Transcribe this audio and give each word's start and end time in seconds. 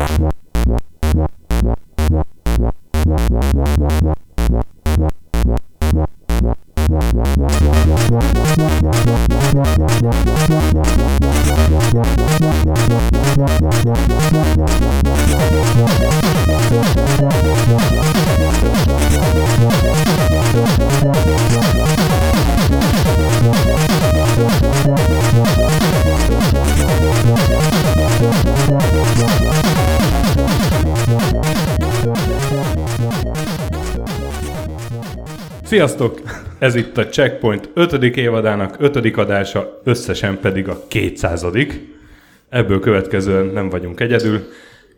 What? 0.00 0.40
Sziasztok! 35.70 36.20
Ez 36.58 36.74
itt 36.74 36.96
a 36.96 37.06
Checkpoint 37.06 37.70
5. 37.74 37.92
évadának 38.16 38.76
5. 38.78 39.16
adása, 39.16 39.80
összesen 39.84 40.38
pedig 40.40 40.68
a 40.68 40.84
200 40.88 41.46
Ebből 42.48 42.80
következően 42.80 43.46
nem 43.46 43.68
vagyunk 43.68 44.00
egyedül. 44.00 44.40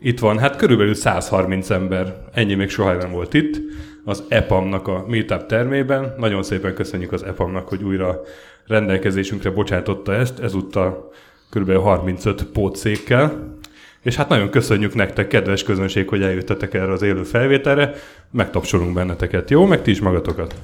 Itt 0.01 0.19
van, 0.19 0.39
hát 0.39 0.55
körülbelül 0.55 0.93
130 0.93 1.69
ember, 1.69 2.15
ennyi 2.33 2.53
még 2.53 2.69
soha 2.69 2.93
nem 2.93 3.11
volt 3.11 3.33
itt, 3.33 3.61
az 4.05 4.23
EPAM-nak 4.27 4.87
a 4.87 5.05
Meetup 5.07 5.45
termében. 5.45 6.13
Nagyon 6.17 6.43
szépen 6.43 6.73
köszönjük 6.73 7.11
az 7.11 7.23
EPAM-nak, 7.23 7.67
hogy 7.67 7.83
újra 7.83 8.21
rendelkezésünkre 8.67 9.49
bocsátotta 9.49 10.13
ezt, 10.13 10.39
ezúttal 10.39 11.11
kb. 11.49 11.71
35 11.71 12.43
pótszékkel. 12.43 13.57
És 14.03 14.15
hát 14.15 14.29
nagyon 14.29 14.49
köszönjük 14.49 14.95
nektek, 14.95 15.27
kedves 15.27 15.63
közönség, 15.63 16.09
hogy 16.09 16.21
eljöttetek 16.21 16.73
erre 16.73 16.91
az 16.91 17.01
élő 17.01 17.23
felvételre. 17.23 17.93
Megtapsolunk 18.31 18.93
benneteket, 18.93 19.49
jó? 19.49 19.65
Meg 19.65 19.81
ti 19.81 19.91
is 19.91 19.99
magatokat. 19.99 20.55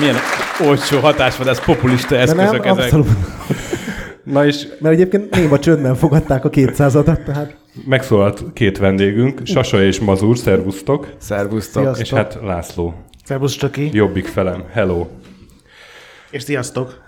Milyen 0.00 0.16
olcsó 0.66 0.98
hatás 0.98 1.36
van, 1.36 1.48
ez 1.48 1.64
populista 1.64 2.16
eszközök 2.16 2.64
nem, 2.64 2.78
ezek. 2.78 2.84
abszolút. 2.84 3.08
Na 4.22 4.46
és 4.46 4.66
Mert 4.80 4.94
egyébként 4.94 5.34
néma 5.34 5.58
csöndben 5.58 5.94
fogadták 5.94 6.44
a 6.44 6.50
200-at, 6.50 7.22
tehát 7.24 7.56
megszólalt 7.86 8.44
két 8.52 8.78
vendégünk, 8.78 9.40
Sasa 9.44 9.82
és 9.82 10.00
Mazur, 10.00 10.38
szervusztok, 10.38 11.08
Szervusztok. 11.18 11.82
Sziasztok. 11.82 12.06
és 12.06 12.12
hát 12.12 12.38
László, 12.42 12.94
Szervusz 13.24 13.56
Csaki, 13.56 13.90
jobbik 13.92 14.26
felem, 14.26 14.64
hello. 14.72 15.06
és 16.30 16.42
sziasztok. 16.42 17.02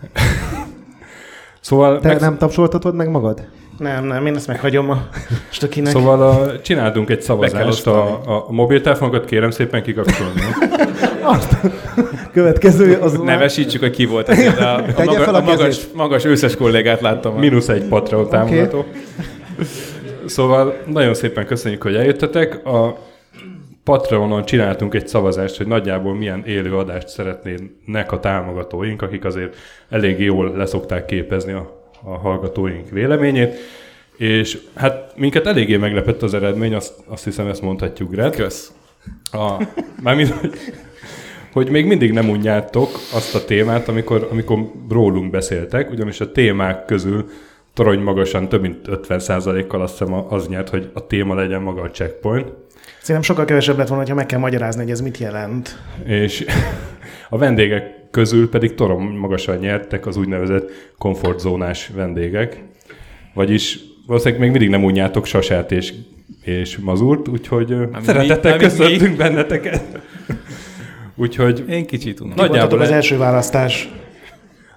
Szóval, 1.67 1.99
te 2.01 2.09
meg, 2.09 2.21
nem 2.21 2.39
tapsoltatod 2.39 2.95
meg 2.95 3.11
magad? 3.11 3.43
Nem, 3.79 4.05
nem, 4.05 4.27
én 4.27 4.35
ezt 4.35 4.47
meghagyom 4.47 4.91
a 4.91 5.09
Stakinek. 5.51 5.93
szóval 5.93 6.23
a, 6.23 6.61
csináltunk 6.61 7.11
egy 7.11 7.23
szavazást, 7.23 7.69
osztani. 7.69 7.97
a, 7.97 8.47
a 8.49 8.53
mobiltelefonokat 8.53 9.25
kérem 9.25 9.51
szépen 9.51 9.83
kikapcsolni. 9.83 10.41
Azt. 11.35 11.57
Következő 12.33 12.99
az 13.01 13.19
Nevesítsük, 13.19 13.81
hogy 13.81 13.91
ki 13.91 14.07
volt 14.07 14.29
ez. 14.29 14.59
A, 14.59 14.75
a, 14.75 14.83
Tegye 14.83 15.05
maga, 15.05 15.23
fel 15.23 15.35
a 15.35 15.39
a 15.39 15.43
magas, 15.43 15.81
magas 15.95 16.25
összes 16.25 16.57
kollégát 16.57 17.01
láttam. 17.01 17.35
Mínusz 17.35 17.69
egy 17.69 17.85
Patreon 17.89 18.29
támogató. 18.29 18.85
Szóval 20.27 20.77
nagyon 20.87 21.15
szépen 21.15 21.47
köszönjük, 21.47 21.83
hogy 21.83 21.95
eljöttetek. 21.95 22.67
A 22.67 22.97
Patreonon 23.87 24.45
csináltunk 24.45 24.95
egy 24.95 25.09
szavazást, 25.09 25.57
hogy 25.57 25.67
nagyjából 25.67 26.15
milyen 26.15 26.45
élő 26.47 26.77
adást 26.77 27.09
szeretnének 27.09 28.13
a 28.13 28.21
támogatóink, 28.21 29.03
akik 29.03 29.25
azért 29.25 29.57
elég 29.89 30.21
jól 30.21 30.57
leszokták 30.57 31.05
képezni 31.05 31.53
a, 31.53 31.91
a 32.05 32.11
hallgatóink 32.11 32.91
véleményét. 32.91 33.55
És 34.17 34.59
hát 34.75 35.13
minket 35.17 35.47
eléggé 35.47 35.77
meglepett 35.77 36.23
az 36.23 36.35
eredmény, 36.35 36.75
azt, 36.75 36.95
azt 37.07 37.25
hiszem 37.25 37.47
ezt 37.47 37.63
mondhatjuk, 37.63 38.11
Gret. 38.11 38.37
Kösz. 38.37 38.73
A, 39.33 39.63
mármint, 40.03 40.31
hogy, 40.31 40.53
hogy 41.53 41.71
még 41.71 41.87
mindig 41.87 42.13
nem 42.13 42.29
unjátok 42.29 42.89
azt 43.15 43.35
a 43.35 43.45
témát, 43.45 43.89
amikor, 43.89 44.29
amikor 44.31 44.59
rólunk 44.91 45.31
beszéltek, 45.31 45.91
ugyanis 45.91 46.21
a 46.21 46.33
témák 46.33 46.85
közül 46.85 47.31
torony 47.75 48.01
magasan, 48.01 48.49
több 48.49 48.61
mint 48.61 48.77
50%-kal 48.87 49.83
azt 49.83 49.99
hiszem 49.99 50.25
az 50.29 50.49
nyert, 50.49 50.69
hogy 50.69 50.91
a 50.93 51.07
téma 51.07 51.35
legyen 51.35 51.63
maga 51.63 51.83
a 51.83 51.91
checkpoint. 51.91 52.53
Szerintem 53.07 53.31
sokkal 53.31 53.45
kevesebb 53.45 53.79
lett 53.79 53.89
volna, 53.89 54.09
ha 54.09 54.15
meg 54.15 54.27
kell 54.27 54.39
magyarázni, 54.39 54.83
hogy 54.83 54.91
ez 54.91 55.01
mit 55.01 55.19
jelent. 55.19 55.79
És 56.05 56.45
a 57.29 57.39
vendégek 57.39 57.95
közül 58.11 58.49
pedig 58.49 58.75
torom 58.75 59.17
magasan 59.17 59.57
nyertek 59.57 60.07
az 60.07 60.17
úgynevezett 60.17 60.71
komfortzónás 60.99 61.91
vendégek. 61.95 62.63
Vagyis 63.35 63.79
valószínűleg 64.07 64.41
még 64.41 64.51
mindig 64.51 64.69
nem 64.69 64.85
unjátok 64.85 65.27
Sasát 65.27 65.73
és, 65.73 65.93
és 66.43 66.77
Mazurt, 66.77 67.29
úgyhogy 67.29 67.71
ö, 67.73 67.85
mi- 67.85 68.03
szeretettel 68.03 68.57
mi? 68.57 68.63
köszöntünk 68.63 69.17
benneteket. 69.17 69.83
Úgyhogy 71.17 71.65
Én 71.69 71.87
kicsit 71.87 72.21
unnom. 72.21 72.37
Nagyjából 72.37 72.81
az 72.81 72.91
első 72.91 73.17
választás. 73.17 73.89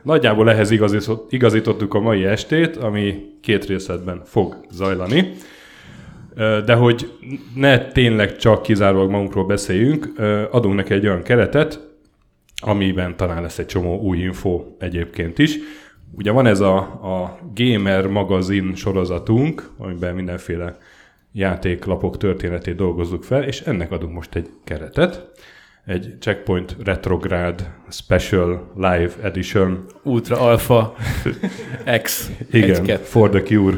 Nagyjából 0.01 0.51
ehhez 0.51 0.71
igazított- 0.71 1.31
igazítottuk 1.31 1.93
a 1.93 1.99
mai 1.99 2.25
estét, 2.25 2.75
ami 2.77 3.15
két 3.41 3.65
részletben 3.65 4.21
fog 4.25 4.57
zajlani. 4.71 5.33
De 6.35 6.73
hogy 6.73 7.11
ne 7.55 7.87
tényleg 7.87 8.35
csak 8.35 8.61
kizárólag 8.61 9.09
magunkról 9.09 9.45
beszéljünk, 9.45 10.11
adunk 10.51 10.75
neki 10.75 10.93
egy 10.93 11.05
olyan 11.05 11.23
keretet, 11.23 11.87
amiben 12.61 13.15
talán 13.17 13.41
lesz 13.41 13.59
egy 13.59 13.65
csomó 13.65 13.99
új 13.99 14.17
info 14.17 14.65
egyébként 14.79 15.39
is. 15.39 15.57
Ugye 16.11 16.31
van 16.31 16.45
ez 16.45 16.59
a, 16.59 16.77
a 16.77 17.39
Gamer 17.55 18.07
magazin 18.07 18.75
sorozatunk, 18.75 19.69
amiben 19.77 20.15
mindenféle 20.15 20.77
játéklapok 21.31 22.17
történetét 22.17 22.75
dolgozzuk 22.75 23.23
fel, 23.23 23.43
és 23.43 23.61
ennek 23.61 23.91
adunk 23.91 24.13
most 24.13 24.35
egy 24.35 24.49
keretet. 24.63 25.27
Egy 25.85 26.15
Checkpoint 26.19 26.75
Retrograd 26.83 27.69
Special 27.89 28.71
Live 28.75 29.11
Edition 29.21 29.85
Ultra 30.03 30.39
Alpha 30.39 30.95
X. 32.03 32.31
igen, 32.51 32.83
1-2. 32.85 32.99
for 33.03 33.29
the 33.29 33.41
cure 33.41 33.77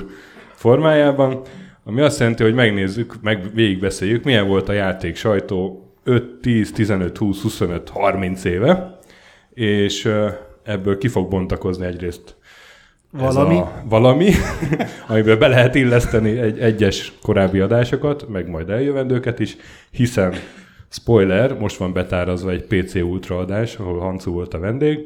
formájában, 0.53 1.41
ami 1.83 2.01
azt 2.01 2.19
jelenti, 2.19 2.43
hogy 2.43 2.53
megnézzük, 2.53 3.21
meg 3.21 3.53
végigbeszéljük, 3.53 4.23
milyen 4.23 4.47
volt 4.47 4.69
a 4.69 4.73
játék 4.73 5.15
sajtó 5.15 5.85
5, 6.03 6.39
10, 6.41 6.71
15, 6.71 7.17
20, 7.17 7.41
25, 7.41 7.89
30 7.89 8.43
éve, 8.43 8.99
és 9.53 10.11
ebből 10.63 10.97
ki 10.97 11.07
fog 11.07 11.29
bontakozni 11.29 11.85
egyrészt 11.85 12.35
Valami. 13.11 13.57
A 13.57 13.83
valami, 13.85 14.31
amiből 15.07 15.37
be 15.37 15.47
lehet 15.47 15.75
illeszteni 15.75 16.39
egy 16.39 16.59
egyes 16.59 17.13
korábbi 17.21 17.59
adásokat, 17.59 18.27
meg 18.27 18.49
majd 18.49 18.69
eljövendőket 18.69 19.39
is, 19.39 19.57
hiszen 19.91 20.33
spoiler, 20.89 21.57
most 21.57 21.77
van 21.77 21.93
betárazva 21.93 22.51
egy 22.51 22.63
PC 22.63 22.95
Ultra 22.95 23.37
adás, 23.37 23.75
ahol 23.75 23.99
Hancu 23.99 24.31
volt 24.31 24.53
a 24.53 24.59
vendég, 24.59 24.99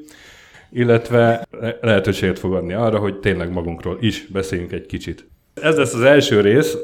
illetve 0.72 1.48
le- 1.52 1.78
lehetőséget 1.82 2.40
fog 2.40 2.54
adni 2.54 2.74
arra, 2.74 3.00
hogy 3.00 3.20
tényleg 3.20 3.52
magunkról 3.52 3.98
is 4.00 4.28
beszéljünk 4.28 4.72
egy 4.72 4.86
kicsit. 4.86 5.28
Ez 5.62 5.78
lesz 5.78 5.94
az 5.94 6.02
első 6.02 6.42
rész. 6.42 6.78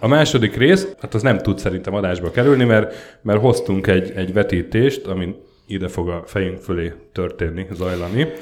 A 0.00 0.08
második 0.08 0.56
rész, 0.56 0.94
hát 1.00 1.14
az 1.14 1.22
nem 1.22 1.38
tud 1.38 1.58
szerintem 1.58 1.94
adásba 1.94 2.30
kerülni, 2.30 2.64
mert, 2.64 3.18
mert 3.22 3.40
hoztunk 3.40 3.86
egy, 3.86 4.12
egy 4.16 4.32
vetítést, 4.32 5.06
ami 5.06 5.34
ide 5.66 5.88
fog 5.88 6.08
a 6.08 6.22
fejünk 6.26 6.58
fölé 6.58 6.92
történni, 7.12 7.66
zajlani. 7.72 8.32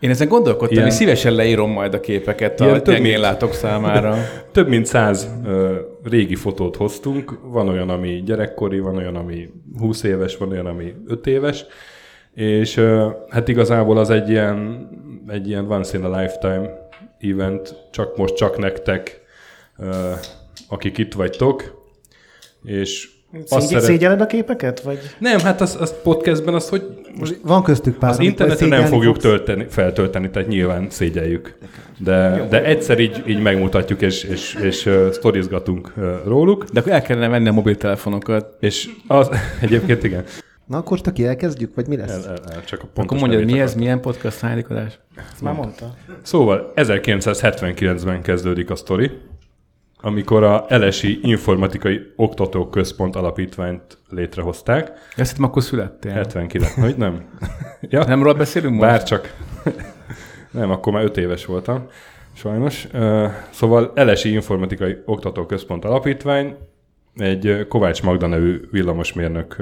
Én 0.00 0.10
ezen 0.10 0.28
gondolkodtam, 0.28 0.76
Ilyen- 0.76 0.88
hogy 0.88 0.96
szívesen 0.96 1.34
leírom 1.34 1.70
majd 1.70 1.94
a 1.94 2.00
képeket 2.00 2.60
a 2.60 2.82
több 2.82 3.04
látok 3.04 3.52
számára. 3.52 4.16
Több 4.52 4.68
mint 4.68 4.86
száz 4.86 5.28
ö, 5.46 5.76
régi 6.04 6.34
fotót 6.34 6.76
hoztunk. 6.76 7.38
Van 7.42 7.68
olyan, 7.68 7.88
ami 7.88 8.22
gyerekkori, 8.24 8.78
van 8.78 8.96
olyan, 8.96 9.16
ami 9.16 9.48
20 9.78 10.02
éves, 10.02 10.36
van 10.36 10.50
olyan, 10.50 10.66
ami 10.66 10.94
5 11.06 11.26
éves. 11.26 11.64
És 12.34 12.76
ö, 12.76 13.08
hát 13.28 13.48
igazából 13.48 13.98
az 13.98 14.10
egy 14.10 14.28
ilyen, 14.28 14.88
egy 15.28 15.48
ilyen 15.48 15.70
once 15.70 15.98
in 15.98 16.04
a 16.04 16.20
lifetime 16.20 16.70
event, 17.20 17.76
csak 17.90 18.16
most 18.16 18.34
csak 18.34 18.58
nektek, 18.58 19.21
akik 20.68 20.98
itt 20.98 21.12
vagytok. 21.12 21.80
És 22.64 23.08
azt 23.32 23.60
Szégy, 23.60 23.68
szeret... 23.68 23.84
Szégyeled 23.84 24.20
a 24.20 24.26
képeket? 24.26 24.80
Vagy? 24.80 24.98
Nem, 25.18 25.38
hát 25.38 25.60
az, 25.60 25.76
az 25.80 25.94
podcastben 26.02 26.54
az, 26.54 26.68
hogy 26.68 26.82
most 27.18 27.38
Van 27.42 27.62
köztük 27.62 27.98
pár, 27.98 28.10
az 28.10 28.20
interneten 28.20 28.68
nem 28.68 28.84
fogjuk 28.84 29.18
tölteni, 29.18 29.66
feltölteni, 29.68 30.30
tehát 30.30 30.48
nyilván 30.48 30.90
szégyeljük. 30.90 31.56
De, 31.98 32.46
de 32.50 32.64
egyszer 32.64 32.98
így, 32.98 33.22
így 33.26 33.42
megmutatjuk, 33.42 34.00
és, 34.00 34.24
és, 34.24 34.54
és 34.62 34.86
uh, 34.86 35.10
sztorizgatunk 35.10 35.92
uh, 35.96 36.04
róluk. 36.24 36.64
De 36.64 36.80
akkor 36.80 36.92
el 36.92 37.02
kellene 37.02 37.28
venni 37.28 37.48
a 37.48 37.52
mobiltelefonokat. 37.52 38.56
És 38.60 38.88
az, 39.06 39.28
egyébként 39.60 40.04
igen. 40.04 40.24
Na 40.66 40.76
akkor 40.76 40.98
Staki, 40.98 41.26
elkezdjük, 41.26 41.74
vagy 41.74 41.86
mi 41.86 41.96
lesz? 41.96 42.10
El, 42.10 42.30
el, 42.30 42.38
el, 42.52 42.64
csak 42.64 42.80
a 42.80 42.82
Akkor 42.82 42.94
pontos 42.94 43.20
mondjad, 43.20 43.44
mi 43.44 43.60
ez, 43.60 43.74
milyen 43.74 44.00
podcast, 44.00 44.40
hányadik 44.40 44.70
adás? 44.70 44.98
Ezt 45.32 45.42
már 45.42 45.54
mondta. 45.54 45.94
Szóval 46.22 46.72
1979-ben 46.76 48.22
kezdődik 48.22 48.70
a 48.70 48.76
sztori, 48.76 49.10
amikor 50.02 50.42
a 50.42 50.64
Elesi 50.68 51.18
Informatikai 51.22 52.00
Oktatóközpont 52.16 53.16
alapítványt 53.16 53.98
létrehozták. 54.08 54.92
Azt 55.16 55.30
hittem, 55.30 55.44
akkor 55.44 55.62
születtél. 55.62 56.12
79, 56.12 56.74
hogy 56.74 56.96
nem? 56.96 57.24
Ja, 57.80 58.04
Nem 58.12 58.22
róla 58.22 58.34
beszélünk 58.34 58.74
most? 58.74 58.86
Bár 58.86 59.02
csak. 59.02 59.34
Nem, 60.50 60.70
akkor 60.70 60.92
már 60.92 61.04
öt 61.04 61.16
éves 61.16 61.44
voltam. 61.44 61.86
sajnos. 62.32 62.86
Szóval 63.50 63.92
Elesi 63.94 64.32
Informatikai 64.32 64.96
Oktatóközpont 65.04 65.84
Alapítvány 65.84 66.56
egy 67.16 67.66
Kovács 67.68 68.02
Magda 68.02 68.26
nevű 68.26 68.60
villamosmérnök 68.70 69.56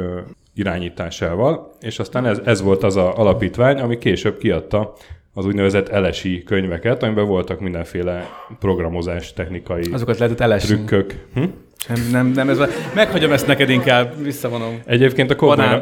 irányításával, 0.54 1.72
és 1.80 1.98
aztán 1.98 2.26
ez, 2.26 2.40
ez 2.44 2.62
volt 2.62 2.82
az 2.82 2.96
a 2.96 3.16
alapítvány, 3.16 3.80
ami 3.80 3.98
később 3.98 4.38
kiadta 4.38 4.94
az 5.34 5.46
úgynevezett 5.46 5.88
Elesi 5.88 6.42
könyveket, 6.46 7.02
amiben 7.02 7.26
voltak 7.26 7.60
mindenféle 7.60 8.28
programozás, 8.58 9.32
technikai 9.32 9.82
Azokat 9.92 10.18
lehetett 10.18 10.40
elesni. 10.40 10.74
trükkök. 10.74 11.14
Hm? 11.34 11.44
Nem, 11.88 12.08
nem, 12.10 12.26
nem, 12.26 12.48
ez 12.48 12.58
a... 12.58 12.66
Meghagyom 12.94 13.32
ezt 13.32 13.46
neked 13.46 13.70
inkább, 13.70 14.22
visszavonom. 14.22 14.80
Egyébként 14.86 15.30
a 15.30 15.34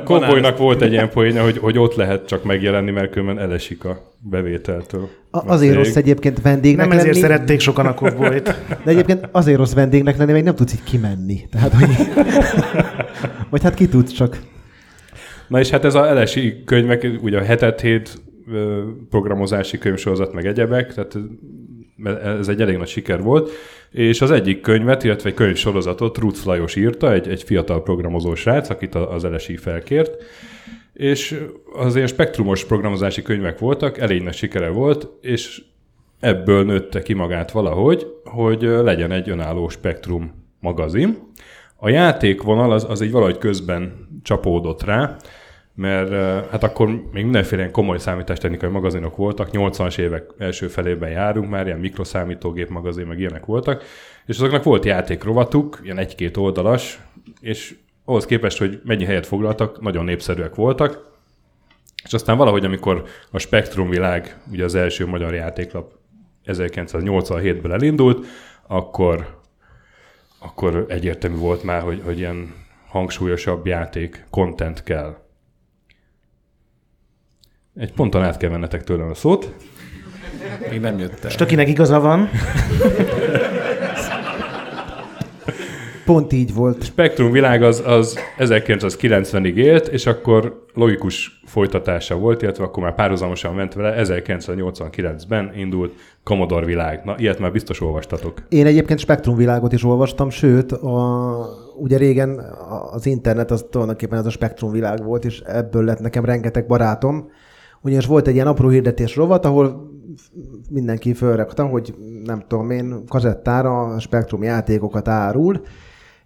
Cowboynak 0.05 0.57
volt 0.57 0.83
egy 0.83 0.93
ilyen 0.93 1.11
poénja, 1.11 1.43
hogy, 1.43 1.59
hogy 1.59 1.79
ott 1.79 1.95
lehet 1.95 2.27
csak 2.27 2.45
megjelenni, 2.45 2.91
mert 2.91 3.11
különben 3.11 3.39
elesik 3.39 3.85
a 3.85 4.13
bevételtől. 4.21 5.09
A, 5.31 5.49
azért 5.49 5.75
rossz 5.75 5.97
egyébként 5.97 6.43
vendégnek 6.43 6.89
Nem 6.89 6.99
ezért 6.99 7.15
lenni, 7.15 7.27
szerették 7.27 7.61
sokan 7.61 7.87
a 7.87 7.95
kovbolyt. 7.95 8.55
de 8.85 8.91
egyébként 8.91 9.29
azért 9.33 9.59
rossz 9.59 9.73
vendégnek 9.73 10.17
lenni, 10.17 10.33
mert 10.33 10.45
nem 10.45 10.55
tudsz 10.55 10.73
így 10.73 10.85
kimenni. 10.85 11.41
Tehát, 11.51 11.73
hogy... 11.73 11.89
Vagy 13.51 13.63
hát 13.63 13.75
ki 13.75 13.89
tudsz 13.89 14.13
csak. 14.13 14.39
Na 15.49 15.59
és 15.59 15.71
hát 15.71 15.85
ez 15.85 15.95
a 15.95 16.21
LSI 16.21 16.63
könyvek, 16.65 17.07
ugye 17.21 17.39
a 17.39 17.45
hetet 17.45 17.81
hét 17.81 18.21
programozási 19.11 19.79
könyvsorozat, 19.79 20.33
meg 20.33 20.47
egyebek, 20.47 20.95
tehát 20.95 21.19
ez 22.39 22.49
egy 22.49 22.61
elég 22.61 22.77
nagy 22.77 22.89
siker 22.89 23.23
volt, 23.23 23.51
és 23.91 24.21
az 24.21 24.31
egyik 24.31 24.61
könyvet, 24.61 25.05
illetve 25.05 25.29
egy 25.29 25.35
könyvsorozatot 25.35 26.19
Ruth 26.19 26.47
Lajos 26.47 26.77
írta, 26.77 27.13
egy, 27.13 27.29
egy 27.29 27.43
fiatal 27.43 27.83
programozó 27.83 28.35
srác, 28.35 28.71
akit 28.71 28.95
az 28.95 29.23
LSI 29.23 29.57
felkért, 29.57 30.23
és 30.93 31.41
az 31.73 31.95
ilyen 31.95 32.07
spektrumos 32.07 32.65
programozási 32.65 33.23
könyvek 33.23 33.59
voltak, 33.59 33.99
elég 33.99 34.23
nagy 34.23 34.35
sikere 34.35 34.69
volt, 34.69 35.09
és 35.21 35.63
ebből 36.21 36.65
nőtte 36.65 37.03
ki 37.03 37.13
magát 37.13 37.51
valahogy, 37.51 38.07
hogy 38.25 38.63
legyen 38.63 39.11
egy 39.11 39.31
önálló 39.31 39.69
spektrum 39.69 40.47
magazin. 40.61 41.19
A 41.77 41.89
játékvonal 41.89 42.73
az, 42.73 42.87
az 42.89 43.01
így 43.01 43.11
valahogy 43.11 43.39
közben 43.39 44.09
csapódott 44.23 44.83
rá, 44.83 45.17
mert 45.79 46.11
hát 46.51 46.63
akkor 46.63 46.87
még 46.87 47.23
mindenféle 47.23 47.61
ilyen 47.61 47.73
komoly 47.73 47.99
számítástechnikai 47.99 48.69
magazinok 48.69 49.17
voltak, 49.17 49.49
80-as 49.53 49.99
évek 49.99 50.31
első 50.39 50.69
felében 50.69 51.11
járunk 51.11 51.51
már, 51.51 51.67
ilyen 51.67 51.79
mikroszámítógép 51.79 52.69
magazin, 52.69 53.07
meg 53.07 53.19
ilyenek 53.19 53.45
voltak, 53.45 53.83
és 54.27 54.37
azoknak 54.37 54.63
volt 54.63 54.85
játékrovatuk, 54.85 55.81
ilyen 55.83 55.99
egy-két 55.99 56.37
oldalas, 56.37 57.01
és 57.41 57.75
ahhoz 58.05 58.27
képest, 58.27 58.59
hogy 58.59 58.81
mennyi 58.85 59.05
helyet 59.05 59.27
foglaltak, 59.27 59.81
nagyon 59.81 60.05
népszerűek 60.05 60.55
voltak, 60.55 61.11
és 62.05 62.13
aztán 62.13 62.37
valahogy, 62.37 62.65
amikor 62.65 63.05
a 63.31 63.39
Spektrum 63.39 63.89
világ, 63.89 64.37
ugye 64.51 64.65
az 64.65 64.75
első 64.75 65.07
magyar 65.07 65.35
játéklap 65.35 65.93
1987-ből 66.47 67.73
elindult, 67.73 68.27
akkor, 68.67 69.41
akkor 70.39 70.85
egyértelmű 70.89 71.37
volt 71.37 71.63
már, 71.63 71.83
hogy, 71.83 72.03
hogy 72.05 72.19
ilyen 72.19 72.55
hangsúlyosabb 72.89 73.67
játék, 73.67 74.25
content 74.31 74.83
kell. 74.83 75.27
Egy 77.79 77.93
ponton 77.93 78.23
át 78.23 78.37
kell 78.37 78.51
vennetek 78.51 78.85
tőlem 78.85 79.09
a 79.09 79.15
szót. 79.15 79.55
Még 80.71 80.81
nem 80.81 80.99
jött 80.99 81.25
el. 81.25 81.31
És 81.31 81.37
akinek 81.37 81.69
igaza 81.69 82.01
van, 82.01 82.29
Pont 86.05 86.33
így 86.33 86.55
volt. 86.55 86.85
Spektrum 86.85 87.31
világ 87.31 87.63
az, 87.63 87.83
az 87.87 88.19
1990-ig 88.39 89.55
élt, 89.55 89.89
és 89.89 90.07
akkor 90.07 90.65
logikus 90.75 91.41
folytatása 91.45 92.17
volt, 92.17 92.43
illetve 92.43 92.65
akkor 92.65 92.83
már 92.83 92.95
párhuzamosan 92.95 93.55
ment 93.55 93.75
vele, 93.75 94.03
1989-ben 94.05 95.53
indult 95.55 95.93
Commodore 96.23 96.67
világ. 96.67 97.05
Na, 97.05 97.15
ilyet 97.19 97.39
már 97.39 97.53
biztos 97.53 97.81
olvastatok. 97.81 98.43
Én 98.49 98.67
egyébként 98.67 98.99
spektrumvilágot 98.99 99.73
is 99.73 99.85
olvastam, 99.85 100.31
sőt, 100.31 100.73
a, 100.73 101.37
ugye 101.77 101.97
régen 101.97 102.41
az 102.91 103.07
internet 103.07 103.51
az 103.51 103.67
tulajdonképpen 103.71 104.19
ez 104.19 104.27
a 104.27 104.31
spektrumvilág 104.31 105.05
volt, 105.05 105.25
és 105.25 105.41
ebből 105.41 105.85
lett 105.85 106.01
nekem 106.01 106.25
rengeteg 106.25 106.67
barátom. 106.67 107.31
Ugyanis 107.81 108.07
volt 108.07 108.27
egy 108.27 108.35
ilyen 108.35 108.47
apró 108.47 108.69
hirdetés 108.69 109.17
rovat, 109.17 109.45
ahol 109.45 109.91
mindenki 110.71 111.15
fölrakta, 111.15 111.67
hogy 111.67 111.95
nem 112.25 112.45
tudom 112.49 112.71
én, 112.71 113.05
kazettára 113.09 113.99
spektrum 113.99 114.43
játékokat 114.43 115.09
árul, 115.09 115.61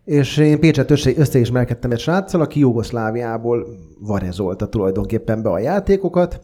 és 0.04 0.36
én 0.36 0.60
Pécset 0.60 0.90
össze, 0.90 1.10
összeismerkedtem 1.16 1.90
egy 1.90 1.98
sráccal, 1.98 2.40
aki 2.40 2.58
Jugoszláviából 2.58 3.66
varezolta 4.00 4.68
tulajdonképpen 4.68 5.42
be 5.42 5.50
a 5.50 5.58
játékokat, 5.58 6.40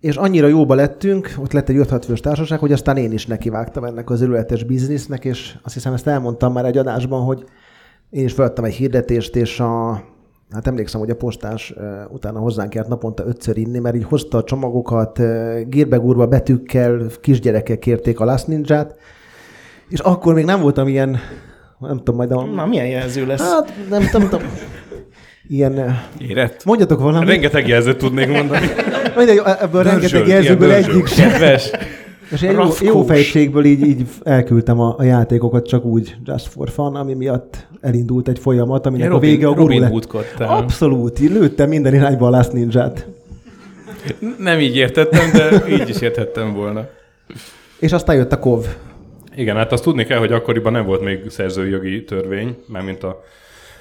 és 0.00 0.16
annyira 0.16 0.46
jóba 0.46 0.74
lettünk, 0.74 1.34
ott 1.38 1.52
lett 1.52 1.68
egy 1.68 1.76
5-6 1.78 2.02
fős 2.04 2.20
társaság, 2.20 2.58
hogy 2.58 2.72
aztán 2.72 2.96
én 2.96 3.12
is 3.12 3.26
nekivágtam 3.26 3.84
ennek 3.84 4.10
az 4.10 4.20
örületes 4.20 4.64
biznisznek, 4.64 5.24
és 5.24 5.56
azt 5.62 5.74
hiszem 5.74 5.92
ezt 5.92 6.06
elmondtam 6.06 6.52
már 6.52 6.64
egy 6.64 6.78
adásban, 6.78 7.24
hogy 7.24 7.44
én 8.10 8.24
is 8.24 8.32
feladtam 8.32 8.64
egy 8.64 8.74
hirdetést, 8.74 9.36
és 9.36 9.60
a, 9.60 10.02
hát 10.50 10.66
emlékszem, 10.66 11.00
hogy 11.00 11.10
a 11.10 11.16
postás 11.16 11.74
utána 12.10 12.38
hozzánk 12.38 12.74
járt 12.74 12.88
naponta 12.88 13.26
ötször 13.26 13.56
inni, 13.56 13.78
mert 13.78 13.96
így 13.96 14.04
hozta 14.04 14.38
a 14.38 14.44
csomagokat, 14.44 15.20
gírbegúrva 15.68 16.26
betűkkel, 16.26 17.06
kisgyerekek 17.20 17.78
kérték 17.78 18.20
a 18.20 18.24
Last 18.24 18.46
Ninja-t, 18.46 18.94
és 19.88 19.98
akkor 19.98 20.34
még 20.34 20.44
nem 20.44 20.60
voltam 20.60 20.88
ilyen, 20.88 21.18
nem 21.78 21.96
tudom, 21.96 22.16
majd 22.16 22.30
a... 22.30 22.44
na 22.44 22.66
milyen 22.66 22.86
jelző 22.86 23.26
lesz? 23.26 23.52
Hát, 23.52 23.74
nem, 23.90 24.08
nem 24.12 24.28
tudom. 24.28 24.46
Ilyen... 25.48 25.98
Érett? 26.18 26.64
Mondjatok 26.64 27.00
valamit. 27.00 27.28
Rengeteg 27.28 27.68
jelzőt 27.68 27.98
tudnék 27.98 28.28
mondani. 28.28 28.66
Mindegy, 29.16 29.40
ebből 29.60 29.82
rengeteg 29.82 30.00
Dörzsölt, 30.00 30.28
jelzőből 30.28 30.70
egyik 30.70 31.06
sem. 31.06 31.30
Kedves. 31.30 31.70
És 32.30 32.42
én 32.42 32.50
jó, 32.50 32.68
jó 32.80 33.02
fejtségből 33.02 33.64
így, 33.64 33.86
így 33.86 34.08
elküldtem 34.22 34.80
a, 34.80 34.94
a 34.98 35.02
játékokat 35.02 35.66
csak 35.66 35.84
úgy, 35.84 36.16
just 36.24 36.46
for 36.46 36.70
fun, 36.70 36.94
ami 36.94 37.14
miatt 37.14 37.66
elindult 37.84 38.28
egy 38.28 38.38
folyamat, 38.38 38.86
aminek 38.86 39.06
Ilyen 39.06 39.16
a 39.16 39.20
vége 39.20 39.46
a 39.46 39.54
Robin, 39.54 39.80
guru 39.80 40.00
Robin 40.00 40.20
lett. 40.38 40.50
Abszolút, 40.50 41.18
lőttem 41.18 41.68
minden 41.68 41.94
irányba 41.94 42.26
a 42.26 42.30
Last 42.30 42.52
Ninja-t. 42.52 43.06
Nem 44.38 44.58
így 44.58 44.76
értettem, 44.76 45.30
de 45.32 45.68
így 45.68 45.88
is 45.88 46.00
értettem 46.00 46.54
volna. 46.54 46.88
És 47.78 47.92
aztán 47.92 48.16
jött 48.16 48.32
a 48.32 48.38
KOV. 48.38 48.66
Igen, 49.36 49.56
hát 49.56 49.72
azt 49.72 49.82
tudni 49.82 50.04
kell, 50.04 50.18
hogy 50.18 50.32
akkoriban 50.32 50.72
nem 50.72 50.86
volt 50.86 51.00
még 51.00 51.30
szerzői 51.30 51.70
jogi 51.70 52.04
törvény, 52.04 52.56
mármint 52.66 53.02
a 53.02 53.22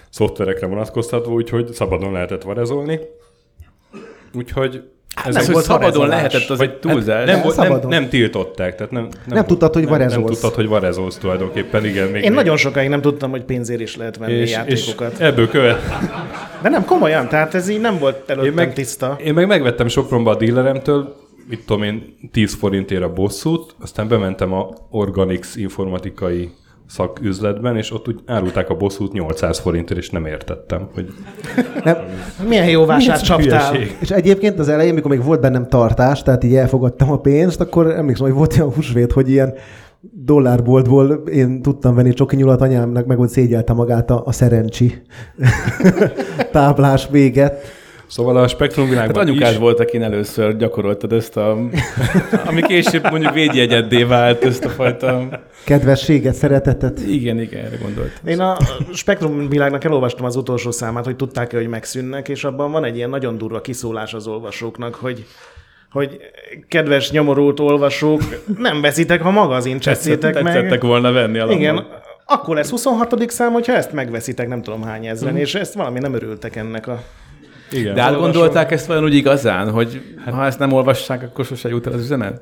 szoftverekre 0.09 0.67
vonatkoztatva, 0.67 1.31
úgyhogy 1.31 1.73
szabadon 1.73 2.11
lehetett 2.11 2.43
varezolni. 2.43 2.99
Úgyhogy 4.33 4.83
ez 5.25 5.35
Nem, 5.35 5.45
volt 5.51 5.65
szabadon 5.65 6.07
lehetett, 6.07 6.49
az 6.49 6.57
vagy- 6.57 6.69
egy 6.69 6.75
túlzás. 6.77 7.15
hát 7.17 7.25
nem, 7.25 7.41
volt, 7.41 7.55
nem, 7.55 7.65
Szabadon. 7.65 7.89
nem, 7.89 8.09
tiltották, 8.09 8.75
tehát 8.75 8.91
nem, 8.91 9.07
Nem 9.27 9.45
tudtad, 9.45 9.73
hogy 9.73 9.83
nem, 9.83 9.91
nem 9.91 9.99
varezolsz. 10.07 10.31
tudtad, 10.39 10.53
hogy 10.55 10.67
varezolsz 10.67 11.17
tulajdonképpen, 11.17 11.85
igen. 11.85 12.05
Még, 12.07 12.15
Én 12.23 12.29
még- 12.29 12.31
nagyon 12.39 12.57
sokáig 12.57 12.89
nem 12.89 13.01
tudtam, 13.01 13.31
hogy 13.31 13.43
pénzért 13.43 13.79
is 13.81 13.95
lehet 13.97 14.17
venni 14.17 14.33
és, 14.33 14.41
és 14.49 14.51
játékokat. 14.51 15.19
ebből 15.19 15.49
követ, 15.49 15.79
De 16.61 16.69
nem, 16.69 16.85
komolyan, 16.85 17.27
tehát 17.27 17.53
ez 17.53 17.69
így 17.69 17.79
nem 17.81 17.97
volt 17.99 18.15
előttem 18.29 18.45
Én 18.49 18.53
meg- 18.53 18.73
tiszta. 18.73 19.17
Én 19.23 19.33
meg 19.33 19.47
megvettem 19.47 19.87
Sopronba 19.87 20.31
a 20.31 20.35
díleremtől, 20.35 21.15
mit 21.49 21.65
tudom 21.65 21.83
én, 21.83 22.15
10 22.31 22.53
forintért 22.53 23.03
a 23.03 23.13
bosszút, 23.13 23.75
aztán 23.81 24.07
bementem 24.07 24.53
a 24.53 24.69
Organix 24.89 25.55
informatikai 25.55 26.51
szaküzletben, 26.93 27.77
és 27.77 27.93
ott 27.93 28.07
úgy 28.07 28.19
árulták 28.25 28.69
a 28.69 28.75
bosszút 28.75 29.11
800 29.11 29.59
forintért, 29.59 29.99
és 29.99 30.09
nem 30.09 30.25
értettem, 30.25 30.89
hogy 30.93 31.13
Nem, 31.83 31.97
Milyen 32.47 32.69
jó 32.69 32.85
vásárt 32.85 33.23
csaptál. 33.23 33.71
hülyeség. 33.71 33.97
és 33.99 34.11
egyébként 34.11 34.59
az 34.59 34.69
elején, 34.69 34.93
mikor 34.93 35.11
még 35.11 35.23
volt 35.23 35.41
bennem 35.41 35.67
tartás, 35.67 36.23
tehát 36.23 36.43
így 36.43 36.55
elfogadtam 36.55 37.11
a 37.11 37.19
pénzt, 37.19 37.61
akkor 37.61 37.91
emlékszem, 37.91 38.25
hogy 38.25 38.35
volt 38.35 38.57
olyan 38.57 38.73
húsvét, 38.73 39.11
hogy 39.11 39.29
ilyen 39.29 39.53
dollárboltból 40.11 41.11
én 41.11 41.61
tudtam 41.61 41.95
venni 41.95 42.13
csoki 42.13 42.35
nyulat 42.35 42.61
anyámnak, 42.61 43.05
meg 43.05 43.19
ott 43.19 43.29
szégyelte 43.29 43.73
magát 43.73 44.09
a, 44.09 44.21
a 44.25 44.31
szerencsi 44.31 45.01
táblás 46.51 47.07
véget. 47.11 47.61
Szóval 48.13 48.37
a 48.37 48.47
spektrum 48.47 48.85
Hát 48.85 48.93
világban 48.93 49.27
anyukád 49.27 49.51
is, 49.51 49.57
volt, 49.57 49.79
akin 49.79 50.03
először 50.03 50.57
gyakoroltad 50.57 51.13
ezt 51.13 51.37
a... 51.37 51.57
Ami 52.45 52.61
később 52.61 53.09
mondjuk 53.11 53.33
védjegyeddé 53.33 54.03
vált 54.03 54.43
ezt 54.43 54.65
a 54.65 54.69
fajta... 54.69 55.27
Kedvességet, 55.63 56.33
szeretetet. 56.33 56.99
Igen, 56.99 57.39
igen, 57.39 57.65
erre 57.65 57.77
gondolt. 57.81 58.21
Én 58.25 58.39
a 58.39 58.57
Spektrum 58.93 59.49
világnak 59.49 59.83
elolvastam 59.83 60.25
az 60.25 60.35
utolsó 60.35 60.71
számát, 60.71 61.05
hogy 61.05 61.15
tudták-e, 61.15 61.57
hogy 61.57 61.67
megszűnnek, 61.67 62.29
és 62.29 62.43
abban 62.43 62.71
van 62.71 62.83
egy 62.83 62.95
ilyen 62.95 63.09
nagyon 63.09 63.37
durva 63.37 63.61
kiszólás 63.61 64.13
az 64.13 64.27
olvasóknak, 64.27 64.95
hogy 64.95 65.25
hogy 65.91 66.17
kedves 66.67 67.11
nyomorult 67.11 67.59
olvasók, 67.59 68.21
nem 68.57 68.81
veszitek, 68.81 69.21
ha 69.21 69.31
magazin 69.31 69.79
cseszétek 69.79 70.33
meg. 70.33 70.53
Tetszettek 70.53 70.81
volna 70.81 71.11
venni 71.11 71.37
alapban. 71.37 71.57
Igen, 71.57 71.87
akkor 72.25 72.55
lesz 72.55 72.69
26. 72.69 73.29
szám, 73.29 73.51
hogyha 73.51 73.73
ezt 73.73 73.91
megveszitek, 73.91 74.47
nem 74.47 74.61
tudom 74.61 74.83
hány 74.83 75.05
ezren, 75.05 75.37
és 75.37 75.55
ezt 75.55 75.73
valami 75.73 75.99
nem 75.99 76.13
örültek 76.13 76.55
ennek 76.55 76.87
a... 76.87 77.03
igen, 77.73 77.95
De 77.95 78.01
átgondolták 78.01 78.71
ezt 78.71 78.85
vajon 78.85 79.03
úgy 79.03 79.13
igazán, 79.13 79.71
hogy 79.71 80.01
hát, 80.25 80.33
ha 80.33 80.45
ezt 80.45 80.59
nem 80.59 80.71
olvassák, 80.71 81.23
akkor 81.23 81.45
sose 81.45 81.69
jut 81.69 81.87
el 81.87 81.93
az 81.93 82.01
üzenet? 82.01 82.41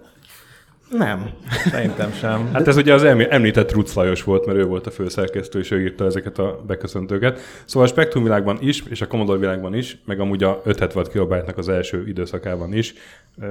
Nem. 0.97 1.29
Szerintem 1.69 2.11
sem. 2.11 2.49
Hát 2.53 2.67
ez 2.67 2.77
ugye 2.77 2.93
az 2.93 3.03
eml- 3.03 3.31
említett 3.31 3.71
Ruc 3.71 3.93
Lajos 3.93 4.23
volt, 4.23 4.45
mert 4.45 4.57
ő 4.57 4.65
volt 4.65 4.87
a 4.87 4.91
főszerkesztő, 4.91 5.59
és 5.59 5.71
ő 5.71 5.81
írta 5.81 6.05
ezeket 6.05 6.39
a 6.39 6.63
beköszöntőket. 6.67 7.39
Szóval 7.65 7.87
a 7.87 7.91
Spektrum 7.91 8.23
világban 8.23 8.57
is, 8.61 8.83
és 8.89 9.01
a 9.01 9.07
Commodore 9.07 9.39
világban 9.39 9.75
is, 9.75 9.97
meg 10.05 10.19
amúgy 10.19 10.43
a 10.43 10.61
576 10.63 11.11
kilobájtnak 11.11 11.57
az 11.57 11.69
első 11.69 12.07
időszakában 12.07 12.73
is 12.73 12.93
ö, 13.41 13.45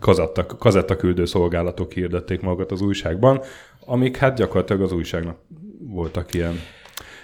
kazetta, 0.00 0.46
kazettaküldő 0.46 1.24
szolgálatok 1.24 1.92
hirdették 1.92 2.40
magukat 2.40 2.72
az 2.72 2.80
újságban, 2.80 3.40
amik 3.86 4.16
hát 4.16 4.36
gyakorlatilag 4.36 4.82
az 4.82 4.92
újságnak 4.92 5.36
voltak 5.78 6.34
ilyen 6.34 6.60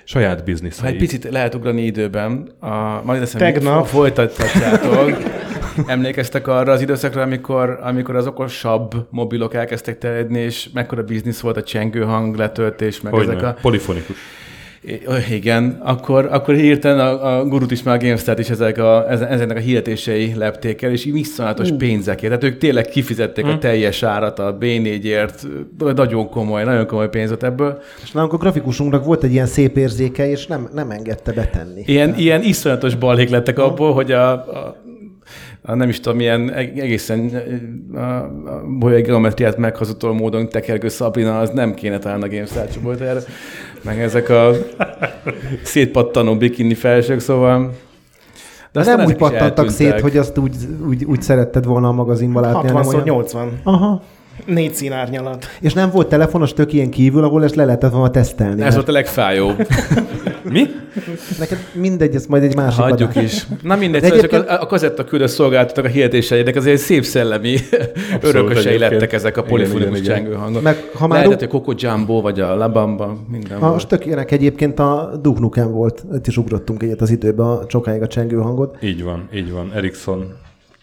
saját 0.06 0.38
Ha 0.38 0.44
bizniszei. 0.44 0.88
egy 0.88 0.96
picit 0.96 1.25
lehet 1.30 1.54
ugrani 1.54 1.82
időben, 1.82 2.48
a, 2.60 3.00
majd 3.04 3.22
azt 3.22 3.36
Tegnap. 3.36 3.86
folytatjátok. 3.86 5.12
Emlékeztek 5.86 6.46
arra 6.46 6.72
az 6.72 6.80
időszakra, 6.80 7.22
amikor, 7.22 7.78
amikor 7.82 8.16
az 8.16 8.26
okosabb 8.26 9.06
mobilok 9.10 9.54
elkezdtek 9.54 9.98
terjedni, 9.98 10.38
és 10.38 10.68
mekkora 10.75 11.02
biznisz 11.02 11.40
volt 11.40 11.56
a 11.56 11.62
csengő 11.62 12.02
hang 12.02 12.36
letöltés, 12.36 13.00
meg 13.00 13.12
Hogyne, 13.12 13.32
ezek 13.32 13.44
a... 13.44 13.56
polifonikus. 13.60 14.16
Igen, 15.31 15.81
akkor, 15.83 16.28
akkor 16.31 16.55
hirtelen 16.55 16.99
a, 16.99 17.38
a 17.38 17.45
gurut 17.45 17.71
is, 17.71 17.83
meg 17.83 17.95
a 17.95 18.05
GameStart 18.05 18.38
is 18.38 18.50
ezek 18.50 18.78
a, 18.78 19.11
ezeknek 19.11 19.57
a 19.57 19.61
hirdetései 19.61 20.35
lepték 20.35 20.83
el, 20.83 20.90
és 20.90 21.05
így 21.05 21.12
viszonylatos 21.12 21.71
uh. 21.71 21.76
pénzekért. 21.76 22.33
Tehát 22.33 22.55
ők 22.55 22.59
tényleg 22.61 22.87
kifizették 22.87 23.45
uh. 23.45 23.50
a 23.50 23.59
teljes 23.59 24.02
árat 24.02 24.38
a 24.38 24.59
B4-ért, 24.61 25.47
nagyon 25.95 26.28
komoly, 26.28 26.64
nagyon 26.64 26.87
komoly 26.87 27.09
pénz 27.09 27.28
volt 27.28 27.43
ebből. 27.43 27.83
És 28.02 28.12
nálunk 28.12 28.33
a 28.33 28.37
grafikusunknak 28.37 29.05
volt 29.05 29.23
egy 29.23 29.33
ilyen 29.33 29.47
szép 29.47 29.76
érzéke, 29.76 30.28
és 30.31 30.47
nem, 30.47 30.69
nem 30.73 30.90
engedte 30.90 31.33
betenni. 31.33 31.83
Ilyen, 31.87 32.14
ilyen 32.16 32.43
iszonyatos 32.43 32.95
balhék 32.95 33.28
lettek 33.28 33.59
abból, 33.59 33.93
hogy 33.93 34.12
a, 34.12 34.31
a, 34.31 34.76
a 35.62 35.75
nem 35.75 35.88
is 35.88 36.00
tudom, 36.00 36.21
ilyen 36.21 36.52
eg- 36.52 36.78
egészen 36.78 37.31
a, 37.95 37.99
a 37.99 38.62
bolyai 38.78 39.02
geometriát 39.02 39.57
meghazudtoló 39.57 40.12
módon 40.12 40.49
tekergő 40.49 40.88
Sabrina, 40.88 41.40
az 41.40 41.50
nem 41.50 41.75
kéne 41.75 41.99
talán 41.99 42.23
a 42.23 42.28
GameStar 42.28 42.69
csoportjára. 42.69 43.21
Meg 43.87 44.00
ezek 44.00 44.28
a 44.28 44.50
szétpattanó 45.62 46.37
bikini 46.37 46.75
felsők, 46.75 47.21
szóval... 47.21 47.73
De 48.73 48.85
nem 48.85 49.07
úgy 49.07 49.16
pattantak 49.16 49.71
szét, 49.71 49.87
eltűntek. 49.87 50.02
hogy 50.02 50.16
azt 50.16 50.38
úgy, 50.38 50.57
úgy, 50.88 51.05
úgy 51.05 51.23
szeretted 51.23 51.64
volna 51.64 51.88
a 51.88 51.93
magazinban 51.93 52.43
látni. 52.43 52.59
hanem 52.59 52.75
60 52.75 52.95
olyan- 52.95 53.07
80. 53.07 53.61
Aha. 53.64 54.02
Négy 54.47 54.75
színárnyalat. 54.75 55.47
És 55.61 55.73
nem 55.73 55.90
volt 55.90 56.09
telefonos 56.09 56.52
tök 56.52 56.73
ilyen 56.73 56.90
kívül, 56.90 57.25
ahol 57.25 57.45
ezt 57.45 57.55
le 57.55 57.64
lehetett 57.64 57.90
volna 57.93 58.11
tesztelni. 58.11 58.52
Ez 58.52 58.59
mert 58.59 58.75
volt 58.75 58.88
a 58.88 58.93
legfájóbb. 58.93 59.66
Mi? 60.52 60.66
Neked 61.38 61.59
mindegy, 61.73 62.14
ez 62.14 62.26
majd 62.26 62.43
egy 62.43 62.57
másik 62.57 62.81
Hagyjuk 62.83 63.11
adás. 63.11 63.25
is. 63.25 63.47
Na 63.62 63.76
mindegy, 63.76 64.00
De 64.00 64.07
szóval 64.07 64.23
csak 64.23 64.33
egyébként- 64.33 64.59
a, 64.59 64.62
a 64.62 64.66
kazetta 64.66 65.05
küldő 65.05 65.26
szolgáltatók 65.26 65.85
a 65.85 65.88
hirdetéseinek 65.88 66.57
azért 66.57 66.78
szép 66.81 67.05
szellemi 67.05 67.57
örökösei 68.21 68.66
egyébként. 68.66 68.78
lettek 68.90 69.12
ezek 69.12 69.37
a 69.37 69.43
polifonikus 69.43 70.00
csengő 70.00 70.33
hangok. 70.33 70.62
Meg 70.62 70.90
ha 70.95 71.07
már 71.07 71.25
Lehetett, 71.25 71.50
hogy 71.50 71.61
Coco 71.62 71.73
Jumbo, 71.76 72.21
vagy 72.21 72.40
a 72.40 72.55
Labamba, 72.57 73.16
minden 73.31 73.52
Ha 73.55 73.61
volt. 73.61 73.73
most 73.73 73.88
tök 73.88 74.07
ilyenek 74.07 74.31
egyébként 74.31 74.78
a 74.78 75.19
Duke 75.23 75.40
Nukem 75.40 75.71
volt, 75.73 76.05
itt 76.14 76.26
is 76.26 76.37
ugrottunk 76.37 76.83
egyet 76.83 77.00
az 77.00 77.11
időbe 77.11 77.43
a 77.43 77.64
sokáig 77.69 78.02
a 78.02 78.07
csengő 78.07 78.37
hangot. 78.37 78.76
Így 78.83 79.02
van, 79.05 79.28
így 79.35 79.52
van. 79.52 79.71
Ericsson 79.75 80.33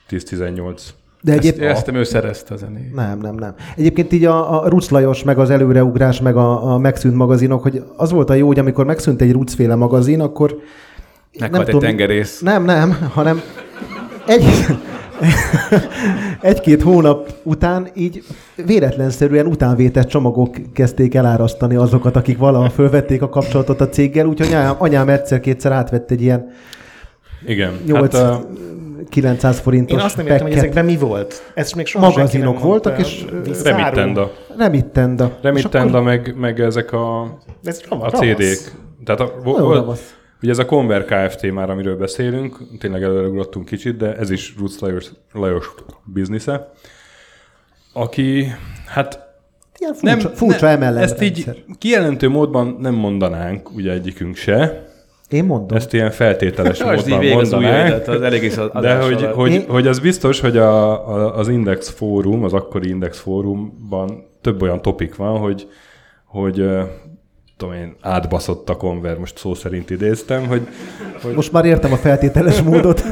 1018. 0.10 0.94
De 1.24 1.32
Ezt, 1.32 1.39
egyébként... 1.39 1.72
ezt 1.72 1.92
ő 1.92 2.03
szerezte 2.03 2.53
a 2.53 2.58
zenét. 2.58 2.96
Nem, 2.96 3.20
nem, 3.20 3.36
nem. 3.36 3.53
Egyébként 3.75 4.13
így 4.13 4.25
a, 4.25 4.63
a 4.63 4.68
Ruc 4.68 4.89
Lajos, 4.89 5.24
meg 5.24 5.39
az 5.39 5.50
előreugrás, 5.50 6.22
meg 6.22 6.36
a, 6.36 6.74
a 6.74 6.77
megszűnt 6.77 7.15
magazinok, 7.15 7.62
hogy 7.62 7.84
az 7.98 8.12
volt 8.12 8.30
a 8.30 8.34
jó, 8.34 8.48
hogy 8.48 8.60
amikor 8.60 8.86
megszűnt 8.86 9.22
egy 9.22 9.32
Ruc 9.32 9.53
féle 9.53 9.75
magazin, 9.75 10.22
akkor... 10.22 10.58
Meghalt 11.39 11.68
egy 11.68 11.77
tengerész. 11.77 12.39
Nem, 12.39 12.63
nem, 12.63 13.10
hanem 13.13 13.42
egy, 14.25 14.44
egy-két 16.42 16.82
hónap 16.82 17.34
után 17.44 17.88
így 17.94 18.24
véletlenszerűen 18.65 19.46
utánvétett 19.46 20.08
csomagok 20.08 20.56
kezdték 20.74 21.15
elárasztani 21.15 21.75
azokat, 21.75 22.15
akik 22.15 22.38
valaha 22.38 22.70
fölvették 22.70 23.22
a 23.22 23.30
kapcsolatot 23.30 23.82
a 23.82 23.89
céggel, 23.89 24.25
úgyhogy 24.25 24.48
anyám, 24.48 24.75
anyám 24.77 25.10
egyszer-kétszer 25.10 25.72
átvett 25.72 26.12
egy 26.12 26.22
ilyen 26.22 26.51
Igen. 27.46 27.74
8 27.86 28.15
Hát, 28.15 28.24
a, 28.24 28.48
900 29.10 29.60
forintos 29.60 30.00
Én 30.00 30.06
azt 30.06 30.18
nem 30.18 30.28
értem, 30.28 30.48
hogy 30.48 30.56
ezekben 30.56 30.86
mi 30.86 30.98
volt. 30.98 31.52
Ezt 31.54 31.76
még 31.76 31.86
soha 31.86 32.06
senki 32.06 32.20
Magazinok 32.20 32.54
nem 32.54 32.64
voltak, 32.64 33.00
és. 33.00 33.26
Remittenda. 33.64 34.32
Remittenda. 34.58 35.38
Remittenda, 35.42 35.98
akkor- 35.98 36.04
meg, 36.04 36.36
meg 36.38 36.60
ezek 36.60 36.92
a, 36.92 37.38
ez 37.64 37.82
a. 37.90 38.10
CD-k. 38.10 38.72
Tehát 39.06 39.22
a, 39.22 39.34
volt, 39.44 40.00
ugye 40.42 40.52
ez 40.52 40.60
a 40.60 40.66
Conver 40.66 41.06
Kft. 41.06 41.52
már, 41.52 41.70
amiről 41.70 41.98
beszélünk, 41.98 42.58
tényleg 42.80 43.04
előreugrottunk 43.04 43.66
kicsit, 43.66 43.98
de 43.98 44.16
ez 44.16 44.30
is 44.30 44.56
Ruc 44.58 44.80
Lajos, 44.80 45.12
Lajos 45.32 45.74
biznisze, 46.04 46.72
aki, 47.94 48.48
hát 48.86 49.32
Ilyen 49.80 49.94
furcsa, 49.94 50.30
furcsa 50.30 50.68
emellett 50.68 51.04
ezt 51.04 51.22
így 51.22 51.64
kijelentő 51.78 52.30
módban 52.30 52.78
nem 52.80 52.94
mondanánk, 52.94 53.76
ugye 53.76 53.92
egyikünk 53.92 54.36
se, 54.36 54.88
Én 55.34 55.46
mondom. 55.46 55.78
ezt 55.78 55.94
ilyen 55.94 56.12
feltételes 56.12 56.84
módban 56.84 56.98
az 56.98 57.08
új 57.25 57.34
mondanánk. 57.34 57.88
élet, 57.88 58.08
az 58.08 58.22
elég 58.22 58.44
is 58.44 58.58
az 58.58 58.70
De 58.82 58.96
hogy, 58.96 59.30
hogy, 59.34 59.52
Én- 59.52 59.66
hogy 59.68 59.88
az 59.88 60.00
biztos, 60.00 60.40
hogy 60.40 60.58
a, 60.58 61.08
a, 61.10 61.38
az 61.38 61.48
Index 61.48 61.90
Fórum, 61.90 62.44
az 62.44 62.54
akkori 62.54 62.90
Index 62.90 63.20
Fórumban 63.20 64.25
több 64.42 64.62
olyan 64.62 64.82
topik 64.82 65.16
van, 65.16 65.40
hogy, 65.40 65.68
hogy 66.25 66.66
tudom 67.58 67.74
én, 67.74 67.96
átbaszott 68.02 68.70
a 68.70 68.75
konver, 68.75 69.18
most 69.18 69.38
szó 69.38 69.54
szerint 69.54 69.90
idéztem, 69.90 70.48
hogy, 70.48 70.68
hogy 71.22 71.34
Most 71.34 71.52
már 71.52 71.66
értem 71.66 71.92
a 71.94 71.98
feltételes 71.98 72.62
módot. 72.62 73.04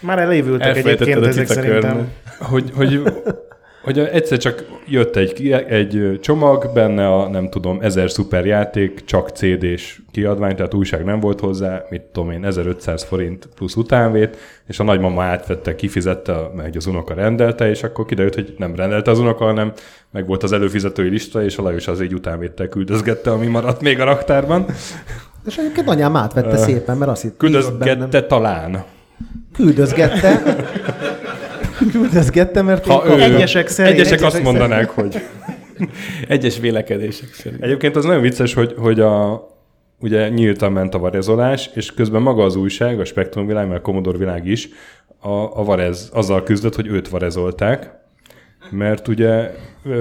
Már 0.00 0.18
elévültek 0.18 0.76
egyébként 0.76 1.26
ezek 1.26 1.46
szerintem. 1.46 2.08
hogy, 2.38 2.70
hogy, 2.74 3.02
hogy 3.88 3.98
egyszer 3.98 4.38
csak 4.38 4.64
jött 4.86 5.16
egy, 5.16 5.50
egy 5.68 6.18
csomag, 6.22 6.70
benne 6.74 7.08
a 7.08 7.28
nem 7.28 7.48
tudom, 7.48 7.78
ezer 7.80 8.10
szuperjáték, 8.10 9.04
csak 9.04 9.28
CD-s 9.28 10.00
kiadvány, 10.10 10.56
tehát 10.56 10.74
újság 10.74 11.04
nem 11.04 11.20
volt 11.20 11.40
hozzá, 11.40 11.84
mit 11.90 12.02
tudom 12.02 12.30
én, 12.30 12.44
1500 12.44 13.04
forint 13.04 13.48
plusz 13.54 13.74
utánvét, 13.74 14.36
és 14.66 14.78
a 14.78 14.84
nagymama 14.84 15.22
átvette, 15.22 15.74
kifizette, 15.74 16.36
meg 16.56 16.72
az 16.76 16.86
unoka 16.86 17.14
rendelte, 17.14 17.70
és 17.70 17.82
akkor 17.82 18.04
kiderült, 18.04 18.34
hogy 18.34 18.54
nem 18.58 18.74
rendelte 18.74 19.10
az 19.10 19.18
unoka, 19.18 19.44
hanem 19.44 19.72
meg 20.10 20.26
volt 20.26 20.42
az 20.42 20.52
előfizetői 20.52 21.08
lista, 21.08 21.44
és 21.44 21.56
a 21.56 21.62
Lajos 21.62 21.88
az 21.88 22.00
egy 22.00 22.14
utánvéttel 22.14 22.68
küldözgette, 22.68 23.30
ami 23.30 23.46
maradt 23.46 23.80
még 23.80 24.00
a 24.00 24.04
raktárban. 24.04 24.66
És 25.46 25.56
egyébként 25.56 25.88
anyám 25.88 26.16
átvette 26.16 26.56
szépen, 26.56 26.96
mert 26.96 27.10
azt 27.10 27.22
hitt, 27.22 27.36
bízott 27.38 27.78
bennem. 27.78 27.96
Küldözgette 27.96 28.26
talán. 28.26 28.84
Küldözgette. 29.52 30.56
Küldözgette, 31.92 32.62
mert 32.62 32.86
Ha 32.86 33.04
én 33.06 33.18
ő, 33.18 33.22
Egyesek 33.22 33.68
szerint- 33.68 33.94
egyesek 33.98 34.22
azt 34.22 34.36
egyesek 34.36 34.42
mondanák, 34.52 34.88
hogy 34.90 35.20
Egyes 36.28 36.58
vélekedések 36.58 37.28
szerint. 37.34 37.62
Egyébként 37.62 37.96
az 37.96 38.04
nagyon 38.04 38.22
vicces, 38.22 38.54
hogy, 38.54 38.74
hogy 38.78 39.00
a, 39.00 39.46
ugye 40.00 40.28
nyíltan 40.28 40.72
ment 40.72 40.94
a 40.94 40.98
varezolás, 40.98 41.70
és 41.74 41.94
közben 41.94 42.22
maga 42.22 42.44
az 42.44 42.56
újság, 42.56 43.00
a 43.00 43.04
Spektrum 43.04 43.46
világ, 43.46 43.68
meg 43.68 43.76
a 43.76 43.80
Commodore 43.80 44.18
világ 44.18 44.46
is, 44.46 44.68
a, 45.20 45.28
a 45.30 45.64
varez 45.64 46.10
azzal 46.12 46.42
küzdött, 46.42 46.74
hogy 46.74 46.86
őt 46.86 47.08
varezolták, 47.08 47.90
mert 48.70 49.08
ugye 49.08 49.50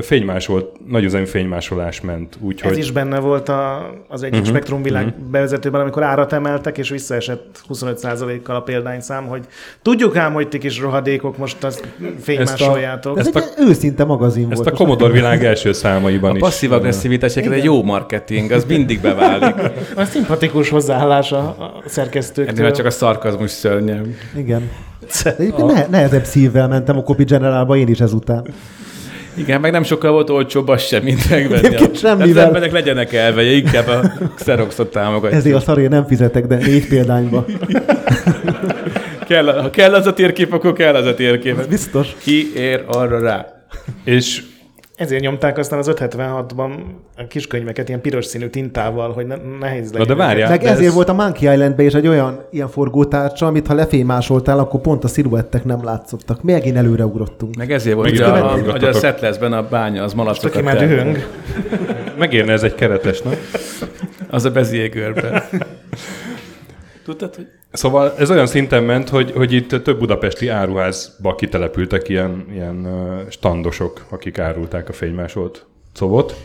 fénymásolt, 0.02 0.88
nagy 0.88 1.04
üzemi 1.04 1.26
fénymásolás 1.26 2.02
ment, 2.02 2.38
úgyhogy... 2.42 2.72
Ez 2.72 2.78
is 2.78 2.92
benne 2.92 3.20
volt 3.20 3.50
a, 3.50 3.90
az 4.08 4.24
egyik 4.24 4.34
uh-huh, 4.34 4.50
Spektrum 4.50 4.82
világ 4.82 5.06
uh-huh. 5.06 5.24
bevezetőben, 5.24 5.82
amikor 5.82 6.04
árat 6.04 6.34
emeltek, 6.34 6.78
és 6.78 6.90
visszaesett 6.90 7.62
25%-kal 7.70 8.56
a 8.56 8.62
példányszám, 8.62 9.26
hogy 9.26 9.46
tudjuk 9.82 10.18
ám, 10.18 10.34
hogy 10.34 10.48
ti 10.48 10.58
kis 10.58 10.80
rohadékok 10.80 11.38
most 11.38 11.64
azt 11.64 11.88
fénymásoljátok. 12.20 13.20
Ez 13.20 13.28
ezt 13.28 13.36
egy 13.36 13.68
őszinte 13.68 14.04
magazin 14.04 14.48
Ezt 14.52 14.64
volt. 14.64 14.74
a 14.74 14.78
Commodore 14.78 15.14
világ 15.14 15.46
első 15.46 15.74
számaiban 15.74 16.32
A 16.32 16.36
is. 16.36 16.40
passzív 16.40 16.72
agresszivitás 16.72 17.36
egy 17.36 17.64
jó 17.64 17.84
marketing, 17.84 18.52
az 18.52 18.66
mindig 18.66 19.02
beválik. 19.02 19.56
A 19.96 20.06
szimpatikus 20.06 20.70
hozzáállás 20.70 21.32
a, 21.32 21.38
a 21.38 21.82
szerkesztőktől. 21.86 22.58
Ennél 22.58 22.72
csak 22.72 22.86
a 22.86 22.90
szarkazmus 22.90 23.52
szörnyű. 23.52 24.16
Igen. 24.36 24.70
Egyébként 25.38 25.74
ne, 25.74 25.86
nehezebb 25.90 26.24
szívvel 26.24 26.68
mentem 26.68 26.98
a 26.98 27.02
Copy 27.04 27.24
Generálba 27.24 27.76
én 27.76 27.88
is 27.88 28.00
ezután. 28.00 28.48
Igen, 29.38 29.62
meg 29.62 29.72
nem 29.72 29.84
sokkal 29.84 30.12
volt 30.12 30.30
olcsóbb 30.30 30.68
az 30.68 30.82
sem, 30.82 31.04
mint 31.04 31.30
megvenni. 31.30 31.66
Egyébként 31.66 31.92
Az 31.92 32.00
semmivel. 32.00 32.46
emberek 32.46 32.72
legyenek 32.72 33.14
elveje, 33.14 33.52
inkább 33.52 33.88
a 33.88 34.12
Xeroxot 34.36 34.92
támogatják. 34.92 35.40
Ezért 35.40 35.56
a 35.56 35.60
szarért 35.60 35.90
nem 35.90 36.06
fizetek, 36.06 36.48
de 36.48 36.56
négy 36.56 36.88
példányba. 36.88 37.46
Kell, 39.28 39.46
ha 39.62 39.70
kell 39.70 39.94
az 39.94 40.08
a 40.08 40.14
térkép, 40.14 40.54
akkor 40.54 40.74
kell 40.74 40.96
az 40.96 41.06
a 41.06 41.14
térkép. 41.14 41.68
Biztos. 41.70 42.16
Ki 42.24 42.52
ér 42.56 42.84
arra 42.88 43.20
rá? 43.20 43.46
És 44.04 44.44
Ezért 44.98 45.22
nyomták 45.22 45.58
aztán 45.58 45.80
az 45.80 45.92
576-ban 45.96 46.72
a 47.18 47.28
kiskönyveket 47.28 47.88
ilyen 47.88 48.02
piros 48.02 48.26
színű 48.26 48.48
tintával, 48.48 49.12
hogy 49.14 49.26
ne, 49.26 49.36
nehéz 49.60 49.92
Na 49.92 49.98
legyen. 50.00 50.18
de 50.18 50.24
várjál, 50.24 50.50
Meg 50.50 50.62
de 50.62 50.70
ezért 50.70 50.88
ez- 50.88 50.94
volt 50.94 51.10
a 51.10 51.14
Monkey 51.14 51.52
Islandben 51.54 51.86
is 51.86 51.94
egy 51.94 52.08
olyan 52.08 52.46
ilyen 52.52 52.68
forgótárcsa, 52.68 53.46
amit 53.46 53.68
ha 53.68 53.74
lefémásoltál, 53.74 54.60
akkor 54.60 54.82
pont 54.82 55.04
a 55.04 55.08
sziluettek 55.08 55.64
nem 55.64 55.84
látszottak. 55.84 56.44
Megint 56.44 56.78
előreugrottunk. 56.78 57.56
Meg 57.56 57.72
ezért 57.72 57.96
volt, 57.96 58.10
hogy 58.10 58.20
a, 58.20 58.52
a 58.52 58.58
ugrottatok. 58.58 58.96
Settlesben 59.02 59.54
a 59.54 59.68
bánya 59.68 60.04
az 60.04 60.12
Aki 60.12 60.18
malacokat 60.22 60.62
már 60.64 60.76
termel. 60.78 60.98
dühöng. 61.04 61.18
megérne 62.18 62.52
ez 62.52 62.64
egy 62.64 62.76
keretes, 62.76 63.22
nem? 63.22 63.34
Az 64.30 64.46
a 64.46 64.52
beziégőrbe. 64.52 65.50
Tudtad, 67.06 67.36
hogy 67.36 67.48
Szóval 67.72 68.14
ez 68.18 68.32
olyan 68.32 68.48
szinten 68.48 68.84
ment, 68.84 69.10
hogy, 69.10 69.32
hogy 69.32 69.54
itt 69.54 69.84
több 69.84 70.00
budapesti 70.00 70.48
áruházba 70.48 71.36
kitelepültek 71.36 72.10
ilyen, 72.10 72.46
ilyen 72.52 72.88
standosok, 73.30 74.06
akik 74.10 74.40
árulták 74.40 74.90
a 74.90 74.94
fénymásolt 74.94 75.66
covot. 75.98 76.36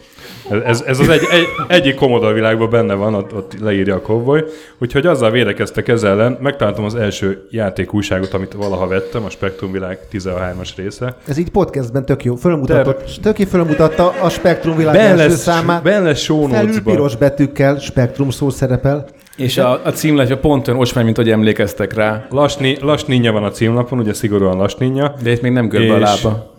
Ez, 0.50 0.61
ez, 0.61 0.81
ez 0.81 0.99
az 0.99 1.09
egy, 1.09 1.23
egy, 1.31 1.47
egyik 1.69 1.95
Commodore 1.95 2.33
világban 2.33 2.71
benne 2.71 2.95
van, 2.95 3.14
ott, 3.14 3.35
ott 3.35 3.61
leírja 3.61 3.95
a 3.95 4.00
Cowboy. 4.00 4.45
Úgyhogy 4.79 5.07
azzal 5.07 5.31
védekeztek 5.31 5.88
ezzel 5.88 6.11
ellen, 6.11 6.38
megtaláltam 6.41 6.85
az 6.85 6.95
első 6.95 7.47
játékújságot, 7.50 8.35
amit 8.35 8.52
valaha 8.52 8.87
vettem, 8.87 9.25
a 9.25 9.31
Spektrum 9.31 9.73
világ 9.73 9.99
13-as 10.12 10.71
része. 10.76 11.17
Ez 11.26 11.38
így 11.38 11.50
podcastben 11.50 12.05
tök 12.05 12.25
jó. 12.25 12.35
Fölmutatott, 12.35 13.19
töki 13.23 13.45
fölmutatta 13.45 14.09
a 14.23 14.29
Spektrum 14.29 14.76
világ 14.76 14.95
Ben 14.95 15.05
első 15.05 15.29
lesz, 15.29 15.41
számát. 15.41 15.83
ben 15.83 16.02
lesz 16.02 16.21
show 16.21 16.49
Felül 16.49 16.83
piros 16.83 17.17
betűkkel 17.17 17.79
Spektrum 17.79 18.31
szó 18.31 18.50
szerepel. 18.50 19.07
És 19.37 19.59
a, 19.59 19.85
a 19.85 19.91
címlapja 19.93 20.39
pont 20.39 20.69
olyan 20.69 20.81
osmány, 20.81 21.05
mint 21.05 21.17
hogy 21.17 21.31
emlékeztek 21.31 21.95
rá. 21.95 22.27
Lasni, 22.31 22.77
lasninja 22.81 23.33
van 23.33 23.45
a 23.45 23.51
címlapon, 23.51 23.99
ugye 23.99 24.12
szigorúan 24.12 24.57
lasninja. 24.57 25.15
De 25.23 25.31
itt 25.31 25.41
még 25.41 25.53
nem 25.53 25.69
görbe 25.69 25.93
a 25.93 25.99
És- 25.99 26.03
lába. 26.23 26.51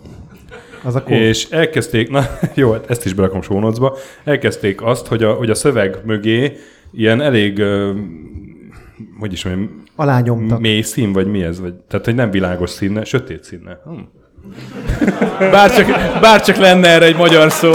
Az 0.86 0.94
a. 0.94 0.98
És 1.06 1.50
elkezdték, 1.50 2.10
na 2.10 2.26
jó, 2.54 2.72
hát 2.72 2.90
ezt 2.90 3.04
is 3.04 3.12
berakom 3.12 3.40
notes-ba, 3.60 3.96
elkezdték 4.24 4.82
azt, 4.82 5.06
hogy 5.06 5.22
a, 5.22 5.32
hogy 5.32 5.50
a 5.50 5.54
szöveg 5.54 5.98
mögé 6.04 6.56
ilyen 6.92 7.20
elég, 7.20 7.58
ö, 7.58 7.90
hogy 9.20 9.32
is 9.32 9.44
mondjam, 9.44 9.82
Alányomtak. 9.96 10.60
mély 10.60 10.80
szín, 10.80 11.12
vagy 11.12 11.26
mi 11.26 11.42
ez? 11.42 11.60
Vagy, 11.60 11.74
tehát, 11.88 12.04
hogy 12.04 12.14
nem 12.14 12.30
világos 12.30 12.70
színe, 12.70 13.04
sötét 13.04 13.44
színe. 13.44 13.80
Hm. 13.84 13.98
Bárcsak, 15.50 15.86
bárcsak 16.20 16.56
lenne 16.56 16.88
erre 16.88 17.04
egy 17.04 17.16
magyar 17.16 17.50
szó. 17.52 17.72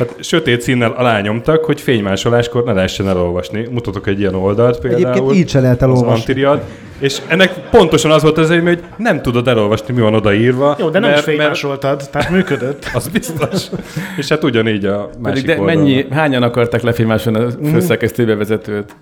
Hát 0.00 0.14
sötét 0.20 0.60
színnel 0.60 0.90
alányomtak, 0.90 1.64
hogy 1.64 1.80
fénymásoláskor 1.80 2.64
ne 2.64 2.72
lehessen 2.72 3.08
elolvasni. 3.08 3.66
Mutatok 3.70 4.06
egy 4.06 4.20
ilyen 4.20 4.34
oldalt 4.34 4.78
például. 4.78 5.06
Egyébként 5.06 5.34
így 5.34 5.48
se 5.48 5.60
lehet 5.60 5.76
az 5.76 5.82
elolvasni. 5.82 6.12
Antiriad, 6.12 6.62
és 6.98 7.20
ennek 7.28 7.52
pontosan 7.70 8.10
az 8.10 8.22
volt 8.22 8.38
az 8.38 8.48
hogy 8.48 8.82
nem 8.96 9.22
tudod 9.22 9.48
elolvasni, 9.48 9.94
mi 9.94 10.00
van 10.00 10.14
odaírva. 10.14 10.76
Jó, 10.78 10.88
de 10.88 10.98
nem 10.98 11.10
mert, 11.10 11.26
is 11.26 11.34
fénymásoltad, 11.34 12.08
tehát 12.10 12.30
működött. 12.30 12.90
Az 12.94 13.08
biztos. 13.08 13.66
és 14.16 14.28
hát 14.28 14.44
ugyanígy 14.44 14.84
a 14.84 15.04
Pedig 15.04 15.22
másik 15.22 15.46
de 15.46 15.58
oldalon. 15.58 15.82
mennyi, 15.82 16.06
hányan 16.10 16.42
akarták 16.42 16.82
lefilmásolni 16.82 17.38
a 17.38 17.50
főszerkesztőbe 17.70 18.34
vezetőt? 18.34 18.96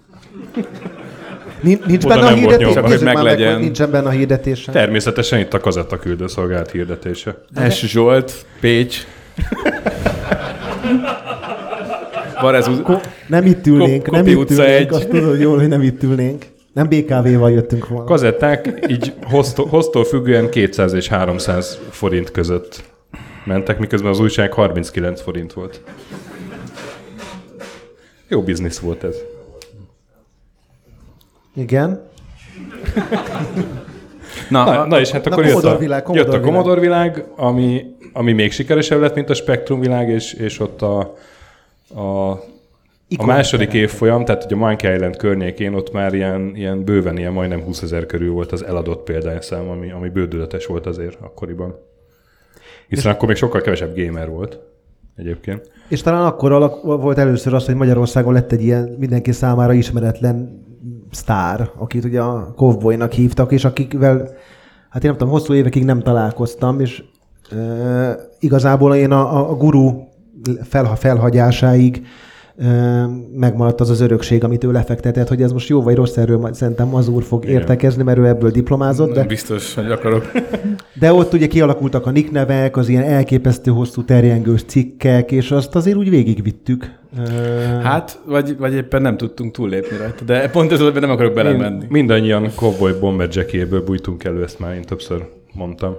Nincs, 1.60 2.06
benne 2.06 2.26
a 2.26 2.34
hirdetés? 2.34 2.74
Hogy 2.74 3.00
meg, 3.02 3.14
meglegyen. 3.14 3.52
hogy 3.52 3.62
nincsen 3.62 3.90
benne 3.90 4.06
a 4.06 4.10
hirdetésen. 4.10 4.74
Természetesen 4.74 5.38
itt 5.38 5.54
a 5.54 5.60
kazetta 5.60 5.98
küldőszolgált 5.98 6.70
hirdetése. 6.70 7.34
S. 7.70 7.86
Zsolt, 7.86 8.32
Pécs. 8.60 9.06
Uz- 12.68 13.00
Nem 13.28 13.46
itt 13.46 13.66
ülnénk, 13.66 14.02
Kop- 14.02 14.10
nem 14.16 14.26
itt 14.26 14.50
ülnénk, 14.50 14.90
azt 14.92 15.08
tudod 15.08 15.40
jól, 15.40 15.58
hogy 15.58 15.68
nem 15.68 15.82
itt 15.82 16.02
ülnénk. 16.02 16.44
Nem 16.72 16.88
BKV-val 16.88 17.50
jöttünk 17.50 17.88
volna. 17.88 18.04
Kazetták 18.04 18.86
így 18.88 19.12
hoztól, 19.24 19.66
hoztól 19.66 20.04
függően 20.04 20.50
200 20.50 20.92
és 20.92 21.08
300 21.08 21.78
forint 21.90 22.30
között 22.30 22.84
mentek, 23.44 23.78
miközben 23.78 24.10
az 24.10 24.20
újság 24.20 24.52
39 24.52 25.20
forint 25.22 25.52
volt. 25.52 25.80
Jó 28.28 28.42
biznisz 28.42 28.78
volt 28.78 29.04
ez. 29.04 29.16
Igen. 31.54 32.00
Na, 34.50 34.64
Na, 34.64 34.80
a, 34.80 34.86
na 34.86 35.00
és 35.00 35.10
hát 35.10 35.24
na, 35.24 35.30
akkor 35.30 35.46
jött, 35.46 35.64
a, 35.64 35.78
világ, 35.78 36.06
jött 36.12 36.32
a 36.32 36.40
Commodore 36.40 36.80
világ, 36.80 37.24
ami, 37.36 37.84
ami 38.12 38.32
még 38.32 38.52
sikeresebb 38.52 39.00
lett, 39.00 39.14
mint 39.14 39.30
a 39.30 39.34
Spectrum 39.34 39.80
világ, 39.80 40.08
és, 40.08 40.32
és 40.32 40.60
ott 40.60 40.82
a, 40.82 41.14
a, 41.94 42.30
a 43.16 43.24
második 43.26 43.72
évfolyam, 43.72 44.24
tehát 44.24 44.42
hogy 44.42 44.52
a 44.52 44.56
Monkey 44.56 44.94
Island 44.94 45.16
környékén 45.16 45.74
ott 45.74 45.92
már 45.92 46.14
ilyen, 46.14 46.52
ilyen 46.54 46.84
bőven 46.84 47.18
ilyen 47.18 47.32
majdnem 47.32 47.62
20 47.62 47.82
ezer 47.82 48.06
körül 48.06 48.32
volt 48.32 48.52
az 48.52 48.64
eladott 48.64 49.04
példányszám, 49.04 49.68
ami, 49.68 49.90
ami 49.90 50.08
bődületes 50.08 50.66
volt 50.66 50.86
azért 50.86 51.18
akkoriban. 51.20 51.74
Hiszen 52.88 53.12
akkor 53.12 53.28
még 53.28 53.36
sokkal 53.36 53.60
kevesebb 53.60 53.96
gamer 53.96 54.28
volt 54.28 54.58
egyébként. 55.16 55.70
És 55.88 56.02
talán 56.02 56.24
akkor 56.24 56.52
alak, 56.52 56.82
volt 56.82 57.18
először 57.18 57.54
az, 57.54 57.66
hogy 57.66 57.74
Magyarországon 57.74 58.32
lett 58.32 58.52
egy 58.52 58.62
ilyen 58.62 58.96
mindenki 58.98 59.32
számára 59.32 59.72
ismeretlen 59.72 60.66
sztár, 61.10 61.70
akit 61.76 62.04
ugye 62.04 62.20
a 62.20 62.54
Kovboynak 62.56 63.12
hívtak, 63.12 63.52
és 63.52 63.64
akikvel, 63.64 64.16
hát 64.88 65.04
én 65.04 65.10
nem 65.10 65.16
tudom, 65.16 65.28
hosszú 65.28 65.54
évekig 65.54 65.84
nem 65.84 66.00
találkoztam, 66.00 66.80
és 66.80 67.02
e, 67.50 68.16
igazából 68.40 68.94
én 68.94 69.10
a, 69.10 69.36
a, 69.36 69.50
a 69.50 69.54
guru 69.54 70.06
fel, 70.62 70.96
felhagyásáig 70.96 72.06
megmaradt 73.34 73.80
az 73.80 73.90
az 73.90 74.00
örökség, 74.00 74.44
amit 74.44 74.64
ő 74.64 74.72
lefektetett, 74.72 75.28
hogy 75.28 75.42
ez 75.42 75.52
most 75.52 75.68
jó 75.68 75.82
vagy 75.82 75.94
rossz, 75.94 76.16
erről 76.16 76.38
majd 76.38 76.54
szerintem 76.54 76.94
az 76.94 77.08
úr 77.08 77.22
fog 77.22 77.44
értekezni, 77.44 78.02
mert 78.02 78.18
ő 78.18 78.26
ebből 78.26 78.50
diplomázott, 78.50 79.14
de 79.14 79.24
biztos, 79.24 79.74
hogy 79.74 79.90
akarok. 79.90 80.30
de 81.00 81.12
ott 81.12 81.32
ugye 81.32 81.46
kialakultak 81.46 82.06
a 82.06 82.10
nick 82.10 82.30
nevek, 82.30 82.76
az 82.76 82.88
ilyen 82.88 83.02
elképesztő 83.02 83.70
hosszú 83.70 84.04
terjengős 84.04 84.62
cikkek, 84.62 85.32
és 85.32 85.50
azt 85.50 85.74
azért 85.74 85.96
úgy 85.96 86.10
végigvittük. 86.10 86.96
Hát, 87.82 88.20
vagy, 88.24 88.56
vagy 88.56 88.74
éppen 88.74 89.02
nem 89.02 89.16
tudtunk 89.16 89.52
túllépni 89.52 89.96
rajta. 89.96 90.24
De 90.24 90.50
pont 90.50 90.72
ez 90.72 90.80
nem 90.94 91.10
akarok 91.10 91.34
belemenni. 91.34 91.84
Mindannyian 91.88 92.50
Cowboy 92.54 92.92
Bomber 93.00 93.28
Jackéből 93.30 93.84
bújtunk 93.84 94.24
elő, 94.24 94.42
ezt 94.42 94.58
már 94.58 94.74
én 94.74 94.82
többször 94.82 95.24
mondtam. 95.52 95.96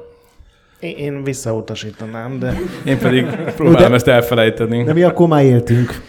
Én, 0.79 1.23
visszautasítanám, 1.23 2.39
de, 2.39 2.59
Én 2.85 2.97
pedig 2.97 3.25
próbálom 3.57 3.93
ezt 3.93 4.07
elfelejteni. 4.07 4.83
De 4.83 4.93
mi 4.93 5.03
akkor 5.03 5.27
már 5.27 5.43
éltünk. 5.43 6.01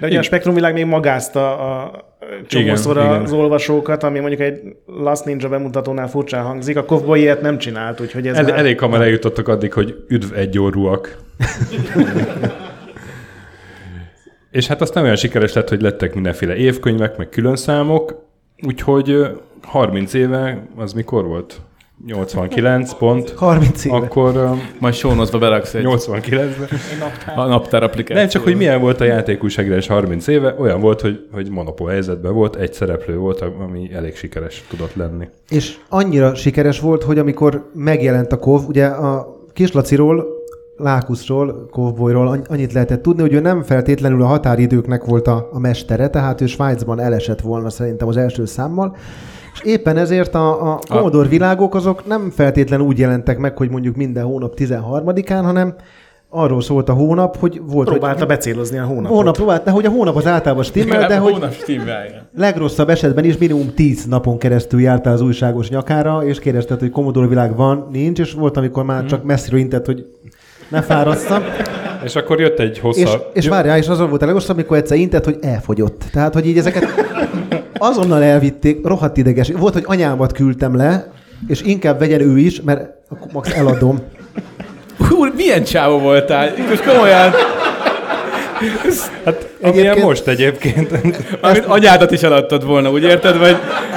De 0.00 0.06
ugye 0.06 0.18
a 0.18 0.22
Spektrum 0.22 0.54
világ 0.54 0.72
még 0.72 0.84
magázta 0.84 1.58
a 1.58 2.04
csomószor 2.46 2.98
az 2.98 3.32
olvasókat, 3.32 4.02
ami 4.02 4.18
mondjuk 4.18 4.40
egy 4.40 4.60
Last 4.86 5.24
Ninja 5.24 5.48
bemutatónál 5.48 6.08
furcsán 6.08 6.44
hangzik. 6.44 6.76
A 6.76 6.84
Kovboy 6.84 7.20
ilyet 7.20 7.40
nem 7.40 7.58
csinált, 7.58 8.00
úgyhogy 8.00 8.26
ez 8.26 8.36
El, 8.36 8.42
már... 8.42 8.58
elég 8.58 8.78
hamar 8.78 9.00
eljutottak 9.00 9.48
addig, 9.48 9.72
hogy 9.72 9.94
üdv 10.08 10.36
egyorúak. 10.36 11.16
És 14.50 14.66
hát 14.66 14.80
aztán 14.80 15.02
olyan 15.02 15.16
sikeres 15.16 15.52
lett, 15.52 15.68
hogy 15.68 15.80
lettek 15.80 16.14
mindenféle 16.14 16.54
évkönyvek, 16.54 17.16
meg 17.16 17.28
külön 17.28 17.56
számok, 17.56 18.24
úgyhogy 18.66 19.10
ö, 19.10 19.28
30 19.62 20.14
éve, 20.14 20.66
az 20.76 20.92
mikor 20.92 21.24
volt? 21.24 21.60
89 22.04 22.92
pont. 22.94 23.30
30 23.36 23.84
éve. 23.84 23.96
Akkor 23.96 24.34
ö, 24.36 24.50
Majd 24.78 24.94
sónozva 24.94 25.38
beraksz 25.38 25.74
egy 25.74 25.84
89-ben. 25.88 26.68
a 27.36 27.44
naptár 27.46 27.82
applikációt. 27.82 28.18
Nem 28.18 28.28
csak, 28.28 28.42
hogy 28.42 28.56
milyen 28.56 28.80
volt 28.80 29.00
a 29.00 29.04
játékújságírás 29.04 29.86
30 29.86 30.26
éve, 30.26 30.54
olyan 30.58 30.80
volt, 30.80 31.00
hogy, 31.00 31.26
hogy 31.32 31.50
monopól 31.50 31.88
helyzetben 31.90 32.34
volt, 32.34 32.56
egy 32.56 32.72
szereplő 32.72 33.16
volt, 33.16 33.40
ami 33.40 33.90
elég 33.94 34.16
sikeres 34.16 34.64
tudott 34.70 34.94
lenni. 34.94 35.28
És 35.48 35.76
annyira 35.88 36.34
sikeres 36.34 36.80
volt, 36.80 37.02
hogy 37.02 37.18
amikor 37.18 37.70
megjelent 37.74 38.32
a 38.32 38.38
Kov, 38.38 38.68
ugye 38.68 38.86
a 38.86 39.36
Kislaciról, 39.52 40.26
Lákuszról, 40.78 41.68
Kovboyról 41.70 42.28
anny- 42.28 42.46
annyit 42.48 42.72
lehetett 42.72 43.02
tudni, 43.02 43.20
hogy 43.22 43.32
ő 43.32 43.40
nem 43.40 43.62
feltétlenül 43.62 44.22
a 44.22 44.26
határidőknek 44.26 45.04
volt 45.04 45.26
a, 45.26 45.48
a 45.52 45.58
mestere, 45.58 46.08
tehát 46.08 46.40
ő 46.40 46.46
Svájcban 46.46 47.00
elesett 47.00 47.40
volna 47.40 47.70
szerintem 47.70 48.08
az 48.08 48.16
első 48.16 48.44
számmal, 48.44 48.96
éppen 49.64 49.96
ezért 49.96 50.34
a, 50.34 50.72
a 50.72 50.78
Commodore 50.88 51.28
világok 51.28 51.74
azok 51.74 52.06
nem 52.06 52.30
feltétlenül 52.30 52.86
úgy 52.86 52.98
jelentek 52.98 53.38
meg, 53.38 53.56
hogy 53.56 53.70
mondjuk 53.70 53.96
minden 53.96 54.24
hónap 54.24 54.54
13-án, 54.56 55.40
hanem 55.42 55.74
arról 56.28 56.60
szólt 56.62 56.88
a 56.88 56.92
hónap, 56.92 57.36
hogy 57.36 57.60
volt, 57.66 57.88
Próbálta 57.88 58.18
hogy 58.18 58.26
becélozni 58.26 58.78
a 58.78 58.84
hónapot. 58.84 59.16
hónap 59.16 59.34
próbált, 59.34 59.64
de 59.64 59.70
hogy 59.70 59.84
a 59.84 59.90
hónap 59.90 60.16
az 60.16 60.26
általában 60.26 60.64
stimmel, 60.64 61.08
de 61.08 61.16
hogy 61.16 61.32
Hónap 61.32 61.52
stimmel. 61.52 62.28
legrosszabb 62.36 62.88
esetben 62.88 63.24
is 63.24 63.38
minimum 63.38 63.74
10 63.74 64.04
napon 64.04 64.38
keresztül 64.38 64.80
jártál 64.80 65.12
az 65.12 65.20
újságos 65.20 65.68
nyakára, 65.68 66.24
és 66.24 66.38
kérdezted, 66.38 66.80
hogy 66.80 66.90
Commodore 66.90 67.26
világ 67.26 67.56
van, 67.56 67.88
nincs, 67.92 68.18
és 68.18 68.32
volt, 68.32 68.56
amikor 68.56 68.84
már 68.84 69.04
csak 69.04 69.24
messziről 69.24 69.60
intett, 69.60 69.86
hogy 69.86 70.06
ne 70.68 70.82
fárasszam. 70.82 71.42
És 72.04 72.16
akkor 72.16 72.40
jött 72.40 72.58
egy 72.58 72.70
És, 72.70 72.80
hosszabb... 72.80 73.30
és 73.32 73.48
várjál, 73.48 73.78
és 73.78 73.88
azon 73.88 74.08
volt 74.08 74.22
a 74.22 74.24
legrosszabb, 74.24 74.56
amikor 74.56 74.76
egyszer 74.76 74.96
intett, 74.96 75.24
hogy 75.24 75.38
elfogyott. 75.40 76.04
Tehát, 76.12 76.34
hogy 76.34 76.46
így 76.46 76.58
ezeket 76.58 76.84
azonnal 77.78 78.22
elvitték, 78.22 78.86
rohadt 78.86 79.16
ideges. 79.16 79.50
Volt, 79.56 79.72
hogy 79.72 79.84
anyámat 79.86 80.32
küldtem 80.32 80.76
le, 80.76 81.10
és 81.48 81.62
inkább 81.62 81.98
vegyen 81.98 82.20
ő 82.20 82.38
is, 82.38 82.60
mert 82.60 82.90
akkor 83.08 83.28
max 83.32 83.52
eladom. 83.54 83.98
Úr, 85.10 85.32
milyen 85.36 85.64
csávó 85.64 85.98
voltál? 85.98 86.50
Most 86.68 86.84
komolyan. 86.84 87.30
Hát, 89.24 89.48
amilyen 89.62 89.84
Egyébként- 89.84 90.06
most 90.06 90.26
egyébként. 90.26 90.90
Amit 91.40 91.64
anyádat 91.64 92.10
is 92.10 92.22
eladtad 92.22 92.64
volna, 92.66 92.90
úgy 92.90 93.02
érted? 93.02 93.38
Vagy, 93.38 93.56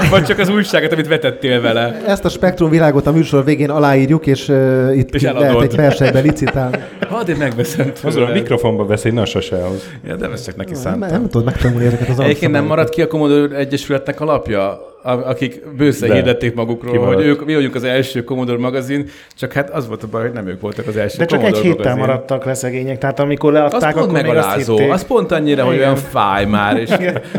vagy 0.10 0.24
csak 0.24 0.40
az 0.40 0.50
újságot, 0.50 0.92
amit 0.92 1.08
vetettél 1.08 1.62
vele. 1.62 2.02
Ezt 2.08 2.26
a 2.26 2.30
spektrum 2.30 2.70
világot 2.70 3.08
a 3.08 3.12
műsor 3.12 3.46
végén 3.46 3.70
aláírjuk, 3.70 4.26
és 4.26 4.48
uh, 4.48 4.92
itt 4.98 5.16
És 5.16 5.22
lehet 5.22 5.62
egy 5.62 5.76
versenyben 5.76 6.24
licitálni. 6.24 6.78
Addig 7.20 7.38
megveszem 7.38 7.92
Azon 8.04 8.24
a 8.24 8.32
mikrofonba 8.32 8.86
beszélj, 8.86 9.14
na 9.16 9.26
sose 9.26 9.56
ahhoz. 9.56 9.90
Ja, 10.08 10.16
de 10.16 10.30
csak 10.46 10.56
neki 10.56 10.72
Nem, 10.72 10.82
szántam. 10.82 11.10
nem 11.10 11.22
tudod 11.30 11.46
megtanulni 11.46 11.86
ezeket 11.86 12.10
az 12.10 12.20
Egyébként 12.20 12.52
nem 12.52 12.66
maradt 12.66 12.90
ki 12.90 13.02
a 13.02 13.08
Commodore 13.08 13.56
Egyesületnek 13.56 14.22
a 14.22 14.26
lapja, 14.26 14.82
akik 15.04 15.76
bőszen 15.78 16.10
De. 16.10 16.16
hirdették 16.16 16.54
magukról, 16.56 16.92
Ki 16.92 16.98
hogy 16.98 17.26
ők, 17.26 17.46
mi 17.46 17.54
vagyunk 17.54 17.76
az 17.76 17.84
első 17.84 18.24
Commodore 18.24 18.60
magazin, 18.60 19.10
csak 19.38 19.54
hát 19.54 19.70
az 19.70 19.88
volt 19.88 20.04
a 20.04 20.08
baj, 20.08 20.22
hogy 20.22 20.32
nem 20.32 20.48
ők 20.48 20.62
voltak 20.62 20.88
az 20.88 20.98
első 20.98 21.18
De 21.18 21.26
csak 21.26 21.40
egy 21.40 21.46
Commodore 21.46 21.68
héttel 21.68 21.84
magazin. 21.96 22.06
maradtak 22.14 22.46
le 22.46 22.54
szegények, 22.54 22.98
tehát 22.98 23.20
amikor 23.20 23.54
Az 23.56 23.60
leadták, 23.60 23.94
pont 23.94 24.06
akkor 24.06 24.22
még 24.22 24.26
azt 24.26 24.36
megalázó, 24.36 24.76
hitték. 24.78 24.92
az 24.94 25.06
pont 25.06 25.32
annyira, 25.32 25.64
hogy 25.64 25.78
olyan 25.78 25.96
fáj 25.96 26.46
már, 26.46 26.78
és 26.78 26.90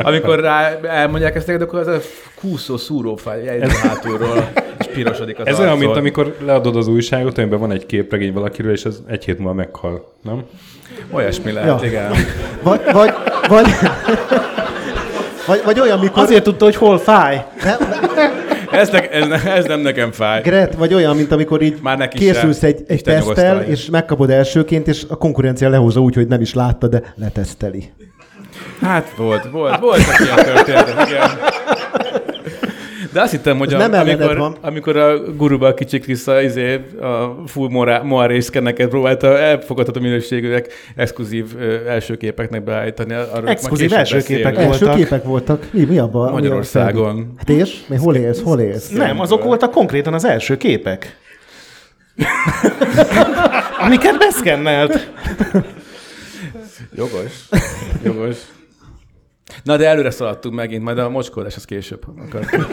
amikor 0.03 0.41
rá 0.41 0.79
elmondják 0.83 1.35
ezt 1.35 1.47
neked, 1.47 1.63
akkor 1.63 1.79
az 1.79 1.87
a 1.87 1.99
kúszó 2.41 2.77
szúró 2.77 3.17
fáj, 3.17 3.61
hátulról, 3.83 4.51
pirosodik 4.93 5.39
az 5.39 5.47
Ez 5.47 5.59
olyan, 5.59 5.79
mint 5.79 5.97
amikor 5.97 6.37
leadod 6.45 6.77
az 6.77 6.87
újságot, 6.89 7.39
amiben 7.39 7.59
van 7.59 7.73
egy 7.73 7.87
képregény 7.87 8.33
valakiről, 8.33 8.73
és 8.73 8.85
az 8.85 9.03
egy 9.09 9.25
hét 9.25 9.39
múlva 9.39 9.53
meghal, 9.55 10.13
nem? 10.23 10.43
Olyasmi 11.11 11.53
lehet, 11.53 11.81
Ja. 11.83 11.87
igen. 11.89 12.11
Vagy, 12.63 12.81
vagy, 12.93 13.13
vagy, 13.49 13.67
vagy, 15.47 15.61
vagy 15.65 15.81
olyan, 15.81 15.99
mikor... 15.99 16.23
Azért 16.23 16.43
tudta, 16.43 16.65
hogy 16.65 16.77
hol 16.77 16.99
fáj. 16.99 17.45
Nem, 17.65 17.77
Ez, 18.71 18.91
ne, 18.91 19.09
ez, 19.11 19.27
ne, 19.27 19.53
ez 19.55 19.65
nem 19.65 19.81
nekem 19.81 20.13
fáj. 20.13 20.41
Gret, 20.43 20.75
vagy 20.75 20.95
olyan, 20.95 21.17
mint 21.17 21.33
amikor 21.33 21.63
így 21.63 21.79
Már 21.83 21.99
neki 21.99 22.19
készülsz 22.19 22.59
sem. 22.59 22.69
egy, 22.69 22.83
egy 22.87 23.07
nyugosztalja. 23.19 23.61
és 23.63 23.87
megkapod 23.91 24.31
elsőként, 24.31 24.89
és 24.89 25.05
a 25.09 25.17
konkurencia 25.17 25.69
lehozza 25.69 26.01
úgy, 26.01 26.15
hogy 26.15 26.27
nem 26.29 26.41
is 26.41 26.55
látta, 26.55 26.89
de 26.89 27.03
leteszteli. 27.17 27.91
Hát 28.81 29.13
volt, 29.17 29.51
volt, 29.51 29.79
voltak 29.79 30.19
ilyen 30.25 30.37
történetek, 30.37 31.09
igen. 31.09 31.31
De 33.13 33.21
azt 33.21 33.31
hittem, 33.31 33.59
hogy 33.59 33.75
a, 33.75 33.79
nem 33.87 33.93
amikor, 33.93 34.37
van. 34.37 34.57
amikor 34.61 34.97
a 34.97 35.19
guruba 35.33 35.67
a 35.67 35.75
kicsi 35.75 35.99
Krisza 35.99 36.41
izé, 36.43 36.75
a 37.01 37.43
full 37.47 37.69
moa- 37.69 38.03
moa 38.03 38.27
részkeneket 38.27 38.89
próbálta 38.89 39.39
elfogadható 39.39 40.01
minőségűek 40.01 40.73
exkluzív 40.97 41.47
első 41.89 42.17
képeknek 42.17 42.65
beállítani. 42.65 43.15
arról 43.15 43.49
Exkluzív 43.49 43.93
első 43.93 44.17
beszélünk. 44.17 44.47
képek 44.47 44.65
Első 44.65 44.85
voltak. 44.85 44.97
képek 45.03 45.25
voltak. 45.25 45.67
Mi, 45.71 45.85
mi 45.85 45.99
abban? 45.99 46.33
Magyarországon. 46.33 47.15
felvétel? 47.15 47.35
Hát 47.37 47.49
és? 47.49 47.81
Mi, 47.87 47.97
hol 47.97 48.15
élsz? 48.17 48.43
Hol 48.43 48.61
élsz? 48.61 48.89
Nem, 48.89 49.21
azok 49.21 49.45
voltak 49.45 49.71
konkrétan 49.71 50.15
az 50.15 50.25
első 50.25 50.57
képek. 50.57 51.17
Amiket 53.85 54.19
beszkennelt. 54.19 55.11
Jogos. 56.97 57.49
Jogos. 58.05 58.37
Na, 59.65 59.77
de 59.77 59.87
előre 59.89 60.11
szaladtunk 60.11 60.55
megint, 60.55 60.83
majd 60.83 60.99
a 60.99 61.09
mocskolás 61.09 61.57
az 61.57 61.65
később. 61.65 62.03
Akar. 62.27 62.45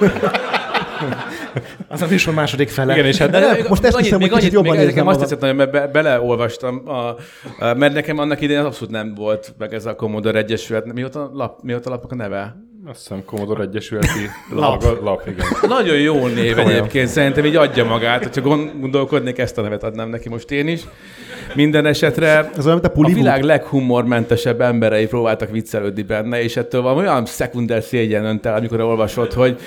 Az 1.88 2.02
a 2.02 2.08
műsor 2.10 2.34
második 2.34 2.70
fele. 2.70 2.94
Igen, 2.94 3.06
és 3.06 3.18
hát 3.18 3.30
De 3.30 3.40
nem, 3.40 3.58
most 3.70 3.84
ezt 3.84 3.98
hiszem, 3.98 4.20
hogy 4.20 4.30
kicsit 4.30 4.52
jobban 4.52 4.76
még 4.76 4.86
nekem 4.86 5.08
azt 5.08 5.20
magam. 5.20 5.22
tetszett 5.22 5.40
nagyon, 5.40 5.56
mert 5.56 5.72
be, 5.72 5.88
beleolvastam, 5.88 6.82
a, 6.86 6.92
a, 7.00 7.16
mert 7.60 7.94
nekem 7.94 8.18
annak 8.18 8.42
idején 8.42 8.64
abszolút 8.64 8.94
nem 8.94 9.14
volt 9.16 9.54
meg 9.58 9.74
ez 9.74 9.86
a 9.86 9.96
Commodore 9.96 10.38
Egyesület. 10.40 10.94
Mióta, 10.94 11.32
lap, 11.34 11.60
mióta 11.64 11.90
lapok 11.90 12.12
a 12.12 12.16
neve? 12.16 12.56
Azt 12.86 13.00
hiszem 13.00 13.26
Commodore 13.26 13.64
Egyesületi 13.64 14.30
lap. 14.56 15.02
lap, 15.04 15.28
igen. 15.28 15.46
Nagyon 15.68 15.98
jó 15.98 16.28
név 16.28 16.58
egyébként, 16.60 17.08
szerintem 17.08 17.46
így 17.46 17.56
adja 17.56 17.86
magát. 17.86 18.24
Hogyha 18.24 18.42
gondolkodnék, 18.80 19.38
ezt 19.38 19.58
a 19.58 19.62
nevet 19.62 19.84
adnám 19.84 20.10
neki 20.10 20.30
most 20.30 20.52
én 20.52 20.68
is. 20.68 20.82
Minden 21.56 21.86
esetre 21.86 22.50
Ez 22.58 22.66
olyan, 22.66 22.80
mint 22.82 22.96
a 22.96 23.02
a 23.02 23.08
világ 23.14 23.44
leghumormentesebb 23.44 24.62
emberei 24.62 25.08
próbáltak 25.08 25.52
viccelődni 25.52 26.02
benne, 26.04 26.42
és 26.44 26.58
ettől 26.58 26.82
valami 26.82 27.00
olyan 27.00 27.26
szekunder 27.26 27.84
szégyen 27.84 28.26
önt 28.26 28.46
el, 28.46 28.56
amikor 28.56 28.82
olvasod, 28.82 29.34
hogy 29.34 29.60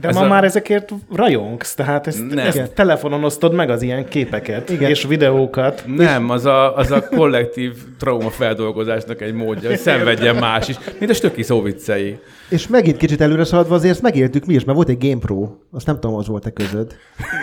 De 0.00 0.08
ez 0.08 0.14
ma 0.14 0.20
a- 0.22 0.28
már 0.28 0.44
ezekért 0.44 0.90
rajongsz, 1.14 1.74
tehát 1.74 2.06
ezt, 2.06 2.28
Nem. 2.28 2.46
ezt 2.46 2.72
telefonon 2.74 3.24
osztod 3.24 3.54
meg 3.54 3.70
az 3.70 3.82
ilyen 3.82 4.08
képeket 4.08 4.70
Igen. 4.70 4.90
és 4.90 5.04
videókat. 5.04 5.82
Nem, 5.86 6.30
az 6.30 6.44
a, 6.44 6.76
az 6.76 6.90
a 6.90 7.08
kollektív 7.08 7.72
trauma 7.98 8.30
feldolgozásnak 8.30 9.20
egy 9.22 9.32
módja, 9.32 9.68
hogy 9.68 9.78
szenvedjen 9.78 10.36
más 10.36 10.68
is, 10.68 10.76
mint 10.98 11.10
a 11.10 11.14
stöki 11.14 11.42
szóviccei. 11.42 12.18
És 12.48 12.66
megint 12.68 12.96
kicsit 12.96 13.20
előre 13.20 13.44
szaladva 13.44 13.74
azért 13.74 13.92
ezt 13.92 14.02
megértük 14.02 14.46
mi 14.46 14.54
is, 14.54 14.64
mert 14.64 14.76
volt 14.76 14.88
egy 14.88 14.98
GamePro. 14.98 15.48
Azt 15.72 15.86
nem 15.86 16.00
tudom, 16.00 16.16
az 16.16 16.26
volt-e 16.26 16.50
közöd. 16.50 16.94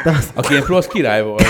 De 0.04 0.10
az 0.10 0.32
A 0.36 0.42
Game 0.50 0.62
Pro 0.62 0.78
az 0.78 0.88
király 0.88 1.24
volt. 1.24 1.44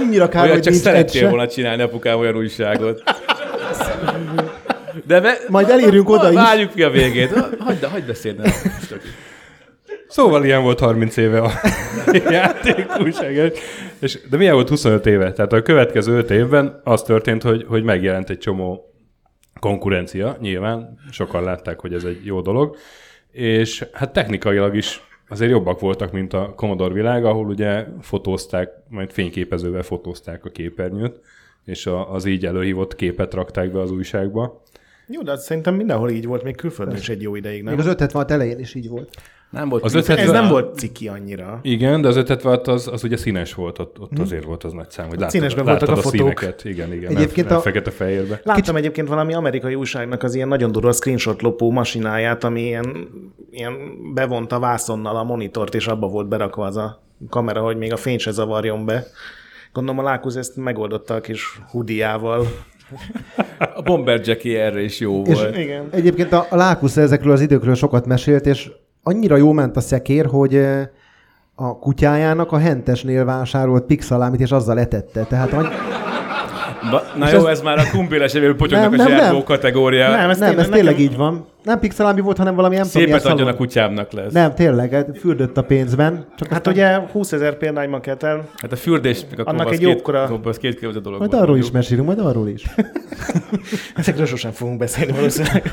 Annyira 0.00 0.28
kár, 0.28 0.42
Olyan 0.42 0.54
hogy 0.54 0.62
csak 0.62 0.72
nincs 0.72 0.84
szerettél 0.84 1.28
volna 1.28 1.48
csinálni 1.48 1.82
apukám 1.82 2.18
olyan 2.18 2.36
újságot. 2.36 3.02
De 5.06 5.20
be, 5.20 5.38
Majd 5.48 5.68
elérünk 5.68 6.08
oda 6.08 6.28
is. 6.28 6.34
Várjuk 6.34 6.74
ki 6.74 6.82
a 6.82 6.90
végét. 6.90 7.30
Hagyd, 7.58 7.84
hagyd 7.84 8.06
beszélni. 8.06 8.50
Szóval 10.08 10.44
ilyen 10.44 10.62
volt 10.62 10.80
30 10.80 11.16
éve 11.16 11.40
a 11.40 11.50
játék. 12.30 12.86
És, 13.98 14.18
de 14.30 14.36
milyen 14.36 14.54
volt 14.54 14.68
25 14.68 15.06
éve? 15.06 15.32
Tehát 15.32 15.52
a 15.52 15.62
következő 15.62 16.16
5 16.16 16.30
évben 16.30 16.80
az 16.84 17.02
történt, 17.02 17.42
hogy, 17.42 17.64
hogy 17.68 17.82
megjelent 17.82 18.30
egy 18.30 18.38
csomó 18.38 18.94
konkurencia, 19.60 20.36
nyilván 20.40 20.98
sokan 21.10 21.42
látták, 21.42 21.80
hogy 21.80 21.94
ez 21.94 22.04
egy 22.04 22.24
jó 22.24 22.40
dolog, 22.40 22.76
és 23.30 23.84
hát 23.92 24.12
technikailag 24.12 24.76
is 24.76 25.00
azért 25.28 25.50
jobbak 25.50 25.80
voltak, 25.80 26.12
mint 26.12 26.32
a 26.32 26.52
Commodore 26.56 26.94
világ, 26.94 27.24
ahol 27.24 27.46
ugye 27.46 27.86
fotózták, 28.00 28.70
majd 28.88 29.10
fényképezővel 29.10 29.82
fotózták 29.82 30.44
a 30.44 30.50
képernyőt, 30.50 31.20
és 31.64 31.90
az 32.08 32.24
így 32.24 32.46
előhívott 32.46 32.94
képet 32.94 33.34
rakták 33.34 33.72
be 33.72 33.80
az 33.80 33.90
újságba. 33.90 34.62
Jó, 35.06 35.22
de 35.22 35.32
az 35.32 35.44
szerintem 35.44 35.74
mindenhol 35.74 36.10
így 36.10 36.26
volt, 36.26 36.42
még 36.42 36.56
külföldön 36.56 36.96
is 36.96 37.08
egy 37.08 37.22
jó 37.22 37.34
ideig, 37.36 37.62
nem? 37.62 37.70
Még 37.72 37.80
az 37.80 37.86
576 37.86 38.30
elején 38.30 38.58
is 38.58 38.74
így 38.74 38.88
volt. 38.88 39.08
Nem 39.50 39.68
volt 39.68 39.82
Az 39.84 39.94
az 39.94 40.02
ötlet- 40.02 40.18
Ez 40.18 40.30
nem 40.30 40.48
volt 40.48 40.78
ciki 40.78 41.08
annyira. 41.08 41.58
Igen, 41.62 42.00
de 42.00 42.08
az 42.08 42.16
5 42.16 42.44
watt 42.44 42.66
az, 42.66 42.88
az 42.88 43.04
ugye 43.04 43.16
színes 43.16 43.54
volt, 43.54 43.78
ott, 43.78 44.00
ott 44.00 44.18
azért 44.18 44.44
volt 44.44 44.64
az 44.64 44.72
nagy 44.72 44.90
szám, 44.90 45.08
hogy 45.08 45.16
láttad, 45.18 45.30
Színesben 45.34 45.64
láttad 45.64 45.88
voltak 45.88 46.04
a 46.04 46.08
fotók. 46.08 46.38
színeket. 46.38 46.64
Igen, 46.64 46.86
igen, 46.92 46.92
Egyébként 46.96 47.18
Egyébként 47.20 47.46
nem, 47.48 47.56
a- 47.56 47.62
nem 47.62 47.72
fekete-fehérbe. 47.72 48.40
Láttam 48.44 48.76
egyébként 48.76 49.08
valami 49.08 49.34
amerikai 49.34 49.74
újságnak 49.74 50.22
az 50.22 50.34
ilyen 50.34 50.48
nagyon 50.48 50.72
durva 50.72 50.92
screenshot 50.92 51.42
lopó 51.42 51.70
masináját, 51.70 52.44
ami 52.44 52.60
ilyen, 52.60 53.08
ilyen 53.50 53.74
bevonta 54.14 54.58
vászonnal 54.58 55.16
a 55.16 55.22
monitort, 55.24 55.74
és 55.74 55.86
abba 55.86 56.08
volt 56.08 56.28
berakva 56.28 56.64
az 56.66 56.76
a 56.76 57.02
kamera, 57.30 57.60
hogy 57.62 57.76
még 57.76 57.92
a 57.92 57.96
fény 57.96 58.18
se 58.18 58.30
zavarjon 58.30 58.84
be. 58.84 59.06
Gondolom 59.72 59.98
a 59.98 60.02
Lákusz 60.08 60.36
ezt 60.36 60.56
megoldotta 60.56 61.14
a 61.14 61.20
kis 61.20 61.60
hudiával. 61.70 62.46
A 63.74 63.82
Bomber 63.82 64.20
Jackie 64.24 64.62
erre 64.64 64.82
is 64.82 65.00
jó 65.00 65.22
És 65.22 65.34
volt. 65.40 65.56
Igen. 65.56 65.84
egyébként 65.90 66.32
a, 66.32 66.46
a 66.50 66.56
Lákusz 66.56 66.96
ezekről 66.96 67.32
az 67.32 67.40
időkről 67.40 67.74
sokat 67.74 68.06
mesélt, 68.06 68.46
és 68.46 68.70
annyira 69.02 69.36
jó 69.36 69.52
ment 69.52 69.76
a 69.76 69.80
szekér, 69.80 70.26
hogy 70.26 70.54
eh, 70.54 70.86
a 71.54 71.78
kutyájának 71.78 72.52
a 72.52 72.58
hentesnél 72.58 73.24
vásárolt 73.24 73.84
pixalámit, 73.84 74.40
és 74.40 74.50
azzal 74.50 74.78
etette. 74.78 75.22
Tehát 75.22 75.52
annyi... 75.52 75.68
Na 77.18 77.26
És 77.26 77.32
jó, 77.32 77.38
ez- 77.38 77.44
ez 77.44 77.60
már 77.60 77.78
a 77.78 77.82
kumbéles 77.92 78.34
evő 78.34 78.54
potyognak 78.56 78.92
a 78.92 78.96
Nem, 78.96 79.06
nem, 79.08 79.18
zserbó 79.18 79.36
nem. 79.36 79.44
kategória. 79.44 80.08
Nem, 80.10 80.30
ez 80.30 80.38
nem, 80.38 80.48
tényleg 80.48 80.64
ez 80.66 80.70
tényleg 80.72 80.94
nekem- 80.94 81.10
így 81.10 81.16
van. 81.16 81.46
Nem 81.64 81.78
pixalámi 81.78 82.20
volt, 82.20 82.36
hanem 82.36 82.54
valami 82.54 82.74
nem 82.74 82.84
tudom, 82.86 83.02
Szépet 83.02 83.22
milyen 83.22 83.36
adjon 83.36 83.54
a 83.54 83.56
kutyámnak 83.56 84.12
lesz. 84.12 84.32
Nem, 84.32 84.54
tényleg, 84.54 84.90
hát 84.92 85.18
fürdött 85.18 85.56
a 85.56 85.62
pénzben. 85.62 86.24
Csak 86.36 86.48
Hát 86.48 86.66
ugye 86.66 86.96
20 86.96 87.32
ezer 87.32 87.56
példányma 87.56 88.00
kell 88.00 88.16
el. 88.20 88.48
Hát 88.56 88.72
a 88.72 88.76
fürdés, 88.76 89.20
meg 89.30 89.46
a 89.46 89.50
Annak 89.50 89.72
egy 89.72 89.78
két, 89.78 89.88
jókora- 89.88 90.46
az 90.46 90.58
két 90.58 90.74
különböző 90.74 91.04
dolog 91.04 91.18
majd 91.18 91.34
arról 91.34 91.58
is 91.58 91.70
mesélünk, 91.70 92.06
majd 92.06 92.18
arról 92.18 92.48
is. 92.48 92.64
Ezekről 93.96 94.26
sosem 94.26 94.50
fogunk 94.50 94.78
beszélni 94.78 95.12
valószínűleg. 95.12 95.72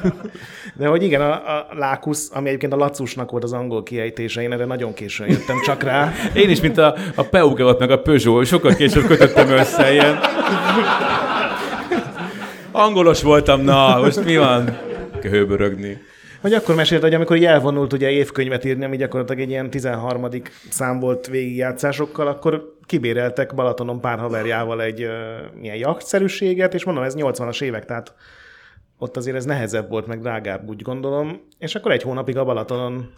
De 0.76 0.88
hogy 0.88 1.04
igen, 1.04 1.22
a, 1.22 1.32
a 1.32 1.68
Lákusz, 1.78 2.30
ami 2.34 2.48
egyébként 2.48 2.74
a 2.74 2.76
Lacusnak 2.76 3.32
volt 3.32 3.44
az 3.44 3.54
angol 3.54 3.84
kiejtése, 3.84 4.42
én 4.42 4.52
erre 4.52 4.66
nagyon 4.66 4.94
későn 4.94 5.28
jöttem 5.28 5.56
csak 5.66 5.84
rá. 5.84 6.12
Én 6.34 6.50
is, 6.50 6.62
mint 6.62 6.78
a, 6.78 6.96
a 7.16 7.24
Peugeot 7.24 7.80
meg 7.80 7.92
a 7.92 8.00
Peugeot, 8.02 8.46
sokkal 8.46 8.74
később 8.74 9.06
kötöttem 9.06 9.50
össze 9.50 9.92
ilyen. 9.92 10.20
Angolos 12.72 13.22
voltam, 13.22 13.62
na, 13.62 14.00
most 14.02 14.24
mi 14.24 14.38
van? 14.38 14.90
Hőbörögni. 15.24 15.98
Hogy 16.42 16.54
akkor 16.54 16.76
mesélt, 16.76 17.02
hogy 17.02 17.14
amikor 17.14 17.36
így 17.36 17.46
elvonult 17.46 17.94
ugye 17.94 18.10
évkönyvet 18.10 18.66
írni, 18.66 18.86
ami 18.86 18.98
gyakorlatilag 18.98 19.42
egy 19.42 19.50
ilyen 19.50 19.70
13. 19.70 20.28
szám 20.70 21.00
volt 21.00 21.28
végigjátszásokkal, 21.28 22.28
akkor 22.28 22.76
kibéreltek 22.86 23.56
Balatonon 23.56 24.02
pár 24.02 24.20
haverjával 24.20 24.82
egy 24.82 25.04
uh, 25.04 25.12
ilyen 25.62 25.76
jachtszerűséget, 25.76 26.74
és 26.74 26.84
mondom, 26.84 27.04
ez 27.04 27.16
80-as 27.18 27.62
évek, 27.62 27.86
tehát 27.86 28.14
ott 28.98 29.18
azért 29.18 29.36
ez 29.36 29.46
nehezebb 29.46 29.90
volt, 29.90 30.08
meg 30.08 30.22
drágább, 30.22 30.70
úgy 30.70 30.82
gondolom. 30.82 31.42
És 31.58 31.76
akkor 31.76 31.92
egy 31.92 32.02
hónapig 32.02 32.38
a 32.38 32.44
Balatonon 32.44 33.14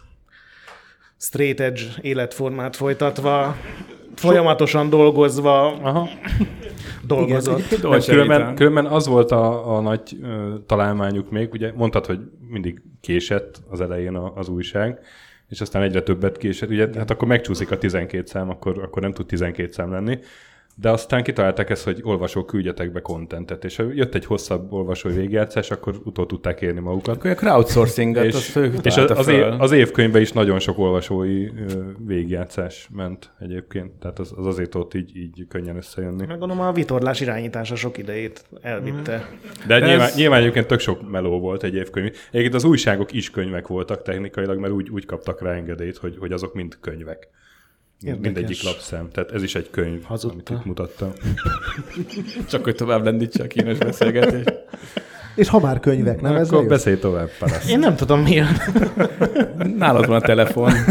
straight 1.18 1.60
edge 1.60 1.82
életformát 2.00 2.76
folytatva, 2.76 3.56
folyamatosan 4.14 4.90
dolgozva, 4.90 5.66
Aha. 5.66 6.08
Dolgozott. 7.06 7.70
Nem, 7.70 7.80
Dolce 7.80 8.12
különben, 8.12 8.54
különben 8.54 8.86
az 8.86 9.06
volt 9.06 9.30
a, 9.30 9.76
a 9.76 9.80
nagy 9.80 10.18
ö, 10.22 10.54
találmányuk 10.66 11.30
még, 11.30 11.52
ugye 11.52 11.72
mondtad, 11.74 12.06
hogy 12.06 12.18
mindig 12.48 12.82
késett 13.00 13.62
az 13.70 13.80
elején 13.80 14.14
a, 14.14 14.32
az 14.34 14.48
újság, 14.48 14.98
és 15.48 15.60
aztán 15.60 15.82
egyre 15.82 16.02
többet 16.02 16.36
késett, 16.36 16.70
ugye 16.70 16.88
hát 16.96 17.10
akkor 17.10 17.28
megcsúszik 17.28 17.70
a 17.70 17.78
12 17.78 18.26
szám, 18.26 18.50
akkor, 18.50 18.82
akkor 18.82 19.02
nem 19.02 19.12
tud 19.12 19.26
12 19.26 19.72
szám 19.72 19.90
lenni. 19.90 20.18
De 20.76 20.90
aztán 20.90 21.22
kitalálták 21.22 21.70
ezt, 21.70 21.84
hogy 21.84 22.00
olvasók 22.02 22.46
küldjetek 22.46 22.92
be 22.92 23.00
kontentet, 23.00 23.64
és 23.64 23.76
ha 23.76 23.84
jött 23.92 24.14
egy 24.14 24.24
hosszabb 24.24 24.72
olvasói 24.72 25.12
végjátszás, 25.12 25.70
akkor 25.70 26.00
utol 26.04 26.26
tudták 26.26 26.60
érni 26.60 26.80
magukat. 26.80 27.16
Akkor 27.16 27.30
a 27.30 27.34
crowdsourcinget, 27.34 28.24
és, 28.24 28.34
az 28.34 28.56
ő 28.56 28.72
és 28.82 28.96
az, 28.96 29.10
az, 29.10 29.28
év, 29.28 29.44
az 29.58 29.72
évkönyvben 29.72 30.20
is 30.20 30.32
nagyon 30.32 30.58
sok 30.58 30.78
olvasói 30.78 31.48
végigjátszás 32.06 32.88
ment 32.92 33.32
egyébként, 33.40 33.92
tehát 33.92 34.18
az, 34.18 34.32
az 34.36 34.46
azért 34.46 34.74
ott 34.74 34.94
így, 34.94 35.16
így 35.16 35.46
könnyen 35.48 35.76
összejönni. 35.76 36.26
Meg 36.26 36.38
gondolom 36.38 36.60
a 36.60 36.72
vitorlás 36.72 37.20
irányítása 37.20 37.74
sok 37.76 37.98
idejét 37.98 38.44
elvitte. 38.60 39.28
De 39.66 39.78
De 39.80 39.86
nyilván, 39.86 40.06
ez- 40.06 40.16
nyilván 40.16 40.40
egyébként 40.40 40.66
tök 40.66 40.80
sok 40.80 41.10
meló 41.10 41.40
volt 41.40 41.62
egy 41.62 41.74
évkönyv. 41.74 42.16
Egyébként 42.30 42.54
az 42.54 42.64
újságok 42.64 43.12
is 43.12 43.30
könyvek 43.30 43.66
voltak 43.66 44.02
technikailag, 44.02 44.58
mert 44.58 44.72
úgy, 44.72 44.90
úgy 44.90 45.06
kaptak 45.06 45.42
rá 45.42 45.52
engedélyt, 45.52 45.96
hogy, 45.96 46.16
hogy 46.18 46.32
azok 46.32 46.54
mind 46.54 46.76
könyvek. 46.80 47.28
Érdekes. 48.00 48.24
Mindegyik 48.32 48.62
lapszem. 48.62 49.08
Tehát 49.12 49.30
ez 49.30 49.42
is 49.42 49.54
egy 49.54 49.70
könyv, 49.70 50.02
Hazudta. 50.04 50.34
amit 50.34 50.50
itt 50.50 50.64
mutattam. 50.64 51.12
Csak 52.50 52.64
hogy 52.64 52.74
tovább 52.74 53.04
lendítse 53.04 53.42
a 53.42 53.46
kínos 53.46 53.78
beszélgetést. 53.78 54.52
És 55.34 55.48
ha 55.48 55.60
már 55.60 55.80
könyvek, 55.80 56.20
nem 56.20 56.34
ez 56.34 56.50
Akkor 56.50 56.66
beszélj 56.66 56.98
tovább, 56.98 57.30
parasz. 57.38 57.68
Én 57.68 57.78
nem 57.78 57.96
tudom 57.96 58.20
mi 58.20 58.30
jön. 58.30 58.56
Nálad 59.78 60.06
van 60.06 60.16
a 60.16 60.20
telefon. 60.20 60.72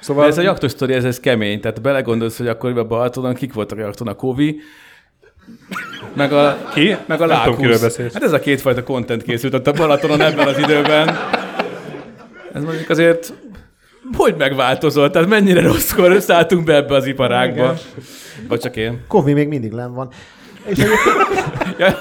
Szóval 0.00 0.22
De 0.24 0.30
ez 0.30 0.38
a 0.38 0.42
jaktos 0.42 0.70
sztori, 0.70 0.92
ez, 0.92 1.04
ez 1.04 1.20
kemény. 1.20 1.60
Tehát 1.60 1.82
belegondolsz, 1.82 2.36
hogy 2.36 2.48
akkor 2.48 2.78
a 2.78 2.86
Balatonon 2.86 3.34
kik 3.34 3.52
voltak 3.52 3.78
a 3.78 3.80
jakton? 3.80 4.08
A 4.08 4.14
Kovi, 4.14 4.60
meg 6.14 6.32
a, 6.32 6.58
Ki? 6.74 6.96
meg 7.06 7.20
a 7.20 7.26
Nem 7.26 7.36
Lákusz. 7.36 7.96
Hát 7.96 8.22
ez 8.22 8.32
a 8.32 8.38
kétfajta 8.38 8.82
content 8.82 9.22
készült 9.22 9.54
ott 9.54 9.66
a 9.66 9.72
Balatonon 9.72 10.20
ebben 10.20 10.48
az 10.48 10.58
időben. 10.58 11.08
Ez 12.52 12.64
mondjuk 12.64 12.90
azért 12.90 13.32
hogy 14.16 14.34
megváltozott? 14.38 15.12
Tehát 15.12 15.28
mennyire 15.28 15.62
rosszkor 15.62 16.20
szálltunk 16.20 16.64
be 16.64 16.74
ebbe 16.74 16.94
az 16.94 17.06
iparágba? 17.06 17.74
Vagy 18.48 18.60
csak 18.60 18.76
én? 18.76 19.00
Kovi 19.08 19.32
még 19.32 19.48
mindig 19.48 19.72
len 19.72 19.94
van. 19.94 20.08
És 20.64 20.78
Ja, 21.78 21.98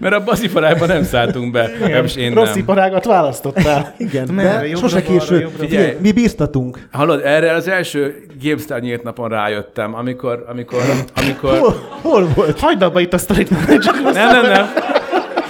mert 0.00 0.14
abban 0.14 0.34
az 0.34 0.42
iparágban 0.42 0.88
nem 0.88 1.02
szálltunk 1.02 1.52
be. 1.52 1.70
Legalábbis 1.80 2.16
én 2.16 2.34
Rossz 2.34 2.48
nem. 2.48 2.58
iparágat 2.58 3.04
választottál. 3.04 3.94
igen, 3.98 4.28
Merre, 4.32 4.58
de 4.58 4.66
jobbra, 4.66 4.88
sose 4.88 5.02
késő. 5.02 5.48
Figyelj, 5.58 5.96
mi 6.00 6.12
bíztatunk. 6.12 6.88
Hallod, 6.92 7.20
erre 7.24 7.52
az 7.52 7.68
első 7.68 8.26
GameStar 8.42 8.80
nyílt 8.80 9.02
napon 9.02 9.28
rájöttem, 9.28 9.94
amikor, 9.94 10.44
amikor, 10.48 10.80
amikor... 11.14 11.58
Hol, 11.58 11.88
hol 12.02 12.28
volt? 12.34 12.60
Hagyd 12.60 12.82
abba 12.82 13.00
itt 13.00 13.12
a 13.12 13.18
sztorit, 13.18 13.48
csak 13.80 14.02
Nem, 14.02 14.12
nem, 14.30 14.46
nem. 14.46 14.66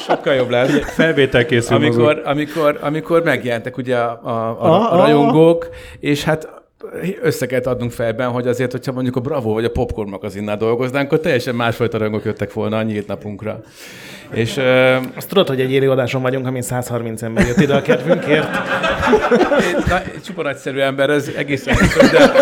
Sokkal 0.07 0.35
jobb 0.35 0.51
lesz. 0.51 0.71
felvétel 1.01 1.47
készül 1.47 1.77
Amikor, 1.77 2.23
amikor, 2.25 2.79
amikor 2.81 3.23
megjelentek 3.23 3.77
ugye 3.77 3.97
a, 3.97 4.21
a, 4.23 4.57
a, 4.61 4.93
a 4.93 4.97
rajongók, 4.97 5.69
és 6.01 6.25
hát 6.25 6.63
össze 7.23 7.47
kellett 7.47 7.67
adnunk 7.67 7.93
fejben, 7.93 8.31
hogy 8.31 8.47
azért, 8.47 8.73
hogyha 8.73 8.93
mondjuk 8.93 9.17
a 9.17 9.21
Bravo 9.21 9.53
vagy 9.53 9.65
a 9.65 9.71
Popcorn 9.71 10.09
magazinnál 10.09 10.57
dolgoznánk, 10.57 11.07
akkor 11.07 11.21
teljesen 11.21 11.55
másfajta 11.55 11.99
rajongók 11.99 12.25
jöttek 12.25 12.53
volna 12.53 12.77
a 12.77 12.83
nyílt 12.83 13.07
napunkra. 13.07 13.61
És 14.31 14.57
uh, 14.57 14.97
Azt 15.17 15.29
tudod, 15.29 15.49
hogy 15.49 15.61
egy 15.61 15.73
élőadáson 15.73 16.23
vagyunk, 16.23 16.47
amin 16.47 16.63
130 16.63 17.23
ember 17.23 17.47
jött 17.47 17.61
ide 17.61 17.75
a 17.75 17.83
kedvünkért. 17.83 18.49
na, 19.89 20.03
egy 20.03 20.23
csupa 20.25 20.43
nagyszerű 20.43 20.79
ember, 20.79 21.11
ez 21.11 21.31
egészen 21.37 21.77
de, 22.13 22.33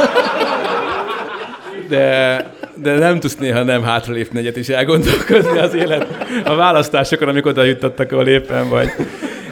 de, 1.93 2.47
de 2.75 2.99
nem 2.99 3.21
tudsz 3.21 3.37
néha 3.37 3.63
nem 3.63 3.83
hátralépni 3.83 4.39
egyet 4.39 4.57
és 4.57 4.69
elgondolkozni 4.69 5.59
az 5.59 5.75
élet 5.75 6.07
a 6.45 6.55
választásokon, 6.55 7.29
amik 7.29 7.47
oda 7.47 7.63
juttattak, 7.65 8.13
ahol 8.13 8.27
éppen 8.29 8.69
vagy. 8.69 8.89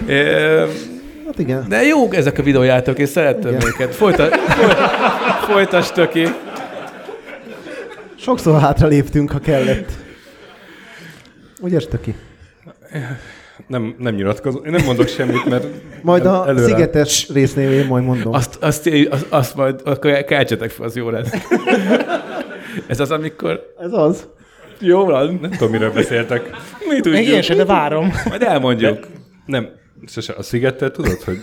É, 0.08 0.22
Hát 1.26 1.38
igen. 1.38 1.64
De 1.68 1.82
jók 1.82 2.14
ezek 2.16 2.38
a 2.38 2.42
videójátok, 2.42 2.98
és 2.98 3.08
szerettem 3.08 3.50
Igen. 3.54 3.66
őket. 3.66 3.94
Folyta, 3.94 4.24
folyt, 4.26 4.76
folytasd, 5.52 5.94
Töki. 5.94 6.26
Sokszor 8.18 8.60
hátra 8.60 8.86
léptünk, 8.86 9.30
ha 9.30 9.38
kellett. 9.38 9.88
Ugye, 11.60 11.78
Stöki? 11.80 12.14
Nem, 13.66 13.94
nem 13.98 14.14
nyilatkozom. 14.14 14.64
Én 14.64 14.70
nem 14.72 14.84
mondok 14.84 15.08
semmit, 15.08 15.44
mert 15.44 15.64
Majd 16.02 16.26
a 16.26 16.44
előre- 16.48 16.66
szigetes 16.66 17.28
résznél 17.32 17.70
én 17.72 17.86
majd 17.86 18.04
mondom. 18.04 18.32
Azt, 18.32 18.56
azt, 18.60 18.90
azt, 19.10 19.26
azt 19.28 19.54
majd 19.56 19.80
akkor 19.84 20.24
keltsetek 20.24 20.70
fel, 20.70 20.86
az 20.86 20.96
jó 20.96 21.10
lesz. 21.10 21.30
Ez 22.86 23.00
az, 23.00 23.10
amikor... 23.10 23.74
Ez 23.80 23.92
az. 23.92 24.28
Jó 24.78 25.04
van. 25.04 25.38
Nem 25.40 25.50
tudom, 25.50 25.70
miről 25.70 25.92
beszéltek. 25.92 26.50
Mit 26.88 27.04
Még 27.04 27.14
én 27.14 27.24
tudjuk? 27.24 27.42
sem, 27.42 27.56
de 27.56 27.64
várom. 27.64 28.12
Majd 28.28 28.42
elmondjuk. 28.42 29.06
Nem. 29.46 29.68
Sose, 30.06 30.32
a 30.36 30.42
szigetet 30.42 30.92
tudod, 30.92 31.22
hogy 31.22 31.36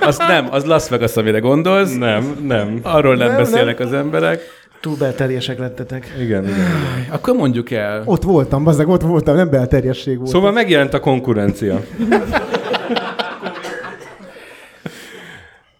Az 0.00 0.18
nem, 0.18 0.48
az 0.50 0.64
Las 0.64 0.88
Vegas, 0.88 1.16
amire 1.16 1.38
gondolsz. 1.38 1.96
nem, 1.96 2.36
nem. 2.46 2.78
Arról 2.82 3.14
nem, 3.16 3.28
Nem, 3.28 3.36
beszélnek 3.36 3.80
az 3.80 3.92
emberek. 3.92 4.40
Túl 4.80 4.96
belterjesek 4.96 5.58
lettetek. 5.58 6.14
Igen, 6.20 6.44
igen. 6.44 6.66
Akkor 7.10 7.34
mondjuk 7.34 7.70
el. 7.70 8.02
Ott 8.04 8.22
voltam, 8.22 8.64
bazdeg, 8.64 8.88
ott 8.88 9.02
voltam, 9.02 9.36
nem 9.36 9.50
belterjesség 9.50 10.16
volt. 10.18 10.30
Szóval 10.30 10.52
megjelent 10.52 10.94
a 10.94 11.00
konkurencia. 11.00 11.80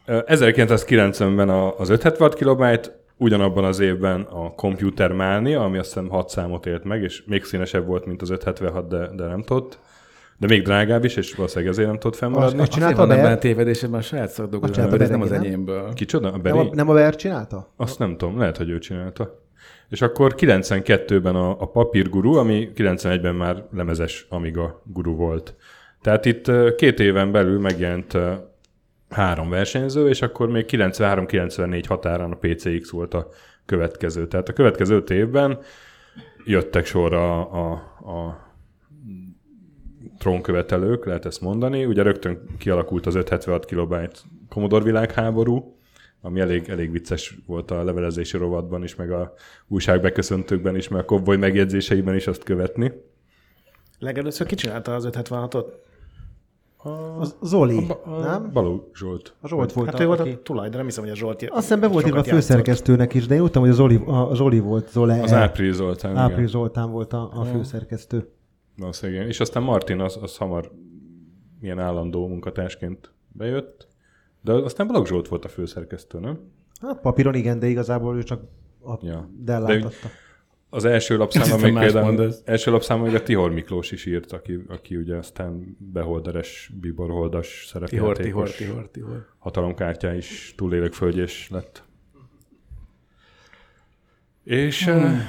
Ö, 0.06 0.18
1990-ben 0.26 1.48
a- 1.48 1.78
az 1.78 1.88
576 1.90 2.34
kilobájt, 2.34 2.92
ugyanabban 3.20 3.64
az 3.64 3.80
évben 3.80 4.20
a 4.20 4.54
Computer 4.54 5.12
Mania, 5.12 5.64
ami 5.64 5.78
azt 5.78 5.88
hiszem 5.88 6.08
6 6.08 6.28
számot 6.28 6.66
élt 6.66 6.84
meg, 6.84 7.02
és 7.02 7.22
még 7.26 7.44
színesebb 7.44 7.86
volt, 7.86 8.06
mint 8.06 8.22
az 8.22 8.30
576, 8.30 8.88
de, 8.88 9.10
de 9.16 9.24
nem 9.26 9.42
tudott. 9.42 9.78
De 10.38 10.46
még 10.46 10.62
drágább 10.62 11.04
is, 11.04 11.16
és 11.16 11.34
valószínűleg 11.34 11.72
ezért 11.72 11.88
nem 11.88 11.98
tudott 11.98 12.16
fennmaradni. 12.16 12.46
azt 12.46 12.54
Azért 12.54 12.70
csinálta 12.70 13.02
a 13.02 13.06
van 13.06 13.16
ebben 13.16 13.24
a 13.24 13.28
Ber? 13.28 13.38
tévedésben 13.38 13.92
a 13.92 14.02
saját 14.02 14.38
mert 14.76 15.00
ez 15.00 15.08
nem 15.08 15.20
az 15.20 15.30
nem? 15.30 15.42
enyémből. 15.42 15.92
Kicsoda? 15.94 16.28
A 16.28 16.30
Nem 16.30 16.42
Beri? 16.42 16.58
a, 16.58 16.70
nem 16.72 16.88
a 16.88 16.92
Ber 16.92 17.16
csinálta? 17.16 17.72
Azt 17.76 17.98
nem 17.98 18.16
tudom, 18.16 18.38
lehet, 18.38 18.56
hogy 18.56 18.70
ő 18.70 18.78
csinálta. 18.78 19.38
És 19.88 20.02
akkor 20.02 20.34
92-ben 20.36 21.34
a, 21.34 21.50
a 21.50 21.66
papírguru, 21.66 22.34
ami 22.34 22.70
91-ben 22.76 23.34
már 23.34 23.64
lemezes 23.72 24.26
Amiga 24.28 24.82
guru 24.84 25.14
volt. 25.14 25.54
Tehát 26.02 26.24
itt 26.24 26.50
két 26.76 27.00
éven 27.00 27.32
belül 27.32 27.60
megjelent 27.60 28.16
három 29.10 29.48
versenyző, 29.48 30.08
és 30.08 30.22
akkor 30.22 30.48
még 30.48 30.64
93-94 30.68 31.84
határán 31.88 32.32
a 32.32 32.36
PCX 32.36 32.90
volt 32.90 33.14
a 33.14 33.28
következő. 33.66 34.26
Tehát 34.26 34.48
a 34.48 34.52
következő 34.52 34.96
öt 34.96 35.10
évben 35.10 35.58
jöttek 36.44 36.86
sorra 36.86 37.48
a, 37.48 37.70
a, 38.00 38.10
a 38.10 38.48
trónkövetelők, 40.18 41.04
lehet 41.04 41.24
ezt 41.24 41.40
mondani. 41.40 41.84
Ugye 41.84 42.02
rögtön 42.02 42.44
kialakult 42.58 43.06
az 43.06 43.14
576 43.14 43.64
kilobájt 43.64 44.24
Commodore 44.48 44.84
világháború, 44.84 45.76
ami 46.20 46.40
elég, 46.40 46.68
elég 46.68 46.90
vicces 46.90 47.38
volt 47.46 47.70
a 47.70 47.84
levelezési 47.84 48.36
rovatban 48.36 48.82
is, 48.82 48.94
meg 48.94 49.10
a 49.10 49.32
újságbeköszöntőkben 49.68 50.76
is, 50.76 50.88
meg 50.88 51.00
a 51.00 51.04
Cowboy 51.04 51.36
megjegyzéseiben 51.36 52.14
is 52.14 52.26
azt 52.26 52.42
követni. 52.42 52.92
Legelőször 53.98 54.46
ki 54.46 54.54
csinálta 54.54 54.94
az 54.94 55.08
576-ot? 55.12 55.64
Az 57.18 57.36
Zoli, 57.42 57.86
A 58.04 58.10
nem? 58.10 58.50
Baló 58.52 58.90
Zsolt. 58.94 59.34
A 59.40 59.48
Zsolt 59.48 59.72
volt, 59.72 59.90
Hát 59.90 60.00
ő 60.00 60.06
volt 60.06 60.20
aki... 60.20 60.30
a 60.30 60.42
tulaj, 60.42 60.68
de 60.68 60.76
nem 60.76 60.86
hiszem, 60.86 61.02
hogy 61.02 61.12
a 61.12 61.16
Zsolt 61.16 61.42
Azt 61.42 61.52
hiszem 61.60 61.80
be 61.80 61.86
volt 61.86 62.06
írva 62.06 62.18
a 62.18 62.24
főszerkesztőnek 62.24 63.14
is, 63.14 63.26
de 63.26 63.34
én 63.34 63.40
tudtam, 63.40 63.62
hogy 63.62 63.70
a 63.70 63.74
Zoli, 63.74 64.02
a 64.06 64.34
Zoli 64.34 64.58
volt, 64.58 64.88
Zole. 64.90 65.22
Az 65.22 65.32
Április 65.32 65.74
Zoltán. 65.74 66.16
Április 66.16 66.50
Zoltán 66.50 66.90
volt 66.90 67.12
a, 67.12 67.30
a 67.34 67.44
főszerkesztő. 67.44 68.28
Valószínűleg 68.76 69.20
igen. 69.20 69.32
És 69.32 69.40
aztán 69.40 69.62
Martin 69.62 70.00
az, 70.00 70.18
az 70.22 70.36
hamar 70.36 70.70
ilyen 71.60 71.78
állandó 71.78 72.28
munkatársként 72.28 73.12
bejött. 73.28 73.88
De 74.40 74.52
aztán 74.52 74.86
Balogh 74.86 75.08
Zsolt 75.08 75.28
volt 75.28 75.44
a 75.44 75.48
főszerkesztő, 75.48 76.18
nem? 76.18 76.38
Hát 76.80 77.00
papíron 77.00 77.34
igen, 77.34 77.58
de 77.58 77.66
igazából 77.66 78.16
ő 78.16 78.22
csak 78.22 78.42
a 78.84 79.06
Ja. 79.06 79.28
dellátatta. 79.38 80.08
Az 80.72 80.84
első 80.84 81.16
lapszámon 81.16 81.60
még 81.60 81.74
például, 81.74 82.04
mondasz. 82.04 82.42
első 82.44 82.70
lapszámon 82.70 83.06
még 83.06 83.14
a 83.14 83.22
Tihor 83.22 83.52
Miklós 83.52 83.90
is 83.90 84.06
írt, 84.06 84.32
aki, 84.32 84.64
aki 84.68 84.96
ugye 84.96 85.16
aztán 85.16 85.76
beholderes, 85.78 86.70
biborholdas 86.80 87.68
Tihor, 87.70 87.88
szerepjátékos. 87.88 88.56
tihor, 88.56 88.72
tihor, 88.72 88.90
tihor. 88.90 89.26
hatalomkártyá 89.38 90.14
is 90.14 90.54
túlélők 90.56 90.92
földjés 90.92 91.48
lett. 91.50 91.82
És 94.44 94.84
hmm. 94.84 95.22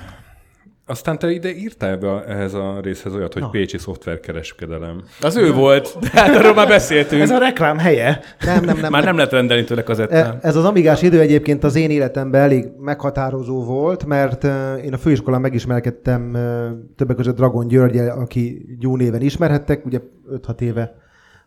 Aztán 0.91 1.19
te 1.19 1.31
ide 1.31 1.55
írtál 1.55 1.97
be 1.97 2.23
ehhez 2.27 2.53
a 2.53 2.79
részhez 2.81 3.13
olyat, 3.13 3.33
hogy 3.33 3.41
Na. 3.41 3.49
Pécsi 3.49 3.77
szoftverkereskedelem. 3.77 5.01
Az 5.21 5.35
ő 5.35 5.53
volt, 5.53 5.97
de 6.01 6.09
hát 6.13 6.35
arról 6.35 6.53
már 6.53 6.67
beszéltünk. 6.67 7.21
Ez 7.21 7.29
a 7.29 7.37
reklám 7.37 7.77
helye. 7.77 8.19
Nem, 8.45 8.63
nem, 8.63 8.77
nem. 8.77 8.91
Már 8.91 9.03
nem 9.03 9.15
lehet 9.15 9.31
rendelni 9.31 9.63
tőle 9.63 9.81
E- 9.81 9.83
kazettán. 9.83 10.39
Ez 10.41 10.55
az 10.55 10.65
amigás 10.65 11.01
idő 11.01 11.19
egyébként 11.19 11.63
az 11.63 11.75
én 11.75 11.89
életemben 11.89 12.41
elég 12.41 12.65
meghatározó 12.79 13.63
volt, 13.63 14.05
mert 14.05 14.43
eh, 14.43 14.85
én 14.85 14.93
a 14.93 14.97
főiskolán 14.97 15.41
megismerkedtem 15.41 16.35
eh, 16.35 16.71
többek 16.95 17.15
között 17.15 17.35
Dragon 17.35 17.67
Györgyel, 17.67 18.17
aki 18.17 18.65
Gyú 18.79 18.95
néven 18.95 19.21
ismerhettek, 19.21 19.85
ugye 19.85 19.99
5-6 20.47 20.61
éve 20.61 20.95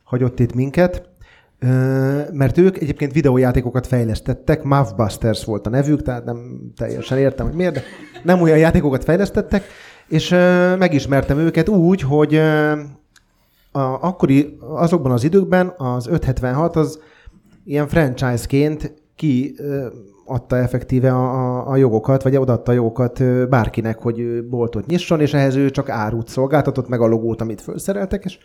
hagyott 0.02 0.40
itt 0.40 0.54
minket, 0.54 1.08
mert 2.32 2.58
ők 2.58 2.76
egyébként 2.76 3.12
videójátékokat 3.12 3.86
fejlesztettek, 3.86 4.62
Mouthbusters 4.62 5.44
volt 5.44 5.66
a 5.66 5.70
nevük, 5.70 6.02
tehát 6.02 6.24
nem 6.24 6.70
teljesen 6.76 7.18
értem, 7.18 7.46
hogy 7.46 7.54
miért, 7.54 7.74
de 7.74 7.82
nem 8.22 8.40
olyan 8.40 8.58
játékokat 8.58 9.04
fejlesztettek, 9.04 9.64
és 10.08 10.28
megismertem 10.78 11.38
őket 11.38 11.68
úgy, 11.68 12.00
hogy 12.00 12.34
a, 13.72 13.98
akkori, 14.00 14.58
azokban 14.60 15.12
az 15.12 15.24
időkben 15.24 15.74
az 15.76 16.06
576 16.06 16.76
az 16.76 17.00
ilyen 17.64 17.88
franchise-ként 17.88 18.94
ki 19.16 19.56
adta 20.26 20.56
effektíve 20.56 21.12
a, 21.12 21.32
a, 21.32 21.68
a 21.68 21.76
jogokat, 21.76 22.22
vagy 22.22 22.36
odaadta 22.36 22.72
a 22.72 22.74
jogokat 22.74 23.48
bárkinek, 23.48 23.98
hogy 23.98 24.48
boltot 24.48 24.86
nyisson, 24.86 25.20
és 25.20 25.34
ehhez 25.34 25.54
ő 25.54 25.70
csak 25.70 25.88
árut 25.88 26.28
szolgáltatott, 26.28 26.88
meg 26.88 27.00
a 27.00 27.06
logót, 27.06 27.40
amit 27.40 27.60
felszereltek, 27.60 28.24
és 28.24 28.38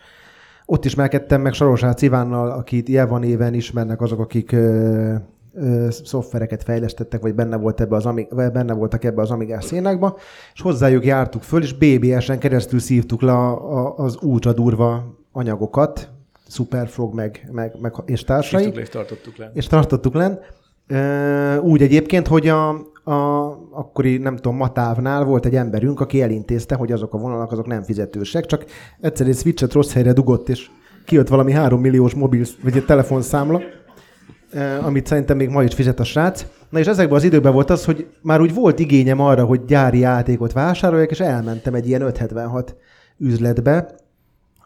ott 0.70 0.84
ismerkedtem 0.84 1.40
meg 1.40 1.52
Sarosác 1.52 2.02
Ivánnal, 2.02 2.50
akit 2.50 2.88
Jevan 2.88 3.22
éven 3.22 3.54
ismernek 3.54 4.00
azok, 4.00 4.20
akik 4.20 4.52
ö, 4.52 5.14
ö, 5.54 5.86
szoftvereket 5.90 6.62
fejlesztettek, 6.62 7.20
vagy 7.20 7.34
benne, 7.34 7.56
volt 7.56 7.80
ebbe 7.80 7.96
az, 7.96 8.06
ami- 8.06 8.26
vagy 8.30 8.52
benne 8.52 8.72
voltak 8.72 9.04
ebbe 9.04 9.20
az 9.22 9.30
Amigás 9.30 9.64
szénákba, 9.64 10.16
és 10.54 10.60
hozzájuk 10.60 11.04
jártuk 11.04 11.42
föl, 11.42 11.62
és 11.62 11.72
BBS-en 11.72 12.38
keresztül 12.38 12.78
szívtuk 12.78 13.22
le 13.22 13.32
a, 13.32 13.78
a, 13.78 13.94
az 13.96 14.18
ultra 14.22 14.52
durva 14.52 15.14
anyagokat, 15.32 16.08
Superfrog 16.48 17.14
meg, 17.14 17.48
meg, 17.52 17.76
meg 17.80 17.94
és 18.04 18.24
társai 18.24 18.72
le 18.74 18.80
és 18.80 18.88
tartottuk 18.88 19.36
le. 19.36 19.50
és 19.54 19.66
tartottuk 19.66 20.14
len. 20.14 20.38
Úgy 21.62 21.82
egyébként, 21.82 22.26
hogy 22.26 22.48
a, 22.48 22.68
a 23.04 23.48
akkori, 23.80 24.16
nem 24.16 24.36
tudom, 24.36 24.56
Matávnál 24.56 25.24
volt 25.24 25.46
egy 25.46 25.54
emberünk, 25.54 26.00
aki 26.00 26.22
elintézte, 26.22 26.74
hogy 26.74 26.92
azok 26.92 27.14
a 27.14 27.18
vonalak 27.18 27.52
azok 27.52 27.66
nem 27.66 27.82
fizetősek, 27.82 28.46
csak 28.46 28.64
egyszer 29.00 29.26
egy 29.26 29.36
switchet 29.36 29.72
rossz 29.72 29.92
helyre 29.92 30.12
dugott, 30.12 30.48
és 30.48 30.70
kijött 31.04 31.28
valami 31.28 31.52
3 31.52 31.80
milliós 31.80 32.14
mobil, 32.14 32.44
vagy 32.62 32.76
egy 32.76 32.84
telefonszámla, 32.84 33.60
ö, 34.52 34.60
amit 34.82 35.06
szerintem 35.06 35.36
még 35.36 35.48
ma 35.48 35.62
is 35.62 35.74
fizet 35.74 36.00
a 36.00 36.04
srác. 36.04 36.46
Na 36.68 36.78
és 36.78 36.86
ezekben 36.86 37.16
az 37.16 37.24
időben 37.24 37.52
volt 37.52 37.70
az, 37.70 37.84
hogy 37.84 38.06
már 38.22 38.40
úgy 38.40 38.54
volt 38.54 38.78
igényem 38.78 39.20
arra, 39.20 39.44
hogy 39.44 39.64
gyári 39.64 39.98
játékot 39.98 40.52
vásároljak, 40.52 41.10
és 41.10 41.20
elmentem 41.20 41.74
egy 41.74 41.88
ilyen 41.88 42.02
576 42.02 42.76
üzletbe, 43.18 43.94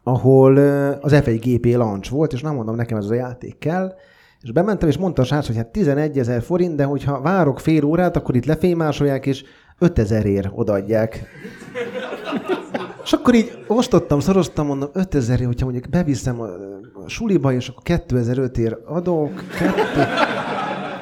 ahol 0.03 0.57
ö, 0.57 0.91
az 1.01 1.13
F1 1.15 1.41
GP 1.45 1.77
launch 1.77 2.11
volt, 2.11 2.33
és 2.33 2.41
nem 2.41 2.55
mondom, 2.55 2.75
nekem 2.75 2.99
ez 2.99 3.11
a 3.11 3.15
játék 3.15 3.59
kell, 3.59 3.95
és 4.45 4.53
bementem, 4.53 4.89
és 4.89 4.97
mondta 4.97 5.23
a 5.23 5.25
srác, 5.25 5.47
hogy 5.47 5.57
hát 5.57 5.67
11 5.67 6.19
ezer 6.19 6.43
forint, 6.43 6.77
de 6.77 6.85
hogyha 6.85 7.21
várok 7.21 7.61
fél 7.61 7.85
órát, 7.85 8.17
akkor 8.17 8.37
itt 8.37 8.45
lefémásolják, 8.47 9.27
és 9.27 9.45
5000 9.79 10.27
ér 10.27 10.51
odaadják. 10.55 11.27
És 13.05 13.13
akkor 13.13 13.35
így 13.35 13.59
ostottam, 13.67 14.21
szoroztam, 14.21 14.67
mondom, 14.67 14.89
5000 14.93 15.41
ér, 15.41 15.47
hogyha 15.47 15.65
mondjuk 15.65 15.89
beviszem 15.91 16.41
a, 16.41 16.45
a 17.05 17.09
suliba, 17.09 17.53
és 17.53 17.69
akkor 17.69 17.83
2005 17.83 18.59
ér 18.59 18.77
adok, 18.87 19.43
kettő... 19.59 20.03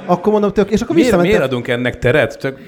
Akkor 0.07 0.33
mondom, 0.33 0.53
tök, 0.53 0.71
és 0.71 0.81
akkor 0.81 0.95
Miért, 0.95 1.11
visszamentem. 1.11 1.37
miért 1.39 1.53
adunk 1.53 1.69
ennek 1.69 1.99
teret? 1.99 2.39
Csak 2.41 2.59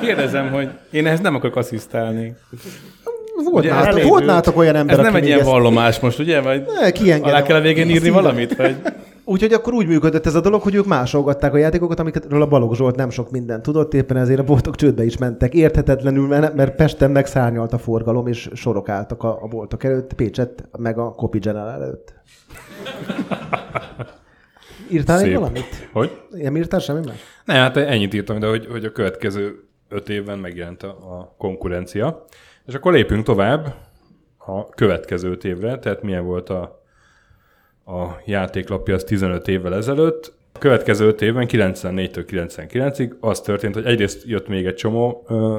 kérdezem, 0.00 0.50
hogy 0.52 0.68
én 0.90 1.06
ehhez 1.06 1.20
nem 1.20 1.34
akarok 1.34 1.56
asszisztálni. 1.56 2.34
Volt, 3.50 3.64
Ugye, 3.64 3.74
nálatok, 3.74 4.02
volt 4.02 4.24
nálatok 4.24 4.56
olyan 4.56 4.74
ember, 4.74 4.98
Ez 4.98 5.04
nem 5.04 5.14
egy 5.14 5.26
ilyen 5.26 5.38
ezt- 5.38 5.48
vallomás 5.48 6.00
most, 6.00 6.18
ugye? 6.18 6.40
Vagy 6.40 6.62
Ne, 7.04 7.14
alá 7.16 7.42
kell 7.42 7.56
a 7.56 7.60
végén 7.60 7.86
írni 7.88 7.98
Szívem. 8.06 8.22
valamit? 8.22 8.56
Vagy? 8.56 8.76
Úgyhogy 9.30 9.52
akkor 9.52 9.72
úgy 9.72 9.86
működött 9.86 10.26
ez 10.26 10.34
a 10.34 10.40
dolog, 10.40 10.62
hogy 10.62 10.74
ők 10.74 10.86
másolgatták 10.86 11.54
a 11.54 11.56
játékokat, 11.56 12.00
amikről 12.00 12.42
a 12.42 12.46
Balogh 12.46 12.76
Zsolt 12.76 12.96
nem 12.96 13.10
sok 13.10 13.30
mindent 13.30 13.62
tudott, 13.62 13.94
éppen 13.94 14.16
ezért 14.16 14.38
a 14.38 14.44
boltok 14.44 14.76
csődbe 14.76 15.04
is 15.04 15.18
mentek. 15.18 15.54
Érthetetlenül, 15.54 16.26
mert 16.26 16.74
Pesten 16.74 17.10
megszárnyalt 17.10 17.72
a 17.72 17.78
forgalom, 17.78 18.26
és 18.26 18.50
sorok 18.54 18.88
álltak 18.88 19.22
a, 19.22 19.42
a 19.42 19.46
boltok 19.46 19.84
előtt, 19.84 20.14
Pécset, 20.14 20.68
meg 20.78 20.98
a 20.98 21.10
Copy 21.10 21.38
General 21.38 21.82
előtt. 21.82 22.12
Írtál 24.90 25.18
Szép. 25.18 25.34
valamit? 25.34 25.88
Hogy? 25.92 26.20
Nem 26.30 26.56
írtál 26.56 26.80
semmi 26.80 27.06
más? 27.06 27.20
Ne, 27.44 27.54
hát 27.54 27.76
ennyit 27.76 28.14
írtam, 28.14 28.38
de 28.38 28.46
hogy, 28.46 28.66
hogy 28.66 28.84
a 28.84 28.92
következő 28.92 29.64
öt 29.88 30.08
évben 30.08 30.38
megjelent 30.38 30.82
a, 30.82 30.88
a 30.88 31.34
konkurencia. 31.38 32.24
És 32.66 32.74
akkor 32.74 32.92
lépünk 32.92 33.24
tovább 33.24 33.74
a 34.38 34.68
következő 34.68 35.30
öt 35.30 35.44
évre, 35.44 35.78
tehát 35.78 36.02
milyen 36.02 36.24
volt 36.24 36.48
a, 36.48 36.77
a 37.88 38.20
játéklapja 38.24 38.94
az 38.94 39.04
15 39.04 39.48
évvel 39.48 39.74
ezelőtt. 39.74 40.32
A 40.52 40.58
következő 40.58 41.06
öt 41.06 41.22
évben, 41.22 41.46
94-től 41.50 42.24
99-ig 42.30 43.18
az 43.20 43.40
történt, 43.40 43.74
hogy 43.74 43.84
egyrészt 43.84 44.24
jött 44.26 44.48
még 44.48 44.66
egy 44.66 44.74
csomó 44.74 45.24
ö, 45.28 45.58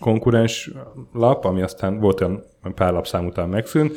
konkurens 0.00 0.70
lap, 1.12 1.44
ami 1.44 1.62
aztán 1.62 2.00
volt 2.00 2.20
olyan 2.20 2.44
pár 2.74 2.92
lapszám 2.92 3.26
után 3.26 3.48
megszűnt. 3.48 3.96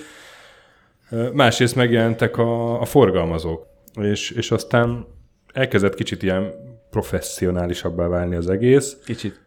Ö, 1.10 1.30
Másrészt 1.34 1.76
megjelentek 1.76 2.38
a, 2.38 2.82
a 2.82 2.86
forgalmazók, 2.86 3.68
és, 4.02 4.32
és 4.32 4.52
aztán 4.52 5.06
elkezdett 5.54 5.96
kicsit 5.96 6.24
ilyen 6.24 6.54
professzionálisabbá 6.90 8.08
válni 8.08 8.36
az 8.36 8.50
egész. 8.50 8.98
Kicsit. 9.06 9.42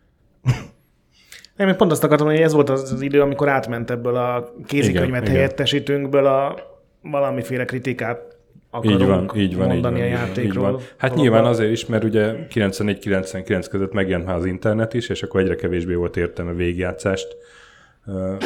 Én 1.57 1.67
még 1.67 1.77
pont 1.77 1.91
azt 1.91 2.05
akartam, 2.05 2.27
hogy 2.27 2.41
ez 2.41 2.53
volt 2.53 2.69
az, 2.69 3.01
idő, 3.01 3.21
amikor 3.21 3.49
átment 3.49 3.91
ebből 3.91 4.17
a 4.17 4.55
kézikönyvet 4.67 5.23
igen, 5.23 5.35
helyettesítőnkből 5.35 6.27
a 6.27 6.70
valamiféle 7.03 7.65
kritikát 7.65 8.39
akarunk 8.71 9.01
Így 9.01 9.07
van, 9.07 9.23
így 9.23 9.27
van, 9.27 9.39
így 9.39 9.57
van, 9.57 9.67
mondani 9.67 9.97
így 9.97 10.13
a 10.13 10.17
van, 10.17 10.27
játékról. 10.27 10.67
így 10.67 10.73
van. 10.73 10.81
Hát 10.97 11.15
nyilván 11.15 11.45
azért 11.45 11.71
is, 11.71 11.87
mert 11.87 12.05
ugye 12.05 12.35
94-99 12.55 13.67
között 13.71 13.93
megjelent 13.93 14.27
már 14.27 14.37
az 14.37 14.45
internet 14.45 14.95
is, 14.95 15.09
és 15.09 15.23
akkor 15.23 15.41
egyre 15.41 15.55
kevésbé 15.55 15.95
volt 15.95 16.17
értelme 16.17 16.53
végigjátszást 16.53 17.37
uh, 18.07 18.37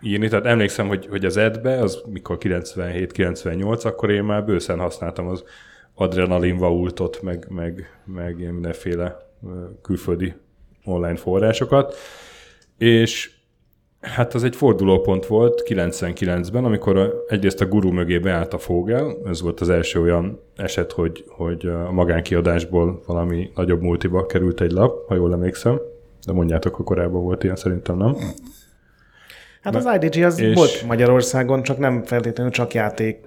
írni. 0.00 0.28
Tehát 0.28 0.46
emlékszem, 0.46 0.88
hogy, 0.88 1.06
hogy 1.06 1.24
az 1.24 1.36
edbe, 1.36 1.78
az 1.78 2.02
mikor 2.12 2.38
97-98, 2.40 3.84
akkor 3.84 4.10
én 4.10 4.24
már 4.24 4.44
bőszen 4.44 4.78
használtam 4.78 5.28
az 5.28 5.44
adrenalin 5.94 6.56
vaultot, 6.56 7.22
meg, 7.22 7.46
meg, 7.48 8.00
meg 8.04 8.36
mindenféle 8.36 9.16
külföldi 9.82 10.34
online 10.84 11.16
forrásokat. 11.16 11.96
És 12.78 13.30
Hát 14.02 14.34
az 14.34 14.44
egy 14.44 14.56
fordulópont 14.56 15.26
volt 15.26 15.62
99-ben, 15.66 16.64
amikor 16.64 16.96
a, 16.96 17.10
egyrészt 17.28 17.60
a 17.60 17.66
guru 17.66 17.90
mögé 17.92 18.18
beállt 18.18 18.52
a 18.54 18.58
Fogel, 18.58 19.16
ez 19.24 19.40
volt 19.42 19.60
az 19.60 19.68
első 19.68 20.00
olyan 20.00 20.40
eset, 20.56 20.92
hogy, 20.92 21.24
hogy 21.28 21.66
a 21.66 21.90
magánkiadásból 21.90 23.02
valami 23.06 23.50
nagyobb 23.54 23.80
multiba 23.80 24.26
került 24.26 24.60
egy 24.60 24.70
lap, 24.70 25.08
ha 25.08 25.14
jól 25.14 25.32
emlékszem, 25.32 25.80
de 26.26 26.32
mondjátok, 26.32 26.74
hogy 26.74 26.84
korábban 26.84 27.22
volt 27.22 27.44
ilyen, 27.44 27.56
szerintem 27.56 27.96
nem. 27.96 28.16
Hát 29.62 29.74
az 29.74 29.88
IDG 30.02 30.22
az 30.22 30.40
és- 30.40 30.54
volt 30.54 30.82
Magyarországon, 30.86 31.62
csak 31.62 31.78
nem 31.78 32.02
feltétlenül 32.02 32.52
csak 32.52 32.74
játék 32.74 33.18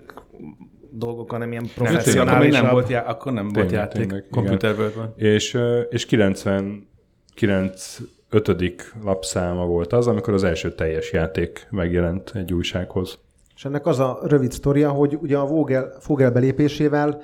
dolgok, 0.92 1.32
hanem 1.32 1.52
ilyen 1.52 1.64
Akkor 1.64 1.82
még 1.82 1.92
nem 1.94 2.02
professzionálisabb. 2.04 2.72
volt, 2.72 2.90
já- 2.90 3.08
akkor 3.08 3.32
nem 3.34 3.44
volt 3.44 3.68
Tényleg, 3.68 3.74
játék. 3.74 4.02
tényleg, 4.02 4.26
igen. 4.32 4.44
Computer 4.44 4.76
World-ban. 4.78 5.14
És, 5.16 5.58
és 5.90 6.06
99 6.06 7.98
ötödik 8.36 8.94
lapszáma 9.04 9.66
volt 9.66 9.94
az, 9.94 10.08
amikor 10.08 10.34
az 10.34 10.44
első 10.44 10.72
teljes 10.76 11.12
játék 11.12 11.68
megjelent 11.70 12.32
egy 12.34 12.54
újsághoz. 12.54 13.18
És 13.56 13.66
ennek 13.66 13.86
az 13.86 14.00
a 14.00 14.20
rövid 14.24 14.52
sztoria, 14.52 14.90
hogy 14.90 15.18
ugye 15.22 15.38
a 15.38 15.46
Vogel, 15.46 15.94
Vogel 16.08 16.32
belépésével 16.32 17.22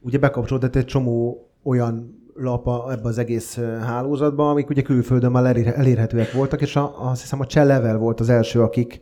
ugye 0.00 0.18
bekapcsolódott 0.18 0.76
egy 0.76 0.84
csomó 0.84 1.46
olyan 1.62 2.20
lapa 2.34 2.88
ebbe 2.90 3.08
az 3.08 3.18
egész 3.18 3.58
hálózatba, 3.80 4.50
amik 4.50 4.68
ugye 4.68 4.82
külföldön 4.82 5.30
már 5.30 5.44
elér- 5.44 5.76
elérhetőek 5.76 6.32
voltak, 6.32 6.60
és 6.60 6.76
a, 6.76 7.10
azt 7.10 7.20
hiszem 7.20 7.40
a 7.40 7.46
Cseh 7.46 7.66
Level 7.66 7.96
volt 7.96 8.20
az 8.20 8.28
első, 8.28 8.62
akik 8.62 9.00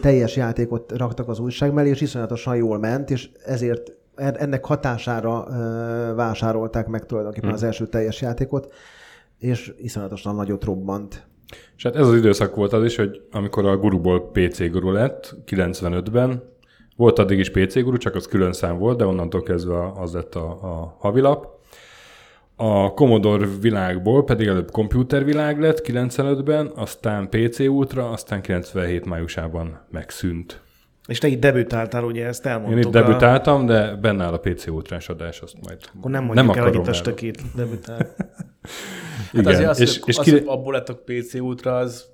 teljes 0.00 0.36
játékot 0.36 0.92
raktak 0.96 1.28
az 1.28 1.38
újság 1.38 1.72
mellé, 1.72 1.88
és 1.88 2.00
iszonyatosan 2.00 2.56
jól 2.56 2.78
ment, 2.78 3.10
és 3.10 3.30
ezért 3.44 3.92
en- 4.14 4.36
ennek 4.36 4.64
hatására 4.64 5.46
vásárolták 6.14 6.86
meg 6.86 7.06
tulajdonképpen 7.06 7.52
az 7.52 7.62
első 7.62 7.86
teljes 7.86 8.20
játékot, 8.20 8.72
és 9.38 9.72
iszonyatosan 9.78 10.34
nagyot 10.34 10.64
robbant. 10.64 11.26
És 11.76 11.82
hát 11.82 11.96
ez 11.96 12.08
az 12.08 12.14
időszak 12.14 12.54
volt 12.54 12.72
az 12.72 12.84
is, 12.84 12.96
hogy 12.96 13.22
amikor 13.30 13.66
a 13.66 13.76
guruból 13.76 14.30
PC 14.30 14.70
guru 14.70 14.90
lett, 14.90 15.34
95-ben, 15.46 16.42
volt 16.96 17.18
addig 17.18 17.38
is 17.38 17.50
PC 17.50 17.82
guru, 17.82 17.96
csak 17.96 18.14
az 18.14 18.26
külön 18.26 18.52
szám 18.52 18.78
volt, 18.78 18.98
de 18.98 19.06
onnantól 19.06 19.42
kezdve 19.42 19.92
az 19.92 20.12
lett 20.12 20.34
a, 20.34 20.50
a 20.50 20.96
havilap. 20.98 21.54
A 22.56 22.94
Commodore 22.94 23.46
világból 23.60 24.24
pedig 24.24 24.46
előbb 24.46 24.70
komputervilág 24.70 25.60
lett 25.60 25.82
95-ben, 25.86 26.72
aztán 26.74 27.28
PC 27.28 27.58
Ultra, 27.58 28.10
aztán 28.10 28.42
97 28.42 29.04
májusában 29.04 29.80
megszűnt. 29.90 30.65
És 31.06 31.18
te 31.18 31.28
itt 31.28 31.40
debütáltál, 31.40 32.04
ugye 32.04 32.26
ezt 32.26 32.46
elmondtuk. 32.46 32.78
Én 32.78 32.86
itt 32.86 32.92
debütáltam, 32.92 33.66
de 33.66 33.94
benne 33.94 34.24
áll 34.24 34.32
a 34.32 34.38
PC 34.38 34.66
Ultrás 34.66 35.08
adás, 35.08 35.40
azt 35.40 35.54
majd 35.66 35.78
A... 35.82 35.88
Akkor 35.98 36.10
nem 36.10 36.24
mondjuk 36.24 36.46
nem 36.46 36.56
el, 36.56 36.70
hogy 36.70 36.80
itt 36.80 36.86
a 36.86 36.92
stökét 36.92 37.42
debütál. 37.54 37.96
Hát 37.96 39.32
Igen, 39.32 39.46
azért 39.46 39.68
az, 39.68 39.80
és, 39.80 39.96
és, 39.96 40.00
és 40.06 40.18
az, 40.18 40.24
ki... 40.24 40.30
hogy 40.30 40.42
abból 40.46 40.72
lett 40.72 40.88
a 40.88 41.02
PC 41.04 41.34
Ultra, 41.34 41.76
az 41.76 42.04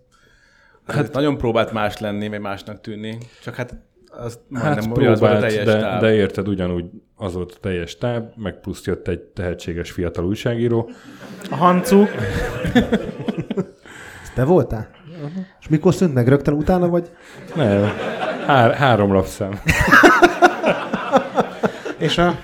hát, 0.86 1.12
nagyon 1.12 1.38
próbált 1.38 1.72
más 1.72 1.98
lenni, 1.98 2.28
vagy 2.28 2.40
másnak 2.40 2.80
tűnni. 2.80 3.18
Csak 3.42 3.54
hát 3.54 3.76
az 4.10 4.38
Hát 4.52 4.64
majdnem 4.64 4.92
olyan, 4.92 5.12
az 5.12 5.20
volt 5.20 5.32
a 5.32 5.36
próbált, 5.36 5.40
teljes 5.40 5.64
de, 5.64 5.80
táv. 5.80 6.00
de 6.00 6.14
érted, 6.14 6.48
ugyanúgy 6.48 6.84
az 7.16 7.34
volt 7.34 7.52
a 7.52 7.60
teljes 7.60 7.98
táb, 7.98 8.30
meg 8.36 8.60
plusz 8.60 8.84
jött 8.84 9.08
egy 9.08 9.20
tehetséges 9.20 9.90
fiatal 9.90 10.24
újságíró. 10.24 10.90
A 11.50 11.56
Hancu, 11.56 12.04
te 14.34 14.44
voltál? 14.44 14.88
Uh-huh. 15.22 15.44
És 15.60 15.68
mikor 15.68 15.94
szűnt 15.94 16.14
meg? 16.14 16.28
Rögtön 16.28 16.54
utána 16.54 16.88
vagy? 16.88 17.10
Nem, 17.54 17.92
hár, 18.46 18.74
három 18.74 19.12
lapszám. 19.12 19.60
és 21.98 22.18
a 22.18 22.34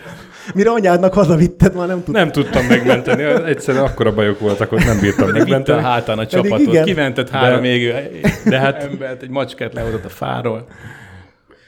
Mire 0.54 0.70
anyádnak 0.70 1.14
hazavitted, 1.14 1.74
már 1.74 1.86
nem 1.86 1.96
tudtam. 1.96 2.14
Nem 2.14 2.30
tudtam 2.32 2.66
megmenteni, 2.66 3.22
egyszerűen 3.22 3.84
akkora 3.84 4.14
bajok 4.14 4.38
voltak, 4.40 4.68
hogy 4.68 4.84
nem 4.84 5.00
bírtam 5.00 5.26
Vitte 5.26 5.38
a 5.38 5.42
megmenteni. 5.42 5.82
hátán 5.82 6.18
a 6.18 6.24
Pedig 6.24 6.42
csapatot, 6.42 6.66
igen. 6.72 6.84
kimentett 6.84 7.30
három 7.30 7.62
De- 7.62 7.68
égő 7.68 7.94
de 8.44 8.58
hát- 8.58 8.82
embert, 8.82 9.22
egy 9.22 9.30
macskát 9.30 9.74
lehozott 9.74 10.04
a 10.04 10.08
fáról. 10.08 10.66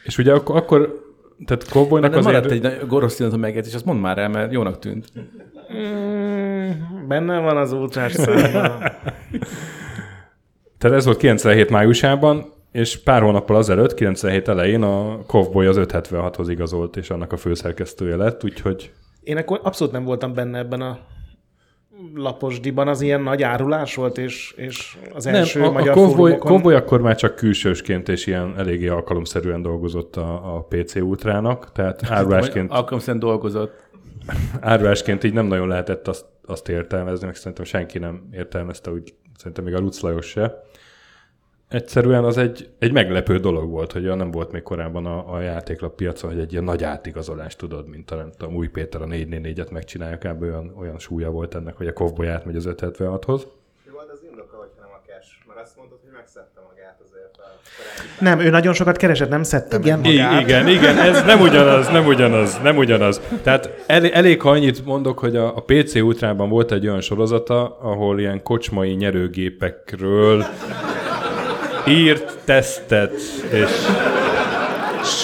És 0.04 0.18
ugye 0.18 0.32
akkor, 0.32 0.56
akkor 0.56 1.08
tehát 1.46 1.68
Cowboynak 1.68 2.10
azért... 2.16 2.24
maradt 2.24 2.50
egy 2.50 2.60
pillanat 2.88 3.32
a 3.32 3.36
megjegyzés, 3.36 3.74
azt 3.74 3.84
mondd 3.84 3.98
már 3.98 4.18
el, 4.18 4.28
mert 4.28 4.52
jónak 4.52 4.78
tűnt. 4.78 5.06
Mm, 5.74 6.70
benne 7.08 7.38
van 7.38 7.56
az 7.56 7.72
ultrás. 7.72 8.12
Tehát 10.78 10.96
ez 10.96 11.04
volt 11.04 11.16
97 11.16 11.70
májusában, 11.70 12.52
és 12.72 13.02
pár 13.02 13.22
hónappal 13.22 13.56
azelőtt, 13.56 13.94
97 13.94 14.48
elején 14.48 14.82
a 14.82 15.18
Cowboy 15.26 15.66
az 15.66 15.76
576-hoz 15.80 16.48
igazolt, 16.48 16.96
és 16.96 17.10
annak 17.10 17.32
a 17.32 17.36
főszerkesztője 17.36 18.16
lett, 18.16 18.44
úgyhogy 18.44 18.92
Én 19.22 19.36
akkor 19.36 19.60
abszolút 19.62 19.92
nem 19.92 20.04
voltam 20.04 20.34
benne 20.34 20.58
ebben 20.58 20.80
a 20.80 20.98
laposdiban, 22.14 22.88
az 22.88 23.00
ilyen 23.00 23.22
nagy 23.22 23.42
árulás 23.42 23.94
volt, 23.94 24.18
és, 24.18 24.52
és 24.56 24.96
az 25.14 25.26
első 25.26 25.60
nem, 25.60 25.68
a, 25.68 25.72
magyar 25.72 25.88
a 25.88 25.92
Cowboy, 25.92 26.14
fórumokon. 26.14 26.50
Cowboy 26.50 26.74
akkor 26.74 27.00
már 27.00 27.16
csak 27.16 27.34
külsősként 27.34 28.08
és 28.08 28.26
ilyen 28.26 28.54
eléggé 28.56 28.88
alkalomszerűen 28.88 29.62
dolgozott 29.62 30.16
a, 30.16 30.56
a 30.56 30.66
PC 30.68 30.94
Ultrának, 30.94 31.72
tehát 31.72 32.02
árulásként, 32.08 32.70
Alkalomszerűen 32.70 33.22
dolgozott. 33.24 33.88
árulásként 34.60 35.24
így 35.24 35.32
nem 35.32 35.46
nagyon 35.46 35.68
lehetett 35.68 36.08
azt, 36.08 36.24
azt 36.46 36.68
értelmezni, 36.68 37.26
meg 37.26 37.34
szerintem 37.34 37.64
senki 37.64 37.98
nem 37.98 38.28
értelmezte, 38.32 38.90
úgy 38.90 39.14
szerintem 39.36 39.64
még 39.64 39.74
a 39.74 39.78
Lutz 39.78 40.00
Lajos 40.00 40.26
se. 40.26 40.62
Egyszerűen 41.70 42.24
az 42.24 42.36
egy, 42.36 42.68
egy 42.78 42.92
meglepő 42.92 43.38
dolog 43.38 43.70
volt, 43.70 43.92
hogy 43.92 44.16
nem 44.16 44.30
volt 44.30 44.52
még 44.52 44.62
korábban 44.62 45.06
a, 45.06 45.34
a 45.34 45.40
játéklap 45.40 45.94
piacon, 45.94 46.30
hogy 46.30 46.40
egy 46.40 46.52
ilyen 46.52 46.64
nagy 46.64 46.84
átigazolást 46.84 47.58
tudod, 47.58 47.88
mint 47.88 48.10
a, 48.10 48.14
nem 48.14 48.30
tudom, 48.38 48.54
új 48.54 48.68
Péter 48.68 49.02
a 49.02 49.04
444-et 49.04 49.70
megcsinálja, 49.70 50.18
kb. 50.18 50.42
olyan, 50.42 50.74
olyan 50.78 50.98
súlya 50.98 51.30
volt 51.30 51.54
ennek, 51.54 51.76
hogy 51.76 51.86
a 51.86 51.92
Cowboy 51.92 52.26
átmegy 52.26 52.56
az 52.56 52.68
576-hoz. 52.68 53.46
Mi 53.84 53.92
volt 53.92 54.10
az 54.12 54.20
indoka, 54.30 54.56
hogyha 54.56 54.80
nem 54.80 54.90
a 54.92 55.00
cash? 55.06 55.28
Mert 55.48 55.60
azt 55.60 55.76
mondtad, 55.76 55.98
hogy 56.02 56.10
megszedte 56.12 56.60
magát 56.68 57.00
azért 57.08 57.36
a 57.36 57.42
korábbi 57.76 58.24
Nem, 58.24 58.46
ő 58.46 58.50
nagyon 58.50 58.72
sokat 58.72 58.96
keresett, 58.96 59.28
nem 59.28 59.42
szedte 59.42 59.78
Igen. 59.78 59.98
magát. 59.98 60.40
Igen, 60.40 60.68
igen, 60.68 60.98
ez 60.98 61.24
nem 61.24 61.40
ugyanaz, 61.40 61.88
nem 61.88 62.06
ugyanaz, 62.06 62.60
nem 62.62 62.76
ugyanaz. 62.76 63.20
Tehát 63.42 63.84
el, 63.86 64.06
elég, 64.10 64.40
ha 64.40 64.50
annyit 64.50 64.84
mondok, 64.84 65.18
hogy 65.18 65.36
a, 65.36 65.56
a 65.56 65.64
PC 65.66 65.94
Ultrában 65.94 66.48
volt 66.48 66.72
egy 66.72 66.86
olyan 66.86 67.00
sorozata, 67.00 67.78
ahol 67.80 68.18
ilyen 68.18 68.42
kocsmai 68.42 68.92
nyerőgépekről 68.92 70.44
írt 71.88 72.38
tesztet 72.44 73.12
és 73.52 73.70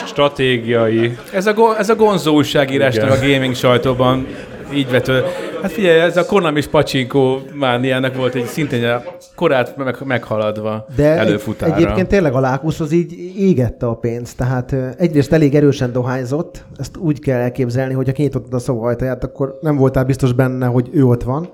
stratégiai 0.06 1.16
Ez 1.32 1.46
a, 1.46 1.52
go- 1.52 1.78
ez 1.78 1.88
a 1.88 1.94
gonzó 1.94 2.34
újságírásnak 2.34 3.10
a 3.10 3.16
gaming 3.20 3.54
sajtóban 3.54 4.26
így 4.74 4.90
vető. 4.90 5.22
Hát 5.62 5.72
figyelj, 5.72 6.00
ez 6.00 6.16
a 6.16 6.24
Konami 6.26 6.58
és 6.58 6.66
Pachinko 6.66 7.38
mániának 7.52 8.16
volt 8.16 8.34
egy 8.34 8.44
szintén 8.44 8.84
a 8.84 9.02
korát 9.34 9.76
meg, 9.76 9.96
meghaladva 10.04 10.86
De 10.96 11.12
egy, 11.12 11.18
előfutára. 11.26 11.74
egyébként 11.74 12.08
tényleg 12.08 12.34
a 12.34 12.40
Lákusz 12.40 12.80
az 12.80 12.92
így 12.92 13.12
égette 13.38 13.86
a 13.86 13.94
pénzt, 13.94 14.36
tehát 14.36 14.74
egyrészt 14.98 15.32
elég 15.32 15.54
erősen 15.54 15.92
dohányzott, 15.92 16.64
ezt 16.78 16.96
úgy 16.96 17.20
kell 17.20 17.40
elképzelni, 17.40 17.94
hogy 17.94 18.06
ha 18.06 18.12
kinyitottad 18.12 18.54
a 18.54 18.58
szobahajtaját, 18.58 19.24
akkor 19.24 19.58
nem 19.60 19.76
voltál 19.76 20.04
biztos 20.04 20.32
benne, 20.32 20.66
hogy 20.66 20.88
ő 20.92 21.04
ott 21.04 21.22
van. 21.22 21.48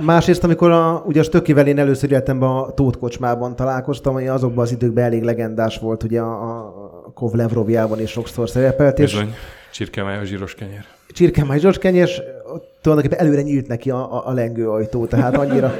Másrészt, 0.00 0.44
amikor 0.44 0.70
a, 0.70 1.02
ugye 1.06 1.20
a 1.20 1.22
Stökivel 1.22 1.66
én 1.66 1.78
először 1.78 2.10
életemben 2.10 2.48
a 2.48 2.70
Tóth 2.74 2.98
kocsmában 2.98 3.56
találkoztam, 3.56 4.14
ami 4.14 4.28
azokban 4.28 4.64
az 4.64 4.72
időkben 4.72 5.04
elég 5.04 5.22
legendás 5.22 5.78
volt, 5.78 6.02
ugye 6.02 6.20
a, 6.20 6.56
a 6.56 7.10
Kovlevrovjában 7.14 8.00
is 8.00 8.10
sokszor 8.10 8.48
szerepelt, 8.48 8.98
és 8.98 9.12
bizony 9.12 9.34
csirkemája 9.72 10.24
zsíros 10.24 10.54
kenyér. 10.54 10.84
csirkemáj 11.08 11.58
Zsorskenyés, 11.58 12.22
ott 12.52 12.78
tulajdonképpen 12.82 13.26
előre 13.26 13.42
nyílt 13.42 13.66
neki 13.66 13.90
a, 13.90 14.14
a, 14.14 14.26
a 14.26 14.32
lengőajtó, 14.32 15.06
tehát 15.06 15.36
annyira... 15.36 15.72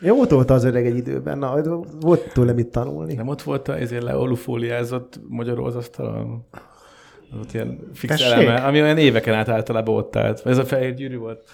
Jó 0.00 0.26
tolta 0.26 0.54
az 0.54 0.64
öreg 0.64 0.86
egy 0.86 0.96
időben, 0.96 1.38
na, 1.38 1.60
volt 2.00 2.32
tőle 2.32 2.52
mit 2.52 2.66
tanulni. 2.66 3.14
Nem 3.14 3.28
ott 3.28 3.42
volt 3.42 3.68
a 3.68 3.78
ezért 3.78 4.02
leolufóliázott 4.02 5.20
magyarul 5.28 5.66
az 5.66 5.76
asztalon? 5.76 6.46
Ott 7.40 7.52
ilyen 7.52 7.78
fix 7.94 8.16
Tessék? 8.16 8.32
eleme, 8.32 8.54
ami 8.54 8.80
olyan 8.82 8.98
éveken 8.98 9.34
át 9.34 9.48
általában 9.48 9.94
ott 9.96 10.16
állt. 10.16 10.46
Ez 10.46 10.58
a 10.58 10.64
fehér 10.64 10.94
gyűrű 10.94 11.16
volt. 11.16 11.48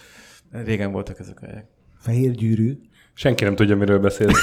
Régen 0.65 0.93
voltak 0.93 1.19
ezek 1.19 1.39
a 1.43 1.47
helyek. 1.47 1.67
Fehér 2.01 2.31
gyűrű. 2.31 2.79
Senki 3.15 3.45
nem 3.45 3.55
tudja, 3.55 3.77
miről 3.77 3.99
beszél. 3.99 4.29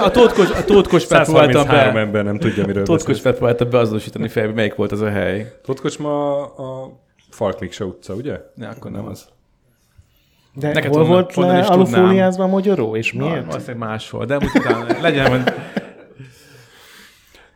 A 0.00 0.10
tótkos, 0.10 0.50
a 0.50 0.64
tótkos 0.64 1.06
próbáltam 1.06 1.34
133 1.34 1.92
be. 1.94 2.00
ember 2.00 2.24
nem 2.24 2.38
tudja, 2.38 2.66
miről 2.66 2.84
Tótkos 2.84 3.16
beszél. 3.16 3.32
próbáltam 3.32 3.70
beazonosítani 3.70 4.28
fejbe, 4.28 4.52
melyik 4.52 4.74
volt 4.74 4.92
az 4.92 5.00
a 5.00 5.10
hely. 5.10 5.52
Tótkocsma 5.62 6.36
a, 6.42 6.82
a 6.82 7.00
Falkmikse 7.30 7.84
utca, 7.84 8.14
ugye? 8.14 8.40
Ne, 8.54 8.68
akkor 8.68 8.90
nem 8.90 9.06
az. 9.06 9.28
De 10.54 10.72
Neked 10.72 10.90
hol 10.90 11.00
honnan- 11.00 11.14
volt 11.20 11.34
honnan 11.34 11.56
le 11.56 11.64
alufóliázva 11.66 12.42
a 12.42 12.46
magyaró, 12.46 12.96
és 12.96 13.12
Na, 13.12 13.24
miért? 13.28 13.44
valószínűleg 13.46 13.88
máshol, 13.88 14.24
de 14.24 14.36
úgy 14.36 14.48
utána 14.54 14.86
legyen, 15.00 15.44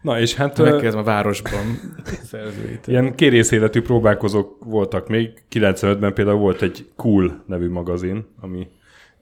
Na 0.02 0.20
és 0.20 0.34
hát 0.34 0.58
ö, 0.58 0.70
megkezdem 0.70 1.00
a 1.00 1.04
városban 1.04 1.80
szerzőit. 2.30 2.86
ilyen 2.86 3.14
kérészéletű 3.14 3.82
próbálkozók 3.82 4.64
voltak 4.64 5.08
még. 5.08 5.42
95-ben 5.50 6.14
például 6.14 6.38
volt 6.38 6.62
egy 6.62 6.90
Cool 6.96 7.42
nevű 7.46 7.68
magazin, 7.68 8.26
ami 8.40 8.68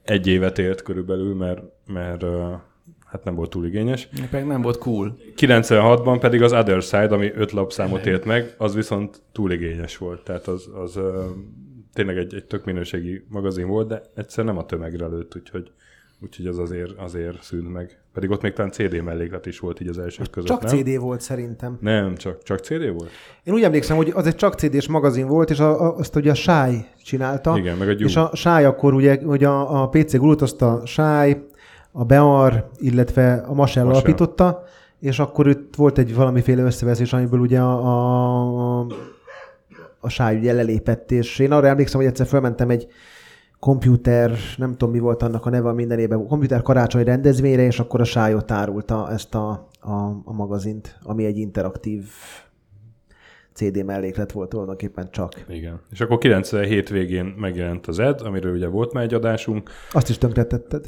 egy 0.03 0.27
évet 0.27 0.59
élt 0.59 0.81
körülbelül, 0.81 1.35
mert, 1.35 1.61
mert 1.87 2.25
hát 3.05 3.23
nem 3.23 3.35
volt 3.35 3.49
túl 3.49 3.65
igényes. 3.65 4.09
Meg 4.31 4.47
nem 4.47 4.61
volt 4.61 4.77
cool. 4.77 5.17
96-ban 5.37 6.17
pedig 6.19 6.41
az 6.41 6.53
Other 6.53 6.81
Side, 6.81 7.13
ami 7.13 7.31
öt 7.35 7.51
lapszámot 7.51 8.05
élt 8.05 8.25
meg, 8.25 8.53
az 8.57 8.75
viszont 8.75 9.21
túl 9.31 9.51
igényes 9.51 9.97
volt. 9.97 10.23
Tehát 10.23 10.47
az, 10.47 10.69
az 10.73 10.99
tényleg 11.93 12.17
egy, 12.17 12.33
egy 12.33 12.45
tök 12.45 12.65
minőségi 12.65 13.25
magazin 13.29 13.67
volt, 13.67 13.87
de 13.87 14.01
egyszer 14.15 14.45
nem 14.45 14.57
a 14.57 14.65
tömegre 14.65 15.07
lőtt, 15.07 15.35
úgyhogy, 15.35 15.71
úgyhogy 16.23 16.47
az 16.47 16.59
azért, 16.59 16.91
azért 16.97 17.43
szűnt 17.43 17.71
meg. 17.71 17.99
Pedig 18.13 18.29
ott 18.29 18.41
még 18.41 18.53
talán 18.53 18.71
CD 18.71 19.01
melléklet 19.03 19.45
is 19.45 19.59
volt 19.59 19.79
így 19.81 19.87
az 19.87 19.97
elsők 19.97 20.29
között, 20.29 20.49
Csak 20.49 20.63
nem? 20.63 20.75
CD 20.75 20.99
volt 20.99 21.21
szerintem. 21.21 21.77
Nem, 21.81 22.15
csak, 22.15 22.43
csak 22.43 22.59
CD 22.59 22.93
volt? 22.93 23.09
Én 23.43 23.53
úgy 23.53 23.63
emlékszem, 23.63 23.95
hogy 23.97 24.11
az 24.15 24.25
egy 24.25 24.35
csak 24.35 24.53
CD-s 24.53 24.87
magazin 24.87 25.27
volt, 25.27 25.49
és 25.49 25.59
a, 25.59 25.81
a, 25.81 25.97
azt 25.97 26.15
ugye 26.15 26.31
a 26.31 26.33
Sáj 26.33 26.85
csinálta. 27.03 27.57
Igen, 27.57 27.77
meg 27.77 27.89
a 27.89 27.93
Gyú. 27.93 28.05
És 28.05 28.15
a 28.15 28.31
Sáj 28.33 28.65
akkor 28.65 28.93
ugye, 28.93 29.19
hogy 29.25 29.43
a, 29.43 29.81
a 29.81 29.89
PC 29.89 30.15
Gulot 30.15 30.41
azt 30.41 30.61
a 30.61 30.81
Sáj, 30.85 31.43
a 31.91 32.03
Bear, 32.03 32.69
illetve 32.77 33.33
a 33.33 33.53
Masel 33.53 33.83
Masel. 33.83 33.87
alapította, 33.87 34.63
és 34.99 35.19
akkor 35.19 35.47
itt 35.47 35.75
volt 35.75 35.97
egy 35.97 36.15
valamiféle 36.15 36.63
összeveszés, 36.63 37.13
amiből 37.13 37.39
ugye 37.39 37.59
a, 37.59 38.79
a, 38.79 38.87
a 39.99 40.09
Sáj 40.09 40.37
ugye 40.37 40.53
lelépett, 40.53 41.11
és 41.11 41.39
én 41.39 41.51
arra 41.51 41.67
emlékszem, 41.67 41.99
hogy 41.99 42.09
egyszer 42.09 42.25
felmentem 42.27 42.69
egy 42.69 42.87
komputer, 43.61 44.31
nem 44.57 44.71
tudom 44.71 44.91
mi 44.91 44.99
volt 44.99 45.23
annak 45.23 45.45
a 45.45 45.49
neve 45.49 45.69
a 45.69 45.73
mindenében, 45.73 46.27
komputer 46.27 46.61
karácsony 46.61 47.03
rendezvényre, 47.03 47.61
és 47.61 47.79
akkor 47.79 47.99
a 47.99 48.03
Sájot 48.03 48.51
árulta 48.51 49.11
ezt 49.11 49.35
a, 49.35 49.67
a, 49.79 49.91
a 50.23 50.33
magazint, 50.33 50.97
ami 51.03 51.25
egy 51.25 51.37
interaktív 51.37 52.03
CD 53.53 53.85
melléklet 53.85 54.31
volt 54.31 54.49
tulajdonképpen 54.49 55.07
csak. 55.11 55.45
Igen. 55.49 55.79
És 55.91 56.01
akkor 56.01 56.17
97 56.17 56.89
végén 56.89 57.25
megjelent 57.25 57.87
az 57.87 57.99
Ed, 57.99 58.21
amiről 58.21 58.55
ugye 58.55 58.67
volt 58.67 58.93
már 58.93 59.03
egy 59.03 59.13
adásunk. 59.13 59.69
Azt 59.91 60.09
is 60.09 60.17
tönkretetted. 60.17 60.85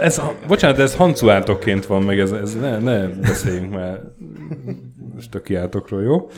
Ez, 0.00 0.20
bocsánat, 0.46 0.78
ez 0.78 0.96
hancuátokként 0.96 1.86
van, 1.86 2.02
meg 2.02 2.18
ez, 2.18 2.32
ez 2.32 2.54
ne, 2.54 2.78
ne 2.78 3.08
beszéljünk 3.08 3.72
már 3.72 4.00
stökiátokról, 5.20 6.02
jó? 6.02 6.28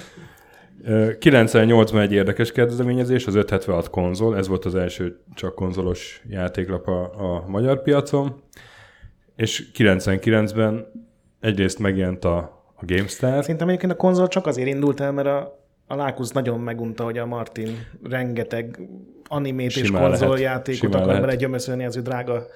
Ö, 0.84 1.10
98-ban 1.20 2.00
egy 2.00 2.12
érdekes 2.12 2.52
kezdeményezés, 2.52 3.26
az 3.26 3.34
576 3.34 3.90
konzol, 3.90 4.36
ez 4.36 4.48
volt 4.48 4.64
az 4.64 4.74
első 4.74 5.18
csak 5.34 5.54
konzolos 5.54 6.22
játéklap 6.28 6.88
a, 6.88 7.00
a 7.02 7.44
magyar 7.46 7.82
piacon, 7.82 8.42
és 9.36 9.64
99-ben 9.76 10.86
egyrészt 11.40 11.78
megjelent 11.78 12.24
a, 12.24 12.36
a 12.74 12.84
GameStar, 12.86 13.42
Szerintem 13.42 13.68
egyébként 13.68 13.92
a 13.92 13.96
konzol 13.96 14.28
csak 14.28 14.46
azért 14.46 14.68
indult 14.68 15.00
el, 15.00 15.12
mert 15.12 15.28
a, 15.28 15.64
a 15.86 15.94
Lákusz 15.94 16.30
nagyon 16.30 16.60
megunta, 16.60 17.04
hogy 17.04 17.18
a 17.18 17.26
Martin 17.26 17.86
rengeteg 18.02 18.80
animét 19.28 19.66
és 19.66 19.86
Simán 19.86 20.02
lehet. 20.02 20.18
konzoljátékot 20.18 20.94
akar 20.94 21.20
bele 21.20 21.34
gyömöszölni 21.34 21.84
az 21.84 21.96
ő 21.96 22.00
drága 22.00 22.46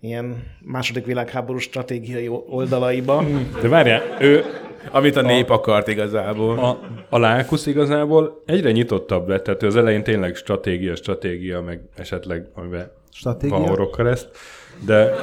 ilyen 0.00 0.42
második 0.60 1.06
világháború 1.06 1.58
stratégiai 1.58 2.28
oldalaiba. 2.28 3.24
de 3.62 3.68
várjál, 3.68 4.02
ő 4.20 4.44
Amit 4.90 5.16
a 5.16 5.22
nép 5.22 5.50
akart 5.50 5.88
igazából. 5.88 6.58
a, 6.58 6.78
a 7.08 7.18
Lákusz 7.18 7.66
igazából 7.66 8.42
egyre 8.46 8.70
nyitottabb 8.70 9.28
lett, 9.28 9.44
tehát 9.44 9.62
az 9.62 9.76
elején 9.76 10.02
tényleg 10.02 10.34
stratégia, 10.34 10.94
stratégia, 10.94 11.60
meg 11.60 11.80
esetleg 11.96 12.48
amiben 12.54 12.90
Stratégia? 13.10 13.56
van 13.56 13.68
horrorkereszt, 13.68 14.28
de, 14.86 15.14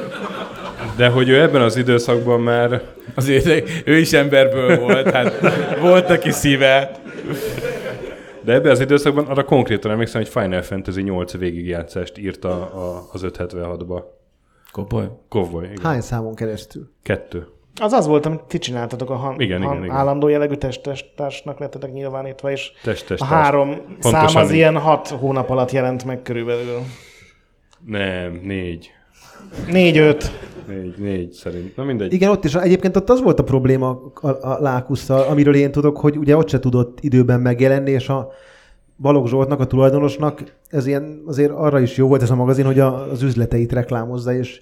de 0.98 1.10
hogy 1.10 1.30
ő 1.30 1.42
ebben 1.42 1.62
az 1.62 1.76
időszakban 1.76 2.42
már 2.42 2.82
Azért 3.16 3.88
ő 3.88 3.98
is 3.98 4.14
emberből 4.14 4.80
volt, 4.80 5.10
hát 5.10 5.34
volt 5.80 6.08
neki 6.08 6.32
szíve. 6.32 6.92
De 8.42 8.54
ebben 8.54 8.72
az 8.72 8.80
időszakban 8.80 9.26
arra 9.26 9.44
konkrétan 9.44 9.92
emlékszem, 9.92 10.22
hogy 10.22 10.30
Final 10.30 10.62
Fantasy 10.62 11.02
8 11.02 11.38
végigjátszást 11.38 12.18
írta 12.18 12.50
a, 12.50 13.10
az 13.12 13.26
576-ba. 13.28 14.04
Kopoly. 14.72 15.10
Cowboy, 15.30 15.66
igen. 15.66 15.84
Hány 15.84 16.02
számon 16.02 16.36
keresztül? 16.36 16.90
Kettő. 17.04 17.48
Az 17.82 17.92
az 17.92 18.08
volt, 18.08 18.26
amit 18.26 18.42
ti 18.42 18.58
csináltatok, 18.58 19.10
a 19.10 19.16
han, 19.16 19.34
Igen, 19.34 19.58
igen, 19.58 19.74
han, 19.74 19.84
igen. 19.84 19.96
állandó 19.96 20.28
jellegű 20.28 20.54
testtársnak 20.54 21.60
lettetek 21.60 21.92
nyilvánítva, 21.94 22.52
és 22.52 22.72
a 23.18 23.26
három 23.26 23.72
szám 23.72 24.12
Pontosan 24.12 24.42
az 24.42 24.50
így. 24.50 24.56
ilyen 24.56 24.78
hat 24.78 25.08
hónap 25.08 25.50
alatt 25.50 25.72
jelent 25.72 26.06
meg 26.06 26.22
körülbelül. 26.22 26.80
Nem, 27.86 28.40
négy. 28.44 28.92
Négy-öt. 29.68 30.32
Négy, 30.68 30.98
négy 30.98 31.32
szerint. 31.32 31.76
Na 31.76 31.84
mindegy. 31.84 32.14
Igen, 32.14 32.30
ott 32.30 32.46
is. 32.46 32.56
Egyébként 32.56 32.96
ott 32.96 33.10
az 33.10 33.22
volt 33.22 33.40
a 33.40 33.44
probléma 33.44 34.12
a, 34.22 34.28
a 34.28 34.58
Lákusszal, 34.62 35.22
amiről 35.22 35.56
én 35.56 35.72
tudok, 35.72 35.98
hogy 35.98 36.18
ugye 36.18 36.38
ott 36.38 36.50
se 36.50 36.60
tudott 36.60 36.98
időben 37.02 37.40
megjelenni, 37.40 37.92
és 37.92 38.10
a 38.10 38.32
Balogh 38.98 39.30
Zsoltnak, 39.30 39.60
a 39.60 39.66
tulajdonosnak, 39.66 40.44
ez 40.70 40.88
ilyen 40.88 41.24
azért 41.26 41.52
arra 41.52 41.80
is 41.80 41.98
jó 41.98 42.08
volt 42.08 42.22
ez 42.22 42.30
a 42.30 42.36
magazin, 42.36 42.66
hogy 42.66 42.80
a, 42.80 43.12
az 43.12 43.22
üzleteit 43.22 43.72
reklámozza, 43.72 44.34
és 44.34 44.60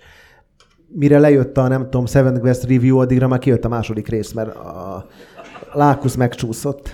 mire 0.87 1.19
lejött 1.19 1.57
a, 1.57 1.67
nem 1.67 1.83
tudom, 1.83 2.05
Seven 2.05 2.39
Quest 2.39 2.63
Review, 2.63 2.97
addigra 2.97 3.27
már 3.27 3.39
kijött 3.39 3.65
a 3.65 3.69
második 3.69 4.07
rész, 4.07 4.31
mert 4.31 4.55
a 4.55 5.07
Lákusz 5.73 6.15
megcsúszott. 6.15 6.89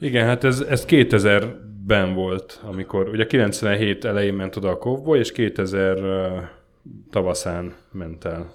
Igen, 0.00 0.26
hát 0.26 0.44
ez, 0.44 0.60
ez 0.60 0.84
2000-ben 0.88 2.14
volt, 2.14 2.60
amikor 2.62 3.08
ugye 3.08 3.26
97 3.26 4.04
elején 4.04 4.34
ment 4.34 4.56
oda 4.56 4.68
a 4.68 4.78
Kovboy, 4.78 5.18
és 5.18 5.32
2000 5.32 5.98
uh, 5.98 6.42
tavaszán 7.10 7.74
ment 7.92 8.24
el 8.24 8.52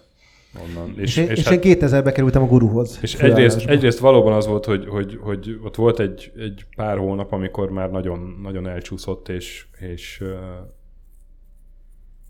onnan. 0.63 0.93
És, 0.97 1.17
és, 1.17 1.29
és, 1.29 1.47
hát, 1.47 1.65
én 1.65 1.77
2000-be 1.79 2.11
kerültem 2.11 2.41
a 2.41 2.47
guruhoz. 2.47 2.99
És 3.01 3.15
egyrészt, 3.15 3.65
egyrészt 3.65 3.99
valóban 3.99 4.33
az 4.33 4.47
volt, 4.47 4.65
hogy, 4.65 4.87
hogy, 4.87 5.17
hogy 5.21 5.59
ott 5.63 5.75
volt 5.75 5.99
egy, 5.99 6.31
egy 6.37 6.65
pár 6.75 6.97
hónap, 6.97 7.31
amikor 7.31 7.69
már 7.69 7.91
nagyon, 7.91 8.39
nagyon 8.41 8.67
elcsúszott, 8.67 9.29
és, 9.29 9.65
és, 9.93 10.23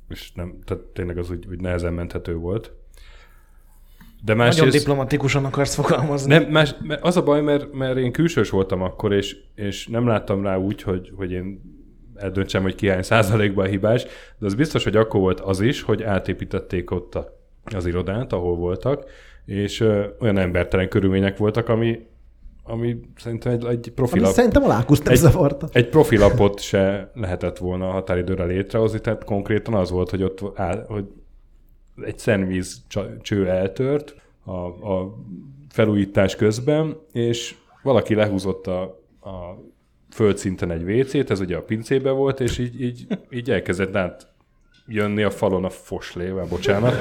és 0.10 0.32
nem, 0.32 0.60
tehát 0.66 0.84
tényleg 0.84 1.18
az 1.18 1.30
úgy, 1.30 1.45
úgy 1.49 1.62
nehezen 1.62 1.93
menthető 1.93 2.36
volt. 2.36 2.72
De 4.24 4.34
másrészt, 4.34 4.60
Nagyon 4.60 4.78
diplomatikusan 4.78 5.45
akarsz 5.45 5.76
fogalmazni. 5.76 6.34
Nem, 6.34 6.43
más, 6.51 6.76
az 7.01 7.18
a 7.18 7.24
baj, 7.24 7.41
mert, 7.41 7.74
mert 7.74 7.97
én 7.97 8.12
külsős 8.12 8.49
voltam 8.49 8.82
akkor, 8.82 9.14
és, 9.14 9.38
és 9.55 9.88
nem 9.88 10.07
láttam 10.07 10.43
rá 10.43 10.57
úgy, 10.57 10.82
hogy, 10.82 11.12
hogy 11.16 11.32
én 11.32 11.62
eldöntsem, 12.16 12.62
hogy 12.62 12.76
ki 12.76 12.88
hány 12.88 13.01
százalékban 13.01 13.68
hibás, 13.68 14.03
de 14.38 14.45
az 14.45 14.55
biztos, 14.55 14.84
hogy 14.84 14.95
akkor 14.95 15.20
volt 15.20 15.39
az 15.39 15.62
is, 15.62 15.82
hogy 15.82 16.03
átépítették 16.03 16.91
ott 16.91 17.16
a, 17.16 17.39
az 17.76 17.86
irodát, 17.86 18.34
ahol 18.34 18.55
voltak, 18.55 19.05
és 19.45 19.80
ö, 19.80 20.05
olyan 20.20 20.38
embertelen 20.38 20.89
körülmények 20.89 21.38
voltak, 21.38 21.70
ami, 21.70 21.99
ami 22.70 23.00
szerintem 23.16 23.52
egy, 23.52 23.66
egy 23.66 23.92
profilap... 23.96 24.26
Ami 24.26 24.34
szerintem 24.34 24.64
a 24.64 24.68
lákuszt 24.68 25.04
nem 25.04 25.14
egy, 25.14 25.20
zavarta. 25.20 25.68
Egy 25.72 25.90
profilapot 25.90 26.60
se 26.60 27.12
lehetett 27.14 27.58
volna 27.58 27.88
a 27.88 27.92
határidőre 27.92 28.44
létrehozni, 28.44 29.00
tehát 29.00 29.24
konkrétan 29.24 29.74
az 29.74 29.92
volt, 29.92 30.10
hogy 30.10 30.24
ott 30.24 30.60
áll, 30.60 30.86
hogy 30.88 31.06
egy 32.04 32.20
szennyvíz 32.20 32.82
cső 33.22 33.50
eltört 33.50 34.16
a, 34.44 34.52
a 34.94 35.16
felújítás 35.70 36.36
közben, 36.36 36.98
és 37.12 37.56
valaki 37.84 38.16
lehúzott 38.16 38.68
a, 38.68 38.82
a 39.22 39.64
földszinten 40.12 40.72
egy 40.72 40.84
WC-t, 40.84 41.30
ez 41.30 41.40
ugye 41.40 41.58
a 41.58 41.62
pincébe 41.62 42.12
volt, 42.12 42.40
és 42.40 42.58
így, 42.58 42.82
így, 42.82 43.08
így 43.30 43.52
elkezdett 43.52 43.96
át 43.96 44.29
jönni 44.90 45.24
a 45.24 45.30
falon 45.30 45.66
a 45.66 45.70
foslével, 45.70 46.46
bocsánat. 46.50 46.94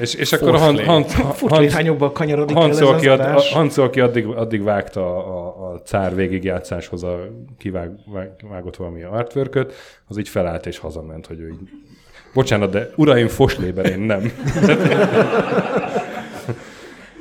És, 0.00 0.14
és 0.14 0.32
akkor 0.32 0.58
Han, 0.58 0.84
Han, 0.84 1.04
Han, 1.48 2.12
kanyarodik 2.12 2.56
Hanco, 2.56 2.86
aki, 2.86 3.08
ad, 3.08 3.20
Hanco, 3.40 3.82
aki 3.82 4.00
addig, 4.00 4.26
addig 4.26 4.62
vágta 4.62 5.00
a, 5.00 5.18
a, 5.18 5.72
a 5.72 5.80
cár 5.82 6.14
végigjátszáshoz 6.14 7.02
a 7.02 7.28
kivágott 7.58 8.76
valami 8.76 9.02
artwork 9.02 9.66
az 10.08 10.18
így 10.18 10.28
felállt 10.28 10.66
és 10.66 10.78
hazament, 10.78 11.26
hogy 11.26 11.40
ő 11.40 11.48
így 11.48 11.68
Bocsánat, 12.34 12.70
de 12.70 12.90
uraim 12.96 13.28
foslében 13.28 13.84
én 13.84 13.98
nem. 13.98 14.32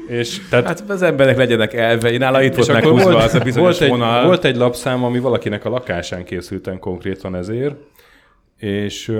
És 0.07 0.47
tehát, 0.49 0.65
hát 0.65 0.83
az 0.89 1.01
emberek 1.01 1.37
legyenek 1.37 1.73
elve, 1.73 2.11
én 2.11 2.19
nála 2.19 2.41
itt 2.41 2.55
volt 2.55 2.71
meghúzva 2.71 3.11
volt, 3.11 3.23
az 3.23 3.35
a 3.35 3.39
bizonyos 3.39 3.79
volt 3.79 3.91
vonal. 3.91 4.19
egy, 4.19 4.25
volt 4.25 4.45
egy 4.45 4.55
lapszám, 4.55 5.03
ami 5.03 5.19
valakinek 5.19 5.65
a 5.65 5.69
lakásán 5.69 6.23
készülten 6.23 6.79
konkrétan 6.79 7.35
ezért, 7.35 7.75
és, 8.61 9.17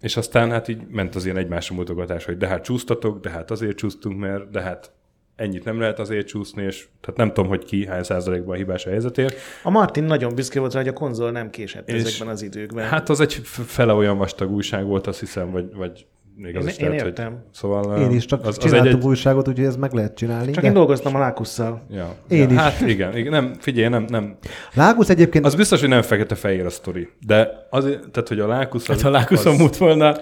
és 0.00 0.16
aztán 0.16 0.50
hát 0.50 0.68
így 0.68 0.86
ment 0.90 1.14
az 1.14 1.24
ilyen 1.24 1.36
egymásra 1.36 1.74
mutogatás, 1.74 2.24
hogy 2.24 2.36
de 2.36 2.46
hát 2.46 2.64
csúsztatok, 2.64 3.20
de 3.20 3.30
hát 3.30 3.50
azért 3.50 3.76
csúsztunk, 3.76 4.18
mert 4.18 4.50
de 4.50 4.60
hát 4.60 4.92
ennyit 5.36 5.64
nem 5.64 5.80
lehet 5.80 5.98
azért 5.98 6.26
csúszni, 6.26 6.62
és 6.62 6.86
tehát 7.00 7.16
nem 7.16 7.28
tudom, 7.28 7.48
hogy 7.48 7.64
ki 7.64 7.86
hány 7.86 8.02
százalékban 8.02 8.56
hibás 8.56 8.86
a 8.86 8.90
helyzetért. 8.90 9.36
A 9.62 9.70
Martin 9.70 10.04
nagyon 10.04 10.34
büszke 10.34 10.60
volt 10.60 10.72
rá, 10.72 10.80
hogy 10.80 10.88
a 10.88 10.92
konzol 10.92 11.30
nem 11.30 11.50
késett 11.50 11.88
és 11.88 11.94
ezekben 11.94 12.28
az 12.28 12.42
időkben. 12.42 12.86
Hát 12.86 13.08
az 13.08 13.20
egy 13.20 13.32
fele 13.44 13.92
olyan 13.92 14.18
vastag 14.18 14.50
újság 14.50 14.84
volt, 14.84 15.06
azt 15.06 15.20
hiszem, 15.20 15.50
vagy, 15.50 15.74
vagy 15.74 16.06
még 16.40 16.56
az 16.56 16.62
én, 16.62 16.68
is 16.68 16.76
én 16.76 16.88
lehet, 16.88 17.04
értem. 17.04 17.28
Hogy, 17.28 17.38
szóval, 17.50 18.00
én 18.00 18.10
is 18.10 18.24
csak 18.24 18.46
az, 18.46 18.58
az 18.60 18.72
egy, 18.72 19.04
újságot, 19.04 19.48
úgyhogy 19.48 19.64
ez 19.64 19.76
meg 19.76 19.92
lehet 19.92 20.14
csinálni. 20.14 20.52
Csak 20.52 20.62
de... 20.62 20.68
én 20.68 20.74
dolgoztam 20.74 21.14
a 21.14 21.18
Lákusszal. 21.18 21.82
Ja. 21.90 22.14
Én 22.28 22.38
ja, 22.38 22.48
is. 22.48 22.56
Hát 22.56 22.80
igen, 22.80 23.16
igen, 23.16 23.32
nem, 23.32 23.54
figyelj, 23.58 23.88
nem, 23.88 24.04
nem. 24.08 24.36
Lákusz 24.74 25.08
egyébként... 25.08 25.44
Az 25.44 25.54
biztos, 25.54 25.80
hogy 25.80 25.88
nem 25.88 26.02
fekete-fehér 26.02 26.64
a 26.64 26.70
sztori, 26.70 27.08
de 27.26 27.66
azért, 27.70 28.10
tehát, 28.10 28.28
hogy 28.28 28.40
a 28.40 28.46
Lákusz... 28.46 28.88
Az, 28.88 28.94
hát 28.94 29.00
ha 29.00 29.10
Lákuszon 29.10 29.52
az... 29.52 29.58
múlt 29.58 29.76
volna, 29.76 30.16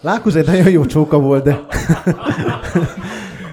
Lákusz 0.00 0.34
egy 0.34 0.46
nagyon 0.46 0.70
jó 0.70 0.86
csóka 0.86 1.18
volt, 1.18 1.44
de... 1.44 1.60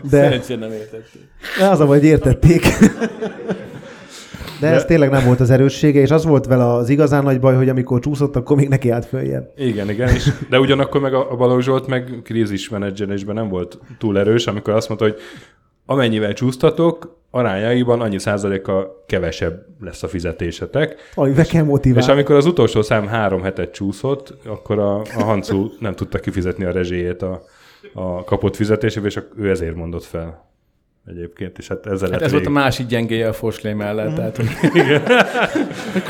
de... 0.10 0.22
Szerencsére 0.22 0.60
nem 0.60 0.72
értették. 0.72 1.22
De 1.60 1.68
az 1.68 1.80
a 1.80 1.86
vagy 1.86 2.04
értették. 2.04 2.66
De, 4.60 4.70
de 4.70 4.76
ez 4.76 4.86
tényleg 4.86 5.10
nem 5.10 5.26
volt 5.26 5.40
az 5.40 5.50
erőssége, 5.50 6.00
és 6.00 6.12
az 6.12 6.26
volt 6.26 6.46
vele 6.46 6.74
az 6.74 6.90
igazán 6.90 7.24
nagy 7.24 7.40
baj, 7.40 7.56
hogy 7.56 7.70
amikor 7.70 8.00
csúszott, 8.00 8.36
akkor 8.36 8.56
még 8.56 8.70
neki 8.70 8.90
állt 8.90 9.06
följebb. 9.06 9.52
Igen, 9.56 9.90
igen, 9.90 10.10
és, 10.10 10.32
de 10.50 10.60
ugyanakkor 10.60 11.02
meg 11.02 11.14
a 11.14 11.36
Balogh 11.38 11.64
Zsolt 11.64 11.88
meg 11.88 12.20
krízismenedzselésben 12.24 13.36
nem 13.36 13.50
volt 13.50 13.80
túl 13.98 14.20
erős, 14.20 14.48
amikor 14.48 14.74
azt 14.74 14.88
mondta, 14.88 15.06
hogy 15.06 15.16
amennyivel 15.86 16.34
csúsztatok, 16.34 17.18
arányaiban 17.32 18.02
annyi 18.02 18.20
százaléka 18.20 19.04
kevesebb 19.08 19.66
lesz 19.80 20.04
a 20.04 20.08
fizetésetek. 20.08 20.96
Amivel 21.16 21.46
kell 21.46 21.64
motiválni. 21.64 22.04
És 22.04 22.12
amikor 22.12 22.36
az 22.36 22.46
utolsó 22.46 22.82
szám 22.82 23.08
három 23.08 23.42
hetet 23.42 23.72
csúszott, 23.72 24.34
akkor 24.46 24.80
a, 24.80 24.96
a 25.00 25.24
Hancu 25.24 25.70
nem 25.80 25.94
tudta 25.94 26.20
kifizetni 26.20 26.64
a 26.66 26.72
rezséjét 26.72 27.22
a, 27.22 27.42
a 27.94 28.24
kapott 28.24 28.56
fizetésébe, 28.56 29.08
és 29.08 29.20
ő 29.38 29.50
ezért 29.50 29.76
mondott 29.76 30.04
fel 30.04 30.49
egyébként, 31.08 31.58
és 31.58 31.68
hát 31.68 31.86
ezzel 31.86 32.12
hát 32.12 32.22
ez 32.22 32.32
volt 32.32 32.46
a 32.46 32.50
másik 32.50 32.88
gyengéje 32.88 33.28
a 33.28 33.34
Foslé 33.34 33.74
mellett. 33.74 34.12
Mm. 34.12 34.16
Tehát, 34.16 34.36
hogy... 34.36 34.48
Igen. 34.74 35.02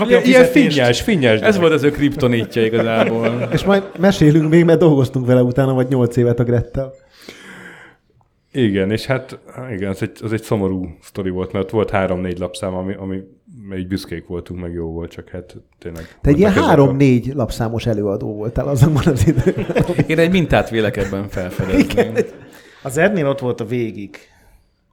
ilyen, 0.07 0.23
ilyen 0.23 0.45
finnyás, 0.45 1.01
finnyás. 1.01 1.39
Ez 1.39 1.57
volt 1.57 1.71
az 1.71 1.83
ő 1.83 1.91
kriptonítja 1.91 2.65
igazából. 2.65 3.27
és 3.53 3.63
majd 3.63 3.83
mesélünk 3.97 4.49
még, 4.49 4.65
mert 4.65 4.79
dolgoztunk 4.79 5.25
vele 5.25 5.41
utána, 5.41 5.73
vagy 5.73 5.87
nyolc 5.87 6.15
évet 6.15 6.39
a 6.39 6.43
Grettel. 6.43 6.93
Igen, 8.51 8.91
és 8.91 9.05
hát 9.05 9.39
igen, 9.71 9.89
az 9.89 10.01
egy, 10.01 10.19
az 10.21 10.33
egy 10.33 10.41
szomorú 10.41 10.97
sztori 11.01 11.29
volt, 11.29 11.51
mert 11.51 11.69
volt 11.69 11.89
három-négy 11.89 12.39
lapszám, 12.39 12.73
ami, 12.73 12.93
ami 12.93 13.23
így 13.77 13.87
büszkék 13.87 14.27
voltunk, 14.27 14.59
meg 14.59 14.73
jó 14.73 14.91
volt, 14.91 15.11
csak 15.11 15.29
hát 15.29 15.55
tényleg... 15.79 16.17
Te 16.21 16.29
egy 16.29 16.39
ilyen 16.39 16.53
három-négy 16.53 17.29
a... 17.29 17.35
lapszámos 17.35 17.85
előadó 17.85 18.35
voltál 18.35 18.67
azonban 18.67 19.03
az 19.05 19.27
időben. 19.27 19.65
Én 20.07 20.19
egy 20.19 20.31
mintát 20.31 20.69
vélek 20.69 20.97
ebben 20.97 21.27
felfedezni. 21.27 22.25
Az 22.83 22.97
Ednél 22.97 23.27
ott 23.27 23.39
volt 23.39 23.61
a 23.61 23.65
végig. 23.65 24.17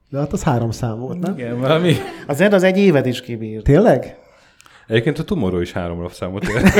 De 0.09 0.17
hát 0.17 0.33
az 0.33 0.43
három 0.43 0.71
szám 0.71 0.99
volt, 0.99 1.19
nem? 1.19 1.33
Igen, 1.33 1.59
valami. 1.59 1.93
Az 2.27 2.41
Ed 2.41 2.53
az 2.53 2.63
egy 2.63 2.77
évet 2.77 3.05
is 3.05 3.21
kibírt. 3.21 3.63
Tényleg? 3.63 4.17
Egyébként 4.87 5.19
a 5.19 5.23
Tomorrow 5.23 5.59
is 5.59 5.71
három 5.71 6.01
lapszámot 6.01 6.47
ér. 6.47 6.61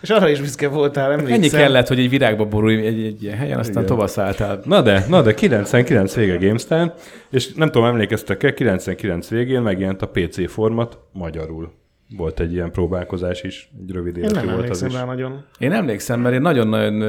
És 0.00 0.10
arra 0.10 0.28
is 0.28 0.40
büszke 0.40 0.68
voltál, 0.68 1.12
emlékszem. 1.12 1.34
Ennyi 1.34 1.48
kellett, 1.48 1.88
hogy 1.88 1.98
egy 1.98 2.08
virágba 2.08 2.44
borulj 2.44 2.86
egy, 2.86 3.04
egy 3.04 3.22
ilyen 3.22 3.36
helyen, 3.36 3.58
aztán 3.58 3.86
tovább 3.86 4.08
szálltál. 4.08 4.60
Na 4.64 4.82
de, 4.82 5.04
na 5.08 5.22
de 5.22 5.34
99 5.34 6.14
vége 6.14 6.36
GameStar, 6.36 6.94
és 7.30 7.52
nem 7.54 7.70
tudom, 7.70 7.88
emlékeztek-e, 7.88 8.54
99 8.54 9.28
végén 9.28 9.62
megjelent 9.62 10.02
a 10.02 10.08
PC 10.08 10.50
format 10.50 10.98
magyarul. 11.12 11.72
Volt 12.16 12.40
egy 12.40 12.52
ilyen 12.52 12.70
próbálkozás 12.70 13.42
is, 13.42 13.70
egy 13.80 13.90
rövid 13.90 14.16
életű 14.16 14.50
volt 14.50 14.70
az 14.70 14.82
is. 14.82 14.92
Nagyon. 14.92 15.44
Én 15.58 15.72
emlékszem, 15.72 16.20
mert 16.20 16.34
én 16.34 16.40
nagyon-nagyon 16.40 17.02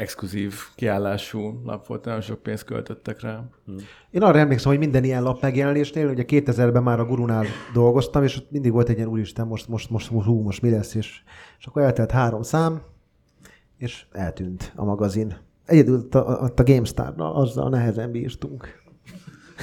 exkluzív 0.00 0.54
kiállású 0.74 1.60
lap 1.64 1.86
volt, 1.86 2.04
nagyon 2.04 2.20
sok 2.20 2.42
pénzt 2.42 2.64
költöttek 2.64 3.20
rá. 3.20 3.44
Hmm. 3.64 3.76
Én 4.10 4.22
arra 4.22 4.38
emlékszem, 4.38 4.70
hogy 4.70 4.80
minden 4.80 5.04
ilyen 5.04 5.22
lap 5.22 5.42
megjelenésnél, 5.42 6.08
ugye 6.08 6.24
2000-ben 6.26 6.82
már 6.82 7.00
a 7.00 7.04
gurunál 7.04 7.44
dolgoztam, 7.72 8.22
és 8.22 8.36
ott 8.36 8.50
mindig 8.50 8.72
volt 8.72 8.88
egy 8.88 8.96
ilyen 8.96 9.08
úristen, 9.08 9.46
most, 9.46 9.68
most, 9.68 9.90
most, 9.90 10.10
most, 10.10 10.26
hú, 10.26 10.42
most 10.42 10.62
mi 10.62 10.70
lesz, 10.70 10.94
és, 10.94 11.22
és 11.58 11.66
akkor 11.66 11.82
eltelt 11.82 12.10
három 12.10 12.42
szám, 12.42 12.82
és 13.76 14.06
eltűnt 14.12 14.72
a 14.76 14.84
magazin. 14.84 15.36
Egyedül 15.64 16.08
a, 16.10 16.18
a, 16.18 16.52
a 16.56 16.62
GameStar, 16.62 17.14
na, 17.16 17.34
azzal 17.34 17.68
nehezen 17.68 18.10
bírtunk. 18.10 18.82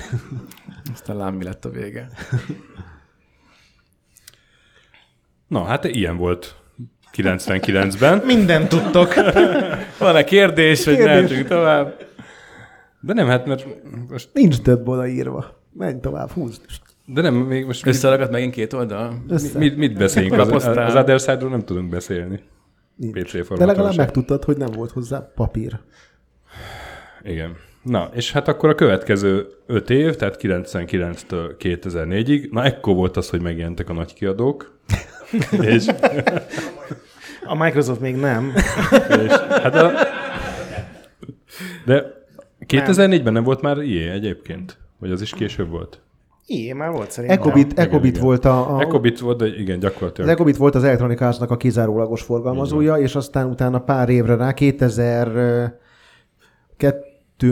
Aztán 0.93 1.17
lám 1.17 1.35
mi 1.35 1.43
lett 1.43 1.65
a 1.65 1.69
vége. 1.69 2.07
Na, 5.47 5.63
hát 5.63 5.83
ilyen 5.83 6.17
volt 6.17 6.55
99-ben. 7.17 8.21
Minden 8.25 8.67
tudtok. 8.67 9.13
Van-e 9.99 10.23
kérdés, 10.23 10.85
hogy 10.85 10.97
mehetünk 10.97 11.47
tovább? 11.47 12.05
De 12.99 13.13
nem, 13.13 13.27
hát 13.27 13.45
mert 13.45 13.65
most... 14.09 14.29
Nincs 14.33 14.57
több 14.57 14.87
odaírva. 14.87 15.61
Menj 15.73 15.99
tovább, 15.99 16.29
húzd. 16.29 16.61
De 17.05 17.21
nem, 17.21 17.35
még 17.35 17.65
most... 17.65 17.87
Összeragadt 17.87 18.31
megint 18.31 18.53
két 18.53 18.73
oldal? 18.73 19.23
Össze. 19.27 19.57
Mit, 19.57 19.77
mit 19.77 19.97
beszéljünk? 19.97 20.39
Az, 20.39 20.65
az 20.65 20.95
Other 20.95 21.19
Side-ról 21.19 21.49
nem 21.49 21.63
tudunk 21.65 21.89
beszélni. 21.89 22.39
PC 23.11 23.57
De 23.57 23.65
legalább 23.65 23.95
megtudtad, 23.95 24.43
hogy 24.43 24.57
nem 24.57 24.71
volt 24.71 24.91
hozzá 24.91 25.31
papír. 25.35 25.79
Igen. 27.23 27.55
Na, 27.83 28.09
és 28.13 28.31
hát 28.31 28.47
akkor 28.47 28.69
a 28.69 28.75
következő 28.75 29.47
öt 29.65 29.89
év, 29.89 30.15
tehát 30.15 30.37
99-től 30.41 31.55
2004-ig, 31.59 32.49
na 32.49 32.63
ekkor 32.63 32.95
volt 32.95 33.17
az, 33.17 33.29
hogy 33.29 33.41
megjelentek 33.41 33.89
a 33.89 33.93
nagy 33.93 34.13
kiadók. 34.13 34.79
és, 35.61 35.85
A 37.47 37.55
Microsoft 37.55 37.99
még 37.99 38.15
nem. 38.15 38.51
és, 39.23 39.31
hát 39.49 39.75
a, 39.75 39.91
de 41.85 42.03
2004-ben 42.67 43.33
nem 43.33 43.43
volt 43.43 43.61
már 43.61 43.77
IE 43.77 44.11
egyébként? 44.11 44.77
Vagy 44.99 45.11
az 45.11 45.21
is 45.21 45.31
később 45.31 45.69
volt? 45.69 46.01
Igen, 46.49 46.77
már 46.77 46.91
volt 46.91 47.11
szerintem. 47.11 47.39
Ecobit, 47.39 47.71
igen, 47.71 47.85
Ecobit 47.85 48.11
igen. 48.11 48.23
volt 48.23 48.45
a, 48.45 48.75
a 48.75 48.81
Ecobit 48.81 49.19
volt, 49.19 49.37
de 49.37 49.47
igen, 49.47 49.75
Az 49.75 49.81
gyakorlatilag. 49.81 50.29
Ecobit 50.29 50.57
volt 50.57 50.75
az 50.75 50.83
Electronic 50.83 51.21
Arts-nak 51.21 51.51
a 51.51 51.57
kizárólagos 51.57 52.21
forgalmazója, 52.21 52.95
és 52.97 53.15
aztán 53.15 53.49
utána 53.49 53.79
pár 53.79 54.09
évre 54.09 54.35
rá 54.35 54.53
2002 54.53 55.73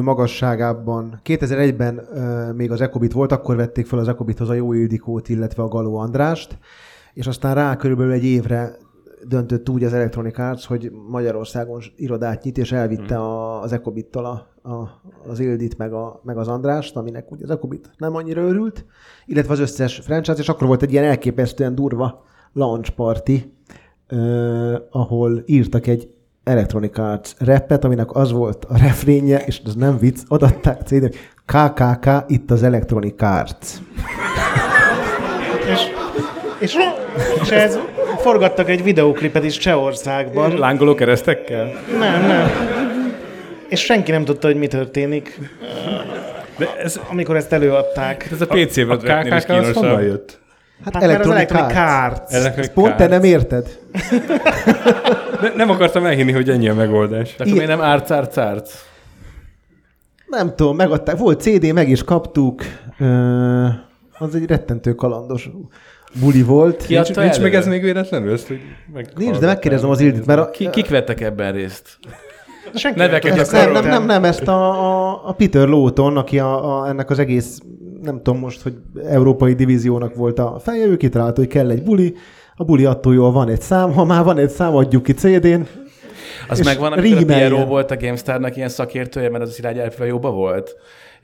magasságában, 0.02 1.22
2001-ben 1.26 2.08
ö, 2.14 2.52
még 2.52 2.72
az 2.72 2.82
Ecobit 2.82 3.14
volt, 3.14 3.32
akkor 3.32 3.56
vették 3.56 3.86
fel 3.86 4.00
az 4.00 4.08
Ecobithoz 4.08 4.50
a 4.50 4.54
Jó 4.54 4.74
Ildikót, 4.74 5.30
illetve 5.30 5.64
a 5.64 5.68
Galó 5.68 5.98
Andrást, 5.98 6.58
és 7.14 7.28
aztán 7.28 7.56
rá 7.56 7.76
körülbelül 7.76 8.12
egy 8.12 8.26
évre 8.26 8.76
döntött 9.28 9.70
úgy 9.70 9.84
az 9.84 9.94
Electronic 9.94 10.40
Arts, 10.40 10.66
hogy 10.66 10.92
Magyarországon 11.10 11.82
irodát 11.96 12.44
nyit, 12.44 12.58
és 12.58 12.72
elvitte 12.72 13.18
a, 13.18 13.62
az 13.62 13.74
Ecobittal 13.74 14.26
a, 14.26 14.70
a, 14.70 15.02
az 15.28 15.40
Ildit 15.40 15.78
meg, 15.78 15.94
a, 15.94 16.22
meg 16.24 16.38
az 16.38 16.48
Andrást, 16.48 16.96
aminek 16.96 17.32
ugye 17.32 17.44
az 17.44 17.50
Ecobit 17.50 17.90
nem 17.98 18.16
annyira 18.16 18.42
örült, 18.42 18.86
illetve 19.26 19.54
az 19.54 19.60
összes 19.60 20.00
franchise, 20.00 20.40
és 20.40 20.50
akkor 20.50 20.68
volt 20.68 20.82
egy 20.82 20.92
ilyen 20.92 21.04
elképesztően 21.04 21.76
durva 21.76 22.24
launch 22.54 22.90
party, 22.90 23.54
uh, 24.12 24.76
ahol 24.90 25.44
írtak 25.46 25.88
egy 25.88 26.10
Electronic 26.44 26.98
Arts 26.98 27.34
rappet, 27.38 27.84
aminek 27.84 28.16
az 28.16 28.32
volt 28.32 28.66
a 28.66 28.78
refrénje, 28.78 29.38
és 29.46 29.62
az 29.66 29.76
nem 29.76 29.98
vicc, 29.98 30.22
adatták 30.28 30.82
CD-n, 30.82 31.16
KKK, 31.46 32.08
itt 32.28 32.52
az 32.52 32.64
Electronic 32.64 33.22
Arts. 33.22 33.68
És, 35.72 35.82
és, 36.60 36.76
és 37.42 37.50
ez 37.50 37.78
forgattak 38.26 38.70
egy 38.70 38.84
videóklipet 38.84 39.44
is 39.44 39.58
Csehországban. 39.58 40.58
Lángoló 40.58 40.96
keresztekkel? 40.96 41.72
Nem, 42.00 42.26
nem. 42.26 42.50
És 43.70 43.80
senki 43.80 44.12
nem 44.12 44.26
tudta, 44.26 44.48
hogy 44.48 44.56
mi 44.56 44.68
történik, 44.68 45.40
De 46.58 46.68
ez, 46.84 47.00
amikor 47.10 47.36
ezt 47.36 47.54
előadták. 47.54 48.28
Ez 48.32 48.42
a 48.42 48.46
PC-vel 48.46 48.98
a 48.98 48.98
KKK 48.98 49.50
az 49.50 49.74
honnan 49.74 50.04
jött? 50.04 50.40
Hát, 50.84 50.94
Hát 50.94 51.04
Electronic 51.04 51.52
Arts. 51.52 51.76
Arts. 52.34 52.68
Pont 52.68 52.96
te 52.96 53.08
nem 53.08 53.24
érted? 53.24 53.68
Ne, 55.42 55.50
nem 55.56 55.70
akartam 55.70 56.06
elhinni, 56.06 56.32
hogy 56.32 56.50
ennyi 56.50 56.70
a 56.70 56.74
megoldás. 56.74 57.36
De 57.36 57.44
akkor 57.44 57.56
miért 57.56 57.68
nem 57.70 57.82
árc, 57.82 58.12
árc, 58.12 58.38
árc? 58.38 58.74
Nem 60.28 60.56
tudom, 60.56 60.76
megadták. 60.76 61.18
Volt 61.18 61.42
CD, 61.42 61.74
meg 61.74 61.90
is 61.90 62.04
kaptuk. 62.04 62.62
Ö, 63.00 63.68
az 64.18 64.36
egy 64.36 64.46
rettentő 64.46 64.94
kalandos 64.94 65.50
buli 66.20 66.44
volt. 66.44 66.86
Ki 66.86 66.94
Nincs, 66.94 67.16
nincs 67.16 67.40
meg 67.40 67.56
ez 67.56 67.68
még 67.68 67.82
véletlenül? 67.82 68.34
Ezt, 68.34 68.48
hogy 68.48 68.60
Nincs, 69.16 69.38
de 69.38 69.46
megkérdezem 69.46 69.90
az 69.90 70.00
Ildit, 70.00 70.26
mert 70.26 70.40
a, 70.40 70.50
Ki, 70.50 70.70
kik 70.70 70.90
vettek 70.90 71.22
ebben 71.22 71.54
részt? 71.54 71.98
Senki 72.74 73.00
Neveket 73.00 73.32
nem 73.32 73.40
ezt 73.40 73.52
nem, 73.52 73.72
nem, 73.72 73.86
nem, 73.86 74.06
nem, 74.06 74.24
ezt 74.24 74.48
a, 74.48 74.70
a, 74.70 75.22
a 75.28 75.34
Peter 75.34 75.68
Lawton, 75.68 76.18
aki 76.18 76.40
a, 76.40 76.82
a, 76.82 76.88
ennek 76.88 77.10
az 77.10 77.20
egész, 77.20 77.60
nem 78.02 78.18
tudom 78.18 78.40
most, 78.40 78.62
hogy 78.62 78.74
európai 79.06 79.54
divíziónak 79.54 80.16
volt 80.16 80.40
a 80.40 80.60
feje, 80.64 80.86
ő 80.86 80.98
kitalálta, 80.98 81.40
hogy 81.40 81.50
kell 81.50 81.70
egy 81.70 81.84
buli, 81.84 82.16
a 82.56 82.64
buli 82.64 82.86
attól 82.86 83.14
jól 83.14 83.32
van 83.32 83.50
egy 83.50 83.62
szám, 83.62 83.94
ha 83.94 84.04
már 84.04 84.24
van 84.24 84.38
egy 84.38 84.50
szám, 84.50 84.76
adjuk 84.76 85.04
ki 85.04 85.14
CD-n. 85.14 85.62
Az 86.48 86.60
megvan, 86.60 86.92
amikor 86.92 87.22
a. 87.22 87.26
Piero 87.26 87.66
volt 87.66 87.92
a 87.92 87.98
GameStar-nak 87.98 88.56
ilyen 88.56 88.70
szakértője, 88.70 89.30
mert 89.30 89.44
az 89.44 89.50
a 89.50 89.52
Szilágy 89.52 89.78
Elfével 89.78 90.08
jóba 90.08 90.32
volt. 90.32 90.76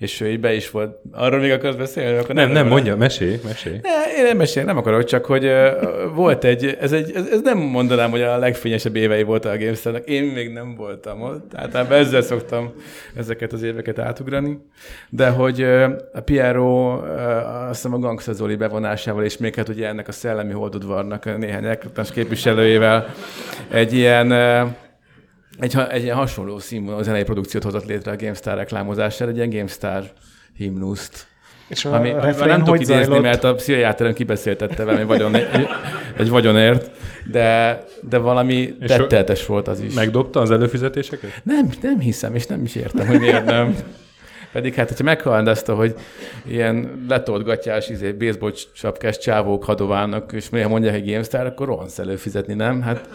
És 0.01 0.21
ő 0.21 0.29
így 0.29 0.39
be 0.39 0.53
is 0.53 0.69
volt. 0.69 0.97
Arról 1.11 1.39
még 1.39 1.51
akarsz 1.51 1.75
beszélni? 1.75 2.17
Akkor 2.17 2.35
Nem, 2.35 2.51
nem, 2.51 2.67
mondja, 2.67 2.95
mesélj, 2.95 3.39
mesélj. 3.43 3.79
Ne, 3.81 4.17
én 4.17 4.23
nem 4.23 4.37
mesélni, 4.37 4.67
nem 4.67 4.77
akarok, 4.77 5.03
csak 5.03 5.25
hogy 5.25 5.45
uh, 5.45 5.71
volt 6.15 6.43
egy, 6.43 6.77
ez, 6.79 6.91
egy 6.91 7.11
ez, 7.15 7.27
ez, 7.27 7.41
nem 7.41 7.57
mondanám, 7.57 8.09
hogy 8.09 8.21
a 8.21 8.37
legfényesebb 8.37 8.95
évei 8.95 9.23
volt 9.23 9.45
a 9.45 9.57
gamestar 9.57 10.01
Én 10.05 10.23
még 10.23 10.51
nem 10.51 10.75
voltam 10.75 11.21
ott, 11.21 11.51
általában 11.55 11.97
ezzel 11.97 12.21
szoktam 12.21 12.73
ezeket 13.15 13.53
az 13.53 13.63
éveket 13.63 13.99
átugrani. 13.99 14.57
De 15.09 15.29
hogy 15.29 15.61
uh, 15.61 15.91
a 16.13 16.19
Piero, 16.19 16.95
uh, 16.95 17.69
azt 17.69 17.81
hiszem 17.81 17.93
a 17.93 17.99
Gangsta 17.99 18.33
Zoli 18.33 18.55
bevonásával, 18.55 19.23
és 19.23 19.37
még 19.37 19.55
hát 19.55 19.69
ugye 19.69 19.87
ennek 19.87 20.07
a 20.07 20.11
szellemi 20.11 20.53
holdudvarnak 20.53 21.37
néhány 21.37 21.65
eklatás 21.65 22.11
képviselőjével 22.11 23.13
egy 23.69 23.93
ilyen 23.93 24.31
uh, 24.31 24.69
egy, 25.61 25.77
egy 25.89 26.03
ilyen 26.03 26.15
hasonló 26.15 26.59
színvonalú 26.59 27.03
zenei 27.03 27.23
produkciót 27.23 27.63
hozott 27.63 27.85
létre 27.85 28.11
a 28.11 28.15
GameStar 28.15 28.55
reklámozására, 28.55 29.31
egy 29.31 29.37
ilyen 29.37 29.49
GameStar 29.49 30.03
himnuszt. 30.57 31.25
És 31.67 31.85
a 31.85 31.93
Ami, 31.93 32.09
amivel 32.09 32.25
refrén 32.25 32.47
nem 32.47 32.57
tudok 32.57 32.69
hogy 32.69 32.81
idézni, 32.81 33.03
zajlott? 33.03 33.21
mert 33.21 33.43
a 33.43 33.57
Szia 33.57 33.77
Játéren 33.77 34.13
kibeszéltette 34.13 34.83
velem 34.83 34.99
egy, 35.01 35.07
vagyon, 35.07 35.35
egy, 35.35 35.67
egy 36.17 36.29
vagyonért, 36.29 36.91
de, 37.31 37.83
de 38.09 38.17
valami 38.17 38.75
tetteltes 38.85 39.45
volt 39.45 39.67
az 39.67 39.79
is. 39.79 39.93
Megdobta 39.93 40.39
az 40.39 40.51
előfizetéseket? 40.51 41.41
Nem, 41.43 41.69
nem 41.81 41.99
hiszem, 41.99 42.35
és 42.35 42.45
nem 42.45 42.63
is 42.63 42.75
értem, 42.75 43.07
hogy 43.07 43.19
miért 43.19 43.45
nem. 43.45 43.75
Pedig 44.51 44.73
hát, 44.73 44.87
hogyha 44.87 45.03
meghalland 45.03 45.47
azt, 45.47 45.65
hogy 45.65 45.95
ilyen 46.45 47.05
letolt 47.09 47.43
gatyás, 47.43 47.89
izé, 47.89 48.11
baseball 48.11 48.53
sapkás 48.73 49.17
csávók 49.17 49.63
hadoválnak, 49.63 50.31
és 50.31 50.49
néha 50.49 50.69
mondják, 50.69 50.93
hogy 50.93 51.09
GameStar, 51.09 51.45
akkor 51.45 51.67
rohansz 51.67 51.99
előfizetni, 51.99 52.53
nem? 52.53 52.81
Hát 52.81 53.09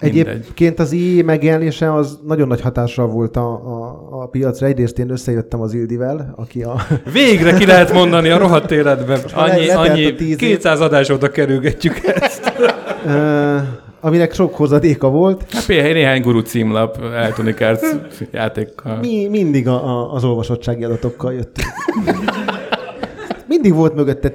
mindegy. 0.00 0.26
Egyébként 0.26 0.78
az 0.78 0.92
IE 0.92 1.22
megjelenése 1.24 1.94
az 1.94 2.18
nagyon 2.26 2.48
nagy 2.48 2.60
hatással 2.60 3.06
volt 3.06 3.36
a, 3.36 3.52
a, 3.52 4.08
a 4.22 4.26
piacra. 4.26 4.66
Egyrészt 4.66 4.98
én 4.98 5.10
összejöttem 5.10 5.60
az 5.60 5.74
Ildivel, 5.74 6.34
aki 6.36 6.62
a... 6.62 6.74
Végre 7.12 7.52
ki 7.54 7.66
lehet 7.66 7.92
mondani 7.92 8.28
a 8.28 8.38
rohadt 8.38 8.70
életben. 8.70 9.20
Annyi, 9.34 9.68
a 9.68 9.80
annyi, 9.80 10.14
tíz 10.14 10.30
év. 10.30 10.36
200 10.36 10.80
adás 10.80 11.10
óta 11.10 11.30
kerülgetjük 11.30 12.00
ezt. 12.04 12.52
aminek 14.00 14.34
sok 14.34 14.54
hozadéka 14.54 15.08
volt. 15.10 15.44
Hát 15.52 15.66
például 15.66 15.92
néhány 15.92 16.22
guru 16.22 16.40
címlap 16.40 16.98
Electronic 17.02 17.60
Arts 17.60 17.86
játékkal. 18.30 18.98
Mi 18.98 19.28
mindig 19.28 19.68
a, 19.68 19.84
a, 19.84 20.12
az 20.12 20.24
olvasottsági 20.24 20.84
adatokkal 20.84 21.32
jöttünk. 21.32 21.68
Mindig 23.46 23.74
volt 23.74 23.94
mögötte 23.94 24.32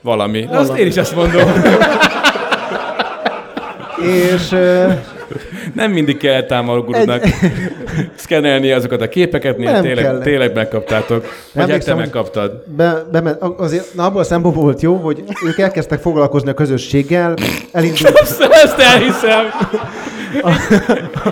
Valami. 0.00 0.46
De 0.50 0.56
azt 0.56 0.76
én 0.76 0.86
is 0.86 0.96
azt 0.96 1.14
mondom. 1.14 1.42
És 4.02 4.48
Nem 5.74 5.90
mindig 5.90 6.16
kellett 6.16 6.52
ám 6.52 6.68
a 6.68 6.80
gurunak 6.80 7.24
szkennelni 8.24 8.72
azokat 8.72 9.00
a 9.00 9.08
képeket, 9.08 9.56
néha 9.56 9.80
tényleg, 9.80 10.04
kellett. 10.04 10.22
tényleg 10.22 10.54
megkaptátok. 10.54 11.26
Vagy 11.52 11.70
hát 11.70 11.84
te 11.84 11.94
megkaptad. 11.94 12.62
be, 12.76 13.04
be, 13.12 13.36
azért, 13.56 13.94
na 13.94 14.04
abból 14.04 14.20
a 14.20 14.24
szempontból 14.24 14.62
volt 14.62 14.80
jó, 14.80 14.94
hogy 14.94 15.22
ők 15.46 15.58
elkezdtek 15.58 16.00
foglalkozni 16.00 16.50
a 16.50 16.54
közösséggel, 16.54 17.34
elindult, 17.72 18.18
Ezt, 18.18 18.40
ezt 18.40 18.78
elhiszem. 18.78 19.44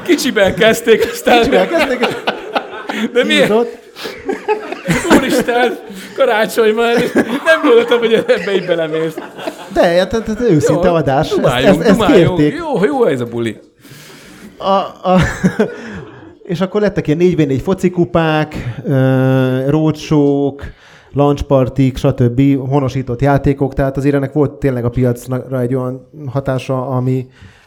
Kicsiben 0.05 0.55
kezdték, 0.55 1.09
aztán... 1.13 1.55
elkezdtek, 1.55 2.01
és 2.01 2.17
De 3.13 3.25
miért? 3.25 3.47
hízott, 3.47 3.79
Úristen, 5.17 5.79
karácsony 6.17 6.75
van. 6.75 6.95
Nem 7.45 7.61
gondoltam, 7.63 7.99
hogy 7.99 8.13
ebbe 8.13 8.55
így 8.55 8.67
belemész. 8.67 9.15
de 9.73 9.81
hát, 9.81 10.13
hát, 10.13 10.27
hát 10.27 10.41
őszinte 10.41 10.91
adás, 10.91 11.27
ezt, 11.27 11.37
Dumáljunk, 11.37 11.85
ezt, 11.85 12.01
ezt 12.01 12.13
kérték. 12.13 12.55
Jó, 12.57 12.85
jó 12.85 13.05
ez 13.05 13.21
a 13.21 13.25
buli. 13.25 13.59
A, 14.57 14.71
a, 15.11 15.21
és 16.53 16.61
akkor 16.61 16.81
lettek 16.81 17.07
ilyen 17.07 17.19
4v4 17.21 17.61
focikupák, 17.63 18.55
roadshow 19.67 20.55
launchpartik, 21.13 21.97
stb. 21.97 22.69
honosított 22.69 23.21
játékok, 23.21 23.75
tehát 23.75 23.97
azért 23.97 24.15
ennek 24.15 24.33
volt 24.33 24.53
tényleg 24.53 24.85
a 24.85 24.91
piacra 24.91 25.61
egy 25.61 25.75
olyan 25.75 26.09
hatása, 26.33 26.87
ami, 26.87 27.27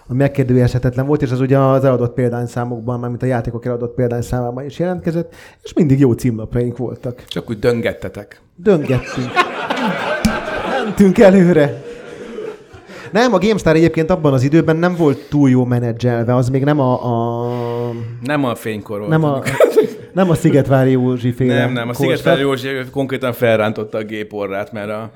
ami 0.10 0.18
megkérdőjelezhetetlen 0.18 1.06
volt, 1.06 1.22
és 1.22 1.32
az 1.32 1.40
ugye 1.40 1.58
az 1.58 1.84
eladott 1.84 2.14
példányszámokban, 2.14 3.00
mármint 3.00 3.24
a 3.24 3.26
játékok 3.26 3.66
eladott 3.66 3.96
példányszámában 3.96 4.66
is 4.66 4.80
jelentkezett, 4.80 5.36
és 5.64 5.74
mindig 5.74 6.00
jó 6.00 6.12
címlapjaink 6.12 6.78
voltak. 6.78 7.24
Csak 7.28 7.50
úgy 7.50 7.60
döngettetek. 7.60 8.42
Döngettünk. 8.56 9.28
Mentünk 10.84 11.20
előre. 11.20 11.84
Nem, 13.12 13.34
a 13.34 13.38
GameStar 13.38 13.76
egyébként 13.76 14.10
abban 14.10 14.34
az 14.34 14.44
időben 14.44 14.76
nem 14.76 14.96
volt 14.96 15.28
túl 15.30 15.50
jó 15.50 15.66
menedzselve, 15.66 16.36
az 16.36 16.50
még 16.50 16.64
nem 16.64 16.80
a, 16.80 17.06
a 17.06 17.92
Nem 18.24 18.46
a 18.46 18.56
fénykor 18.56 18.98
volt. 18.98 19.10
nem 19.10 19.24
a, 19.24 19.42
nem 20.14 20.30
a 20.30 20.34
Szigetvári 20.34 20.92
Józsi 20.92 21.32
féle 21.32 21.58
Nem, 21.58 21.72
nem, 21.72 21.84
a 21.84 21.86
korszak. 21.86 22.06
Szigetvári 22.06 22.42
Józsi 22.42 22.68
konkrétan 22.92 23.34
felrántotta 23.34 23.98
a 23.98 24.04
géporrát, 24.04 24.72
mert, 24.72 24.90
a, 24.90 25.12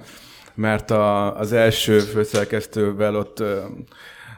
mert 0.56 0.92
a, 0.92 1.38
az 1.40 1.54
első 1.54 2.00
főszerkesztővel 2.00 3.16
ott 3.16 3.40
ö, 3.40 3.56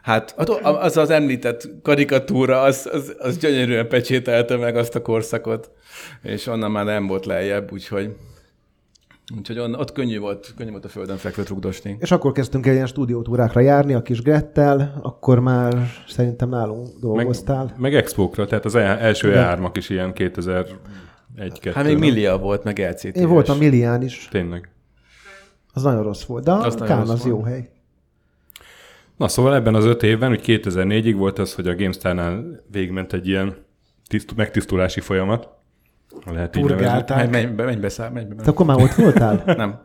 Hát 0.06 0.36
az 0.62 0.98
az, 0.98 1.10
említett 1.10 1.70
karikatúra, 1.82 2.62
az, 2.62 2.90
az, 2.92 3.16
az 3.20 3.38
gyönyörűen 3.38 3.88
pecsételte 3.88 4.58
meg 4.58 4.76
azt 4.76 4.96
a 4.96 5.02
korszakot, 5.02 5.72
és 6.22 6.48
onnan 6.48 6.72
már 6.72 6.86
nem 6.86 7.08
volt 7.08 7.26
lejjebb, 7.26 7.72
úgyhogy, 7.72 8.16
úgyhogy 9.38 9.60
on, 9.60 9.74
ott 9.74 9.92
könnyű 9.92 10.20
volt, 10.20 10.54
könnyű 10.58 10.72
volt 10.72 10.86
a 10.86 10.88
földön 10.88 11.18
fekvőt 11.18 11.50
rugdosni. 11.50 11.98
És 12.00 12.12
akkor 12.12 12.32
kezdtünk 12.32 12.66
el 12.68 12.74
ilyen 12.74 12.88
stúdiótúrákra 12.88 13.60
járni 13.60 13.94
a 13.94 14.02
kis 14.02 14.22
Grettel, 14.22 15.00
akkor 15.04 15.40
már 15.40 15.88
szerintem 16.08 16.50
nálunk 16.50 17.00
dolgoztál. 17.00 17.64
Meg, 17.66 17.80
meg 17.80 17.96
expókra, 17.96 18.46
tehát 18.46 18.66
az 18.66 18.76
e- 18.76 18.98
első 19.00 19.30
Igen. 19.30 19.60
E3-ak 19.60 19.72
is 19.78 19.90
ilyen 19.90 20.14
2001 20.14 20.76
2 21.60 21.72
Hát 21.72 21.86
még 21.86 21.98
Millia 21.98 22.38
volt, 22.38 22.64
meg 22.64 22.80
LCT. 22.80 23.16
Én 23.18 23.28
voltam 23.28 23.58
Millián 23.58 24.02
is. 24.02 24.28
Tényleg. 24.32 24.70
Az 25.74 25.84
nagyon 25.84 26.04
rossz 26.04 26.24
volt, 26.24 26.44
de 26.44 26.52
Az 26.52 26.76
a 26.82 26.86
Kán 26.86 27.00
az 27.00 27.08
volt. 27.08 27.24
jó 27.24 27.42
hely. 27.44 27.70
Na 29.18 29.28
szóval 29.28 29.56
ebben 29.56 29.76
az 29.76 29.86
öt 29.86 30.04
évben, 30.04 30.32
úgy 30.32 30.42
2004-ig 30.46 31.14
volt 31.18 31.40
az, 31.40 31.54
hogy 31.54 31.68
a 31.68 31.76
GameStar-nál 31.76 32.44
végigment 32.72 33.14
egy 33.14 33.28
ilyen 33.28 33.56
tiszt- 34.08 34.36
megtisztulási 34.36 35.00
folyamat. 35.00 35.50
ha 36.26 36.32
Lehet 36.34 36.56
így 36.56 36.64
nevezni. 36.64 36.84
Purgálták. 36.84 37.18
Menj, 37.18 37.44
menj, 37.44 37.56
be, 37.56 37.64
menj 37.64 37.76
be, 37.80 37.90
száll, 37.90 38.10
menj 38.10 38.26
be. 38.28 38.44
Te 38.44 38.50
akkor 38.50 38.66
már 38.66 38.82
ott 38.82 38.94
voltál? 38.94 39.44
Nem. 39.58 39.80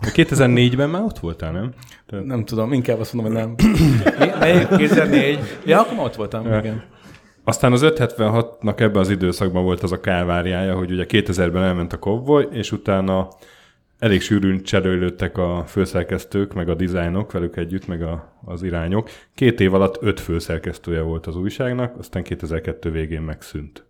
2004-ben 0.00 0.90
már 0.90 1.02
ott 1.02 1.18
voltál, 1.18 1.52
nem? 1.52 1.72
Tehát 2.06 2.24
Nem 2.24 2.44
tudom, 2.44 2.72
inkább 2.72 3.00
azt 3.00 3.12
mondom, 3.12 3.32
hogy 3.34 3.42
nem. 3.42 3.54
Mi- 4.18 4.32
Melyik? 4.38 4.68
2004? 4.68 5.38
Ja, 5.66 5.80
akkor 5.80 5.96
már 5.96 6.04
ott 6.06 6.14
voltam, 6.14 6.46
Ja. 6.46 6.58
igen. 6.58 6.82
Aztán 7.44 7.72
az 7.72 7.80
576-nak 7.84 8.80
ebben 8.80 9.00
az 9.00 9.10
időszakban 9.10 9.64
volt 9.64 9.82
az 9.82 9.92
a 9.92 10.00
kálváriája, 10.00 10.74
hogy 10.76 10.90
ugye 10.90 11.06
2000-ben 11.08 11.62
elment 11.62 11.92
a 11.92 11.98
Cowboy, 11.98 12.46
és 12.52 12.72
utána 12.72 13.28
elég 14.02 14.20
sűrűn 14.20 14.62
cserélődtek 14.62 15.38
a 15.38 15.64
főszerkesztők, 15.66 16.54
meg 16.54 16.68
a 16.68 16.74
dizájnok 16.74 17.32
velük 17.32 17.56
együtt, 17.56 17.86
meg 17.86 18.02
a, 18.02 18.38
az 18.44 18.62
irányok. 18.62 19.08
Két 19.34 19.60
év 19.60 19.74
alatt 19.74 19.98
öt 20.00 20.20
főszerkesztője 20.20 21.00
volt 21.00 21.26
az 21.26 21.36
újságnak, 21.36 21.98
aztán 21.98 22.22
2002 22.22 22.90
végén 22.90 23.20
megszűnt. 23.20 23.84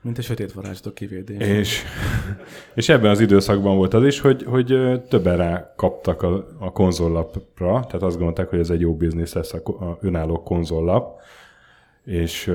Mint 0.00 0.18
a 0.18 0.22
sötét 0.22 0.52
varázslatok 0.52 0.94
kivédés. 0.94 1.48
És, 1.48 1.82
és 2.74 2.88
ebben 2.88 3.10
az 3.10 3.20
időszakban 3.20 3.76
volt 3.76 3.94
az 3.94 4.04
is, 4.04 4.20
hogy, 4.20 4.42
hogy 4.42 4.66
többen 5.08 5.36
rá 5.36 5.72
kaptak 5.76 6.22
a, 6.22 6.46
a 6.58 6.72
konzollapra, 6.72 7.84
tehát 7.86 8.02
azt 8.02 8.16
gondolták, 8.16 8.48
hogy 8.48 8.58
ez 8.58 8.70
egy 8.70 8.80
jó 8.80 8.96
biznisz 8.96 9.34
lesz 9.34 9.52
a, 9.52 9.84
a 9.84 9.98
önálló 10.00 10.42
konzollap, 10.42 11.20
és 12.04 12.52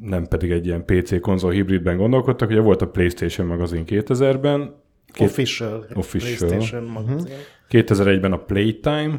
nem 0.00 0.26
pedig 0.26 0.50
egy 0.50 0.66
ilyen 0.66 0.84
PC 0.84 1.20
konzol 1.20 1.50
hibridben 1.50 1.96
gondolkodtak. 1.96 2.50
Ugye 2.50 2.60
volt 2.60 2.82
a 2.82 2.88
PlayStation 2.88 3.46
magazin 3.46 3.84
2000-ben, 3.86 4.82
Két- 5.14 5.26
Official. 5.28 5.86
Official. 5.94 6.48
PlayStation 6.48 6.84
magazin. 6.84 7.32
2001-ben 7.70 8.32
a 8.32 8.36
Playtime, 8.36 9.18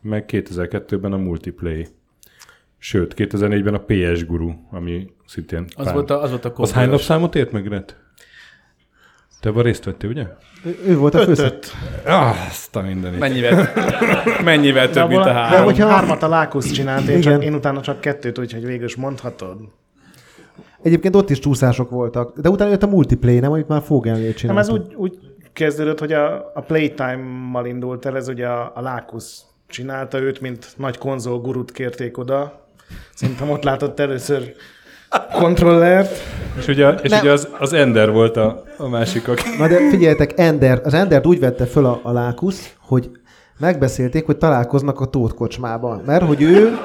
meg 0.00 0.24
2002-ben 0.28 1.12
a 1.12 1.16
Multiplay. 1.16 1.86
Sőt, 2.78 3.14
2004-ben 3.16 3.74
a 3.74 3.78
PS 3.86 4.24
Guru, 4.26 4.52
ami 4.70 5.10
szintén... 5.26 5.64
Az 5.76 5.84
pár- 5.84 5.94
volt 5.94 6.10
a, 6.10 6.22
az 6.22 6.30
volt 6.30 6.44
a 6.44 6.52
Az 6.56 6.72
hány 6.72 6.90
lapszámot 6.90 7.34
ért 7.34 7.52
meg, 7.52 7.64
Gret? 7.64 7.96
Te 9.40 9.48
abban 9.48 9.62
részt 9.62 9.84
vettél, 9.84 10.10
ugye? 10.10 10.26
Ő, 10.64 10.78
ő 10.86 10.96
volt 10.96 11.14
a 11.14 11.18
főszerkesztő. 11.24 11.76
Ötöt. 11.96 12.12
Ah, 12.12 12.46
azt 12.48 12.76
a 12.76 12.80
mindenit. 12.80 13.18
Mennyivel, 13.18 13.72
mennyivel 14.44 14.90
több, 14.90 15.08
mint 15.08 15.20
a 15.20 15.24
De 15.24 15.32
három. 15.32 15.64
hogyha- 15.64 15.88
hármat 15.88 16.22
a 16.22 16.28
Lákusz 16.28 16.70
csinált, 16.70 17.06
én, 17.08 17.20
csak, 17.20 17.42
én 17.42 17.54
utána 17.54 17.80
csak 17.80 18.00
kettőt, 18.00 18.38
úgyhogy 18.38 18.64
végül 18.64 18.84
is 18.84 18.96
mondhatod. 18.96 19.56
Egyébként 20.86 21.16
ott 21.16 21.30
is 21.30 21.38
csúszások 21.38 21.90
voltak. 21.90 22.40
De 22.40 22.48
utána 22.48 22.70
jött 22.70 22.82
a 22.82 22.86
multiplay, 22.86 23.38
nem, 23.38 23.52
amit 23.52 23.68
már 23.68 23.82
Fogelnél 23.82 24.24
Nem, 24.24 24.34
csinált. 24.34 24.58
ez 24.58 24.68
úgy, 24.68 24.94
úgy 24.96 25.18
kezdődött, 25.52 25.98
hogy 25.98 26.12
a, 26.12 26.50
a 26.54 26.60
Playtime-mal 26.60 27.66
indult 27.66 28.06
el, 28.06 28.16
ez 28.16 28.28
ugye 28.28 28.46
a, 28.46 28.72
a 28.74 28.80
Lákusz 28.80 29.44
csinálta 29.66 30.18
őt, 30.18 30.40
mint 30.40 30.66
nagy 30.76 30.98
konzol 30.98 31.40
gurut 31.40 31.72
kérték 31.72 32.18
oda. 32.18 32.66
Szerintem 33.14 33.50
ott 33.50 33.62
látott 33.62 34.00
először 34.00 34.52
kontrollert. 35.32 36.18
És 36.58 36.66
ugye, 36.66 36.88
és 36.88 37.10
Nem. 37.10 37.20
ugye 37.20 37.32
az, 37.32 37.48
az 37.58 37.72
Ender 37.72 38.12
volt 38.12 38.36
a, 38.36 38.62
a 38.76 38.88
másik, 38.88 39.28
aki... 39.28 39.42
Na 39.58 39.68
de 39.68 39.88
figyeljetek, 39.90 40.38
Ender, 40.38 40.80
az 40.84 40.94
Endert 40.94 41.26
úgy 41.26 41.40
vette 41.40 41.66
föl 41.66 41.84
a, 41.84 42.00
a 42.02 42.12
Lákusz, 42.12 42.74
hogy 42.80 43.10
megbeszélték, 43.58 44.26
hogy 44.26 44.36
találkoznak 44.36 45.00
a 45.00 45.06
Tóth 45.06 45.34
kocsmában. 45.34 46.02
Mert 46.06 46.24
hogy 46.24 46.42
ő, 46.42 46.78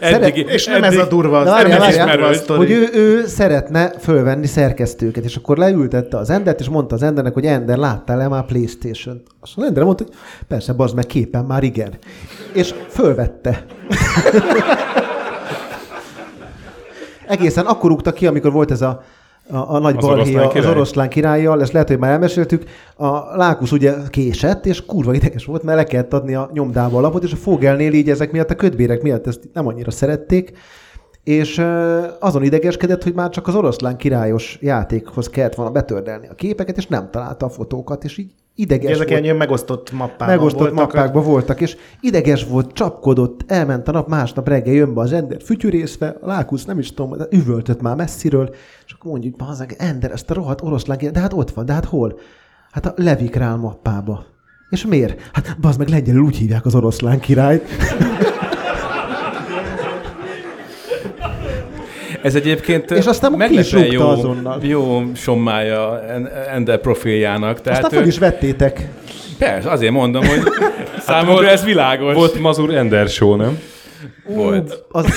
Eddig, 0.00 0.46
És 0.48 0.66
nem 0.66 0.82
ez 0.82 0.96
a 0.96 1.06
durva, 1.06 1.42
Na, 1.42 1.44
nem 1.44 1.54
várjál, 1.54 1.88
ismerő 1.90 2.22
a 2.22 2.34
sztori. 2.34 2.58
hogy 2.58 2.70
ő, 2.70 2.88
ő 2.92 3.26
szeretne 3.26 3.92
fölvenni 4.00 4.46
szerkesztőket, 4.46 5.24
és 5.24 5.36
akkor 5.36 5.56
leültette 5.56 6.16
az 6.16 6.30
Endert, 6.30 6.60
és 6.60 6.68
mondta 6.68 6.94
az 6.94 7.02
Endernek, 7.02 7.34
hogy 7.34 7.44
Ender, 7.44 7.76
láttál-e 7.76 8.28
már 8.28 8.44
Playstation-t? 8.44 9.22
Azt 9.40 9.52
az 9.56 9.64
Ender 9.64 9.84
mondta, 9.84 10.04
hogy 10.04 10.12
persze, 10.48 10.72
bazd 10.72 10.94
meg, 10.94 11.06
képen 11.06 11.44
már 11.44 11.62
igen. 11.62 11.92
És 12.52 12.74
fölvette. 12.88 13.64
Egészen 17.26 17.66
akkor 17.66 17.90
rúgta 17.90 18.12
ki, 18.12 18.26
amikor 18.26 18.52
volt 18.52 18.70
ez 18.70 18.82
a, 18.82 19.02
a, 19.50 19.74
a 19.74 19.78
nagy 19.78 19.96
Az 19.96 20.04
balhé 20.04 20.20
oroszlán 20.20 20.46
az 20.46 20.52
király? 20.52 20.70
oroszlán 20.70 21.08
királlyal, 21.08 21.60
ezt 21.62 21.72
lehet, 21.72 21.88
hogy 21.88 21.98
már 21.98 22.10
elmeséltük. 22.10 22.64
A 22.96 23.36
Lákusz 23.36 23.72
ugye 23.72 23.94
késett, 24.10 24.66
és 24.66 24.84
kurva 24.86 25.14
ideges 25.14 25.44
volt, 25.44 25.62
mert 25.62 25.78
le 25.78 25.84
kellett 25.84 26.12
adni 26.12 26.34
a 26.34 26.50
nyomdába 26.52 26.98
a 26.98 27.00
lapot, 27.00 27.22
és 27.22 27.32
a 27.32 27.36
Fogelnél 27.36 27.92
így 27.92 28.10
ezek 28.10 28.32
miatt, 28.32 28.50
a 28.50 28.54
ködbérek 28.54 29.02
miatt 29.02 29.26
ezt 29.26 29.48
nem 29.52 29.66
annyira 29.66 29.90
szerették, 29.90 30.52
és 31.24 31.64
azon 32.20 32.42
idegeskedett, 32.42 33.02
hogy 33.02 33.14
már 33.14 33.28
csak 33.30 33.46
az 33.46 33.54
oroszlán 33.54 33.96
királyos 33.96 34.58
játékhoz 34.60 35.28
kellett 35.30 35.54
volna 35.54 35.70
betördelni 35.72 36.28
a 36.28 36.34
képeket, 36.34 36.76
és 36.76 36.86
nem 36.86 37.08
találta 37.10 37.46
a 37.46 37.50
fotókat, 37.50 38.04
és 38.04 38.18
így 38.18 38.30
ideges 38.54 38.90
Ezek 38.90 39.08
volt. 39.08 39.22
ilyen 39.22 39.36
megosztott 39.36 39.92
mappában 39.92 40.26
Megosztott 40.34 40.60
voltak. 40.70 40.78
mappákban 40.92 41.24
voltak, 41.24 41.60
és 41.60 41.76
ideges 42.00 42.44
volt, 42.44 42.72
csapkodott, 42.72 43.40
elment 43.46 43.88
a 43.88 43.92
nap, 43.92 44.08
másnap 44.08 44.48
reggel 44.48 44.74
jön 44.74 44.94
be 44.94 45.00
az 45.00 45.12
Ender 45.12 45.42
fütyűrészve, 45.44 46.16
a 46.20 46.26
Lákusz 46.26 46.64
nem 46.64 46.78
is 46.78 46.94
tudom, 46.94 47.16
üvöltött 47.30 47.80
már 47.80 47.96
messziről, 47.96 48.54
akkor 48.98 49.10
mondjuk, 49.10 49.36
bazeg, 49.36 49.74
Ender, 49.78 50.10
ezt 50.10 50.30
a 50.30 50.34
rohadt 50.34 50.62
oroszlán, 50.62 50.96
király- 50.98 51.14
de 51.14 51.20
hát 51.20 51.32
ott 51.32 51.50
van, 51.50 51.64
de 51.66 51.72
hát 51.72 51.84
hol? 51.84 52.18
Hát 52.70 52.86
a 52.86 52.92
Levikrál 52.96 53.56
mappába. 53.56 54.24
És 54.70 54.86
miért? 54.86 55.20
Hát 55.32 55.56
bazd 55.60 55.78
meg 55.78 55.88
lengyelül 55.88 56.22
úgy 56.22 56.36
hívják 56.36 56.66
az 56.66 56.74
oroszlán 56.74 57.20
királyt. 57.20 57.64
Ez 62.22 62.34
egyébként 62.34 62.90
És 62.90 63.06
aztán 63.06 63.32
meglepően 63.32 63.92
jó, 63.92 64.08
azonnal. 64.08 64.58
jó 64.64 65.02
sommája 65.14 66.02
En- 66.02 66.26
Ender 66.54 66.78
profiljának. 66.80 67.60
Tehát 67.60 67.78
Aztán 67.84 67.98
föl 67.98 68.06
ő- 68.06 68.10
is 68.10 68.18
vettétek. 68.18 68.88
Persze, 69.38 69.70
azért 69.70 69.92
mondom, 69.92 70.24
hogy 70.26 70.40
számomra 71.06 71.48
ez 71.48 71.64
világos. 71.64 72.14
Volt 72.14 72.38
Mazur 72.40 72.74
Ender 72.74 73.08
show, 73.08 73.34
nem? 73.36 73.58
volt. 74.26 74.84
Az, 74.90 75.06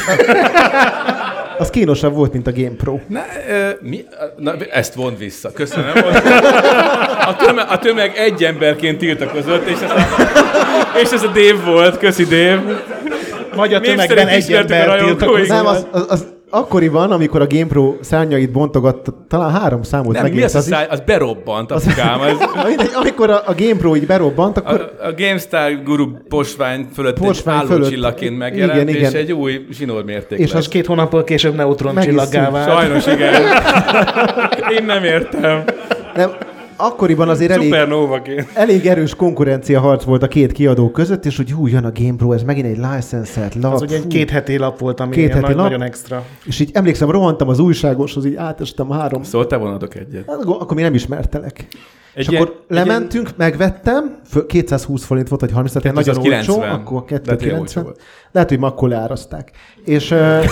az 1.61 1.69
kínosabb 1.69 2.13
volt, 2.13 2.33
mint 2.33 2.47
a 2.47 2.51
Game 2.51 2.75
Pro. 2.77 2.99
Na, 3.07 3.21
ö, 3.49 3.69
mi? 3.81 4.05
Na, 4.37 4.53
ezt 4.71 4.93
vond 4.93 5.17
vissza. 5.17 5.51
Köszönöm. 5.51 5.91
A 7.25 7.35
tömeg, 7.35 7.65
a 7.69 7.79
tömeg 7.79 8.17
egy 8.17 8.43
emberként 8.43 8.97
tiltakozott, 8.97 9.67
és 9.67 9.79
ez 9.81 9.89
a, 9.91 9.95
és 11.01 11.11
ez 11.11 11.23
a 11.23 11.27
Dave 11.27 11.71
volt. 11.71 11.97
Köszi, 11.97 12.23
Dave. 12.23 12.83
Vagy 13.55 13.73
a 13.73 13.79
Népszerűt 13.79 14.07
tömegben 14.07 14.27
egy 14.27 14.53
ember 14.53 14.99
tiltakozott. 14.99 15.47
Nem, 15.47 15.65
az, 15.65 15.87
az, 15.91 16.05
az 16.07 16.25
akkoriban, 16.51 17.11
amikor 17.11 17.41
a 17.41 17.47
Game 17.47 17.65
Pro 17.65 17.95
szárnyait 18.01 18.51
bontogatta, 18.51 19.25
talán 19.27 19.51
három 19.51 19.83
számot 19.83 20.13
Nem, 20.13 20.23
mi 20.23 20.29
megért 20.29 20.45
az 20.45 20.55
a 20.55 20.57
az 20.57 20.65
is. 20.67 20.71
száj? 20.73 20.87
Az 20.89 20.99
berobbant. 21.05 21.71
Az, 21.71 21.85
Na 22.55 22.67
mindegy, 22.67 22.91
amikor 22.93 23.29
a, 23.29 23.41
a 23.45 23.53
Game 23.57 23.75
Pro 23.75 23.95
így 23.95 24.05
berobbant, 24.05 24.57
a, 24.57 24.61
akkor 24.65 24.91
a 25.03 25.11
GameStar 25.17 25.83
guru 25.83 26.07
posvány 26.29 26.87
fölött 26.93 27.19
Posvány 27.19 27.55
egy 27.59 27.65
fölött. 27.65 27.81
állócsillagként 27.81 28.37
megjelent, 28.37 28.81
Igen, 28.81 28.87
és 29.01 29.09
igen. 29.09 29.15
egy 29.21 29.31
új 29.31 29.65
zsinórmérték 29.71 30.39
És 30.39 30.53
az 30.53 30.67
két 30.67 30.85
hónappal 30.85 31.23
később 31.23 31.55
neutron 31.55 31.93
Meg 31.93 32.03
is 32.03 32.09
csillaggá 32.09 32.49
vált. 32.49 32.69
Sajnos 32.71 33.05
igen. 33.05 33.33
Én 34.77 34.85
nem 34.85 35.03
értem. 35.03 35.63
nem, 36.15 36.31
akkoriban 36.81 37.29
azért 37.29 37.51
elég, 37.51 37.73
elég 38.53 38.85
erős 38.85 39.15
konkurencia 39.15 39.79
harc 39.79 40.03
volt 40.03 40.23
a 40.23 40.27
két 40.27 40.51
kiadó 40.51 40.89
között, 40.91 41.25
és 41.25 41.37
hogy 41.37 41.51
hú, 41.51 41.67
jön 41.67 41.85
a 41.85 41.91
Game 41.93 42.15
Pro, 42.17 42.31
ez 42.31 42.43
megint 42.43 42.65
egy 42.65 42.77
licensed 42.77 43.53
lap. 43.61 43.73
Az 43.73 43.81
ugye 43.81 43.95
egy 43.95 44.07
két 44.07 44.29
heti 44.29 44.57
lap 44.57 44.79
volt, 44.79 44.99
ami 44.99 45.11
Két 45.15 45.29
heti 45.29 45.39
nagy, 45.45 45.55
lap. 45.55 45.63
nagyon 45.63 45.81
extra. 45.81 46.23
És 46.45 46.59
így 46.59 46.69
emlékszem, 46.73 47.09
rohantam 47.11 47.47
az 47.49 47.59
újságoshoz, 47.59 48.25
így 48.25 48.35
átestem 48.35 48.89
három. 48.89 49.23
Szóval 49.23 49.47
te 49.47 49.55
vonadok 49.55 49.95
egyet. 49.95 50.23
Hát, 50.27 50.43
akkor 50.43 50.75
még 50.75 50.83
nem 50.83 50.93
ismertelek. 50.93 51.67
Egy 52.13 52.21
és 52.21 52.27
ilyen- 52.27 52.41
akkor 52.43 52.63
lementünk, 52.67 53.29
megvettem, 53.37 54.19
fő- 54.29 54.45
220 54.45 55.03
forint 55.05 55.27
volt, 55.27 55.41
vagy 55.41 55.51
30, 55.51 55.73
tehát 55.73 55.97
nagyon 55.97 56.13
290. 56.13 56.55
olcsó, 56.55 56.81
akkor 56.81 57.03
ilyen 57.07 57.21
olcsó 57.21 57.33
290. 57.33 57.83
volt. 57.83 58.01
Lehet, 58.31 58.49
hogy 58.49 58.59
ma 58.59 58.67
akkor 58.67 58.89
leáraszták. 58.89 59.51
És 59.85 60.11
uh, 60.11 60.43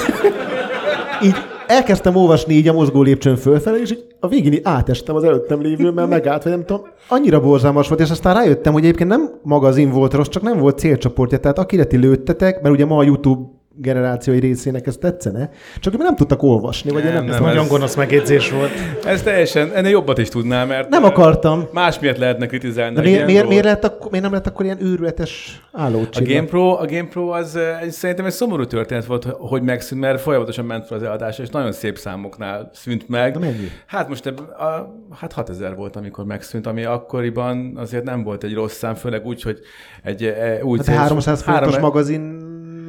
így 1.25 1.35
elkezdtem 1.69 2.15
olvasni 2.15 2.53
így 2.53 2.67
a 2.67 2.73
mozgó 2.73 3.01
lépcsőn 3.01 3.35
fölfelé, 3.35 3.81
és 3.81 3.91
így 3.91 4.05
a 4.19 4.27
végén 4.27 4.53
így 4.53 4.61
átestem 4.63 5.15
az 5.15 5.23
előttem 5.23 5.61
lévő, 5.61 5.91
mert 5.91 6.09
megállt, 6.09 6.43
vagy 6.43 6.51
nem 6.51 6.65
tudom. 6.65 6.87
Annyira 7.07 7.41
borzalmas 7.41 7.87
volt, 7.87 8.01
és 8.01 8.09
aztán 8.09 8.33
rájöttem, 8.33 8.73
hogy 8.73 8.83
egyébként 8.83 9.09
nem 9.09 9.39
magazin 9.43 9.89
volt 9.89 10.13
rossz, 10.13 10.27
csak 10.27 10.43
nem 10.43 10.57
volt 10.57 10.79
célcsoportja. 10.79 11.39
Tehát 11.39 11.59
akire 11.59 11.83
ti 11.83 11.97
lőttetek, 11.97 12.61
mert 12.61 12.75
ugye 12.75 12.85
ma 12.85 12.97
a 12.97 13.03
YouTube 13.03 13.41
generációi 13.81 14.39
részének 14.39 14.87
ez 14.87 14.97
tetszene, 14.97 15.49
csak 15.79 15.93
ők 15.93 15.99
nem 16.01 16.15
tudtak 16.15 16.43
olvasni, 16.43 16.91
vagy 16.91 17.03
én 17.05 17.13
nem, 17.13 17.15
Nem, 17.15 17.25
nem, 17.25 17.33
nem, 17.35 17.43
Nagyon 17.47 17.63
ez- 17.63 17.69
gonosz 17.69 17.95
megjegyzés 17.95 18.51
volt. 18.51 18.71
Ez 19.05 19.21
teljesen, 19.21 19.71
ennél 19.73 19.91
jobbat 19.91 20.17
is 20.17 20.27
tudnál, 20.29 20.65
mert 20.65 20.89
nem 20.89 21.03
akartam. 21.03 21.67
más 21.73 21.99
miért 21.99 22.17
lehetne 22.17 22.45
kritizálni. 22.45 22.95
De 22.95 23.01
a 23.01 23.03
miért, 23.03 23.25
miért, 23.25 23.47
miért, 23.47 23.63
lett 23.63 23.83
akkor, 23.83 24.11
miért 24.11 24.25
nem 24.25 24.33
lett 24.33 24.47
akkor 24.47 24.65
ilyen 24.65 24.77
őrületes 24.85 25.61
A 25.71 25.81
állócsillag? 25.81 26.33
Game 26.33 26.47
Pro, 26.47 26.69
a 26.71 26.85
Game 26.85 27.07
Pro 27.09 27.27
az 27.29 27.55
eh, 27.55 27.81
egy, 27.81 27.91
szerintem 27.91 28.25
egy 28.25 28.31
szomorú 28.31 28.65
történet 28.65 29.05
volt, 29.05 29.23
hogy 29.39 29.61
megszűnt, 29.61 30.01
mert 30.01 30.21
folyamatosan 30.21 30.65
ment 30.65 30.85
fel 30.85 30.97
az 30.97 31.03
eladás, 31.03 31.39
és 31.39 31.49
nagyon 31.49 31.71
szép 31.71 31.97
számoknál 31.97 32.69
szűnt 32.73 33.07
meg. 33.09 33.33
De 33.33 33.39
mennyi? 33.39 33.71
Hát 33.85 34.09
most 34.09 34.25
ebb, 34.25 34.39
a, 34.39 34.95
hát 35.19 35.31
6000 35.33 35.75
volt, 35.75 35.95
amikor 35.95 36.25
megszűnt, 36.25 36.67
ami 36.67 36.83
akkoriban 36.83 37.73
azért 37.77 38.03
nem 38.03 38.23
volt 38.23 38.43
egy 38.43 38.53
rossz 38.53 38.77
szám, 38.77 38.95
főleg 38.95 39.25
úgy, 39.25 39.41
hogy 39.41 39.59
egy 40.03 40.23
eh, 40.23 40.59
új 40.63 40.77
Hát 40.77 40.85
cél- 40.85 40.95
300 40.97 41.41
forintos 41.41 41.73
három- 41.73 41.89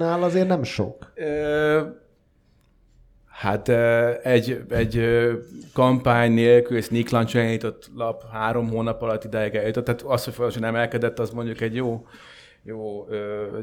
magazinnál 0.01 0.23
azért 0.29 0.49
nem 0.49 0.63
sok. 0.63 1.13
Ö, 1.15 1.81
Hát 3.41 3.69
egy, 4.23 4.61
egy 4.69 5.03
kampány 5.73 6.33
nélkül, 6.33 6.81
sneak 6.81 7.35
elindított 7.35 7.91
lap 7.97 8.23
három 8.33 8.69
hónap 8.69 9.03
alatt 9.03 9.25
ideig 9.25 9.55
eljutott, 9.55 9.85
tehát 9.85 10.03
az, 10.03 10.25
hogy 10.25 10.35
folyamatosan 10.35 10.69
emelkedett, 10.69 11.19
az 11.19 11.31
mondjuk 11.31 11.61
egy 11.61 11.75
jó, 11.75 12.07
jó, 12.63 13.07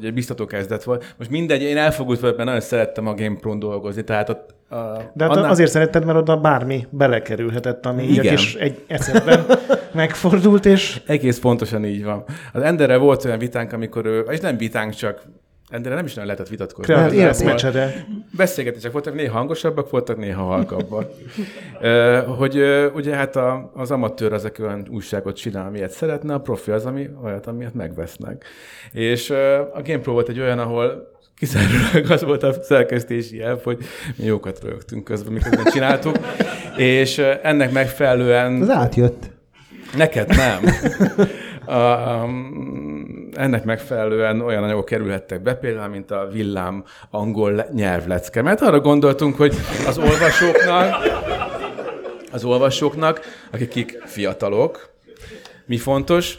egy 0.01 0.13
biztató 0.13 0.45
kezdet 0.45 0.83
volt. 0.83 1.13
Most 1.17 1.29
mindegy, 1.29 1.61
én 1.61 1.77
elfogult 1.77 2.19
vagyok, 2.19 2.35
mert 2.35 2.47
nagyon 2.47 2.63
szerettem 2.63 3.07
a 3.07 3.13
GamePro-n 3.13 3.59
dolgozni, 3.59 4.03
tehát 4.03 4.29
ott, 4.29 4.55
a, 4.69 4.75
De 5.13 5.23
hát 5.23 5.35
annál- 5.35 5.51
azért 5.51 5.71
szeretted, 5.71 6.05
mert 6.05 6.17
oda 6.17 6.37
bármi 6.37 6.87
belekerülhetett, 6.89 7.85
ami 7.85 8.03
így 8.03 8.19
a 8.19 8.21
Igen. 8.21 8.35
kis 8.35 8.55
egy 8.55 8.83
esetben 8.87 9.45
megfordult, 9.93 10.65
és 10.65 11.01
Egész 11.05 11.39
pontosan 11.39 11.85
így 11.85 12.03
van. 12.03 12.23
Az 12.53 12.61
Enderre 12.61 12.97
volt 12.97 13.25
olyan 13.25 13.39
vitánk, 13.39 13.71
amikor 13.73 14.05
ő, 14.05 14.19
és 14.19 14.39
nem 14.39 14.57
vitánk, 14.57 14.93
csak 14.93 15.21
Enderre 15.69 15.95
nem 15.95 16.05
is 16.05 16.13
nagyon 16.13 16.29
lehetett 16.29 16.49
vitatkozni. 16.49 16.93
Kreatív 16.93 17.17
értem. 17.17 17.29
eszmecsere. 17.29 18.05
Beszélgetések 18.31 18.91
voltak, 18.91 19.13
néha 19.13 19.37
hangosabbak 19.37 19.89
voltak, 19.89 20.17
néha 20.17 20.43
halkabbak. 20.43 21.11
Hogy 22.37 22.63
ugye 22.93 23.15
hát 23.15 23.35
a, 23.35 23.71
az 23.73 23.91
amatőr 23.91 24.33
azok 24.33 24.59
olyan 24.59 24.87
újságot 24.91 25.35
csinál, 25.35 25.67
amilyet 25.67 25.91
szeretne, 25.91 26.33
a 26.33 26.39
profi 26.39 26.71
az, 26.71 26.85
ami 26.85 27.09
olyat, 27.23 27.47
amilyet 27.47 27.73
megvesznek. 27.73 28.45
És 28.91 29.29
a 29.73 29.81
GamePro 29.83 30.11
volt 30.11 30.29
egy 30.29 30.39
olyan, 30.39 30.59
ahol 30.59 31.11
kizárólag 31.37 32.11
az 32.11 32.23
volt 32.23 32.43
a 32.43 32.53
szerkesztési 32.63 33.41
elv, 33.41 33.63
hogy 33.63 33.77
mi 34.15 34.25
jókat 34.25 34.59
rögtünk 34.63 35.03
közben, 35.03 35.33
miközben 35.33 35.65
csináltuk, 35.65 36.17
és 36.77 37.17
ennek 37.41 37.71
megfelelően... 37.71 38.61
Az 38.61 38.69
átjött. 38.69 39.23
Neked 39.97 40.27
nem. 40.27 40.63
Um, 41.67 43.29
ennek 43.33 43.63
megfelelően 43.63 44.41
olyan 44.41 44.63
anyagok 44.63 44.85
kerülhettek 44.85 45.41
be, 45.41 45.55
például, 45.55 45.87
mint 45.87 46.11
a 46.11 46.27
villám 46.31 46.83
angol 47.09 47.51
le- 47.51 47.67
nyelvlecke. 47.73 48.41
Mert 48.41 48.61
arra 48.61 48.79
gondoltunk, 48.79 49.35
hogy 49.35 49.55
az 49.87 49.97
olvasóknak, 49.97 50.95
az 52.31 52.43
olvasóknak, 52.43 53.21
akik 53.51 54.01
fiatalok, 54.05 54.89
mi 55.65 55.77
fontos? 55.77 56.37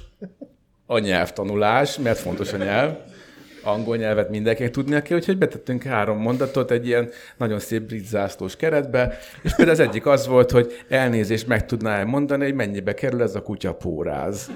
A 0.87 0.99
nyelvtanulás, 0.99 1.99
mert 1.99 2.18
fontos 2.18 2.53
a 2.53 2.57
nyelv. 2.57 2.97
Angol 3.68 3.96
nyelvet 3.96 4.30
mindenkinek 4.30 4.70
tudnia 4.70 5.02
kell, 5.02 5.16
úgyhogy 5.16 5.38
betettünk 5.38 5.82
három 5.82 6.18
mondatot 6.18 6.70
egy 6.70 6.86
ilyen 6.86 7.10
nagyon 7.36 7.58
szép 7.58 7.82
brit 7.82 8.06
zászlós 8.06 8.56
keretbe, 8.56 9.18
és 9.42 9.54
például 9.54 9.80
az 9.80 9.86
egyik 9.88 10.06
az 10.06 10.26
volt, 10.26 10.50
hogy 10.50 10.84
elnézést 10.88 11.46
meg 11.46 11.66
tudná 11.66 12.04
mondani, 12.04 12.44
hogy 12.44 12.54
mennyibe 12.54 12.94
kerül 12.94 13.22
ez 13.22 13.34
a 13.34 13.42
kutya 13.42 13.74
póráz. 13.74 14.50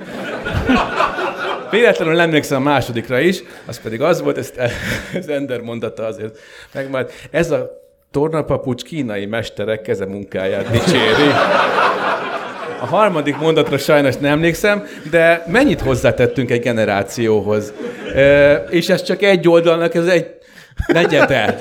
Véletlenül 1.71 2.21
emlékszem 2.21 2.61
a 2.61 2.65
másodikra 2.65 3.21
is, 3.21 3.43
az 3.67 3.81
pedig 3.81 4.01
az 4.01 4.23
volt, 4.23 4.39
ezt 4.39 4.61
az 5.15 5.29
Ender 5.29 5.61
mondata 5.61 6.05
azért 6.05 6.39
meg 6.73 6.91
majd 6.91 7.11
ez 7.31 7.51
a 7.51 7.81
tornapapucs 8.11 8.83
kínai 8.83 9.27
mesterek 9.27 9.83
kezemunkáját 9.83 10.71
dicséri. 10.71 11.31
A 12.83 12.87
harmadik 12.87 13.39
mondatra 13.39 13.79
sajnos 13.79 14.17
nem 14.17 14.33
emlékszem, 14.33 14.85
de 15.11 15.45
mennyit 15.47 15.81
hozzátettünk 15.81 16.51
egy 16.51 16.61
generációhoz? 16.61 17.73
E, 18.15 18.55
és 18.55 18.89
ez 18.89 19.03
csak 19.03 19.23
egy 19.23 19.49
oldalnak, 19.49 19.95
ez 19.95 20.07
egy 20.07 20.27
negyede. 20.87 21.59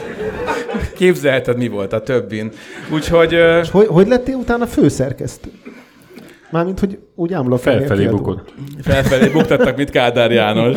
Képzelheted, 0.96 1.58
mi 1.58 1.68
volt 1.68 1.94
a 1.94 2.02
többin. 2.02 2.52
Úgyhogy 2.94 3.34
És 3.62 3.70
hogy, 3.70 3.88
hogy 3.88 4.08
lettél 4.08 4.36
utána 4.36 4.66
főszerkesztő? 4.68 5.50
Mármint, 6.52 6.80
hogy 6.80 7.00
úgy 7.16 7.34
ámla 7.34 7.58
Felfelé 7.58 8.06
bukott. 8.06 8.54
felfelé 8.82 9.28
buktattak, 9.28 9.78
mint 9.78 9.90
Kádár 9.90 10.32
János. 10.32 10.76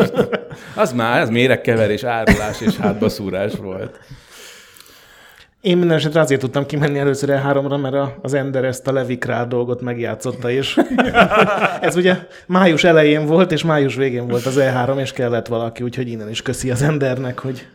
Az 0.74 0.92
már, 0.92 1.20
az 1.20 1.28
méregkeverés, 1.30 2.02
árulás 2.02 2.60
és 2.60 2.76
hátbaszúrás 2.76 3.52
volt. 3.62 3.98
Én 5.64 5.78
minden 5.78 5.96
esetre 5.96 6.20
azért 6.20 6.40
tudtam 6.40 6.66
kimenni 6.66 6.98
először 6.98 7.30
el 7.30 7.40
háromra, 7.40 7.76
mert 7.76 7.94
a- 7.94 8.14
az 8.22 8.34
Ender 8.34 8.64
ezt 8.64 8.88
a 8.88 8.92
Levi 8.92 9.18
Král 9.18 9.46
dolgot 9.48 9.80
megjátszotta, 9.80 10.50
és 10.50 10.80
ez 11.80 11.96
ugye 11.96 12.16
május 12.46 12.84
elején 12.84 13.26
volt, 13.26 13.52
és 13.52 13.64
május 13.64 13.94
végén 13.96 14.26
volt 14.28 14.46
az 14.46 14.58
E3, 14.60 14.98
és 15.00 15.12
kellett 15.12 15.46
valaki, 15.46 15.82
úgyhogy 15.82 16.08
innen 16.08 16.28
is 16.30 16.42
köszi 16.42 16.70
az 16.70 16.82
Endernek, 16.82 17.38
hogy 17.38 17.66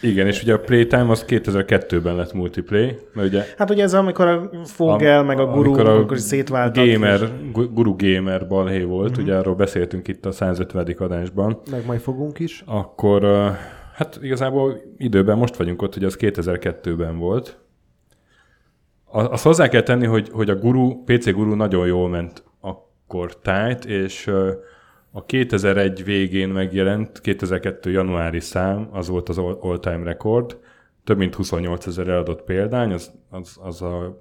Igen, 0.00 0.26
és 0.26 0.42
ugye 0.42 0.52
a 0.54 0.58
Playtime 0.58 1.10
az 1.10 1.24
2002-ben 1.28 2.14
lett 2.16 2.32
multiplay, 2.32 2.98
mert 3.14 3.28
ugye 3.28 3.44
hát 3.58 3.70
ugye 3.70 3.82
ez 3.82 3.94
amikor 3.94 4.26
a 4.26 4.50
Fogel, 4.64 5.22
meg 5.22 5.38
a 5.38 5.46
Guru, 5.46 5.72
amikor 5.72 5.88
akkor 5.88 6.16
is 6.16 6.22
szétváltak. 6.22 6.86
Gamer, 6.86 7.20
és- 7.22 7.28
gu- 7.52 7.74
Guru 7.74 7.96
Gamer 7.96 8.46
balhé 8.46 8.82
volt, 8.82 9.10
uh-huh. 9.10 9.24
ugye 9.24 9.34
arról 9.34 9.54
beszéltünk 9.54 10.08
itt 10.08 10.26
a 10.26 10.32
150. 10.32 10.94
adásban, 10.98 11.60
Meg 11.70 11.82
majd 11.86 12.00
fogunk 12.00 12.38
is. 12.38 12.62
akkor 12.66 13.24
hát 13.94 14.18
igazából 14.22 14.80
időben 14.96 15.38
most 15.38 15.56
vagyunk 15.56 15.82
ott, 15.82 15.94
hogy 15.94 16.04
az 16.04 16.16
2002-ben 16.20 17.18
volt. 17.18 17.58
Azt 19.04 19.44
hozzá 19.44 19.68
kell 19.68 19.82
tenni, 19.82 20.06
hogy, 20.06 20.28
hogy 20.32 20.50
a 20.50 20.56
Guru, 20.56 21.04
PC 21.04 21.30
Guru 21.32 21.54
nagyon 21.54 21.86
jól 21.86 22.08
ment 22.08 22.44
akkor 22.60 23.36
tájt, 23.38 23.84
és 23.84 24.26
a 25.10 25.24
2001 25.24 26.04
végén 26.04 26.48
megjelent 26.48 27.20
2002 27.20 27.90
januári 27.90 28.40
szám, 28.40 28.88
az 28.92 29.08
volt 29.08 29.28
az 29.28 29.38
all- 29.38 29.58
all-time 29.62 30.04
rekord, 30.04 30.58
több 31.04 31.18
mint 31.18 31.34
28 31.34 31.86
ezer 31.86 32.08
eladott 32.08 32.42
példány, 32.42 32.92
az, 32.92 33.12
az, 33.30 33.58
az 33.62 33.82
a 33.82 34.20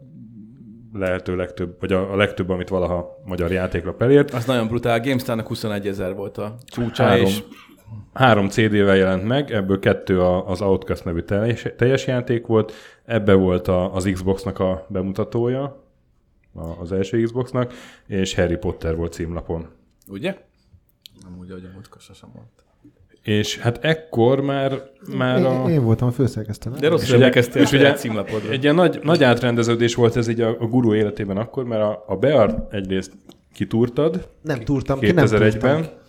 lehető 0.93 1.35
legtöbb, 1.35 1.75
vagy 1.79 1.93
a, 1.93 2.11
a 2.11 2.15
legtöbb, 2.15 2.49
amit 2.49 2.69
valaha 2.69 3.21
magyar 3.25 3.51
játékra 3.51 3.95
elért. 3.97 4.33
Az 4.33 4.45
nagyon 4.45 4.67
brutál. 4.67 4.99
GameStar-nak 4.99 5.47
21 5.47 5.87
ezer 5.87 6.15
volt 6.15 6.37
a 6.37 6.55
csúcsa, 6.65 7.03
Három, 7.03 7.25
és 7.25 7.43
három 8.13 8.49
CD-vel 8.49 8.95
jelent 8.95 9.23
meg, 9.23 9.51
ebből 9.51 9.79
kettő 9.79 10.21
a- 10.21 10.49
az 10.49 10.61
Outcast 10.61 11.05
nevű 11.05 11.19
teljes, 11.21 11.65
teljes 11.77 12.07
játék 12.07 12.45
volt, 12.45 12.73
ebbe 13.05 13.33
volt 13.33 13.67
a, 13.67 13.93
az 13.95 14.09
Xbox-nak 14.13 14.59
a 14.59 14.85
bemutatója, 14.89 15.83
a- 16.55 16.79
az 16.81 16.91
első 16.91 17.21
Xbox-nak, 17.23 17.73
és 18.07 18.35
Harry 18.35 18.55
Potter 18.57 18.95
volt 18.95 19.13
címlapon. 19.13 19.67
ugye? 20.07 20.37
Nem 21.23 21.37
úgy, 21.39 21.49
ahogy 21.49 21.63
a 21.65 21.73
múltkor 21.73 22.01
sosem 22.01 22.29
volt. 22.33 22.47
És 23.21 23.57
hát 23.59 23.83
ekkor 23.83 24.41
már, 24.41 24.81
már 25.17 25.45
a... 25.45 25.63
Én, 25.67 25.69
én 25.69 25.83
voltam 25.83 26.07
a 26.07 26.11
főszerkesztő? 26.11 26.69
De 26.79 26.87
rosszul 26.87 27.05
ugye- 27.15 27.15
emlékeztél 27.25 27.61
és 27.61 27.71
ugye- 27.71 27.93
címlapodra. 27.93 28.49
Egy 28.51 28.63
ilyen 28.63 28.75
nagy, 28.75 28.99
nagy 29.03 29.23
átrendeződés 29.23 29.95
volt 29.95 30.15
ez 30.15 30.27
így 30.27 30.41
a, 30.41 30.49
a 30.59 30.65
guru 30.65 30.93
életében 30.93 31.37
akkor, 31.37 31.63
mert 31.63 31.81
a, 31.81 32.03
a 32.07 32.15
Bear 32.15 32.67
egyrészt 32.71 33.11
kitúrtad 33.53 34.27
Nem 34.41 34.59
túrtam 34.59 34.99
ki, 34.99 35.11
nem 35.11 35.25
2001-ben, 35.25 35.81
túrtam. 35.81 36.01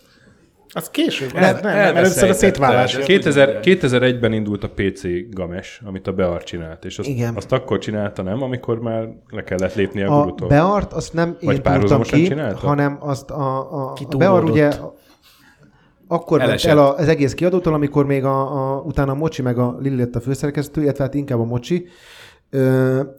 Az 0.77 0.89
később 0.89 1.29
El- 1.35 1.51
volt, 1.51 1.63
nem, 1.63 1.75
nem, 1.75 1.95
először 1.95 2.29
a 2.29 2.33
szétválás. 2.33 2.93
elveszejtetted. 2.95 3.59
2000, 3.61 4.11
2001-ben 4.13 4.33
indult 4.33 4.63
a 4.63 4.69
PC 4.69 5.01
Games, 5.29 5.81
amit 5.85 6.07
a 6.07 6.11
Bear 6.11 6.43
csinált, 6.43 6.85
és 6.85 6.99
azt, 6.99 7.07
Igen. 7.07 7.35
azt 7.35 7.51
akkor 7.51 7.77
csinálta, 7.77 8.21
nem? 8.21 8.41
Amikor 8.43 8.79
már 8.79 9.07
le 9.29 9.43
kellett 9.43 9.75
lépni 9.75 10.01
a, 10.01 10.17
A 10.17 10.21
gurutól. 10.21 10.47
Beart 10.47 10.93
azt 10.93 11.13
nem 11.13 11.27
én 11.27 11.35
Vagy 11.41 11.55
túrtam 11.55 11.71
párhuzamosan 11.73 12.19
ki, 12.19 12.25
csinálta? 12.27 12.67
hanem 12.67 12.97
azt 12.99 13.31
a, 13.31 13.73
a, 13.73 13.89
a 13.89 13.93
Kitúródott. 13.93 14.19
Bear 14.19 14.43
ugye 14.43 14.71
akkor 16.07 16.37
ment 16.39 16.63
el 16.63 16.77
a, 16.77 16.95
az 16.95 17.07
egész 17.07 17.33
kiadótól, 17.33 17.73
amikor 17.73 18.05
még 18.05 18.23
a, 18.23 18.73
a, 18.75 18.81
utána 18.81 19.11
a 19.11 19.15
Mocsi 19.15 19.41
meg 19.41 19.57
a 19.57 19.77
Lili 19.79 19.95
lett 19.97 20.15
a 20.15 20.19
főszerkesztő, 20.19 20.81
illetve 20.81 21.03
hát 21.03 21.13
inkább 21.13 21.39
a 21.39 21.45
Mocsi, 21.45 21.87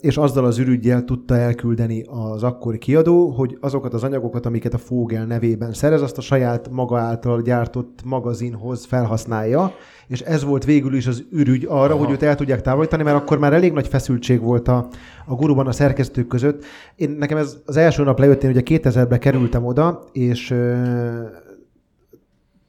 és 0.01 0.17
azzal 0.17 0.45
az 0.45 0.59
ürügyjel 0.59 1.05
tudta 1.05 1.37
elküldeni 1.37 2.05
az 2.33 2.43
akkori 2.43 2.79
kiadó, 2.79 3.29
hogy 3.29 3.59
azokat 3.61 3.95
az 3.95 4.05
anyagokat, 4.05 4.47
amiket 4.47 4.75
a 4.75 4.79
Fogel 4.79 5.25
nevében 5.25 5.73
szerez, 5.73 6.03
azt 6.03 6.19
a 6.19 6.21
saját 6.21 6.69
maga 6.71 6.99
által 6.99 7.43
gyártott 7.43 8.01
magazinhoz 8.05 8.85
felhasználja, 8.85 9.73
és 10.09 10.21
ez 10.21 10.45
volt 10.45 10.65
végül 10.65 10.95
is 10.95 11.07
az 11.07 11.25
ürügy 11.31 11.65
arra, 11.69 11.95
Aha. 11.95 12.05
hogy 12.05 12.11
őt 12.11 12.23
el 12.23 12.35
tudják 12.35 12.63
távolítani, 12.63 13.03
mert 13.03 13.17
akkor 13.17 13.39
már 13.39 13.53
elég 13.53 13.73
nagy 13.73 13.89
feszültség 13.89 14.41
volt 14.41 14.69
a, 14.69 14.89
a 15.27 15.35
guruban 15.35 15.67
a 15.67 15.73
szerkesztők 15.73 16.27
között. 16.27 16.65
Én, 16.97 17.11
nekem 17.11 17.39
ez 17.39 17.57
az 17.67 17.77
első 17.77 18.03
nap 18.03 18.19
lejött, 18.19 18.43
én 18.43 18.51
ugye 18.51 18.63
2000-ben 18.65 19.19
kerültem 19.19 19.65
oda, 19.65 20.03
és 20.13 20.55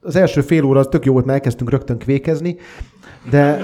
az 0.00 0.16
első 0.16 0.40
fél 0.40 0.64
óra 0.64 0.80
az 0.80 0.86
tök 0.90 1.04
jó 1.04 1.12
volt, 1.12 1.24
mert 1.24 1.36
elkezdtünk 1.36 1.70
rögtön 1.70 1.98
kvékezni, 1.98 2.56
de 3.30 3.58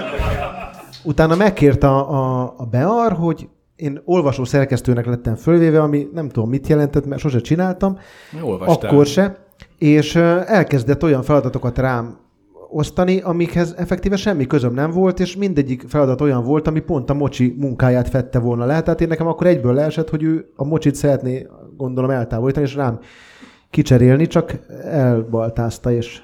utána 1.05 1.35
megkért 1.35 1.83
a, 1.83 2.11
a, 2.11 2.53
a 2.57 2.65
Bear, 2.65 3.11
hogy 3.11 3.47
én 3.75 4.01
olvasó 4.05 4.43
szerkesztőnek 4.43 5.05
lettem 5.05 5.35
fölvéve, 5.35 5.81
ami 5.81 6.07
nem 6.13 6.29
tudom 6.29 6.49
mit 6.49 6.67
jelentett, 6.67 7.05
mert 7.05 7.21
sose 7.21 7.39
csináltam, 7.39 7.97
Olvastál. 8.41 8.89
akkor 8.89 9.05
se, 9.05 9.45
és 9.77 10.15
elkezdett 10.15 11.03
olyan 11.03 11.23
feladatokat 11.23 11.77
rám 11.77 12.17
osztani, 12.69 13.19
amikhez 13.21 13.73
effektíve 13.77 14.15
semmi 14.15 14.47
közöm 14.47 14.73
nem 14.73 14.91
volt, 14.91 15.19
és 15.19 15.35
mindegyik 15.35 15.83
feladat 15.87 16.21
olyan 16.21 16.43
volt, 16.43 16.67
ami 16.67 16.79
pont 16.79 17.09
a 17.09 17.13
mocsi 17.13 17.55
munkáját 17.57 18.09
fette 18.09 18.39
volna 18.39 18.65
le. 18.65 18.81
Tehát 18.81 19.01
én 19.01 19.07
nekem 19.07 19.27
akkor 19.27 19.47
egyből 19.47 19.73
leesett, 19.73 20.09
hogy 20.09 20.23
ő 20.23 20.51
a 20.55 20.63
mocsit 20.63 20.95
szeretné, 20.95 21.47
gondolom, 21.77 22.09
eltávolítani, 22.09 22.65
és 22.65 22.75
rám 22.75 22.99
kicserélni, 23.69 24.27
csak 24.27 24.59
elbaltázta, 24.83 25.91
és 25.91 26.21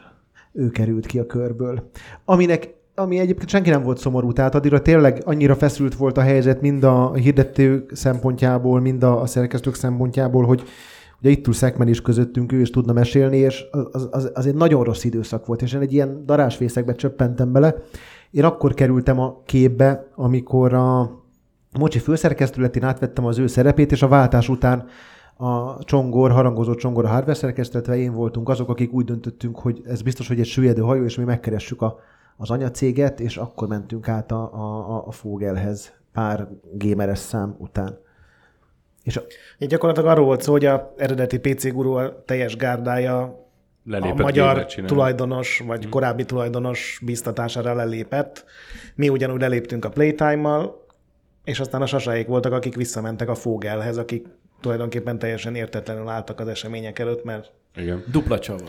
ő 0.53 0.69
került 0.69 1.05
ki 1.05 1.19
a 1.19 1.25
körből. 1.25 1.89
Aminek 2.25 2.80
ami 2.95 3.19
egyébként 3.19 3.49
senki 3.49 3.69
nem 3.69 3.83
volt 3.83 3.97
szomorú, 3.97 4.33
tehát 4.33 4.55
addigra 4.55 4.81
tényleg 4.81 5.21
annyira 5.25 5.55
feszült 5.55 5.95
volt 5.95 6.17
a 6.17 6.21
helyzet 6.21 6.61
mind 6.61 6.83
a 6.83 7.13
hirdetők 7.13 7.95
szempontjából, 7.95 8.79
mind 8.79 9.03
a, 9.03 9.21
a 9.21 9.25
szerkesztők 9.25 9.75
szempontjából, 9.75 10.45
hogy 10.45 10.63
ugye 11.21 11.29
itt 11.29 11.47
ül 11.47 11.53
Szekmen 11.53 11.87
is 11.87 12.01
közöttünk, 12.01 12.51
ő 12.51 12.59
is 12.59 12.69
tudna 12.69 12.93
mesélni, 12.93 13.37
és 13.37 13.63
az, 13.91 14.07
az, 14.11 14.31
az 14.33 14.45
egy 14.45 14.55
nagyon 14.55 14.83
rossz 14.83 15.03
időszak 15.03 15.45
volt, 15.45 15.61
és 15.61 15.73
én 15.73 15.81
egy 15.81 15.93
ilyen 15.93 16.25
darásfészekbe 16.25 16.95
csöppentem 16.95 17.51
bele. 17.51 17.75
Én 18.31 18.43
akkor 18.43 18.73
kerültem 18.73 19.19
a 19.19 19.41
képbe, 19.45 20.07
amikor 20.15 20.73
a, 20.73 21.19
Mocsi 21.79 21.99
főszerkesztő 21.99 22.61
lett, 22.61 22.75
én 22.75 22.83
átvettem 22.83 23.25
az 23.25 23.37
ő 23.37 23.47
szerepét, 23.47 23.91
és 23.91 24.01
a 24.01 24.07
váltás 24.07 24.49
után 24.49 24.85
a 25.37 25.83
Csongor, 25.83 26.31
harangozó 26.31 26.75
Csongor 26.75 27.05
a 27.05 27.07
hardware 27.07 27.33
szerkesztetve 27.33 27.97
én 27.97 28.13
voltunk 28.13 28.49
azok, 28.49 28.69
akik 28.69 28.93
úgy 28.93 29.05
döntöttünk, 29.05 29.59
hogy 29.59 29.81
ez 29.85 30.01
biztos, 30.01 30.27
hogy 30.27 30.39
egy 30.39 30.45
süllyedő 30.45 30.81
hajó, 30.81 31.03
és 31.03 31.17
mi 31.17 31.23
megkeressük 31.23 31.81
a, 31.81 31.99
az 32.41 32.49
anyacéget, 32.49 33.19
és 33.19 33.37
akkor 33.37 33.67
mentünk 33.67 34.07
át 34.07 34.31
a, 34.31 34.53
a, 34.53 35.07
a 35.07 35.11
Fogelhez 35.11 35.93
pár 36.13 36.47
gameres 36.73 37.19
szám 37.19 37.55
után. 37.57 37.99
És 39.03 39.17
a, 39.17 39.21
Így 39.57 39.69
gyakorlatilag 39.69 40.09
arról 40.09 40.25
volt 40.25 40.41
szó, 40.41 40.51
hogy 40.51 40.65
a 40.65 40.93
eredeti 40.97 41.39
PC 41.39 41.71
Guru 41.71 41.93
a 41.93 42.23
teljes 42.25 42.55
gárdája 42.55 43.39
Lelépett 43.85 44.19
a 44.19 44.23
magyar 44.23 44.65
tulajdonos, 44.65 45.63
vagy 45.65 45.89
korábbi 45.89 46.25
tulajdonos 46.25 47.01
biztatására 47.05 47.73
lelépett. 47.73 48.45
Mi 48.95 49.09
ugyanúgy 49.09 49.39
leléptünk 49.39 49.85
a 49.85 49.89
Playtime-mal, 49.89 50.85
és 51.43 51.59
aztán 51.59 51.81
a 51.81 51.85
sasáik 51.85 52.27
voltak, 52.27 52.53
akik 52.53 52.75
visszamentek 52.75 53.29
a 53.29 53.35
Fogelhez, 53.35 53.97
akik 53.97 54.27
tulajdonképpen 54.61 55.19
teljesen 55.19 55.55
értetlenül 55.55 56.07
álltak 56.07 56.39
az 56.39 56.47
események 56.47 56.99
előtt, 56.99 57.23
mert 57.23 57.51
Igen. 57.75 58.03
Dupla 58.11 58.39
csavar. 58.39 58.61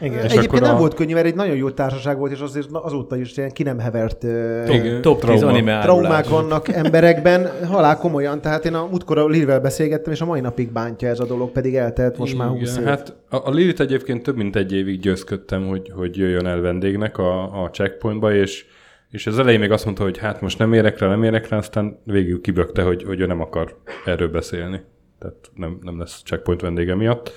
igen. 0.00 0.24
És 0.24 0.32
egyébként 0.32 0.62
nem 0.62 0.74
a- 0.74 0.78
volt 0.78 0.94
könnyű, 0.94 1.14
mert 1.14 1.26
egy 1.26 1.34
nagyon 1.34 1.56
jó 1.56 1.70
társaság 1.70 2.18
volt, 2.18 2.32
és 2.32 2.40
azért 2.40 2.68
azóta 2.72 3.16
is 3.16 3.36
ilyen 3.36 3.50
ki 3.50 3.62
nem 3.62 3.78
hevert 3.78 4.22
Igen. 4.68 5.00
Top 5.02 5.20
10 5.20 5.28
Trauma. 5.28 5.46
anime 5.46 5.80
traumák 5.82 6.28
vannak 6.28 6.68
emberekben, 6.68 7.50
halál 7.66 7.96
komolyan, 7.96 8.40
tehát 8.40 8.64
én 8.64 8.74
a 8.74 8.86
múltkor 8.86 9.18
a 9.18 9.26
Lilvel 9.26 9.60
beszélgettem, 9.60 10.12
és 10.12 10.20
a 10.20 10.24
mai 10.24 10.40
napig 10.40 10.72
bántja 10.72 11.08
ez 11.08 11.20
a 11.20 11.26
dolog, 11.26 11.50
pedig 11.50 11.74
eltelt 11.74 12.18
most 12.18 12.36
már 12.36 12.48
20 12.48 12.76
év. 12.76 12.84
Hát 12.84 13.16
a, 13.28 13.36
a 13.36 13.50
Lilit 13.50 13.80
egyébként 13.80 14.22
több 14.22 14.36
mint 14.36 14.56
egy 14.56 14.72
évig 14.72 15.00
győzködtem, 15.00 15.66
hogy, 15.66 15.90
hogy 15.94 16.16
jöjjön 16.16 16.46
el 16.46 16.60
vendégnek 16.60 17.18
a, 17.18 17.62
a 17.64 17.70
checkpointba, 17.70 18.34
és, 18.34 18.64
és 19.10 19.26
az 19.26 19.38
elején 19.38 19.60
még 19.60 19.70
azt 19.70 19.84
mondta, 19.84 20.02
hogy 20.02 20.18
hát 20.18 20.40
most 20.40 20.58
nem 20.58 20.72
érek 20.72 20.98
rá, 20.98 21.08
nem 21.08 21.22
érek 21.22 21.48
rá, 21.48 21.56
aztán 21.56 21.98
végül 22.04 22.40
kibökte, 22.40 22.82
hogy, 22.82 23.02
hogy 23.02 23.20
ő 23.20 23.26
nem 23.26 23.40
akar 23.40 23.76
erről 24.04 24.28
beszélni. 24.28 24.80
Tehát 25.18 25.50
nem, 25.54 25.78
nem 25.82 25.98
lesz 25.98 26.22
checkpoint 26.24 26.60
vendége 26.60 26.94
miatt. 26.94 27.32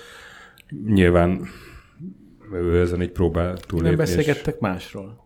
Nyilván 0.88 1.48
ő 2.54 2.80
ezen 2.82 3.02
így 3.02 3.12
próbál 3.12 3.58
túlépni. 3.58 3.96
Nem 3.96 4.00
és- 4.06 4.16
beszélgettek 4.16 4.60
másról. 4.60 5.26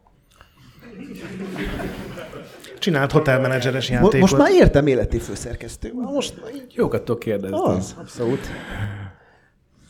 Csinált 2.80 3.12
hotelmenedzseres 3.12 3.90
játékot. 3.90 4.20
most 4.20 4.38
már 4.38 4.52
értem 4.52 4.88
életi 4.88 5.20
főszerkesztő. 5.20 5.92
Most 5.94 6.42
Jókat 6.76 7.04
tudok 7.04 7.20
kérdezni. 7.20 7.58
az, 7.58 7.96
abszolút. 8.00 8.40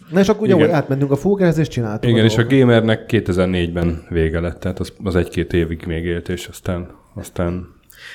Na 0.09 0.19
és 0.19 0.29
akkor 0.29 0.41
ugye 0.41 0.55
Igen. 0.55 0.73
átmentünk 0.73 1.11
a 1.11 1.15
Fógerhez, 1.15 1.57
és 1.57 1.67
csináltuk 1.67 2.09
Igen, 2.09 2.21
a 2.23 2.25
és 2.25 2.37
a 2.37 2.45
gamernek 2.47 3.05
2004-ben 3.07 4.05
vége 4.09 4.39
lett, 4.39 4.59
tehát 4.59 4.79
az, 4.79 4.93
az 5.03 5.15
egy-két 5.15 5.53
évig 5.53 5.83
még 5.85 6.05
élt, 6.05 6.29
és 6.29 6.47
aztán, 6.47 6.91
aztán 7.15 7.67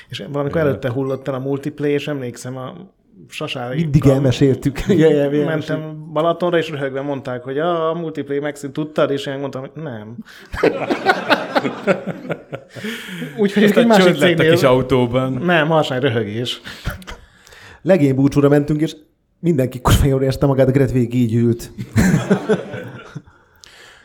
És 0.09 0.23
valamikor 0.31 0.61
előtte 0.61 0.89
hullott 0.91 1.27
el 1.27 1.33
a 1.33 1.39
multiplayer, 1.39 1.95
és 1.95 2.07
emlékszem 2.07 2.57
a 2.57 2.73
sasári. 3.29 3.81
Mindig 3.81 4.05
elmeséltük. 4.05 4.79
Ja, 4.87 5.09
ja, 5.09 5.31
ja, 5.31 5.45
Mentem 5.45 6.09
Balatonra, 6.13 6.57
és 6.57 6.69
röhögve 6.69 7.01
mondták, 7.01 7.43
hogy 7.43 7.57
a, 7.57 7.89
a 7.89 7.93
multiplayer 7.93 8.41
megszűnt, 8.41 8.73
tudtad? 8.73 9.11
És 9.11 9.25
én 9.25 9.39
mondtam, 9.39 9.61
hogy 9.61 9.83
nem. 9.83 10.17
Úgyhogy 13.37 13.63
egy 13.63 13.85
másik 13.85 14.07
a 14.07 14.11
kis 14.11 14.19
cégnél... 14.19 14.67
autóban. 14.67 15.33
Nem, 15.33 15.67
harsány 15.67 15.99
röhögés. 15.99 16.61
Legény 17.81 18.15
búcsúra 18.15 18.49
mentünk, 18.49 18.81
és 18.81 18.95
mindenki 19.39 19.81
kurva 19.81 20.05
jól 20.05 20.21
érezte 20.21 20.45
magát, 20.45 20.67
a 20.67 20.71
Gret 20.71 20.91
végig 20.91 21.13
így 21.13 21.35
ült. 21.35 21.71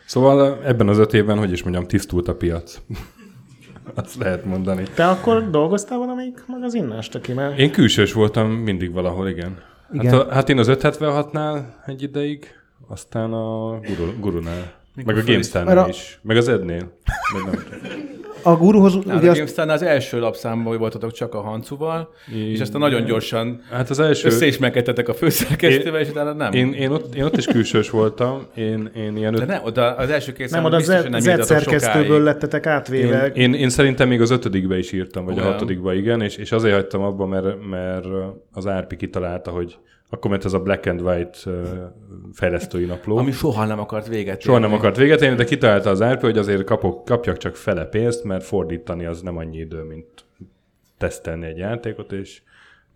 Szóval 0.07 0.61
ebben 0.65 0.89
az 0.89 0.99
öt 0.99 1.15
évben, 1.15 1.39
hogy 1.39 1.53
is 1.53 1.63
mondjam, 1.63 1.87
tisztult 1.87 2.29
a 2.29 2.35
piac. 2.35 2.81
Azt 3.95 4.17
lehet 4.17 4.45
mondani. 4.45 4.83
Te 4.95 5.09
akkor 5.09 5.51
dolgoztál 5.51 5.99
valamelyik 5.99 6.45
magazinnál, 6.47 7.01
Stöki? 7.01 7.33
Mert 7.33 7.59
Én 7.59 7.71
külsős 7.71 8.13
voltam 8.13 8.51
mindig 8.51 8.93
valahol, 8.93 9.29
igen. 9.29 9.59
Igen. 9.93 10.13
Hát, 10.13 10.27
a, 10.27 10.33
hát 10.33 10.49
én 10.49 10.59
az 10.59 10.67
576-nál 10.71 11.63
egy 11.87 12.03
ideig, 12.03 12.47
aztán 12.89 13.33
a 13.33 13.79
guru, 13.79 14.19
Gurunál. 14.21 14.73
Meg 15.05 15.17
a 15.17 15.23
GameStar-nál 15.25 15.89
is. 15.89 16.19
Meg 16.23 16.37
az 16.37 16.49
Ednél. 16.49 16.93
Meg 17.33 17.45
nem. 17.45 17.65
A 18.43 18.57
guruhoz 18.57 18.95
Ugye 18.95 19.15
ugye 19.15 19.41
a 19.41 19.43
azt, 19.43 19.59
az 19.59 19.83
első 19.83 20.21
lapszámban 20.21 20.79
voltatok 20.79 21.13
csak 21.13 21.35
a 21.35 21.41
Hancuval, 21.41 22.13
és 22.35 22.61
aztán 22.61 22.81
nagyon 22.81 23.05
gyorsan 23.05 23.63
Hát 23.71 23.91
az 23.91 23.99
első... 23.99 24.29
összeismerkedtetek 24.29 25.09
a 25.09 25.15
főszerkesztővel, 25.15 26.01
és 26.01 26.09
utána 26.09 26.33
nem. 26.33 26.53
Én, 26.53 26.73
én, 26.73 26.91
ott, 26.91 27.15
én 27.15 27.25
ott 27.25 27.37
is 27.37 27.47
külsős 27.47 27.91
voltam. 27.91 28.47
Én, 28.55 28.91
én 28.97 29.17
ilyen 29.17 29.35
De 29.35 29.41
öt, 29.41 29.47
nem, 29.47 29.61
oda 29.65 29.95
az 29.95 30.11
első 30.11 30.33
két 30.33 30.39
nem 30.39 30.49
számban 30.49 30.71
oda 30.71 30.77
biztos, 30.77 30.95
hogy 30.95 31.05
Z, 31.05 31.11
nem 31.11 31.21
Z 31.21 31.27
írtatok 31.27 31.47
szerkesztőből 31.47 32.23
lettetek 32.23 32.67
átvéve. 32.67 33.27
én, 33.27 33.33
én, 33.43 33.55
én, 33.55 33.69
szerintem 33.69 34.09
még 34.09 34.21
az 34.21 34.31
ötödikbe 34.31 34.79
is 34.79 34.93
írtam, 34.93 35.25
vagy 35.25 35.39
a 35.39 35.41
Olyan. 35.41 35.53
hatodikba, 35.53 35.95
igen, 35.95 36.21
és, 36.21 36.37
és 36.37 36.53
azért 36.53 36.75
hagytam 36.75 37.03
abba, 37.03 37.27
mert, 37.27 37.69
mert 37.71 38.07
az 38.53 38.67
Árpi 38.67 38.97
kitalálta, 38.97 39.51
hogy 39.51 39.79
akkor 40.15 40.31
ment 40.31 40.45
ez 40.45 40.53
a 40.53 40.61
Black 40.61 40.87
and 40.87 41.01
White 41.01 41.39
fejlesztői 42.33 42.85
napló. 42.85 43.17
Ami 43.17 43.31
soha 43.31 43.65
nem 43.65 43.79
akart 43.79 44.09
véget 44.09 44.41
Soha 44.41 44.57
érni. 44.57 44.69
nem 44.69 44.79
akart 44.79 44.97
véget 44.97 45.23
érni, 45.23 45.37
de 45.37 45.45
kitalálta 45.45 45.91
az 45.91 46.03
árpi, 46.03 46.25
hogy 46.25 46.39
azért 46.39 46.65
kapok, 46.65 47.05
kapjak 47.05 47.37
csak 47.37 47.57
fele 47.57 47.85
pénzt, 47.85 48.25
mert 48.25 48.45
fordítani 48.45 49.05
az 49.05 49.21
nem 49.21 49.37
annyi 49.37 49.59
idő, 49.59 49.83
mint 49.83 50.25
tesztelni 50.99 51.47
egy 51.47 51.57
játékot, 51.59 52.13
és, 52.13 52.43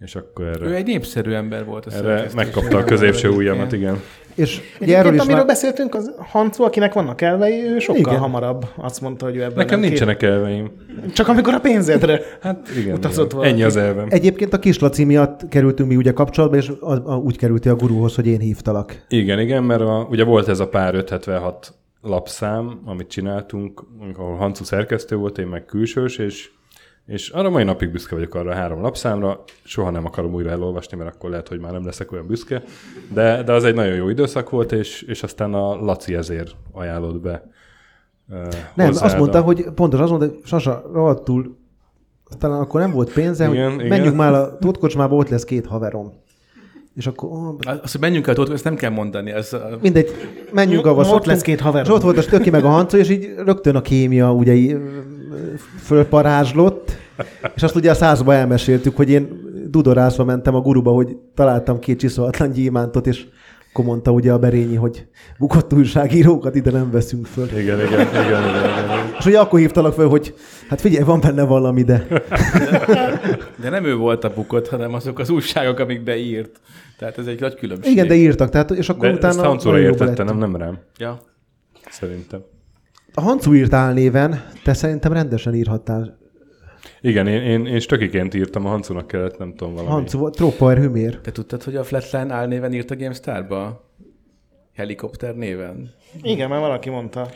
és 0.00 0.14
akkor 0.14 0.44
Ő 0.44 0.48
erre, 0.48 0.74
egy 0.74 0.86
népszerű 0.86 1.32
ember 1.32 1.64
volt 1.64 1.86
a 1.86 1.94
erre 1.94 2.26
megkapta 2.34 2.78
a 2.78 2.84
középső 2.84 3.28
ujjamat, 3.28 3.72
igen. 3.72 4.00
és 4.34 4.60
erről 4.80 5.14
is 5.14 5.20
amiről 5.20 5.36
már, 5.36 5.46
beszéltünk, 5.46 5.94
az 5.94 6.14
Hancu, 6.18 6.62
akinek 6.62 6.92
vannak 6.92 7.20
elvei, 7.20 7.64
ő 7.64 7.78
sokkal 7.78 8.00
Igen. 8.00 8.18
hamarabb 8.18 8.66
azt 8.76 9.00
mondta, 9.00 9.24
hogy 9.24 9.36
ő 9.36 9.42
ebben 9.42 9.56
Nekem 9.56 9.80
nem 9.80 9.88
nincsenek 9.88 10.22
elveim. 10.22 10.70
Kér. 11.02 11.12
Csak 11.12 11.28
amikor 11.28 11.54
a 11.54 11.60
pénzedre. 11.60 12.20
Hát 12.40 12.68
igen, 12.76 12.96
Utazott 12.96 13.32
igen. 13.32 13.44
ennyi 13.44 13.62
az 13.62 13.76
elvem. 13.76 14.06
egyébként 14.10 14.52
a 14.52 14.58
kislaci 14.58 15.04
miatt 15.04 15.48
kerültünk 15.48 15.88
mi 15.88 15.96
ugye 15.96 16.12
kapcsolatba, 16.12 16.56
és 16.56 16.68
a, 16.80 17.12
a, 17.12 17.16
úgy 17.16 17.36
kerültél 17.36 17.72
a 17.72 17.76
guruhoz, 17.76 18.14
hogy 18.14 18.26
én 18.26 18.40
hívtalak. 18.40 19.04
Igen, 19.08 19.40
igen, 19.40 19.64
mert 19.64 19.80
a, 19.80 20.06
ugye 20.10 20.24
volt 20.24 20.48
ez 20.48 20.60
a 20.60 20.68
pár 20.68 20.94
576 20.94 21.74
lapszám, 22.00 22.80
amit 22.84 23.08
csináltunk, 23.08 23.82
ahol 24.16 24.36
Hancu 24.36 24.64
szerkesztő 24.64 25.16
volt, 25.16 25.38
én 25.38 25.46
meg 25.46 25.64
külsős, 25.64 26.18
és, 26.18 26.50
és 27.06 27.28
arra 27.28 27.50
mai 27.50 27.64
napig 27.64 27.90
büszke 27.90 28.14
vagyok 28.14 28.34
arra 28.34 28.50
a 28.50 28.54
három 28.54 28.80
lapszámra. 28.80 29.44
Soha 29.64 29.90
nem 29.90 30.04
akarom 30.04 30.34
újra 30.34 30.50
elolvasni, 30.50 30.96
mert 30.96 31.14
akkor 31.14 31.30
lehet, 31.30 31.48
hogy 31.48 31.60
már 31.60 31.72
nem 31.72 31.84
leszek 31.84 32.12
olyan 32.12 32.26
büszke. 32.26 32.62
De, 33.12 33.42
de 33.42 33.52
az 33.52 33.64
egy 33.64 33.74
nagyon 33.74 33.94
jó 33.94 34.08
időszak 34.08 34.50
volt, 34.50 34.72
és, 34.72 35.02
és 35.02 35.22
aztán 35.22 35.54
a 35.54 35.74
Laci 35.74 36.14
ezért 36.14 36.56
ajánlott 36.72 37.20
be. 37.20 37.50
Uh, 38.30 38.38
Nem, 38.74 38.88
azt 39.00 39.18
mondta, 39.18 39.40
hogy 39.40 39.66
pontos 39.74 40.00
azt 40.00 40.10
mondta, 40.10 40.28
hogy 40.28 40.40
Sasa, 40.44 40.90
rohadtul, 40.92 41.56
talán 42.38 42.60
akkor 42.60 42.80
nem 42.80 42.90
volt 42.90 43.12
pénze, 43.12 43.48
Igen, 43.48 43.64
hogy 43.64 43.74
igen. 43.74 43.86
menjünk 43.86 44.16
már 44.16 44.32
a 44.32 44.58
Tóth 44.58 44.78
kocsmába, 44.78 45.16
ott 45.16 45.28
lesz 45.28 45.44
két 45.44 45.66
haverom. 45.66 46.12
És 46.94 47.06
akkor 47.06 47.28
ó, 47.30 47.56
Azt, 47.82 47.92
hogy 47.92 48.00
menjünk 48.00 48.26
el, 48.26 48.34
Tóth, 48.34 48.52
ezt 48.52 48.64
nem 48.64 48.74
kell 48.76 48.90
mondani. 48.90 49.30
Ez, 49.30 49.52
a- 49.52 49.78
mindegy, 49.80 50.10
menjünk, 50.52 50.86
ahova 50.86 51.14
Ott 51.14 51.24
lesz 51.24 51.42
két 51.42 51.60
haverom. 51.60 51.86
És 51.86 51.96
ott 51.96 52.02
volt 52.02 52.18
a 52.18 52.22
Stöki 52.22 52.50
meg 52.50 52.64
a 52.64 52.68
Hanco, 52.68 52.96
és 52.96 53.08
így 53.10 53.34
rögtön 53.44 53.76
a 53.76 53.80
kémia 53.80 54.32
ugye 54.32 54.54
fölparázslott, 55.82 56.96
és 57.54 57.62
azt 57.62 57.76
ugye 57.76 57.90
a 57.90 57.94
százba 57.94 58.34
elmeséltük, 58.34 58.96
hogy 58.96 59.10
én 59.10 59.28
dudorázva 59.70 60.24
mentem 60.24 60.54
a 60.54 60.60
guruba, 60.60 60.90
hogy 60.90 61.16
találtam 61.34 61.78
két 61.78 61.98
csiszolatlan 61.98 62.50
gyémántot, 62.50 63.06
és 63.06 63.26
akkor 63.72 63.84
mondta 63.84 64.10
ugye 64.10 64.32
a 64.32 64.38
Berényi, 64.38 64.74
hogy 64.74 65.06
bukott 65.38 65.72
újságírókat 65.72 66.54
ide 66.54 66.70
nem 66.70 66.90
veszünk 66.90 67.26
föl. 67.26 67.44
Igen, 67.58 67.62
igen, 67.80 68.00
igen, 68.00 68.24
igen, 68.24 68.42
igen. 68.42 69.14
És 69.18 69.26
ugye 69.26 69.38
akkor 69.38 69.58
hívtalak 69.58 69.92
föl, 69.92 70.08
hogy 70.08 70.34
hát 70.68 70.80
figyelj, 70.80 71.04
van 71.04 71.20
benne 71.20 71.42
valami, 71.42 71.82
de 71.82 72.06
de 73.62 73.70
nem 73.70 73.84
ő 73.84 73.94
volt 73.96 74.24
a 74.24 74.32
bukott, 74.34 74.68
hanem 74.68 74.94
azok 74.94 75.18
az 75.18 75.30
újságok, 75.30 75.78
amik 75.78 76.02
beírt. 76.04 76.60
Tehát 76.98 77.18
ez 77.18 77.26
egy 77.26 77.40
nagy 77.40 77.54
különbség. 77.54 77.92
igen, 77.92 78.06
de 78.06 78.14
írtak, 78.14 78.50
tehát, 78.50 78.70
és 78.70 78.88
akkor 78.88 79.08
De 79.08 79.14
utána... 79.14 79.54
ezt 79.54 79.64
értette, 79.64 80.22
nem, 80.22 80.38
nem 80.38 80.56
rám, 80.56 80.78
Ja. 80.98 81.18
szerintem. 81.90 82.40
A 83.18 83.20
Hancu 83.20 83.52
írt 83.52 83.72
álnéven, 83.72 84.50
te 84.64 84.74
szerintem 84.74 85.12
rendesen 85.12 85.54
írhattál. 85.54 86.18
Igen, 87.00 87.26
én, 87.26 87.42
én, 87.42 87.66
én 87.66 87.80
stökiként 87.80 88.34
írtam, 88.34 88.66
a 88.66 88.68
Hancunak 88.68 89.06
kellett, 89.06 89.38
nem 89.38 89.54
tudom, 89.54 89.74
valami. 89.74 89.90
Hancu, 89.90 90.18
volt, 90.18 90.34
Trópoer 90.34 90.78
Hümér. 90.78 91.20
Te 91.20 91.32
tudtad, 91.32 91.62
hogy 91.62 91.76
a 91.76 91.84
Flatline 91.84 92.34
álnéven 92.34 92.72
írt 92.72 92.90
a 92.90 92.96
GameStar-ba? 92.96 93.90
Helikopter 94.74 95.34
néven? 95.34 95.94
Igen, 96.22 96.48
mert 96.48 96.60
valaki 96.60 96.90
mondta. 96.90 97.28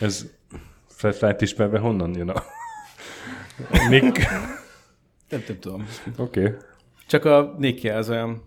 Ez 0.00 0.26
Flatlight 0.88 1.40
ismerve 1.40 1.78
honnan 1.78 2.16
jön 2.16 2.28
a 2.28 2.42
Nick? 3.88 4.18
Nem, 4.30 4.40
nem 5.28 5.58
tudom. 5.60 5.86
Oké. 6.16 6.40
Okay. 6.40 6.54
Csak 7.06 7.24
a 7.24 7.54
Nicky 7.58 7.88
az 7.88 8.10
olyan... 8.10 8.42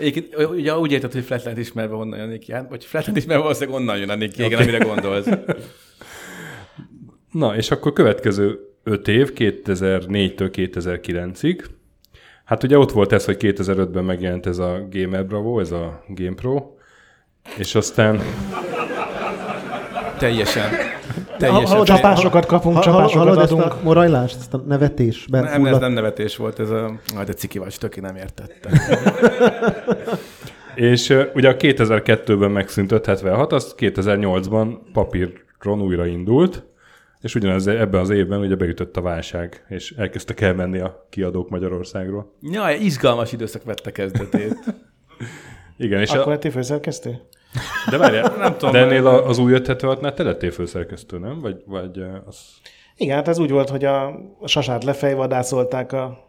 Egyébként, 0.00 0.48
ugye 0.50 0.78
úgy 0.78 0.92
érted, 0.92 1.12
hogy 1.12 1.24
Flatline 1.24 1.60
ismerve 1.60 1.94
honnan 1.94 2.18
jön 2.18 2.28
a 2.28 2.30
Nicky, 2.30 2.52
hát, 2.52 2.68
vagy 2.68 2.84
Flatline 2.84 3.18
ismerve 3.18 3.42
valószínűleg 3.42 3.80
onnan 3.80 3.98
jön 3.98 4.10
a 4.10 4.14
Nicky, 4.14 4.44
igen, 4.44 4.60
amire 4.60 4.78
gondolsz. 4.78 5.28
Na, 7.30 7.56
és 7.56 7.70
akkor 7.70 7.92
következő 7.92 8.58
öt 8.82 9.08
év, 9.08 9.32
2004-től 9.36 10.50
2009-ig. 10.52 11.64
Hát 12.44 12.62
ugye 12.62 12.78
ott 12.78 12.92
volt 12.92 13.12
ez, 13.12 13.24
hogy 13.24 13.36
2005-ben 13.40 14.04
megjelent 14.04 14.46
ez 14.46 14.58
a 14.58 14.86
Gamer 14.90 15.26
Bravo, 15.26 15.60
ez 15.60 15.72
a 15.72 16.04
GamePro, 16.08 16.74
és 17.58 17.74
aztán 17.74 18.20
Teljesen. 20.18 20.70
Teljesen. 21.40 21.66
hallod, 21.66 21.86
Csapásokat 21.86 22.46
kapunk, 22.46 22.76
ha- 22.76 22.82
csapásokat 22.82 23.26
hallod 23.26 23.38
ezt 23.42 23.52
adunk. 23.52 23.72
a 23.72 23.78
morajlást, 23.82 24.36
ezt 24.38 24.54
a 24.54 24.62
nevetésben 24.66 25.44
Nem, 25.44 25.66
ez 25.66 25.78
nem 25.78 25.92
nevetés 25.92 26.36
volt, 26.36 26.58
ez 26.58 26.70
a... 26.70 26.92
Majd 27.14 27.28
a 27.28 27.32
ciki 27.32 27.58
vagy, 27.58 27.76
töki 27.78 28.00
nem 28.00 28.16
értette. 28.16 28.70
És 30.74 31.16
ugye 31.34 31.48
a 31.48 31.56
2002-ben 31.56 32.50
megszűnt 32.50 32.92
576, 32.92 33.52
az 33.52 33.74
2008-ban 33.78 34.78
papíron 34.92 35.80
újraindult, 35.82 36.64
és 37.20 37.34
ugyanez 37.34 37.66
ebben 37.66 38.00
az 38.00 38.10
évben 38.10 38.40
ugye 38.40 38.54
beütött 38.54 38.96
a 38.96 39.00
válság, 39.00 39.64
és 39.68 39.94
elkezdtek 39.96 40.40
elmenni 40.40 40.78
a 40.78 41.06
kiadók 41.10 41.50
Magyarországról. 41.50 42.32
Ja, 42.42 42.70
izgalmas 42.70 43.32
időszak 43.32 43.64
vette 43.64 43.90
kezdetét. 43.90 44.56
Igen, 45.76 46.00
és 46.00 46.10
Akkor 46.10 46.26
a, 46.26 46.30
lettél 46.30 46.50
főszerkesztő? 46.50 47.20
De 47.90 47.96
várjál, 47.96 48.34
Nem 48.38 48.56
tudom, 48.56 48.72
de 48.74 48.78
ennél 48.78 49.06
a- 49.06 49.26
az 49.28 49.38
új 49.38 49.52
576-nál 49.54 50.14
te 50.14 50.22
lettél 50.22 50.50
főszerkesztő, 50.50 51.18
nem? 51.18 51.40
Vagy, 51.40 51.56
vagy 51.66 51.98
ö, 51.98 52.06
az... 52.26 52.36
Igen, 52.96 53.16
hát 53.16 53.28
ez 53.28 53.38
úgy 53.38 53.50
volt, 53.50 53.68
hogy 53.68 53.84
a 53.84 54.20
sasát 54.44 54.84
lefejvadászolták 54.84 55.92
a 55.92 56.28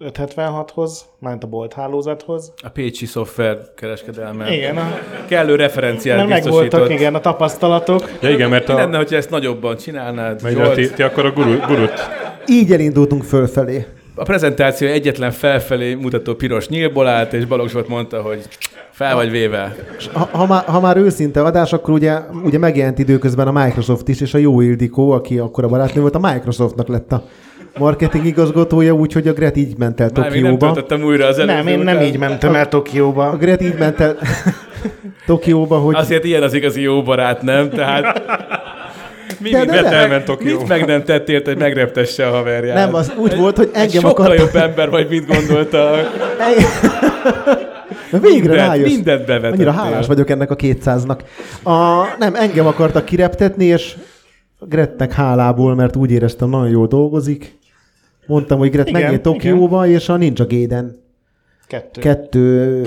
576-hoz, 0.00 1.04
mánt 1.18 1.44
a 1.44 1.46
bolt 1.46 1.72
hálózathoz. 1.72 2.52
A 2.62 2.68
Pécsi 2.68 3.06
szoftver 3.06 3.58
kereskedelme. 3.76 4.54
Igen, 4.54 4.76
a, 4.76 4.98
Kellő 5.28 5.54
referenciát 5.54 6.16
mert 6.16 6.28
biztosított. 6.28 6.62
megvoltak 6.70 6.98
igen 6.98 7.14
a 7.14 7.20
tapasztalatok. 7.20 8.10
Ja 8.20 8.30
igen, 8.30 8.50
mert 8.50 8.68
Mi 8.68 8.74
lenne, 8.74 8.94
a, 8.94 8.96
hogyha 8.96 9.16
ezt 9.16 9.30
nagyobban 9.30 9.76
csinálnád? 9.76 10.48
Zsolt? 10.48 10.74
ti, 10.74 10.90
ti 10.90 11.02
akkor 11.02 11.26
a 11.26 11.30
guru, 11.32 11.56
gurut 11.66 11.92
Így 12.46 12.72
elindultunk 12.72 13.22
fölfelé. 13.22 13.86
A 14.14 14.22
prezentáció 14.22 14.88
egyetlen 14.88 15.30
felfelé 15.30 15.94
mutató 15.94 16.34
piros 16.34 16.68
nyílból 16.68 17.06
állt, 17.06 17.32
és 17.32 17.44
Balogh 17.44 17.70
Zsolt 17.70 17.88
mondta, 17.88 18.20
hogy 18.22 18.40
fel 18.90 19.14
vagy 19.14 19.30
véve. 19.30 19.76
Ha, 20.12 20.28
ha, 20.32 20.46
már, 20.46 20.64
ha 20.64 20.80
már 20.80 20.96
őszinte 20.96 21.42
adás, 21.42 21.72
akkor 21.72 21.94
ugye, 21.94 22.18
ugye 22.44 22.58
megjelent 22.58 22.98
időközben 22.98 23.46
a 23.46 23.64
Microsoft 23.64 24.08
is, 24.08 24.20
és 24.20 24.34
a 24.34 24.38
Jó 24.38 24.60
Ildikó, 24.60 25.10
aki 25.10 25.38
akkor 25.38 25.64
a 25.64 25.68
barátnő 25.68 26.00
volt, 26.00 26.14
a 26.14 26.32
Microsoftnak 26.32 26.88
lett 26.88 27.12
a 27.12 27.24
marketing 27.78 28.24
igazgatója, 28.26 28.92
úgyhogy 28.92 29.28
a 29.28 29.32
Gret 29.32 29.56
így 29.56 29.78
ment 29.78 30.00
el 30.00 30.10
Már 30.14 30.30
még 30.30 30.42
nem 30.42 30.58
Tokióba. 30.58 31.04
újra 31.04 31.26
az 31.26 31.38
előző 31.38 31.56
Nem, 31.56 31.66
én 31.66 31.78
nem 31.78 31.94
után. 31.96 32.06
így 32.06 32.18
mentem 32.18 32.54
el 32.54 32.64
A 32.64 32.68
Tokióba. 32.68 33.36
Gret 33.36 33.62
így 33.62 33.78
ment 33.78 34.00
el 34.00 34.16
Tokióba, 35.26 35.78
hogy 35.78 35.94
Azért 35.94 36.24
ilyen 36.24 36.42
az 36.42 36.54
igazi 36.54 36.80
jó 36.80 37.02
barát, 37.02 37.42
nem? 37.42 37.70
Tehát 37.70 38.22
mi 39.42 39.50
De- 39.50 39.58
de- 39.58 39.64
mindent 39.64 39.88
de- 39.88 39.96
elment 39.96 40.24
Tokió. 40.24 40.58
Mit 40.58 40.68
meg 40.68 40.86
nem 40.86 41.04
tett 41.04 41.28
érte, 41.28 41.50
hogy 41.50 41.60
megreptesse 41.60 42.26
a 42.26 42.30
haverját? 42.30 42.74
nem, 42.76 42.94
az 42.94 43.12
úgy 43.18 43.36
volt, 43.36 43.56
hogy 43.56 43.70
engem 43.72 44.00
sokkal 44.00 44.24
akart... 44.24 44.38
jobb 44.38 44.54
ember 44.62 44.90
vagy, 44.90 45.08
mit 45.08 45.26
gondolta. 45.26 45.90
Végre 48.10 48.28
Mindent, 48.30 48.54
rájössz. 48.56 48.92
mindent 48.94 49.26
bevetettél. 49.26 49.68
Annyira 49.68 49.82
hálás 49.82 50.06
vagyok 50.06 50.30
ennek 50.30 50.50
a 50.50 50.56
200-nak. 50.56 51.18
A, 51.62 52.04
nem, 52.18 52.34
engem 52.34 52.66
akartak 52.66 53.04
kireptetni, 53.04 53.64
és 53.64 53.96
Gretnek 54.60 55.12
hálából, 55.12 55.74
mert 55.74 55.96
úgy 55.96 56.10
éreztem, 56.10 56.48
nagyon 56.48 56.68
jól 56.68 56.86
dolgozik. 56.86 57.58
Mondtam, 58.26 58.58
hogy 58.58 58.70
Gret 58.70 58.90
menjél 58.90 59.20
Tokióba, 59.20 59.86
és 59.86 60.08
a 60.08 60.16
Ninja 60.16 60.46
Gaiden 60.46 60.96
Kettő. 61.66 62.00
kettő 62.00 62.82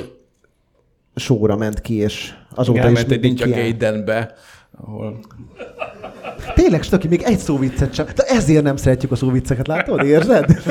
sóra 1.15 1.55
ment 1.55 1.81
ki, 1.81 1.95
és 1.95 2.33
azóta 2.55 2.79
Igen, 2.79 2.91
is 2.91 2.97
ment 2.97 3.11
egy 3.11 3.21
Ninja. 3.21 3.47
Gaidenbe, 3.47 4.33
ahol 4.81 5.19
Tényleg, 6.53 6.83
Stöki, 6.83 7.07
még 7.07 7.21
egy 7.21 7.37
szóviccet 7.37 7.93
sem. 7.93 8.05
De 8.15 8.23
ezért 8.23 8.63
nem 8.63 8.75
szeretjük 8.75 9.11
a 9.11 9.15
szóvicceket, 9.15 9.67
látod? 9.67 10.03
Érzed? 10.03 10.61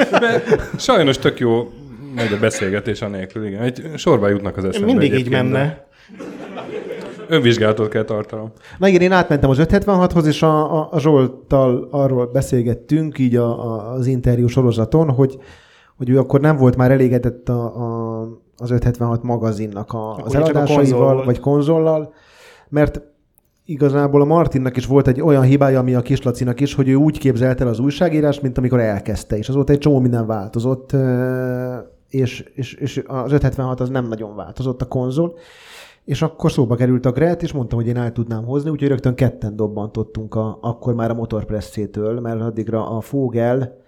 Sajnos 0.79 1.19
tök 1.19 1.39
jó 1.39 1.69
megy 2.15 2.33
a 2.33 2.39
beszélgetés 2.39 3.03
anélkül, 3.03 3.47
igen. 3.47 3.63
Egy 3.63 3.91
sorba 3.97 4.29
jutnak 4.29 4.57
az 4.57 4.65
eszembe 4.65 4.87
Mindig 4.87 5.09
így 5.09 5.15
egyébként, 5.15 5.51
de 5.51 5.59
menne. 5.59 5.87
Önvizsgálatot 7.29 7.89
kell 7.89 8.05
tartanom. 8.05 8.53
Na 8.79 8.89
igen, 8.89 9.01
én 9.01 9.13
átmentem 9.13 9.51
az 9.51 9.59
576-hoz, 9.61 10.27
és 10.27 10.43
a, 10.43 10.79
a, 10.79 10.89
a 10.91 11.01
Zsolttal 11.01 11.89
arról 11.91 12.27
beszélgettünk 12.27 13.19
így 13.19 13.37
a, 13.37 13.65
a, 13.65 13.93
az 13.93 14.07
interjú 14.07 14.47
sorozaton, 14.47 15.11
hogy, 15.11 15.39
hogy 15.97 16.09
ő 16.09 16.19
akkor 16.19 16.41
nem 16.41 16.57
volt 16.57 16.77
már 16.77 16.91
elégedett 16.91 17.49
a, 17.49 17.63
a, 17.63 18.21
az 18.57 18.71
576 18.71 19.23
magazinnak 19.23 19.93
a, 19.93 20.15
az 20.15 20.23
konzol 20.23 20.43
eladásaival, 20.43 21.13
volt. 21.15 21.25
vagy 21.25 21.41
konzollal, 21.41 22.13
mert 22.69 23.01
igazából 23.65 24.21
a 24.21 24.25
Martinnak 24.25 24.77
is 24.77 24.87
volt 24.87 25.09
egy 25.09 25.21
olyan 25.21 25.43
hibája, 25.43 25.79
ami 25.79 25.95
a 25.95 26.01
Kislacinak 26.01 26.61
is, 26.61 26.75
hogy 26.75 26.89
ő 26.89 26.95
úgy 26.95 27.19
képzelt 27.19 27.61
el 27.61 27.69
az 27.69 27.79
újságírást, 27.79 28.43
mint 28.43 28.59
amikor 28.59 28.81
elkezdte, 28.81 29.37
és 29.37 29.49
azóta 29.49 29.73
egy 29.73 29.79
csomó 29.79 30.01
minden 30.01 30.27
változott, 30.27 30.97
és, 32.09 32.51
és, 32.55 32.75
és 32.75 33.03
az 33.07 33.33
576 33.33 33.81
az 33.81 33.89
nem 33.89 34.09
nagyon 34.09 34.37
változott 34.37 34.83
a 34.83 34.89
konzol, 34.89 35.39
és 36.05 36.23
akkor 36.23 36.53
szóba 36.53 36.75
került 36.75 37.07
a 37.07 37.13
Gret, 37.13 37.43
és 37.43 37.53
mondtam, 37.53 37.79
hogy 37.79 37.89
én 37.89 37.97
el 37.97 38.13
tudnám 38.13 38.45
hozni, 38.45 38.71
úgyhogy 38.71 38.89
rögtön 38.89 39.15
ketten 39.15 39.57
dobbantottunk 39.57 40.35
a, 40.35 40.59
akkor 40.61 40.95
már 40.95 41.11
a 41.11 41.15
motorpresszétől, 41.15 42.21
mert 42.21 42.41
addigra 42.41 42.89
a 42.97 43.01
Fogel 43.01 43.84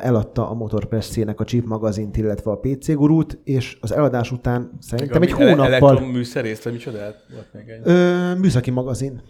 eladta 0.00 0.50
a 0.50 0.54
motorpresszének 0.54 1.40
a 1.40 1.44
Chip 1.44 1.66
magazint, 1.66 2.16
illetve 2.16 2.50
a 2.50 2.56
PC 2.58 2.92
gurút, 2.94 3.38
és 3.44 3.78
az 3.80 3.92
eladás 3.92 4.32
után 4.32 4.70
szerintem 4.80 5.22
egy 5.22 5.32
hónappal 5.32 5.66
Elektromműszerész, 5.66 6.62
vagy 6.62 6.72
micsodát? 6.72 7.14
Volt 7.32 7.46
még 7.52 7.68
egy. 7.68 7.80
ö, 7.84 8.34
műszaki 8.34 8.70
magazin, 8.70 9.20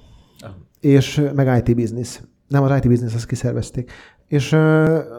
Ah. 0.40 0.50
és 0.80 1.22
meg 1.34 1.66
IT 1.66 1.76
Business. 1.76 2.20
Nem, 2.48 2.62
az 2.62 2.76
IT 2.76 2.88
Business, 2.88 3.14
azt 3.14 3.26
kiszervezték. 3.26 3.90
És 4.28 4.56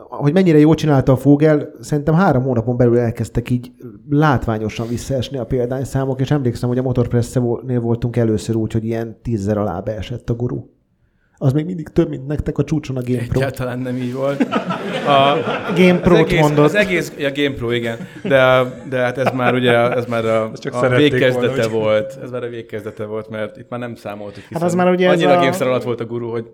hogy 0.10 0.34
mennyire 0.34 0.58
jól 0.58 0.76
csinálta 0.76 1.12
a 1.12 1.16
Fogel, 1.18 1.70
szerintem 1.82 2.14
három 2.14 2.44
hónapon 2.44 2.78
belül 2.78 2.98
elkezdtek 2.98 3.50
így 3.50 3.72
látványosan 4.10 4.88
visszaesni 4.88 5.38
a 5.38 5.46
példányszámok, 5.46 6.20
és 6.20 6.32
emlékszem, 6.32 6.70
hogy 6.70 6.78
a 6.78 6.82
Motorpress-nél 6.82 7.80
voltunk 7.80 8.16
először 8.16 8.56
úgy, 8.56 8.74
hogy 8.74 8.86
ilyen 8.86 9.18
tízzer 9.22 9.58
alá 9.58 9.80
beesett 9.80 10.30
a 10.30 10.34
guru. 10.34 10.66
Az 11.40 11.54
még 11.54 11.66
mindig 11.66 11.88
több, 11.88 12.10
mint 12.10 12.28
nektek 12.28 12.58
a 12.58 12.64
csúcson 12.64 12.98
a 12.98 13.02
GamePro. 13.06 13.40
Egyáltalán 13.40 13.80
nem 13.80 13.96
így 13.96 14.14
volt. 14.14 14.42
A, 15.08 15.38
Game 15.76 15.94
az 15.94 16.00
Pro-t 16.00 16.18
egész, 16.20 16.40
mondott. 16.40 16.66
Az 16.66 16.76
egész, 16.76 17.14
ja, 17.18 17.32
GamePro, 17.32 17.72
igen. 17.72 17.98
De, 18.24 18.64
de 18.90 18.98
hát 18.98 19.18
ez 19.18 19.32
már 19.34 19.54
ugye, 19.54 19.72
ez 19.92 20.06
már 20.06 20.26
a, 20.26 20.52
csak 20.54 20.74
a 20.74 20.90
végkezdete 20.90 21.68
volna, 21.68 21.86
volt. 21.86 22.20
Ez 22.24 22.32
már 22.32 22.44
a 22.44 22.50
végkezdete 22.50 23.06
volt, 23.06 23.30
mert 23.30 23.58
itt 23.58 23.70
már 23.70 23.80
nem 23.80 23.96
számoltuk. 23.96 24.44
hiszen 24.48 24.64
az 24.64 24.74
már 24.74 24.90
ugye 24.90 25.08
ez 25.08 25.14
Annyira 25.14 25.32
a- 25.32 25.40
GameStar 25.40 25.68
alatt 25.68 25.84
volt 25.84 26.00
a 26.00 26.06
guru, 26.06 26.30
hogy 26.30 26.46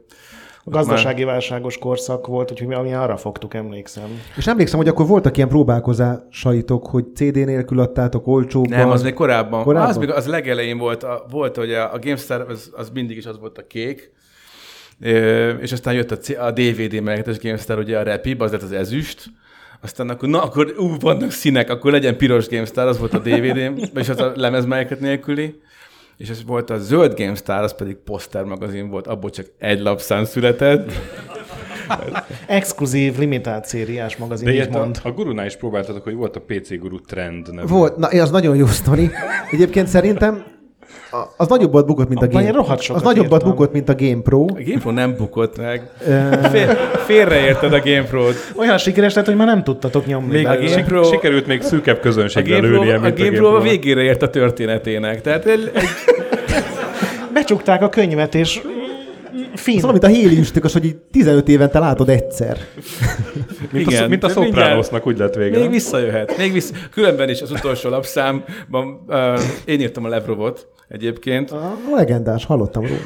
Gazdasági 0.66 1.24
válságos 1.24 1.78
korszak 1.78 2.28
volt, 2.28 2.52
úgyhogy 2.52 2.68
mi 2.68 2.74
ami 2.74 2.94
arra 2.94 3.18
fogtuk, 3.18 3.54
emlékszem. 3.54 4.22
És 4.38 4.48
emlékszem, 4.48 4.80
hogy 4.80 4.88
akkor 4.88 5.08
voltak 5.08 5.38
ilyen 5.38 5.50
próbálkozásaitok, 5.50 6.88
hogy 6.88 7.06
CD 7.16 7.34
nélkül 7.46 7.80
adtátok 7.80 8.28
olcsóbban. 8.28 8.78
Nem, 8.78 8.90
az 8.90 9.04
még 9.04 9.14
korábban. 9.14 9.64
Korábban? 9.64 9.90
Az 9.90 9.98
még 9.98 10.10
az 10.10 10.28
legelején 10.28 10.78
volt, 10.78 11.04
a, 11.04 11.26
volt 11.30 11.56
hogy 11.56 11.72
a, 11.72 11.94
a 11.94 12.00
GameStar 12.00 12.46
az, 12.50 12.72
az, 12.76 12.90
mindig 12.94 13.18
is 13.18 13.26
az 13.26 13.40
volt 13.40 13.58
a 13.58 13.68
kék, 13.68 14.12
és 15.62 15.72
aztán 15.72 15.94
jött 15.94 16.12
a, 16.12 16.18
C- 16.18 16.38
a 16.38 16.52
DVD 16.52 17.02
mellettes 17.02 17.38
GameStar, 17.40 17.78
ugye 17.78 17.98
a 17.98 18.04
Rapib, 18.04 18.42
az 18.42 18.52
lett 18.52 18.62
az 18.62 18.72
ezüst, 18.72 19.26
aztán 19.82 20.10
akkor, 20.10 20.30
na 20.30 20.44
akkor 20.44 20.74
ú, 20.78 20.96
vannak 21.00 21.32
színek, 21.32 21.70
akkor 21.70 21.92
legyen 21.92 22.18
piros 22.18 22.48
GameStar, 22.48 22.88
az 22.88 22.98
volt 23.00 23.14
a 23.14 23.20
DVD, 23.20 23.72
és 23.96 24.10
az 24.10 24.20
a 24.20 24.32
lemez 24.36 24.66
melléket 24.66 25.00
nélküli, 25.00 25.62
és 26.18 26.30
ez 26.30 26.44
volt 26.46 26.70
a 26.70 26.78
zöld 26.78 27.14
GameStar, 27.18 27.64
az 27.64 27.76
pedig 27.76 27.96
poszter 27.96 28.44
magazin 28.44 28.90
volt, 28.90 29.08
abból 29.08 29.30
csak 29.30 29.46
egy 29.58 29.80
lapszám 29.80 30.26
született. 30.26 30.92
Exkluzív, 32.48 33.18
limitált 33.18 33.66
szériás 33.66 34.18
magazin, 34.18 34.46
De 34.46 34.52
így 34.52 34.58
ilyet 34.58 34.76
a, 34.76 34.78
mond. 34.78 35.00
a 35.04 35.12
gurunál 35.12 35.46
is 35.46 35.56
próbáltatok, 35.56 36.04
hogy 36.04 36.14
volt 36.14 36.36
a 36.36 36.42
PC 36.48 36.78
Guru 36.80 37.00
Trend 37.02 37.54
nevű. 37.54 37.68
Volt, 37.68 37.98
na, 37.98 38.08
az 38.08 38.32
nagyon 38.32 38.56
jó 38.56 38.66
sztori. 38.66 39.10
Egyébként 39.52 39.88
szerintem 39.88 40.44
a- 40.48 40.52
az 41.38 41.48
nagyobbat 41.48 41.86
bukott, 41.86 42.08
mint 42.10 42.22
a 42.22 42.26
én 42.26 42.32
Game 42.32 42.52
rohadt 42.52 42.80
Az 42.90 43.02
nagyobbat 43.02 43.32
írtam. 43.34 43.50
bukott, 43.50 43.72
mint 43.72 43.90
a 43.90 43.96
Game 43.96 44.22
Pro. 44.22 44.42
A 44.42 44.46
GamePro 44.66 44.92
nem 44.92 45.16
bukott 45.16 45.58
meg. 45.58 45.90
Fél, 46.52 46.68
félreérted 47.06 47.74
a 47.74 47.80
GamePro-t. 47.80 48.36
Olyan 48.56 48.78
sikeres 48.78 49.14
lett, 49.14 49.26
hogy 49.26 49.36
már 49.36 49.48
nem 49.48 49.64
tudtatok 49.64 50.06
nyomni 50.06 50.32
Még 50.32 50.46
a 50.46 50.50
belőle. 50.50 50.70
Game 50.70 50.84
Pro- 50.84 51.10
Sikerült 51.10 51.48
még 51.48 51.62
szűkebb 51.62 51.98
A 51.98 52.00
közönséggel 52.00 52.60
GamePro, 52.60 52.80
lőnie, 52.82 52.96
a 52.98 53.00
mint 53.00 53.20
a 53.20 53.24
GamePro 53.24 53.46
a 53.48 53.50
GamePro. 53.50 53.70
végére 53.70 54.02
ért 54.02 54.22
a 54.22 54.30
történetének. 54.30 55.22
Tehát 55.22 55.46
egy, 55.46 55.72
egy, 55.74 55.84
Becsukták 57.34 57.82
a 57.82 57.90
könyvet, 57.90 58.36
és 58.36 58.62
fin. 59.56 59.76
Szóval, 59.76 59.92
mint 59.92 60.04
a 60.04 60.08
héli 60.08 60.40
üstökös, 60.40 60.74
hogy 60.74 60.86
így 60.86 60.96
15 61.12 61.48
évente 61.50 61.80
látod 61.80 62.10
egyszer. 62.10 62.58
Mint, 63.72 63.88
a, 63.88 63.92
Igen, 63.92 64.10
mint 64.10 64.24
a 64.24 64.28
de 64.28 64.34
mindjárt- 64.34 64.56
Sopranosnak 64.66 65.08
úgy 65.08 65.18
lett 65.18 65.34
vége. 65.36 65.60
még 65.60 65.70
visszajöhet. 65.70 66.38
Még 66.38 66.54
vissza. 66.54 66.74
Különben 66.92 67.30
is 67.30 67.42
az 67.42 67.52
utolsó 67.52 67.90
lapszámban 67.90 69.04
uh, 69.08 69.40
én 69.66 69.80
írtam 69.80 70.06
a 70.06 70.08
Levrovot 70.08 70.68
egyébként. 70.94 71.52
A 71.52 71.76
legendás, 71.96 72.46
hallottam 72.46 72.84
róla. 72.84 73.00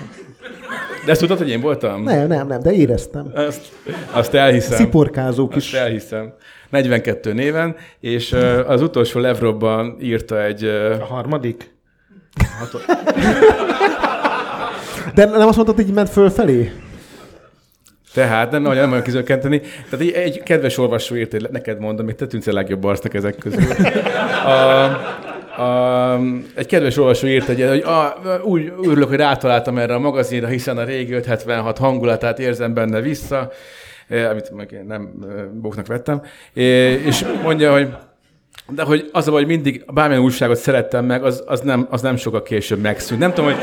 De 1.05 1.11
ezt 1.11 1.21
tudod, 1.21 1.37
hogy 1.37 1.49
én 1.49 1.61
voltam? 1.61 2.03
Nem, 2.03 2.27
nem, 2.27 2.47
nem, 2.47 2.61
de 2.61 2.71
éreztem. 2.71 3.31
Azt, 3.35 3.71
azt 4.11 4.33
elhiszem. 4.33 4.77
Sziporkázók 4.77 5.55
Azt 5.55 5.65
is. 5.65 5.73
elhiszem. 5.73 6.33
42 6.69 7.33
néven, 7.33 7.75
és 7.99 8.35
az 8.67 8.81
utolsó 8.81 9.19
Levrovban 9.19 9.97
írta 10.01 10.43
egy... 10.43 10.63
A 10.99 11.05
harmadik? 11.05 11.75
De 15.15 15.25
nem 15.25 15.47
azt 15.47 15.55
mondtad, 15.55 15.75
hogy 15.75 15.87
így 15.87 15.93
ment 15.93 16.09
fölfelé? 16.09 16.71
Tehát 18.13 18.51
nem, 18.51 18.61
nem, 18.61 18.75
nem 18.75 18.91
olyan 18.91 19.03
kizökkenteni. 19.03 19.59
Tehát 19.59 19.99
egy, 20.05 20.11
egy 20.11 20.43
kedves 20.43 20.77
olvasó 20.77 21.15
írt, 21.15 21.51
neked 21.51 21.79
mondom, 21.79 22.05
hogy 22.05 22.15
te 22.15 22.27
tűnsz 22.27 22.47
a 22.47 22.53
legjobb 22.53 22.83
arcnak 22.83 23.13
ezek 23.13 23.35
közül. 23.35 23.71
A, 24.45 25.27
a, 25.57 26.19
egy 26.55 26.65
kedves 26.65 26.97
olvasó 26.97 27.27
írt 27.27 27.49
egy, 27.49 27.67
hogy 27.67 27.79
a, 27.79 28.17
úgy 28.43 28.73
örülök, 28.83 29.07
hogy 29.07 29.17
rátaláltam 29.17 29.77
erre 29.77 29.93
a 29.93 29.99
magazinra, 29.99 30.47
hiszen 30.47 30.77
a 30.77 30.83
régi 30.83 31.13
576 31.13 31.77
hangulatát 31.77 32.39
érzem 32.39 32.73
benne 32.73 33.01
vissza, 33.01 33.51
amit 34.31 34.51
meg 34.51 34.71
én 34.71 34.85
nem 34.87 35.11
eh, 35.21 35.43
bóknak 35.61 35.87
vettem, 35.87 36.21
és 36.53 37.25
mondja, 37.43 37.71
hogy 37.71 37.89
de 38.69 38.83
hogy 38.83 39.09
az 39.11 39.27
a 39.27 39.31
hogy 39.31 39.45
mindig 39.45 39.85
bármilyen 39.93 40.23
újságot 40.23 40.57
szerettem 40.57 41.05
meg, 41.05 41.23
az, 41.23 41.43
az, 41.45 41.61
nem, 41.61 41.87
az 41.89 42.01
nem 42.01 42.15
sokkal 42.15 42.43
később 42.43 42.81
megszűnt. 42.81 43.19
Nem 43.19 43.33
tudom, 43.33 43.51
hogy 43.51 43.61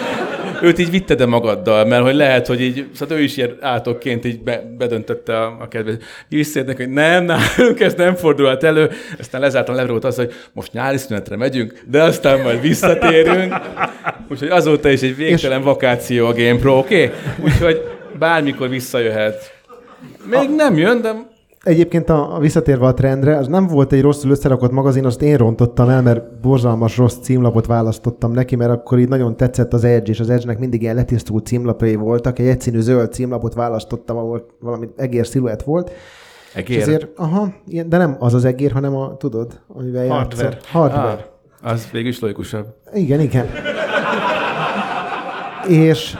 őt 0.65 0.79
így 0.79 0.91
vitted 0.91 1.21
-e 1.21 1.27
magaddal, 1.27 1.85
mert 1.85 2.03
hogy 2.03 2.15
lehet, 2.15 2.47
hogy 2.47 2.61
így, 2.61 2.87
szóval 2.95 3.19
ő 3.19 3.23
is 3.23 3.37
ilyen 3.37 3.57
átokként 3.61 4.25
így 4.25 4.43
be, 4.43 4.75
bedöntötte 4.79 5.37
a, 5.41 5.57
a 5.61 5.69
kedves 5.69 5.95
visszérnek, 6.29 6.77
hogy 6.77 6.89
nem, 6.89 7.25
nálunk 7.25 7.81
ez 7.81 7.95
nem 7.95 8.15
fordulhat 8.15 8.65
elő. 8.65 8.91
Aztán 9.19 9.41
lezártam 9.41 9.75
leverót 9.75 10.05
az, 10.05 10.17
hogy 10.17 10.33
most 10.53 10.73
nyári 10.73 10.97
szünetre 10.97 11.37
megyünk, 11.37 11.83
de 11.91 12.03
aztán 12.03 12.41
majd 12.41 12.61
visszatérünk. 12.61 13.55
Úgyhogy 14.29 14.49
azóta 14.49 14.89
is 14.89 15.03
egy 15.03 15.17
végtelen 15.17 15.63
vakáció 15.63 16.27
a 16.27 16.33
GamePro, 16.33 16.79
oké? 16.79 17.05
Okay? 17.05 17.17
Úgyhogy 17.45 17.83
bármikor 18.19 18.69
visszajöhet. 18.69 19.53
Még 20.31 20.51
nem 20.57 20.77
jön, 20.77 21.01
de 21.01 21.34
Egyébként 21.65 22.09
a, 22.09 22.35
a 22.35 22.39
visszatérve 22.39 22.87
a 22.87 22.95
trendre, 22.95 23.37
az 23.37 23.47
nem 23.47 23.67
volt 23.67 23.93
egy 23.93 24.03
rosszul 24.03 24.31
összerakott 24.31 24.71
magazin, 24.71 25.05
azt 25.05 25.23
én 25.23 25.37
rontottam 25.37 25.89
el, 25.89 26.03
mert 26.03 26.41
borzalmas 26.41 26.97
rossz 26.97 27.17
címlapot 27.23 27.67
választottam 27.67 28.33
neki, 28.33 28.57
mert 28.57 28.71
akkor 28.71 28.99
így 28.99 29.09
nagyon 29.09 29.37
tetszett 29.37 29.73
az 29.73 29.85
Edge, 29.85 30.11
és 30.11 30.21
az 30.21 30.31
Edge-nek 30.31 30.59
mindig 30.59 30.83
ilyen 30.83 30.95
letisztult 30.95 31.47
címlapjai 31.47 31.95
voltak. 31.95 32.39
Egy 32.39 32.47
egyszínű 32.47 32.81
zöld 32.81 33.13
címlapot 33.13 33.55
választottam, 33.55 34.17
ahol 34.17 34.47
valami 34.61 34.89
egér 34.97 35.27
sziluett 35.27 35.63
volt. 35.63 35.91
És 35.91 36.55
egér. 36.55 36.81
ezért, 36.81 37.09
aha, 37.17 37.53
ilyen, 37.67 37.89
de 37.89 37.97
nem 37.97 38.17
az 38.19 38.35
az 38.35 38.45
egér, 38.45 38.73
hanem 38.73 38.97
a, 38.97 39.17
tudod, 39.17 39.61
amivel 39.69 40.07
Hardware. 40.09 40.45
játszott. 40.45 40.67
Hardware. 40.67 41.33
Ah, 41.63 41.73
az 41.73 41.89
végül 41.93 42.09
is 42.09 42.21
logikusabb. 42.21 42.67
Igen, 42.93 43.21
igen. 43.21 43.47
és 45.69 46.17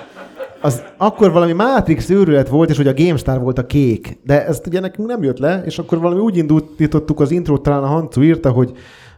az 0.65 0.83
akkor 0.97 1.33
valami 1.33 1.53
Matrix 1.53 2.11
őrület 2.11 2.49
volt, 2.49 2.71
és 2.71 2.77
hogy 2.77 2.87
a 2.87 2.95
GameStar 2.95 3.41
volt 3.41 3.59
a 3.59 3.67
kék. 3.67 4.19
De 4.23 4.47
ezt 4.47 4.67
ugye 4.67 4.81
nekünk 4.81 5.09
nem 5.09 5.23
jött 5.23 5.39
le, 5.39 5.63
és 5.65 5.79
akkor 5.79 5.99
valami 5.99 6.21
úgy 6.21 6.37
indítottuk 6.37 7.21
az 7.21 7.31
intrót, 7.31 7.63
talán 7.63 7.83
a 7.83 7.87
Hancu 7.87 8.23
írta, 8.23 8.51
hogy 8.51 8.73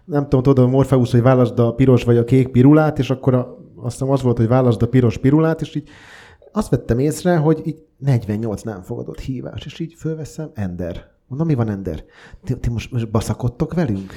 nem 0.05 0.23
tudom, 0.23 0.43
tudod, 0.43 0.65
a 0.65 0.69
Morpheus, 0.69 1.11
hogy 1.11 1.23
válaszd 1.23 1.59
a 1.59 1.75
piros 1.75 2.05
vagy 2.05 2.17
a 2.17 2.25
kék 2.25 2.49
pirulát, 2.49 2.99
és 2.99 3.11
akkor 3.11 3.35
a, 3.35 3.59
azt 3.77 3.99
hiszem 3.99 4.13
az 4.13 4.23
volt, 4.23 4.37
hogy 4.37 4.49
válaszd 4.49 4.83
a 4.83 4.89
piros 4.89 5.19
pirulát, 5.19 5.61
és 5.61 5.75
így 5.75 5.89
azt 6.53 6.69
vettem 6.69 6.99
észre, 6.99 7.37
hogy 7.37 7.61
így 7.65 7.83
48 7.99 8.63
nem 8.63 8.83
fogadott 8.83 9.21
hívás, 9.21 9.65
és 9.65 9.79
így 9.79 9.95
fölveszem, 9.99 10.51
Ender. 10.55 11.05
Mondom, 11.27 11.47
mi 11.47 11.55
van, 11.55 11.71
Ender? 11.71 12.05
Ti, 12.45 12.57
ti 12.59 12.71
most, 12.71 12.93
most 12.93 13.11
baszakodtok 13.11 13.75
velünk? 13.75 14.13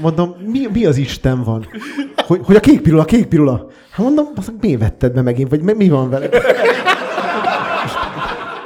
Mondom, 0.00 0.34
mi, 0.46 0.66
mi 0.72 0.84
az 0.84 0.96
Isten 0.96 1.42
van? 1.42 1.66
Hogy, 2.26 2.40
hogy 2.44 2.56
a 2.56 2.60
kék 2.60 2.80
pirula, 2.80 3.02
a 3.02 3.04
kék 3.04 3.26
pirula. 3.26 3.66
Hát 3.92 4.06
mondom, 4.06 4.26
azt 4.36 4.52
miért 4.60 4.80
vetted 4.80 5.12
be 5.12 5.22
megint, 5.22 5.48
vagy 5.48 5.62
mi, 5.76 5.88
van 5.88 6.10
vele? 6.10 6.28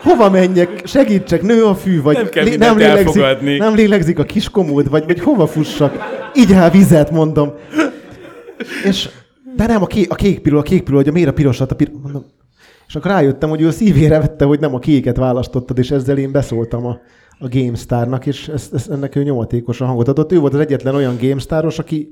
Hova 0.03 0.31
menjek? 0.31 0.83
Segítsek, 0.87 1.43
nő 1.43 1.65
a 1.65 1.75
fű, 1.75 2.03
vagy 2.03 2.17
Nem 2.17 2.29
kell 2.29 2.43
lé- 2.43 2.51
mindent 2.51 2.77
lélegzik, 2.79 3.07
elfogadni. 3.07 3.57
nem 3.57 3.75
lélegzik 3.75 4.19
a 4.19 4.25
kiskomód, 4.25 4.91
vagy, 4.91 5.05
vagy 5.07 5.21
hova 5.21 5.47
fussak? 5.47 5.97
Így 6.35 6.53
el 6.53 6.71
vizet, 6.71 7.11
mondom. 7.11 7.53
És, 8.85 9.09
de 9.57 9.67
nem, 9.67 9.83
a 9.83 9.87
kék, 9.87 10.11
a 10.11 10.15
kék 10.15 10.41
pirula, 10.41 10.61
a 10.61 10.65
kék 10.65 10.83
pirula, 10.83 11.03
hogy 11.03 11.13
miért 11.13 11.29
a 11.29 11.33
pirosat, 11.33 11.71
a 11.71 11.75
pir... 11.75 11.91
mondom. 12.03 12.25
És 12.89 12.95
akkor 12.97 13.11
rájöttem, 13.11 13.49
hogy 13.49 13.61
ő 13.61 13.67
a 13.67 13.71
szívére 13.73 14.19
vette, 14.19 14.45
hogy 14.45 14.61
nem 14.61 14.75
a 14.75 14.79
kéket 14.79 15.17
választottad, 15.17 15.79
és 15.79 15.91
ezzel 15.91 16.19
én 16.19 16.33
beszóltam 16.33 16.87
a, 16.87 16.99
a 17.39 17.49
GameStar-nak, 17.49 18.27
és 18.27 18.49
ezt, 18.49 18.75
ezt, 18.75 18.91
ennek 18.91 19.17
ő 19.17 19.23
nyomatékosan 19.23 19.87
hangot 19.87 20.09
adott. 20.09 20.33
Ő 20.33 20.39
volt 20.39 20.55
az 20.55 20.61
egyetlen 20.61 20.95
olyan 20.95 21.17
GameStar-os, 21.21 21.79
aki 21.79 22.09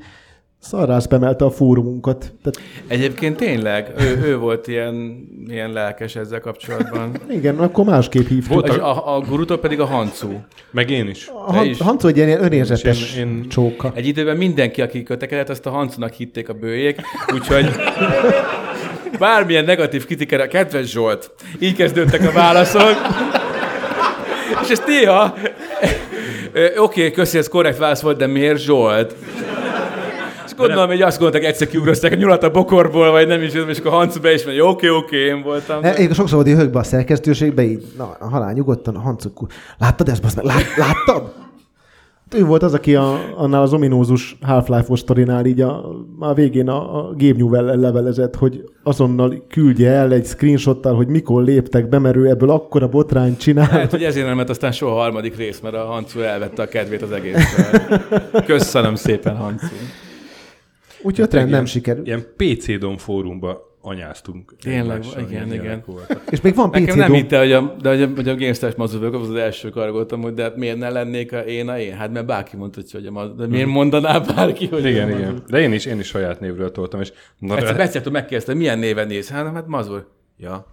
szarrász 0.64 1.06
bemelte 1.06 1.44
a 1.44 1.50
fórumunkat. 1.50 2.18
Tehát, 2.18 2.60
Egyébként 2.86 3.36
tényleg, 3.36 3.92
ő, 3.98 4.22
ő 4.24 4.36
volt 4.38 4.66
ilyen, 4.68 5.26
ilyen 5.48 5.72
lelkes 5.72 6.16
ezzel 6.16 6.40
kapcsolatban. 6.40 7.10
igen, 7.38 7.58
akkor 7.58 7.84
másképp 7.84 8.26
hívtuk. 8.26 8.52
Volt 8.52 8.68
a, 8.68 9.14
a 9.16 9.20
gurutól 9.20 9.58
pedig 9.58 9.80
a 9.80 9.84
Hancu. 9.84 10.28
Meg 10.70 10.90
én 10.90 11.08
is. 11.08 11.28
A 11.46 11.52
Han- 11.52 11.66
is. 11.66 11.78
Hanco 11.78 12.08
egy 12.08 12.16
ilyen 12.16 12.44
önérzetes 12.44 13.16
én- 13.16 13.26
én- 13.26 13.48
csóka. 13.48 13.92
Egy 13.94 14.06
időben 14.06 14.36
mindenki, 14.36 14.82
aki 14.82 15.02
kötekedett, 15.02 15.48
azt 15.48 15.66
a 15.66 15.70
Hancunak 15.70 16.12
hitték 16.12 16.48
a 16.48 16.52
bőjék, 16.52 17.00
úgyhogy 17.34 17.70
bármilyen 19.18 19.64
negatív 19.64 20.06
kritikára, 20.06 20.46
kedves 20.46 20.90
Zsolt, 20.90 21.30
így 21.58 21.74
kezdődtek 21.76 22.28
a 22.28 22.32
válaszok. 22.32 22.94
És 24.62 24.68
ezt 24.68 24.86
néha, 24.86 25.22
oké, 26.54 26.78
okay, 26.78 27.10
köszi, 27.10 27.38
ez 27.38 27.48
korrekt 27.48 27.78
válasz 27.78 28.00
volt, 28.00 28.16
de 28.16 28.26
miért 28.26 28.58
Zsolt? 28.58 29.14
És 30.54 30.60
gondolom, 30.60 30.86
hogy 30.86 31.02
azt 31.02 31.18
gondolták, 31.18 31.48
egyszer 31.48 31.68
kiugrozták 31.68 32.12
a 32.12 32.14
nyulat 32.14 32.42
a 32.42 32.50
bokorból, 32.50 33.10
vagy 33.10 33.26
nem 33.26 33.42
is, 33.42 33.52
és 33.54 33.78
akkor 33.78 33.90
Hancu 33.90 34.20
be 34.20 34.32
is 34.32 34.44
mondja, 34.44 34.64
oké, 34.64 34.88
oké, 34.88 35.26
én 35.26 35.42
voltam. 35.42 35.80
Ne, 35.80 35.94
Én 35.94 36.12
sokszor 36.12 36.44
volt 36.44 36.58
högbe 36.58 36.78
a 36.78 36.82
szerkesztőségbe, 36.82 37.62
így, 37.62 37.84
na, 37.98 38.16
halál 38.20 38.52
nyugodtan, 38.52 38.96
a 38.96 39.00
hancuk, 39.00 39.46
láttad 39.78 40.08
ezt, 40.08 40.22
basz 40.22 40.34
meg? 40.34 40.44
Lát, 40.44 40.76
láttad? 40.76 41.32
Ő 42.36 42.44
volt 42.44 42.62
az, 42.62 42.74
aki 42.74 42.94
a, 42.94 43.20
annál 43.36 43.62
az 43.62 43.72
ominózus 43.72 44.36
Half-Life-os 44.42 45.00
sztorinál 45.00 45.44
így 45.44 45.60
a, 45.60 45.84
a 46.18 46.34
végén 46.34 46.68
a, 46.68 46.98
a 46.98 47.02
Gabe 47.02 47.34
Newell 47.36 47.80
levelezett, 47.80 48.34
hogy 48.34 48.64
azonnal 48.82 49.44
küldje 49.48 49.90
el 49.90 50.12
egy 50.12 50.26
screenshottal, 50.26 50.94
hogy 50.94 51.06
mikor 51.06 51.44
léptek 51.44 51.88
be, 51.88 51.98
mert 51.98 52.16
ő 52.16 52.28
ebből 52.28 52.50
akkora 52.50 52.88
botrányt 52.88 53.38
csinál. 53.38 53.68
Lehet, 53.72 53.90
hogy 53.90 54.02
ezért 54.02 54.26
nem 54.26 54.36
lett 54.36 54.50
aztán 54.50 54.72
soha 54.72 54.94
a 54.94 54.98
harmadik 54.98 55.36
rész, 55.36 55.60
mert 55.60 55.74
a 55.74 55.84
Hancu 55.84 56.20
elvette 56.20 56.62
a 56.62 56.66
kedvét 56.66 57.02
az 57.02 57.12
egészben. 57.12 58.00
Köszönöm 58.46 58.94
szépen, 58.94 59.36
Hancu. 59.36 59.66
Úgyhogy 61.04 61.24
a 61.24 61.28
trend 61.28 61.50
nem 61.50 61.64
sikerült. 61.64 62.06
Ilyen 62.06 62.26
PC 62.36 62.78
Dom 62.78 62.96
fórumba 62.96 63.76
anyáztunk. 63.80 64.54
Tényleg, 64.62 65.04
igen, 65.28 65.52
igen. 65.52 65.82
voltak. 65.86 66.22
És 66.30 66.40
még 66.40 66.54
van 66.54 66.70
PC 66.70 66.78
Nekem 66.78 66.96
nem 66.96 67.12
hitte, 67.12 67.38
hogy 67.38 67.52
a, 67.52 67.76
de 67.80 67.88
hogy 67.88 68.02
a, 68.02 68.08
hogy 68.14 68.28
a 68.28 68.34
GameStars 68.34 68.74
mazurvők, 68.74 69.14
az 69.14 69.28
az 69.28 69.34
első 69.34 69.68
kargoltam, 69.68 70.22
hogy 70.22 70.34
de 70.34 70.42
hát 70.42 70.56
miért 70.56 70.78
ne 70.78 70.90
lennék 70.90 71.32
a 71.32 71.38
én 71.38 71.68
a 71.68 71.78
én? 71.78 71.94
Hát 71.94 72.12
mert 72.12 72.26
bárki 72.26 72.56
mondta, 72.56 72.80
hogy 72.92 73.06
a 73.06 73.10
maz, 73.10 73.34
de 73.36 73.46
miért 73.46 73.66
mondaná 73.68 74.18
bárki, 74.18 74.66
hogy 74.66 74.84
Igen, 74.84 75.08
igen. 75.08 75.20
mazur? 75.20 75.42
De 75.48 75.60
én 75.60 75.72
is, 75.72 75.86
én 75.86 75.98
is 75.98 76.06
saját 76.06 76.40
névről 76.40 76.70
toltam, 76.70 77.00
és 77.00 77.12
na, 77.38 77.56
Egyszer 77.56 77.76
Beciától 77.76 78.12
megkérdezte, 78.12 78.54
milyen 78.54 78.78
néven 78.78 79.06
néz? 79.06 79.28
Hát, 79.28 79.54
hát 79.54 79.66
mazur. 79.66 80.08
Ja. 80.38 80.66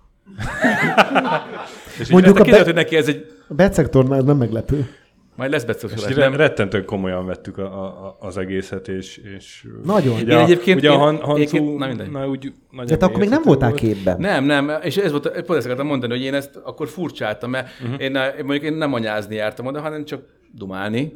és 1.99 2.09
Mondjuk 2.09 2.37
a 2.37 2.41
a 2.41 2.43
be- 2.43 2.63
hogy 2.63 2.73
neki 2.73 2.95
ez 2.95 3.07
egy... 3.07 3.25
A 3.57 3.61
ez 3.61 4.23
nem 4.23 4.37
meglepő. 4.37 4.89
Majd 5.35 5.51
lesz. 5.51 5.65
És 6.07 6.15
Nem, 6.15 6.35
rettentően 6.35 6.85
komolyan 6.85 7.25
vettük 7.25 7.57
a, 7.57 7.63
a, 7.83 8.17
az 8.19 8.37
egészet, 8.37 8.87
és, 8.87 9.17
és 9.35 9.67
Nagyon. 9.83 10.13
Ugye, 10.13 10.31
Én 10.31 10.37
a, 10.37 10.41
egyébként- 10.41 10.77
ugye 10.77 10.89
a 10.89 10.93
én- 10.93 10.99
Han, 10.99 11.15
Hancu, 11.15 11.35
egyébként- 11.41 11.77
na 11.77 11.87
mindegy. 11.87 12.11
na, 12.11 12.27
úgy, 12.27 12.53
nagyon 12.71 12.85
De 12.85 12.97
te 12.97 13.05
akkor 13.05 13.19
még 13.19 13.29
nem 13.29 13.41
voltál 13.43 13.69
volt. 13.69 13.81
képben. 13.81 14.19
Nem, 14.19 14.43
nem, 14.45 14.71
és 14.83 14.97
ez 14.97 15.11
volt, 15.11 15.31
pont 15.31 15.49
ezt 15.49 15.65
akartam 15.65 15.87
mondani, 15.87 16.13
hogy 16.13 16.21
én 16.23 16.33
ezt 16.33 16.55
akkor 16.63 16.87
furcsáltam, 16.87 17.49
mert 17.49 17.67
uh-huh. 17.83 18.01
én, 18.01 18.15
én, 18.15 18.45
mondjuk 18.45 18.71
én 18.71 18.73
nem 18.77 18.93
anyázni 18.93 19.35
jártam 19.35 19.65
oda, 19.65 19.81
hanem 19.81 20.05
csak 20.05 20.21
dumálni, 20.53 21.13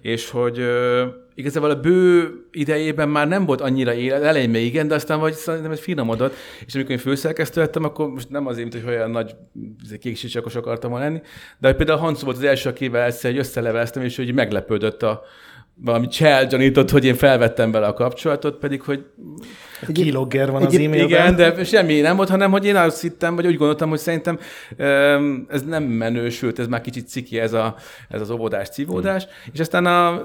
és 0.00 0.30
hogy 0.30 0.58
ö, 0.58 1.06
igazából 1.34 1.70
a 1.70 1.80
bő 1.80 2.30
idejében 2.52 3.08
már 3.08 3.28
nem 3.28 3.44
volt 3.44 3.60
annyira 3.60 3.94
élet, 3.94 4.22
elején 4.22 4.50
még 4.50 4.64
igen, 4.64 4.88
de 4.88 4.94
aztán 4.94 5.20
vagy 5.20 5.32
szerintem 5.32 5.70
ez 5.70 5.80
finomodott, 5.80 6.34
és 6.66 6.74
amikor 6.74 6.90
én 6.90 6.98
főszerkesztő 6.98 7.60
lettem, 7.60 7.84
akkor 7.84 8.08
most 8.08 8.30
nem 8.30 8.46
azért, 8.46 8.72
mint 8.72 8.84
hogy 8.84 8.94
olyan 8.94 9.10
nagy 9.10 9.34
izé, 9.84 9.98
kéksisakos 9.98 10.54
akartam 10.54 10.90
volna 10.90 11.04
lenni, 11.04 11.20
de 11.58 11.74
például 11.74 11.98
Hancu 11.98 12.24
volt 12.24 12.36
az 12.36 12.42
első, 12.42 12.68
akivel 12.68 13.02
egyszer 13.02 13.30
hogy 13.30 13.40
összeleveleztem, 13.40 14.02
és 14.02 14.16
hogy 14.16 14.34
meglepődött 14.34 15.02
a 15.02 15.22
valami 15.76 16.06
csel 16.08 16.46
gyanított, 16.46 16.90
hogy 16.90 17.04
én 17.04 17.14
felvettem 17.14 17.70
bele 17.70 17.86
a 17.86 17.92
kapcsolatot, 17.92 18.56
pedig 18.58 18.80
hogy 18.82 19.04
Kilogger 19.92 20.50
van 20.50 20.62
az 20.64 20.74
Egy- 20.74 20.84
e-mailben. 20.84 21.06
igen, 21.08 21.36
de 21.36 21.64
semmi 21.64 22.00
nem 22.00 22.16
volt, 22.16 22.28
hanem 22.28 22.50
hogy 22.50 22.64
én 22.64 22.76
azt 22.76 23.00
hittem, 23.00 23.34
vagy 23.34 23.46
úgy 23.46 23.56
gondoltam, 23.56 23.88
hogy 23.88 23.98
szerintem 23.98 24.38
ez 25.48 25.62
nem 25.62 25.82
menősült, 25.82 26.58
ez 26.58 26.66
már 26.66 26.80
kicsit 26.80 27.08
ciki 27.08 27.38
ez, 27.38 27.52
a, 27.52 27.74
ez 28.08 28.20
az 28.20 28.30
óvodás, 28.30 28.68
civódás, 28.68 29.26
és 29.52 29.60
aztán 29.60 29.86
a, 29.86 30.22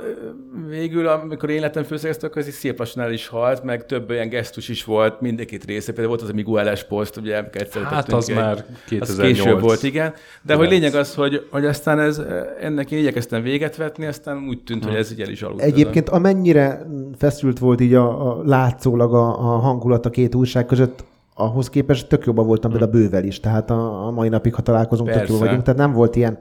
végül, 0.70 1.08
amikor 1.08 1.50
én 1.50 1.62
lettem 1.62 1.84
főszerkesztő, 1.84 2.28
akkor 2.28 2.42
ez 2.42 2.48
is 2.48 2.54
szép 2.54 2.80
lassan 2.80 3.04
el 3.04 3.12
is 3.14 3.28
halt, 3.28 3.64
meg 3.64 3.86
több 3.86 4.10
olyan 4.10 4.30
gesztus 4.30 4.70
is 4.70 4.84
volt 4.84 5.22
mindegyik 5.22 5.64
része, 5.66 5.86
például 5.88 6.08
volt 6.08 6.22
az 6.22 6.30
a 6.30 6.34
Migueles 6.34 6.84
poszt, 6.84 7.18
ugye 7.18 7.44
egyszer 7.52 7.84
Hát 7.84 8.14
az 8.14 8.30
egy- 8.30 8.36
már 8.36 8.54
az 8.54 8.64
2008. 8.88 9.38
később 9.38 9.60
volt, 9.62 9.84
igen. 9.84 10.14
De 10.42 10.54
hogy 10.56 10.68
Kilenc. 10.68 10.84
lényeg 10.84 11.00
az, 11.00 11.14
hogy, 11.16 11.48
hogy 11.52 11.66
aztán 11.66 12.00
ez, 12.00 12.22
ennek 12.62 12.92
én 12.92 13.00
igyekeztem 13.00 13.42
véget 13.42 13.76
vetni, 13.76 14.06
aztán 14.06 14.48
úgy 14.48 14.64
tűnt, 14.64 14.84
hogy 14.86 14.96
ez 14.96 15.12
így 15.12 15.22
el 15.22 15.30
is 15.30 15.39
aludt. 15.42 15.62
Egyébként 15.62 16.10
amennyire 16.10 16.88
feszült 17.18 17.60
volt 17.60 17.82
így 17.82 17.94
a, 17.94 18.30
a 18.30 18.42
látszólag 18.44 19.14
a, 19.14 19.28
a 19.28 19.58
hangulat 19.58 20.06
a 20.06 20.10
két 20.10 20.36
újság 20.36 20.66
között, 20.66 21.04
ahhoz 21.34 21.70
képest 21.70 22.08
tök 22.08 22.26
jobban 22.26 22.46
voltam 22.46 22.72
például 22.72 22.92
a 22.92 22.94
bővel 22.94 23.24
is, 23.24 23.40
tehát 23.40 23.70
a, 23.70 24.08
a 24.08 24.12
mai 24.12 24.30
napig, 24.30 24.54
ha 24.54 24.62
találkozunk, 24.62 25.10
tök 25.10 25.18
Persze. 25.18 25.34
jó 25.34 25.40
vagyunk, 25.40 25.62
tehát 25.64 25.80
nem 25.80 25.92
volt 25.92 26.16
ilyen 26.16 26.40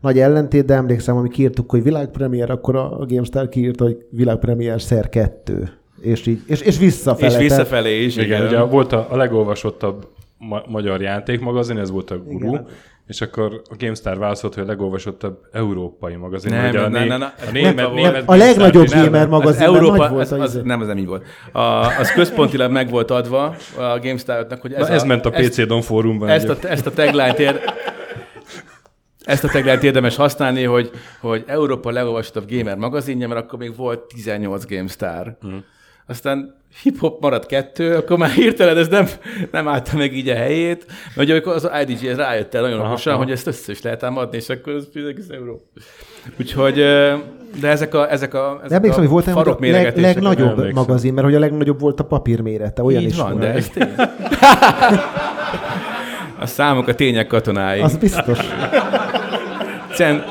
nagy 0.00 0.18
ellentét, 0.18 0.64
de 0.64 0.74
emlékszem, 0.74 1.16
amikor 1.16 1.34
kiírtuk, 1.34 1.70
hogy 1.70 1.82
világpremiér, 1.82 2.50
akkor 2.50 2.76
a 2.76 3.04
GameStar 3.08 3.48
kiírta, 3.48 3.84
hogy 3.84 4.06
világpremiér 4.10 4.80
szer 4.80 5.08
kettő. 5.08 5.70
És, 6.00 6.26
így, 6.26 6.42
és, 6.46 6.60
és 6.60 6.78
visszafele. 6.78 7.32
És 7.32 7.38
visszafelé 7.38 8.04
is, 8.04 8.16
Igen, 8.16 8.46
ugye 8.46 8.60
volt 8.60 8.92
a, 8.92 9.06
a 9.10 9.16
legolvasottabb 9.16 10.06
ma- 10.38 10.64
magyar 10.68 11.00
játékmagazin, 11.00 11.78
ez 11.78 11.90
volt 11.90 12.10
a 12.10 12.18
Guru, 12.18 12.48
Igen. 12.48 12.66
És 13.06 13.20
akkor 13.20 13.62
a 13.70 13.74
GameStar 13.78 14.18
válaszolt, 14.18 14.54
hogy 14.54 14.62
a 14.62 14.66
legolvasottabb 14.66 15.38
európai 15.52 16.16
magazin. 16.16 16.52
Nem, 16.52 16.72
nem, 16.72 16.90
né- 16.90 17.08
nem, 17.08 17.18
nem, 17.18 17.22
a 17.22 17.32
nem, 17.44 17.52
német, 17.52 17.74
nem, 17.74 17.92
német 17.92 18.22
a 18.26 18.34
legnagyobb 18.34 18.86
gamer 18.86 19.22
Az 19.22 19.28
magazinban 19.28 19.74
Európa, 19.76 19.96
nagy 19.96 20.10
volt 20.10 20.30
az, 20.30 20.40
az, 20.40 20.60
nem, 20.64 20.80
az 20.80 20.86
nem 20.86 20.98
így 20.98 21.06
volt. 21.06 21.24
A, 21.52 21.60
az 21.98 22.12
központilag 22.12 22.70
meg 22.70 22.90
volt 22.90 23.10
adva 23.10 23.44
a 23.78 23.98
GameStar-nak, 23.98 24.60
hogy 24.60 24.72
ez, 24.72 24.88
Na, 24.88 24.94
ez 24.94 25.02
a, 25.02 25.06
ment 25.06 25.26
a 25.26 25.32
ezt- 25.34 25.48
PC 25.48 25.66
Don 25.66 25.82
fórumban. 25.82 26.28
ezt 26.28 26.48
a, 26.48 26.56
ezt 26.68 26.86
a 26.86 26.90
tagline-t 26.90 27.38
ér, 27.38 27.60
ezt 29.24 29.44
a 29.44 29.48
tagline 29.48 29.82
érdemes 29.82 30.16
használni, 30.16 30.62
hogy, 30.62 30.90
hogy 31.20 31.44
Európa 31.46 31.90
legolvasottabb 31.90 32.50
gamer 32.50 32.76
magazinja, 32.76 33.28
mert 33.28 33.40
akkor 33.40 33.58
még 33.58 33.76
volt 33.76 34.00
18 34.14 34.66
GameStar. 34.66 35.36
Mm. 35.46 35.56
Aztán 36.06 36.64
hip-hop 36.82 37.20
maradt 37.20 37.46
kettő, 37.46 37.94
akkor 37.94 38.18
már 38.18 38.30
hirtelen 38.30 38.76
ez 38.76 38.88
nem, 38.88 39.06
nem 39.50 39.68
állta 39.68 39.96
meg 39.96 40.16
így 40.16 40.28
a 40.28 40.34
helyét, 40.34 40.86
mert 41.14 41.28
ugye 41.28 41.50
az 41.50 41.68
IDG 41.86 42.16
rájött 42.16 42.54
el 42.54 42.62
nagyon 42.62 42.80
okosan, 42.80 43.16
hogy 43.16 43.30
ezt 43.30 43.46
össze 43.46 43.72
is 43.72 43.82
lehet 43.82 44.02
ám 44.02 44.16
adni, 44.16 44.36
és 44.36 44.48
akkor 44.48 44.72
ez 44.72 44.84
10 44.92 45.30
euró. 45.30 45.60
Úgyhogy, 46.40 46.74
de 47.60 47.68
ezek 47.68 47.94
a, 47.94 48.10
ezek 48.10 48.34
a, 48.34 48.56
De 48.58 48.64
ezek 48.64 48.76
emlékszem, 48.76 49.00
hogy 49.00 49.10
volt 49.10 49.62
egy 49.62 49.70
leg, 49.70 49.96
legnagyobb 49.96 50.48
emlékszem. 50.48 50.82
magazin, 50.82 51.12
mert 51.12 51.26
hogy 51.26 51.34
a 51.34 51.38
legnagyobb 51.38 51.80
volt 51.80 52.00
a 52.00 52.04
papír 52.04 52.40
mérete, 52.40 52.82
olyan 52.82 53.02
Így 53.02 53.08
is 53.08 53.16
van, 53.16 53.38
de 53.38 53.52
ez 53.52 53.68
tény. 53.68 53.94
A 56.38 56.46
számok 56.46 56.88
a 56.88 56.94
tények 56.94 57.26
katonái. 57.26 57.80
Az 57.80 57.96
biztos. 57.96 58.38
Cent, 59.94 60.24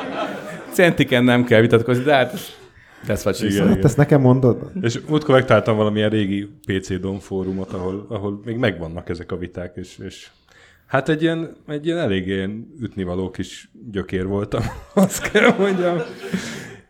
centiken 0.71 1.23
nem 1.23 1.43
kell 1.43 1.61
vitatkozni, 1.61 2.03
de 2.03 2.13
hát 2.13 2.33
that's 3.07 3.23
what 3.25 3.35
she 3.35 3.45
Igen. 3.45 3.57
said. 3.57 3.69
Hát 3.69 3.83
ezt 3.83 3.97
nekem 3.97 4.21
mondod? 4.21 4.71
És 4.81 4.99
múltkor 5.07 5.35
megtaláltam 5.35 5.77
valamilyen 5.77 6.09
régi 6.09 6.49
PC 6.65 6.99
Don 6.99 7.19
fórumot, 7.19 7.71
ahol, 7.71 8.05
ahol 8.09 8.41
még 8.45 8.57
megvannak 8.57 9.09
ezek 9.09 9.31
a 9.31 9.37
viták, 9.37 9.75
és, 9.75 9.97
és 9.97 10.29
hát 10.85 11.09
egy 11.09 11.21
ilyen, 11.21 11.55
egy 11.67 11.85
ilyen 11.85 11.97
elég 11.97 12.27
ilyen 12.27 12.73
ütnivaló 12.81 13.29
kis 13.29 13.69
gyökér 13.91 14.25
voltam, 14.27 14.61
azt 14.93 15.31
kell 15.31 15.55
mondjam. 15.57 15.97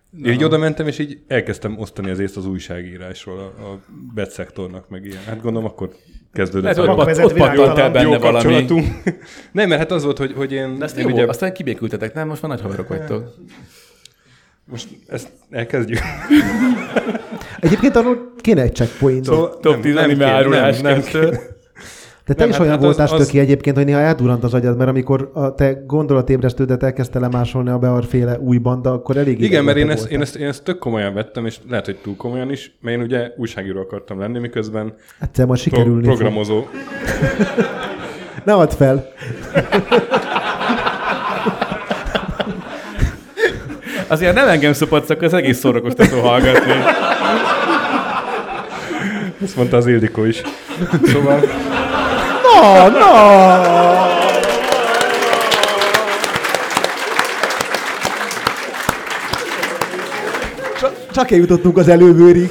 No. 0.09 0.29
Így 0.29 0.43
oda 0.43 0.57
mentem, 0.57 0.87
és 0.87 0.99
így 0.99 1.19
elkezdtem 1.27 1.79
osztani 1.79 2.09
az 2.09 2.19
észt 2.19 2.37
az 2.37 2.45
újságírásról 2.45 3.39
a, 3.39 3.43
a 3.43 3.79
betszektornak, 4.13 4.89
meg 4.89 5.05
ilyen. 5.05 5.23
Hát 5.23 5.41
gondolom, 5.41 5.67
akkor 5.67 5.95
kezdődött. 6.33 6.63
Lehet, 6.63 6.77
hogy 6.77 6.87
a 6.87 7.23
ott, 7.23 7.33
pattant 7.33 7.77
el 7.77 7.91
benne 7.91 8.17
valami. 8.17 8.65
Nem, 9.51 9.69
mert 9.69 9.79
hát 9.79 9.91
az 9.91 10.03
volt, 10.03 10.17
hogy, 10.17 10.33
hogy 10.33 10.51
én... 10.51 10.77
De 10.77 10.83
ezt 10.85 10.97
én 10.97 11.07
jó, 11.07 11.13
ugye, 11.13 11.25
aztán 11.25 11.53
kibékültetek, 11.53 12.13
nem? 12.13 12.27
Most 12.27 12.41
már 12.41 12.51
nagy 12.51 12.61
haverok 12.61 12.87
vagytok. 12.87 13.35
Most 14.71 14.87
ezt 15.07 15.27
elkezdjük. 15.49 15.99
Egyébként 17.59 17.95
arról 17.95 18.31
kéne 18.41 18.61
egy 18.61 18.75
checkpoint. 18.75 19.25
Szóval 19.25 19.49
Top 19.61 19.71
nem- 19.73 19.81
10 19.81 19.93
nem 19.93 20.09
nem, 20.49 20.75
nem 20.81 21.01
kéne. 21.01 21.29
De 22.25 22.33
te 22.33 22.39
Nem, 22.39 22.49
is 22.49 22.55
hát- 22.55 22.61
olyan 22.65 22.71
hát 22.79 22.83
az- 22.83 22.97
voltál 22.97 23.15
az- 23.15 23.23
stöki 23.23 23.39
egyébként, 23.39 23.75
hogy 23.75 23.85
néha 23.85 23.99
eldurrant 23.99 24.43
az 24.43 24.53
agyad, 24.53 24.77
mert 24.77 24.89
amikor 24.89 25.31
a 25.33 25.53
te 25.55 25.71
gondolatébresztődet 25.87 26.83
elkezdte 26.83 27.19
lemásolni 27.19 27.69
a 27.69 27.77
bearféle 27.77 28.39
új 28.39 28.57
banda, 28.57 28.91
akkor 28.93 29.17
elég 29.17 29.41
Igen, 29.41 29.63
mert 29.63 29.77
én 29.77 29.89
ezt, 29.89 30.11
én, 30.11 30.21
ezt, 30.21 30.35
én 30.35 30.47
ezt 30.47 30.63
tök 30.63 30.77
komolyan 30.79 31.13
vettem, 31.13 31.45
és 31.45 31.57
lehet, 31.69 31.85
hogy 31.85 31.95
túl 31.97 32.15
komolyan 32.15 32.51
is, 32.51 32.75
mert 32.81 32.97
én 32.97 33.03
ugye 33.03 33.31
újságíró 33.37 33.79
akartam 33.79 34.19
lenni, 34.19 34.39
miközben 34.39 34.93
Egyszer 35.21 35.45
majd 35.45 35.59
pro- 35.61 35.73
sikerülni 35.73 36.05
fog. 36.07 36.15
programozó. 36.15 36.63
Ne 38.43 38.53
add 38.53 38.69
fel! 38.69 39.07
Azért 44.07 44.33
nem 44.33 44.47
engem 44.47 44.73
szopatsz, 44.73 45.09
akkor 45.09 45.23
az 45.23 45.33
egész 45.33 45.59
szórakoztató 45.59 46.19
hallgatni. 46.21 46.73
Ezt 49.43 49.55
mondta 49.55 49.77
az 49.77 49.87
Ildikó 49.87 50.23
is. 50.25 50.41
Szóval 51.05 51.39
Na, 52.43 52.87
na! 52.87 54.13
Csak- 60.79 60.95
Csak 61.11 61.31
eljutottunk 61.31 61.77
az 61.77 61.87
előbőrig. 61.87 62.49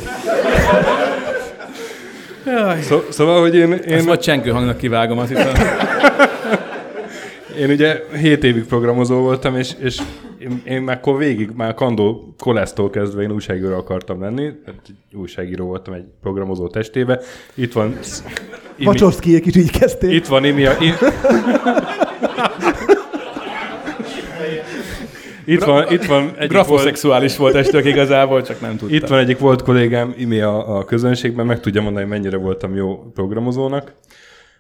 Szó, 2.89 3.03
szóval, 3.11 3.41
hogy 3.41 3.55
én, 3.55 3.73
én, 3.73 3.95
Ezt 3.97 4.05
vagy 4.07 4.19
csengő 4.19 4.51
hangnak 4.51 4.77
kivágom, 4.77 5.19
azt 5.19 5.29
hiszem. 5.29 5.53
én 7.61 7.71
ugye 7.71 8.01
7 8.21 8.45
évig 8.45 8.65
programozó 8.65 9.21
voltam, 9.21 9.57
és, 9.57 9.71
és 9.79 9.97
én, 10.45 10.63
én 10.65 10.83
már 10.83 10.97
akkor 10.97 11.19
végig, 11.19 11.51
már 11.55 11.75
Kandó 11.75 12.35
kolesztól 12.39 12.91
kezdve 12.91 13.23
én 13.23 13.31
újságíró 13.31 13.75
akartam 13.75 14.21
lenni, 14.21 14.45
egy 14.45 14.95
újságíró 15.13 15.67
voltam 15.67 15.95
egy 15.95 16.05
programozó 16.23 16.69
testébe. 16.69 17.21
Itt 17.55 17.73
van... 17.73 17.99
Imi, 18.77 18.85
Vacsovszkijék 18.85 19.47
is 19.47 19.57
így 19.57 19.71
kezdték. 19.71 20.13
itt 20.13 20.27
van 20.27 20.45
Imi, 20.45 20.67
a, 20.67 20.73
i, 20.81 20.93
itt 25.45 25.65
van, 25.65 25.93
itt 25.93 26.05
van 26.05 26.23
egyik 26.23 26.37
volt, 26.37 26.49
Grafoszexuális 26.49 27.37
volt 27.37 27.55
estők 27.55 27.85
igazából, 27.85 28.43
csak 28.43 28.61
nem 28.61 28.71
tudtam. 28.71 28.97
Itt 28.97 29.07
van 29.07 29.19
egyik 29.19 29.39
volt 29.39 29.63
kollégám, 29.63 30.15
Imi 30.17 30.41
a, 30.41 30.77
a 30.77 30.85
közönségben, 30.85 31.47
meg 31.47 31.61
tudja 31.61 31.83
mondani, 31.83 32.05
hogy 32.05 32.15
mennyire 32.15 32.37
voltam 32.37 32.75
jó 32.75 33.11
programozónak. 33.15 33.95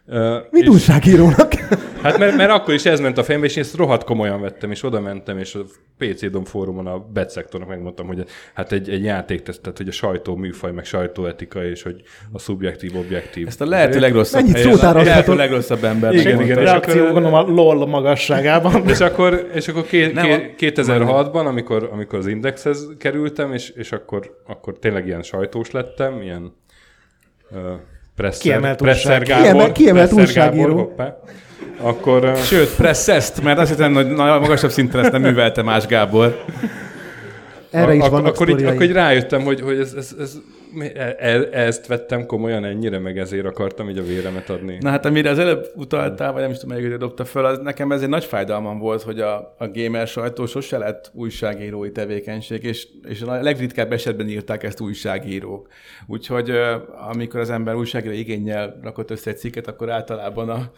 Uh, 0.06 0.36
Mint 0.50 0.68
újságírónak. 0.68 1.54
Hát 2.02 2.18
mert, 2.18 2.36
mert 2.36 2.50
akkor 2.50 2.74
is 2.74 2.84
ez 2.84 3.00
ment 3.00 3.18
a 3.18 3.24
fejembe, 3.24 3.46
és 3.46 3.56
én 3.56 3.62
ezt 3.62 3.76
rohadt 3.76 4.04
komolyan 4.04 4.40
vettem, 4.40 4.70
és 4.70 4.82
oda 4.82 5.00
mentem, 5.00 5.38
és 5.38 5.54
a 5.54 5.60
PC 5.98 6.30
Dom 6.30 6.44
fórumon 6.44 6.86
a 6.86 6.98
betszektornak 6.98 7.68
megmondtam, 7.68 8.06
hogy 8.06 8.24
hát 8.54 8.72
egy, 8.72 8.90
egy 8.90 9.02
játék, 9.02 9.42
tehát 9.42 9.76
hogy 9.76 9.88
a 9.88 9.92
sajtó 9.92 10.36
műfaj, 10.36 10.72
meg 10.72 10.84
sajtóetika, 10.84 11.64
és 11.64 11.82
hogy 11.82 12.02
a 12.32 12.38
szubjektív, 12.38 12.96
objektív. 12.96 13.46
Ezt 13.46 13.60
a 13.60 13.66
lehető 13.66 14.00
legrosszabb 14.00 14.40
Mennyit 14.40 14.56
helyen, 14.56 14.72
szótára 14.72 15.00
a 15.00 15.02
lehető 15.02 15.34
legrosszabb 15.34 15.84
ember. 15.84 16.14
Igen, 16.14 16.40
igen, 16.40 16.58
és 16.58 16.64
Reakció 16.64 17.00
akkor- 17.00 17.12
gondolom 17.12 17.34
a 17.34 17.62
LOL 17.62 17.86
magasságában. 17.86 18.88
És 18.88 19.00
akkor, 19.00 19.50
és 19.54 19.68
akkor 19.68 19.86
ké, 19.86 20.12
ké, 20.12 20.54
2006-ban, 20.58 21.46
amikor, 21.46 21.88
amikor 21.92 22.18
az 22.18 22.26
Indexhez 22.26 22.88
kerültem, 22.98 23.52
és, 23.52 23.68
és 23.68 23.92
akkor, 23.92 24.40
akkor 24.46 24.78
tényleg 24.78 25.06
ilyen 25.06 25.22
sajtós 25.22 25.70
lettem, 25.70 26.22
ilyen 26.22 26.52
uh, 27.50 27.58
presser, 28.16 28.40
Kiemelt 28.42 28.78
presser 28.78 29.20
újság- 29.20 29.26
Gábor, 29.26 29.44
Kiemelt- 29.52 29.72
kiemelt 29.72 30.08
presser 30.14 30.24
újságíró. 30.26 30.66
Gábor, 30.66 30.80
hoppá. 30.80 31.16
Akkor, 31.80 32.24
uh, 32.24 32.36
Sőt, 32.36 32.74
presszeszt, 32.74 33.42
mert 33.42 33.58
azt 33.58 33.70
hiszem, 33.70 33.94
hogy 33.94 34.06
na- 34.06 34.38
magasabb 34.38 34.70
szinten 34.70 35.00
ezt 35.00 35.12
nem 35.12 35.20
művelte 35.20 35.62
más 35.62 35.86
Gábor. 35.86 36.44
Erre 37.70 37.94
is 37.94 38.00
ak- 38.02 38.10
vannak 38.10 38.34
akkor, 38.34 38.48
így, 38.48 38.62
akkor 38.64 38.82
így 38.82 38.92
rájöttem, 38.92 39.42
hogy, 39.42 39.60
hogy 39.60 39.78
ez, 39.78 39.92
ez, 39.96 40.14
ez, 40.20 40.32
e- 40.80 41.16
e- 41.18 41.48
ezt 41.50 41.86
vettem 41.86 42.26
komolyan 42.26 42.64
ennyire, 42.64 42.98
meg 42.98 43.18
ezért 43.18 43.46
akartam 43.46 43.88
így 43.88 43.98
a 43.98 44.02
véremet 44.02 44.50
adni. 44.50 44.78
Na 44.80 44.90
hát 44.90 45.04
amire 45.04 45.30
az 45.30 45.38
előbb 45.38 45.72
utaltál, 45.74 46.32
vagy 46.32 46.42
nem 46.42 46.50
is 46.50 46.58
tudom, 46.58 46.76
melyik 46.76 46.96
dobta 46.96 47.24
föl, 47.24 47.44
az 47.44 47.58
nekem 47.58 47.92
ez 47.92 48.02
egy 48.02 48.08
nagy 48.08 48.24
fájdalmam 48.24 48.78
volt, 48.78 49.02
hogy 49.02 49.20
a, 49.20 49.54
a 49.58 49.68
gamer 49.72 50.06
sajtó 50.06 50.46
sose 50.46 50.78
lett 50.78 51.10
újságírói 51.14 51.92
tevékenység, 51.92 52.64
és, 52.64 52.88
és 53.08 53.22
a 53.22 53.42
legritkább 53.42 53.92
esetben 53.92 54.28
írták 54.28 54.62
ezt 54.62 54.80
újságírók. 54.80 55.68
Úgyhogy 56.06 56.50
amikor 57.10 57.40
az 57.40 57.50
ember 57.50 57.74
újságíró 57.74 58.14
igényel 58.14 58.78
rakott 58.82 59.10
össze 59.10 59.30
egy 59.30 59.38
cikket, 59.38 59.66
akkor 59.66 59.90
általában 59.90 60.48
a 60.48 60.72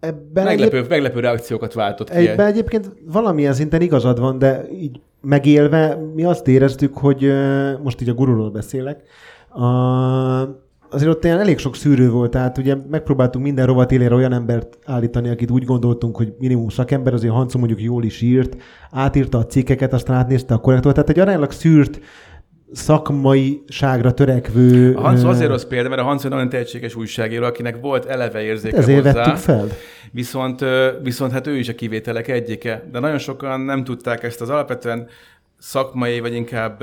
Ebben 0.00 0.44
meglepő, 0.44 0.84
meglepő 0.88 1.20
reakciókat 1.20 1.74
váltott 1.74 2.10
ki. 2.10 2.16
Egyben 2.16 2.46
egyébként 2.46 2.92
valamilyen 3.06 3.52
szinten 3.52 3.80
igazad 3.80 4.20
van, 4.20 4.38
de 4.38 4.68
így 4.72 5.00
megélve 5.20 5.98
mi 6.14 6.24
azt 6.24 6.48
éreztük, 6.48 6.96
hogy 6.96 7.32
most 7.82 8.00
így 8.00 8.08
a 8.08 8.14
gururól 8.14 8.50
beszélek, 8.50 9.02
a, 9.48 9.64
azért 10.90 11.10
ott 11.10 11.24
ilyen 11.24 11.38
elég 11.38 11.58
sok 11.58 11.76
szűrő 11.76 12.10
volt, 12.10 12.30
tehát 12.30 12.58
ugye 12.58 12.76
megpróbáltunk 12.90 13.44
minden 13.44 13.66
rovat 13.66 13.92
élére 13.92 14.14
olyan 14.14 14.32
embert 14.32 14.78
állítani, 14.84 15.28
akit 15.28 15.50
úgy 15.50 15.64
gondoltunk, 15.64 16.16
hogy 16.16 16.34
minimum 16.38 16.68
szakember, 16.68 17.14
azért 17.14 17.32
Hanco 17.32 17.58
mondjuk 17.58 17.82
jól 17.82 18.04
is 18.04 18.20
írt, 18.20 18.56
átírta 18.90 19.38
a 19.38 19.46
cikkeket, 19.46 19.92
aztán 19.92 20.16
átnézte 20.16 20.54
a 20.54 20.58
korrektort, 20.58 20.94
tehát 20.94 21.10
egy 21.10 21.18
aránylag 21.18 21.50
szűrt 21.50 22.00
szakmaiságra 22.72 24.14
törekvő... 24.14 24.94
A 24.94 25.00
Hanco 25.00 25.26
ö, 25.26 25.30
azért 25.30 25.50
rossz 25.50 25.64
példa, 25.64 25.88
mert 25.88 26.00
a 26.00 26.04
Hanco 26.04 26.28
nagyon 26.28 26.48
tehetséges 26.48 26.94
újságíró, 26.94 27.44
akinek 27.44 27.80
volt 27.80 28.04
eleve 28.04 28.42
érzéke 28.42 28.76
ezért 28.76 29.04
hozzá. 29.04 29.12
vettük 29.12 29.36
fel. 29.36 29.66
Viszont, 30.12 30.64
viszont 31.02 31.32
hát 31.32 31.46
ő 31.46 31.56
is 31.56 31.68
a 31.68 31.74
kivételek 31.74 32.28
egyike. 32.28 32.88
De 32.92 32.98
nagyon 32.98 33.18
sokan 33.18 33.60
nem 33.60 33.84
tudták 33.84 34.22
ezt 34.22 34.40
az 34.40 34.50
alapvetően 34.50 35.08
szakmai, 35.58 36.20
vagy 36.20 36.34
inkább, 36.34 36.82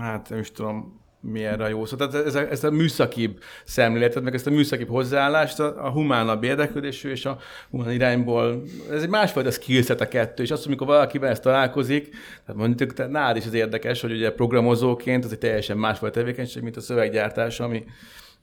hát 0.00 0.28
nem 0.28 0.38
is 0.38 0.52
tudom, 0.52 1.00
mi 1.22 1.44
erre 1.44 1.68
jó 1.68 1.84
szó. 1.84 1.96
Tehát 1.96 2.14
ez 2.14 2.34
a, 2.34 2.50
ez 2.50 2.64
a 2.64 2.70
műszakibb 2.70 3.42
szemléletet, 3.64 4.22
meg 4.22 4.34
ezt 4.34 4.46
a 4.46 4.50
műszakibb 4.50 4.88
hozzáállást, 4.88 5.60
a, 5.60 5.86
a 5.86 5.90
humánabb 5.90 6.44
érdeklődésű 6.44 7.10
és 7.10 7.24
a 7.24 7.38
humán 7.70 7.90
irányból, 7.90 8.62
ez 8.90 9.02
egy 9.02 9.08
másfajta 9.08 9.50
skillset 9.50 10.00
a 10.00 10.08
kettő, 10.08 10.42
és 10.42 10.50
azt, 10.50 10.66
amikor 10.66 10.86
valakivel 10.86 11.30
ezt 11.30 11.42
találkozik, 11.42 12.08
tehát 12.46 12.60
mondjuk 12.60 12.92
te, 12.92 13.06
nálad 13.06 13.36
is 13.36 13.46
az 13.46 13.54
érdekes, 13.54 14.00
hogy 14.00 14.12
ugye 14.12 14.32
programozóként 14.32 15.24
ez 15.24 15.30
egy 15.30 15.38
teljesen 15.38 15.76
másfajta 15.76 16.18
tevékenység, 16.18 16.62
mint 16.62 16.76
a 16.76 16.80
szöveggyártás, 16.80 17.60
ami, 17.60 17.84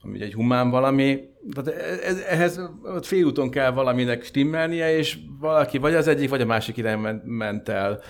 ami 0.04 0.22
egy 0.22 0.34
humán 0.34 0.70
valami. 0.70 1.20
Tehát 1.54 1.82
ez, 2.04 2.20
ehhez 2.20 2.62
félúton 3.02 3.50
kell 3.50 3.72
valaminek 3.72 4.24
stimmelnie, 4.24 4.98
és 4.98 5.18
valaki 5.40 5.78
vagy 5.78 5.94
az 5.94 6.08
egyik, 6.08 6.30
vagy 6.30 6.42
a 6.42 6.46
másik 6.46 6.78
irány 6.78 7.22
ment 7.24 7.70
el. 7.70 8.02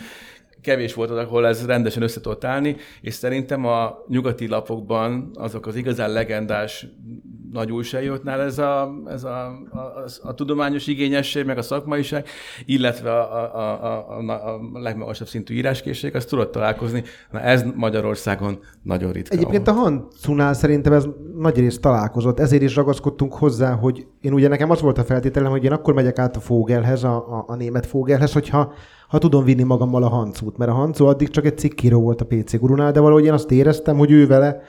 Kevés 0.62 0.94
volt 0.94 1.10
az, 1.10 1.18
ahol 1.18 1.48
ez 1.48 1.66
rendesen 1.66 2.04
össze 2.04 2.22
tudott 2.22 2.44
állni, 2.44 2.76
és 3.02 3.14
szerintem 3.14 3.66
a 3.66 4.04
nyugati 4.08 4.48
lapokban 4.48 5.32
azok 5.34 5.66
az 5.68 5.76
igazán 5.76 6.12
legendás 6.12 6.88
nagy 7.52 7.72
újságíróknál 7.72 8.42
ez 8.42 8.58
a, 8.58 8.94
ez 9.08 9.24
a, 9.24 9.46
a, 9.72 9.78
a, 9.78 10.06
a 10.22 10.34
tudományos 10.34 10.88
igényesség, 10.88 11.46
meg 11.46 11.58
a 11.58 11.62
szakmaiság, 11.62 12.28
illetve 12.66 13.12
a, 13.12 13.56
a, 13.56 13.60
a, 13.60 14.08
a, 14.10 14.54
a 14.74 14.80
legmagasabb 14.80 15.28
szintű 15.28 15.56
íráskészség, 15.56 16.16
azt 16.16 16.30
tudod 16.30 16.50
találkozni. 16.50 17.04
Na 17.32 17.40
ez 17.40 17.64
Magyarországon 17.76 18.60
nagyon 18.84 19.12
ritka. 19.12 19.36
Egyébként 19.36 19.68
a 19.68 19.72
Hancunál 19.72 20.54
szerintem 20.54 20.94
ez 20.94 21.08
nagy 21.38 21.60
részt 21.60 21.82
találkozott, 21.82 22.40
ezért 22.40 22.62
is 22.62 22.76
ragaszkodtunk 22.76 23.34
hozzá, 23.34 23.74
hogy 23.74 24.08
én 24.22 24.34
ugye 24.34 24.48
nekem 24.48 24.70
az 24.70 24.82
volt 24.82 24.98
a 24.98 25.04
feltételem, 25.04 25.52
hogy 25.52 25.64
én 25.64 25.72
akkor 25.72 25.94
megyek 25.94 26.20
át 26.20 26.36
a 26.36 26.40
Fogelhez, 26.40 27.04
a, 27.04 27.16
a, 27.16 27.44
a 27.48 27.56
német 27.56 27.86
Fogelhez, 27.86 28.34
hogyha 28.34 28.74
ha 29.10 29.18
tudom 29.18 29.44
vinni 29.44 29.64
magammal 29.64 30.04
a 30.04 30.08
Hancút, 30.08 30.58
mert 30.58 30.72
a 30.72 30.74
Hancu 30.74 31.06
addig 31.06 31.30
csak 31.30 31.46
egy 31.46 31.58
cikkíró 31.58 32.02
volt 32.02 32.22
a 32.22 32.26
PC 32.26 32.60
gurunál, 32.60 32.92
de 32.92 33.00
valahogy 33.00 33.26
én 33.26 33.34
azt 33.34 33.52
éreztem, 33.52 33.98
hogy 33.98 34.12
ő 34.12 34.28
vele 34.28 34.62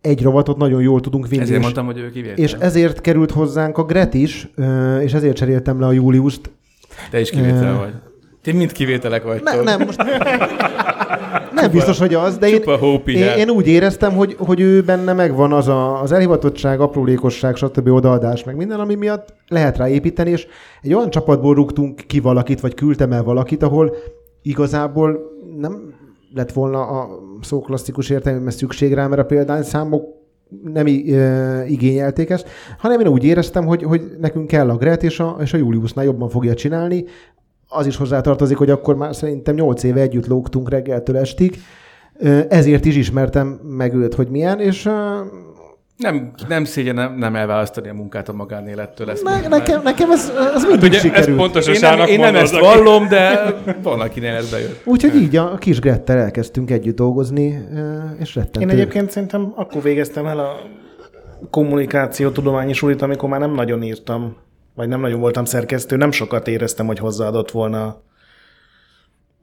egy 0.00 0.22
rovatot 0.22 0.56
nagyon 0.56 0.82
jól 0.82 1.00
tudunk 1.00 1.28
vinni. 1.28 1.42
Ezért 1.42 1.58
és, 1.58 1.62
mondtam, 1.62 1.86
hogy 1.86 1.98
ő 1.98 2.10
kivétel. 2.10 2.44
és 2.44 2.52
ezért 2.52 3.00
került 3.00 3.30
hozzánk 3.30 3.78
a 3.78 3.84
Gret 3.84 4.14
is, 4.14 4.48
és 5.00 5.12
ezért 5.12 5.36
cseréltem 5.36 5.80
le 5.80 5.86
a 5.86 5.92
Júliuszt. 5.92 6.50
Te 7.10 7.20
is 7.20 7.30
kivétel 7.30 7.78
vagy. 7.78 7.92
Ti 8.42 8.52
mind 8.52 8.72
kivételek 8.72 9.22
vagytok. 9.22 9.54
Ne, 9.54 9.62
nem, 9.62 9.80
most 9.80 10.02
nem 11.60 11.70
biztos, 11.70 11.98
hogy 11.98 12.14
az, 12.14 12.38
de 12.38 12.48
én, 12.48 12.54
csupa 12.54 13.00
én, 13.06 13.38
én, 13.38 13.50
úgy 13.50 13.66
éreztem, 13.66 14.12
hogy, 14.12 14.36
hogy 14.38 14.60
ő 14.60 14.82
benne 14.82 15.12
megvan 15.12 15.52
az 15.52 15.68
a, 15.68 16.02
az 16.02 16.12
elhivatottság, 16.12 16.80
aprólékosság, 16.80 17.56
stb. 17.56 17.88
odaadás, 17.88 18.44
meg 18.44 18.56
minden, 18.56 18.80
ami 18.80 18.94
miatt 18.94 19.34
lehet 19.48 19.76
rá 19.76 19.88
építeni, 19.88 20.30
és 20.30 20.46
egy 20.82 20.94
olyan 20.94 21.10
csapatból 21.10 21.54
rúgtunk 21.54 22.00
ki 22.06 22.20
valakit, 22.20 22.60
vagy 22.60 22.74
küldtem 22.74 23.12
el 23.12 23.22
valakit, 23.22 23.62
ahol 23.62 23.94
igazából 24.42 25.18
nem 25.58 25.94
lett 26.34 26.52
volna 26.52 26.80
a 26.80 27.08
szó 27.40 27.60
klasszikus 27.60 28.10
értelmében 28.10 28.50
szükség 28.50 28.94
rá, 28.94 29.06
mert 29.06 29.20
a 29.20 29.24
példányszámok 29.24 30.18
nem 30.72 30.86
ö, 30.86 31.64
igényelték 31.64 32.30
ezt, 32.30 32.48
hanem 32.78 33.00
én 33.00 33.08
úgy 33.08 33.24
éreztem, 33.24 33.66
hogy, 33.66 33.82
hogy 33.82 34.02
nekünk 34.20 34.46
kell 34.46 34.70
a 34.70 34.76
Gret, 34.76 35.02
és 35.02 35.20
a, 35.20 35.36
és 35.40 35.52
a 35.52 35.56
Juliusnál 35.56 36.04
jobban 36.04 36.28
fogja 36.28 36.54
csinálni. 36.54 37.04
Az 37.72 37.86
is 37.86 37.96
hozzátartozik, 37.96 38.56
hogy 38.56 38.70
akkor 38.70 38.96
már 38.96 39.14
szerintem 39.14 39.54
8 39.54 39.82
éve 39.82 40.00
együtt 40.00 40.26
lógtunk 40.26 40.70
reggeltől 40.70 41.16
estig, 41.16 41.56
ezért 42.48 42.84
is 42.84 42.96
ismertem 42.96 43.60
meg 43.62 43.94
őt, 43.94 44.14
hogy 44.14 44.28
milyen, 44.28 44.60
és 44.60 44.88
Nem, 45.96 46.32
nem 46.48 46.64
szégyen 46.64 46.94
nem, 46.94 47.14
nem 47.18 47.36
elválasztani 47.36 47.88
a 47.88 47.94
munkát 47.94 48.28
a 48.28 48.32
magánélettől. 48.32 49.10
Ezt 49.10 49.22
ne, 49.24 49.48
nekem, 49.48 49.82
nekem 49.82 50.10
ez, 50.10 50.32
ez 50.54 50.64
mindig 50.64 50.88
Ugye, 50.88 50.96
ez 50.96 51.02
sikerült. 51.02 51.36
pontos 51.36 51.66
a 51.68 51.72
én 51.72 51.80
nem, 51.80 52.06
én 52.06 52.20
nem 52.20 52.36
ezt 52.36 52.58
vallom, 52.58 53.08
de 53.08 53.54
van, 53.82 54.00
akinél 54.00 54.34
ez 54.34 54.50
bejött. 54.50 54.80
Úgyhogy 54.84 55.14
így 55.14 55.36
a 55.36 55.54
kis 55.54 55.80
Grettel 55.80 56.18
elkezdtünk 56.18 56.70
együtt 56.70 56.96
dolgozni, 56.96 57.68
és 58.18 58.34
rettentő. 58.34 58.60
Én 58.60 58.68
egyébként 58.68 59.10
szerintem 59.10 59.52
akkor 59.56 59.82
végeztem 59.82 60.26
el 60.26 60.38
a 60.38 60.56
kommunikáció 61.50 62.30
tudományi 62.30 62.72
sulit, 62.72 63.02
amikor 63.02 63.28
már 63.28 63.40
nem 63.40 63.54
nagyon 63.54 63.82
írtam, 63.82 64.36
vagy 64.80 64.88
nem 64.88 65.00
nagyon 65.00 65.20
voltam 65.20 65.44
szerkesztő, 65.44 65.96
nem 65.96 66.10
sokat 66.10 66.48
éreztem, 66.48 66.86
hogy 66.86 66.98
hozzáadott 66.98 67.50
volna 67.50 68.02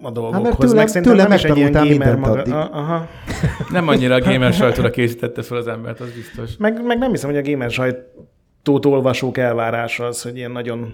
a 0.02 0.12
dolgokhoz. 0.12 0.56
tőle- 0.58 0.74
Meg 0.74 0.88
szerintem 0.88 1.12
tőle 1.12 1.28
nem 1.28 1.38
is 1.38 1.44
egy 1.44 1.58
ilyen 1.58 1.72
gamer 1.72 2.16
maga. 2.16 2.40
addig. 2.40 2.54
Aha. 2.54 3.08
Nem 3.72 3.88
annyira 3.88 4.16
a 4.16 4.20
gamer 4.22 4.54
sajtóra 4.54 4.90
készítette 4.90 5.42
fel 5.42 5.58
az 5.58 5.68
embert, 5.68 6.00
az 6.00 6.12
biztos. 6.12 6.58
Meg, 6.58 6.86
meg 6.86 6.98
nem 6.98 7.10
hiszem, 7.12 7.30
hogy 7.30 7.40
a 7.48 7.52
gamer 7.52 7.72
sajtót 7.72 8.86
olvasók 8.86 9.38
elvárása 9.38 10.06
az, 10.06 10.22
hogy 10.22 10.36
ilyen 10.38 10.52
nagyon 10.52 10.94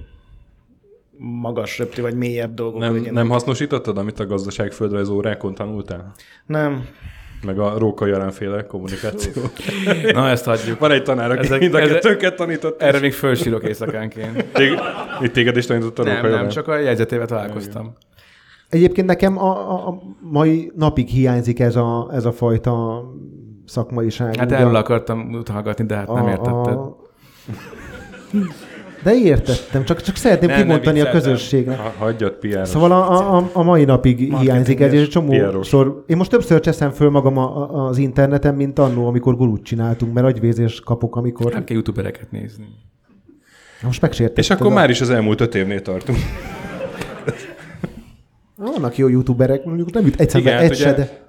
magas 1.18 1.78
röptű, 1.78 2.02
vagy 2.02 2.16
mélyebb 2.16 2.54
dolgok 2.54 2.80
Nem, 2.80 2.92
legyenek. 2.94 3.14
nem 3.14 3.30
hasznosítottad, 3.30 3.98
amit 3.98 4.20
a 4.20 4.26
gazdaságföldrajz 4.26 5.10
órákon 5.10 5.54
tanultál? 5.56 6.12
nem. 6.46 6.86
Meg 7.46 7.60
a 7.60 7.78
Róka 7.78 8.06
jelenféle 8.06 8.66
kommunikáció. 8.66 9.32
Na, 10.14 10.30
ezt 10.30 10.46
hagyjuk. 10.46 10.80
Van 10.80 10.92
egy 10.92 11.04
tanár, 11.04 11.32
aki 11.32 11.40
Ezek- 11.40 11.60
mind 11.60 11.74
a 11.74 11.80
ezek- 11.82 11.94
kettőnket 12.02 12.36
tanított. 12.36 12.82
Erre 12.82 13.00
még 13.00 13.14
fölsírok 13.14 13.64
éjszakánként. 13.64 14.46
Tég, 14.54 14.80
itt 15.22 15.34
téged 15.34 15.58
is 15.58 15.66
tanított 15.66 16.00
a 16.00 16.04
Nem, 16.04 16.14
Róka 16.16 16.28
nem, 16.28 16.36
jelen? 16.36 16.50
csak 16.50 16.68
a 16.68 16.78
jegyzetével 16.78 17.26
találkoztam. 17.26 17.94
Egyébként 18.70 19.08
nekem 19.08 19.38
a, 19.38 19.72
a, 19.72 19.88
a 19.88 20.02
mai 20.20 20.72
napig 20.76 21.08
hiányzik 21.08 21.60
ez 21.60 21.76
a, 21.76 22.10
ez 22.14 22.26
a 22.26 22.32
fajta 22.32 23.04
szakmaiság. 23.66 24.36
Hát 24.36 24.52
erről 24.52 24.76
akartam 24.76 25.34
utalgatni, 25.34 25.86
de 25.86 25.96
hát 25.96 26.14
nem 26.14 26.28
értetted. 26.28 26.78
De 29.04 29.14
értettem, 29.16 29.84
csak, 29.86 30.02
csak 30.02 30.16
szeretném 30.16 30.50
Nem, 30.50 30.58
nem 30.58 30.68
kimondani 30.68 31.00
a 31.00 31.04
vicceltem. 31.04 31.22
közösségnek. 31.32 31.78
Ha, 31.80 31.94
hagyjad, 31.98 32.32
PR. 32.34 32.68
Szóval 32.68 32.92
a, 32.92 33.36
a, 33.38 33.50
a 33.54 33.64
mai 33.64 33.84
napig 33.86 34.36
hiányzik 34.40 34.80
ez, 34.80 34.94
és 34.94 35.00
egy 35.02 35.08
PR-os. 35.08 35.14
csomószor... 35.14 36.04
Én 36.08 36.18
most 36.18 36.30
többször 36.30 36.60
cseszem 36.60 36.92
föl 36.92 37.10
magam 37.10 37.38
a, 37.38 37.72
a, 37.76 37.88
az 37.88 37.98
interneten, 37.98 38.56
mint 38.56 38.80
annó, 38.80 39.08
amikor 39.08 39.36
gurút 39.36 39.64
csináltunk, 39.64 40.14
mert 40.14 40.26
agyvézés 40.28 40.80
kapok, 40.80 41.16
amikor... 41.16 41.52
Nem 41.54 41.64
kell 41.64 41.76
youtubereket 41.76 42.32
nézni. 42.32 42.66
Most 43.82 44.02
megsértetted. 44.02 44.44
És 44.44 44.50
akkor 44.50 44.68
a- 44.68 44.74
már 44.74 44.90
is 44.90 45.02
az 45.02 45.10
elmúlt 45.10 45.42
öt 45.42 45.56
évnél 45.56 45.82
tartunk. 45.82 46.18
Vannak 48.56 48.98
jó 48.98 49.08
youtuberek, 49.08 49.64
mondjuk 49.66 49.92
nem 49.92 50.06
jut 50.06 50.20
egyszer 50.20 50.40
Igen, 50.40 50.54
hát 50.54 50.62
egy 50.64 50.70
ugye- 50.70 50.80
se, 50.84 50.94
de 50.94 51.22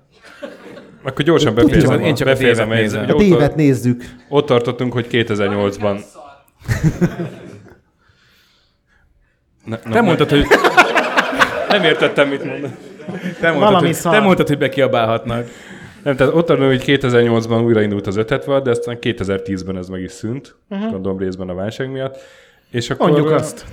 Akkor 1.05 1.25
gyorsan 1.25 1.55
befejezem. 1.55 2.01
én 2.01 2.15
csak 2.15 2.27
a 2.27 2.31
befejezem 2.31 2.71
a 3.09 3.15
tévet 3.15 3.57
nézzük. 3.57 4.03
ott 4.29 4.47
tartottunk, 4.47 4.93
hogy 4.93 5.07
2008-ban... 5.11 5.99
Ne, 9.65 9.79
Te 9.79 10.01
mondtad, 10.01 10.31
hogy, 10.31 10.47
Nem 11.69 11.83
értettem, 11.83 12.29
mit 12.29 12.45
mondod. 12.45 12.71
te 13.41 13.49
mondtad, 13.49 13.69
Valami 13.69 13.87
hogy, 13.87 13.95
szar. 13.95 14.13
te 14.13 14.21
mondtad, 14.21 14.49
hogy 14.49 14.59
bekiabálhatnak. 14.59 15.49
Nem, 16.03 16.17
tehát 16.17 16.35
ott 16.35 16.47
tartunk, 16.47 16.69
hogy 16.71 16.83
2008-ban 16.87 17.65
újraindult 17.65 18.07
az 18.07 18.17
576, 18.17 18.65
de 18.65 18.71
aztán 18.71 18.99
2010-ben 19.01 19.77
ez 19.77 19.89
meg 19.89 20.01
is 20.01 20.13
szűnt, 20.13 20.55
uh-huh. 20.71 20.91
gondolom 20.91 21.19
részben 21.19 21.49
a 21.49 21.55
válság 21.55 21.91
miatt. 21.91 22.19
És 22.75 22.91
akkor, 22.91 23.11
Mondjuk 23.11 23.31
azt. 23.31 23.65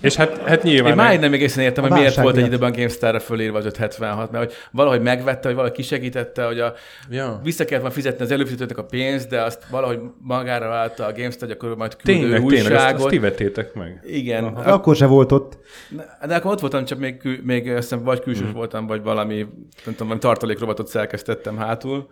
És 0.00 0.14
hát, 0.16 0.38
hát 0.46 0.62
nyilván... 0.62 0.90
Én 0.90 0.96
máig 0.96 1.20
nem 1.20 1.32
egészen 1.32 1.64
értem, 1.64 1.84
A 1.84 1.86
hogy 1.88 1.96
miért 1.98 2.14
volt 2.14 2.28
egy 2.28 2.34
miatt. 2.34 2.46
időben 2.48 2.72
GameStar-ra 2.72 3.20
fölírva 3.20 3.58
az 3.58 3.64
576, 3.64 4.30
mert 4.30 4.44
hogy 4.44 4.54
valahogy 4.72 5.00
megvette, 5.00 5.46
hogy 5.46 5.54
valahogy 5.56 5.76
kisegítette, 5.76 6.44
hogy 6.46 6.58
a, 6.60 6.72
Ja. 7.10 7.40
vissza 7.42 7.64
kellett 7.64 7.80
volna 7.80 7.94
fizetni 7.96 8.24
az 8.24 8.30
előfizetőnek 8.30 8.78
a 8.78 8.84
pénzt, 8.84 9.28
de 9.28 9.42
azt 9.42 9.62
valahogy 9.70 9.98
magára 10.22 10.68
válta 10.68 11.06
a 11.06 11.12
GameStar, 11.12 11.48
hogy 11.48 11.56
akkor 11.60 11.76
majd 11.76 11.96
küldő 11.96 12.20
Tényleg, 12.20 12.40
tényleg, 12.40 12.58
ezt, 12.58 12.70
újságot. 12.70 13.00
azt 13.00 13.08
ti 13.08 13.18
vettétek 13.18 13.74
meg. 13.74 14.00
Igen. 14.06 14.54
De 14.54 14.60
akkor 14.70 14.96
se 14.96 15.06
volt 15.06 15.32
ott. 15.32 15.58
De, 15.88 16.26
de 16.26 16.34
akkor 16.34 16.50
ott 16.52 16.60
voltam, 16.60 16.84
csak 16.84 16.98
még, 16.98 17.16
kül, 17.16 17.38
még 17.42 17.68
azt 17.68 17.78
hiszem, 17.88 18.04
vagy 18.04 18.20
külsős 18.20 18.42
Mhm. 18.42 18.50
mm. 18.50 18.56
voltam, 18.56 18.86
vagy 18.86 19.02
valami, 19.02 19.36
nem 19.36 19.48
tudom, 19.84 19.96
valami 19.98 20.18
tartalékrovatot 20.18 20.86
szerkesztettem 20.88 21.56
hátul 21.56 22.06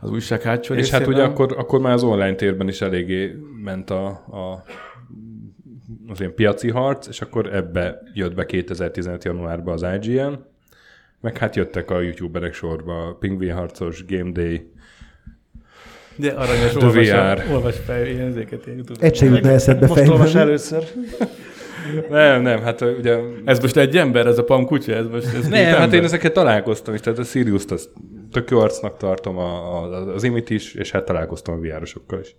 az 0.00 0.10
újság 0.10 0.42
hátsó 0.42 0.74
És 0.74 0.90
hát 0.90 1.00
részében. 1.00 1.20
ugye 1.20 1.30
akkor, 1.32 1.54
akkor 1.58 1.80
már 1.80 1.92
az 1.92 2.02
online 2.02 2.34
térben 2.34 2.68
is 2.68 2.80
eléggé 2.80 3.36
ment 3.64 3.90
a, 3.90 4.06
a 4.08 4.62
az 6.08 6.20
ilyen 6.20 6.34
piaci 6.34 6.70
harc, 6.70 7.06
és 7.06 7.20
akkor 7.20 7.54
ebbe 7.54 8.02
jött 8.14 8.34
be 8.34 8.46
2015. 8.46 9.24
januárban 9.24 9.74
az 9.74 9.86
IGN, 10.02 10.32
meg 11.20 11.38
hát 11.38 11.56
jöttek 11.56 11.90
a 11.90 12.00
youtuberek 12.00 12.54
sorba, 12.54 13.06
a 13.06 13.14
Pingvin 13.14 13.52
harcos, 13.54 14.04
Game 14.06 14.30
Day, 14.30 14.70
De 16.16 16.30
aranyos, 16.30 16.70
The 16.72 16.86
olvas, 16.86 17.10
VR. 17.10 17.52
olvas 17.52 17.76
fel 17.84 18.06
ilyen 18.06 18.26
ezeket 18.26 18.66
ilyen 18.66 18.76
YouTube. 18.78 19.06
Egy 19.06 19.16
se 19.16 19.26
jutna 19.26 19.50
eszedbe 19.50 19.86
Most 19.86 20.08
olvas 20.08 20.34
először. 20.34 20.84
Nem, 22.10 22.42
nem, 22.42 22.62
hát 22.62 22.80
ugye... 22.80 23.18
Ez 23.44 23.60
most 23.60 23.76
egy 23.76 23.96
ember, 23.96 24.26
ez 24.26 24.38
a 24.38 24.44
Pam 24.44 24.66
kutya, 24.66 24.92
ez 24.92 25.06
most 25.06 25.34
ez 25.34 25.48
Nem, 25.48 25.64
hát 25.64 25.80
ember? 25.82 25.98
én 25.98 26.04
ezeket 26.04 26.32
találkoztam 26.32 26.94
is, 26.94 27.00
tehát 27.00 27.18
a 27.18 27.22
Sirius-t 27.22 27.70
azt 27.70 27.88
tök 28.32 28.50
jó 28.50 28.58
arcnak 28.60 28.96
tartom, 28.96 29.38
a, 29.38 29.82
a, 29.82 30.14
az 30.14 30.22
Imit 30.22 30.50
is, 30.50 30.74
és 30.74 30.90
hát 30.90 31.04
találkoztam 31.04 31.54
a 31.54 31.58
VR-osokkal 31.58 32.20
is. 32.20 32.36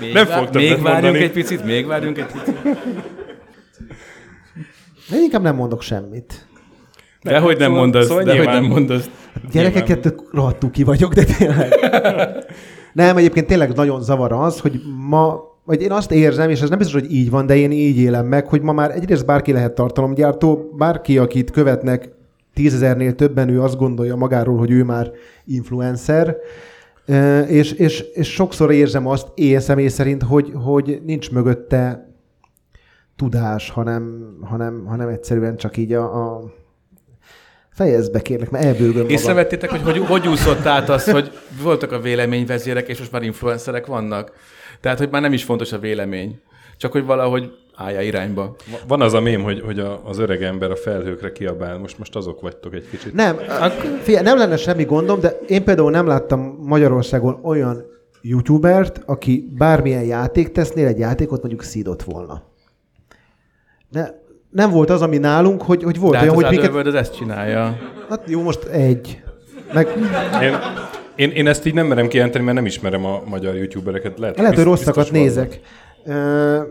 Még, 0.00 0.12
Nem 0.12 0.26
vár- 0.26 0.54
még 0.54 0.68
várjunk 0.70 0.82
mondani. 0.82 1.18
egy 1.18 1.30
picit, 1.32 1.64
még 1.64 1.86
várjunk 1.86 2.18
egy 2.18 2.26
picit. 2.26 2.58
Én 5.12 5.22
inkább 5.22 5.42
nem 5.42 5.54
mondok 5.56 5.82
semmit. 5.82 6.46
De 7.22 7.38
hogy 7.38 7.56
nem 7.58 7.66
szóval- 7.66 7.80
mondasz, 7.80 8.06
szóval 8.06 8.22
de 8.24 8.36
hogy 8.36 8.46
nem 8.46 8.64
mondasz. 8.64 9.10
Gyerekeket 9.52 10.14
rohadtul 10.32 10.70
ki 10.70 10.82
vagyok, 10.82 11.12
de 11.12 11.24
tényleg. 11.24 11.72
Nem, 12.92 13.16
egyébként 13.16 13.46
tényleg 13.46 13.74
nagyon 13.74 14.02
zavar 14.02 14.32
az, 14.32 14.60
hogy 14.60 14.80
ma, 15.08 15.40
vagy 15.64 15.82
én 15.82 15.92
azt 15.92 16.12
érzem, 16.12 16.50
és 16.50 16.60
ez 16.60 16.68
nem 16.68 16.78
biztos, 16.78 17.00
hogy 17.00 17.12
így 17.12 17.30
van, 17.30 17.46
de 17.46 17.56
én 17.56 17.70
így 17.70 17.98
élem 17.98 18.26
meg, 18.26 18.46
hogy 18.48 18.60
ma 18.62 18.72
már 18.72 18.90
egyrészt 18.90 19.26
bárki 19.26 19.52
lehet 19.52 19.74
tartalomgyártó, 19.74 20.70
bárki, 20.76 21.18
akit 21.18 21.50
követnek 21.50 22.08
tízezernél 22.54 23.14
többen, 23.14 23.48
ő 23.48 23.62
azt 23.62 23.76
gondolja 23.76 24.16
magáról, 24.16 24.58
hogy 24.58 24.70
ő 24.70 24.84
már 24.84 25.10
influencer, 25.46 26.36
és, 27.48 27.72
és, 27.72 28.00
és 28.00 28.32
sokszor 28.32 28.72
érzem 28.72 29.06
azt 29.06 29.28
én 29.34 29.60
személy 29.60 29.88
szerint, 29.88 30.22
hogy, 30.22 30.52
hogy 30.54 31.00
nincs 31.04 31.30
mögötte 31.30 32.08
tudás, 33.16 33.70
hanem, 33.70 34.34
hanem, 34.42 34.84
hanem 34.86 35.08
egyszerűen 35.08 35.56
csak 35.56 35.76
így 35.76 35.92
a, 35.92 36.32
a 36.34 36.52
fejezd 37.70 38.12
be 38.12 38.20
kérlek, 38.20 38.50
mert 38.50 38.64
elbőgöm. 38.64 39.08
Észrevettétek, 39.08 39.70
hogy, 39.70 39.82
hogy 39.82 39.98
hogy 39.98 40.28
úszott 40.28 40.66
át 40.66 40.88
az, 40.88 41.10
hogy 41.10 41.30
voltak 41.62 41.92
a 41.92 42.00
véleményvezérek, 42.00 42.88
és 42.88 42.98
most 42.98 43.12
már 43.12 43.22
influencerek 43.22 43.86
vannak? 43.86 44.32
Tehát, 44.80 44.98
hogy 44.98 45.10
már 45.10 45.22
nem 45.22 45.32
is 45.32 45.44
fontos 45.44 45.72
a 45.72 45.78
vélemény. 45.78 46.40
csak 46.76 46.92
hogy 46.92 47.04
valahogy 47.04 47.50
állja 47.74 48.00
irányba. 48.00 48.56
Van 48.86 49.00
az 49.00 49.12
a 49.12 49.20
mém, 49.20 49.42
hogy, 49.42 49.60
hogy 49.60 49.78
a, 49.78 50.00
az 50.04 50.18
öreg 50.18 50.42
ember 50.42 50.70
a 50.70 50.76
felhőkre 50.76 51.32
kiabál. 51.32 51.78
Most, 51.78 51.98
most 51.98 52.16
azok 52.16 52.40
vagytok 52.40 52.74
egy 52.74 52.88
kicsit. 52.90 53.14
Nem, 53.14 53.36
figyelj, 54.02 54.24
nem 54.24 54.38
lenne 54.38 54.56
semmi 54.56 54.84
gondom, 54.84 55.20
de 55.20 55.38
én 55.46 55.64
például 55.64 55.90
nem 55.90 56.06
láttam 56.06 56.58
Magyarországon 56.60 57.38
olyan 57.42 57.84
youtubert, 58.20 59.00
aki 59.06 59.48
bármilyen 59.58 60.04
játék 60.04 60.52
tesznél 60.52 60.86
egy 60.86 60.98
játékot, 60.98 61.40
mondjuk 61.40 61.62
szídott 61.62 62.02
volna. 62.02 62.42
De 63.90 64.22
nem 64.50 64.70
volt 64.70 64.90
az, 64.90 65.02
ami 65.02 65.18
nálunk, 65.18 65.62
hogy, 65.62 65.82
hogy 65.82 65.98
volt 65.98 66.12
De 66.12 66.18
hát 66.18 66.26
olyan, 66.28 66.36
az 66.36 66.42
hogy 66.42 66.50
minket... 66.50 66.68
Otherworld 66.68 66.94
az 66.94 67.00
ezt 67.00 67.16
csinálja. 67.16 67.78
Hát 68.08 68.22
jó, 68.26 68.42
most 68.42 68.64
egy. 68.64 69.22
Meg, 69.72 69.88
Én, 70.42 70.56
én, 71.16 71.30
én 71.30 71.46
ezt 71.46 71.66
így 71.66 71.74
nem 71.74 71.86
merem 71.86 72.08
kijelenteni, 72.08 72.44
mert 72.44 72.56
nem 72.56 72.66
ismerem 72.66 73.04
a 73.04 73.22
magyar 73.24 73.54
youtubereket. 73.56 74.18
Lehet, 74.18 74.36
lehet, 74.36 74.54
hogy 74.54 74.64
rosszakat 74.64 74.94
biztos 74.94 75.10
nézek. 75.10 75.60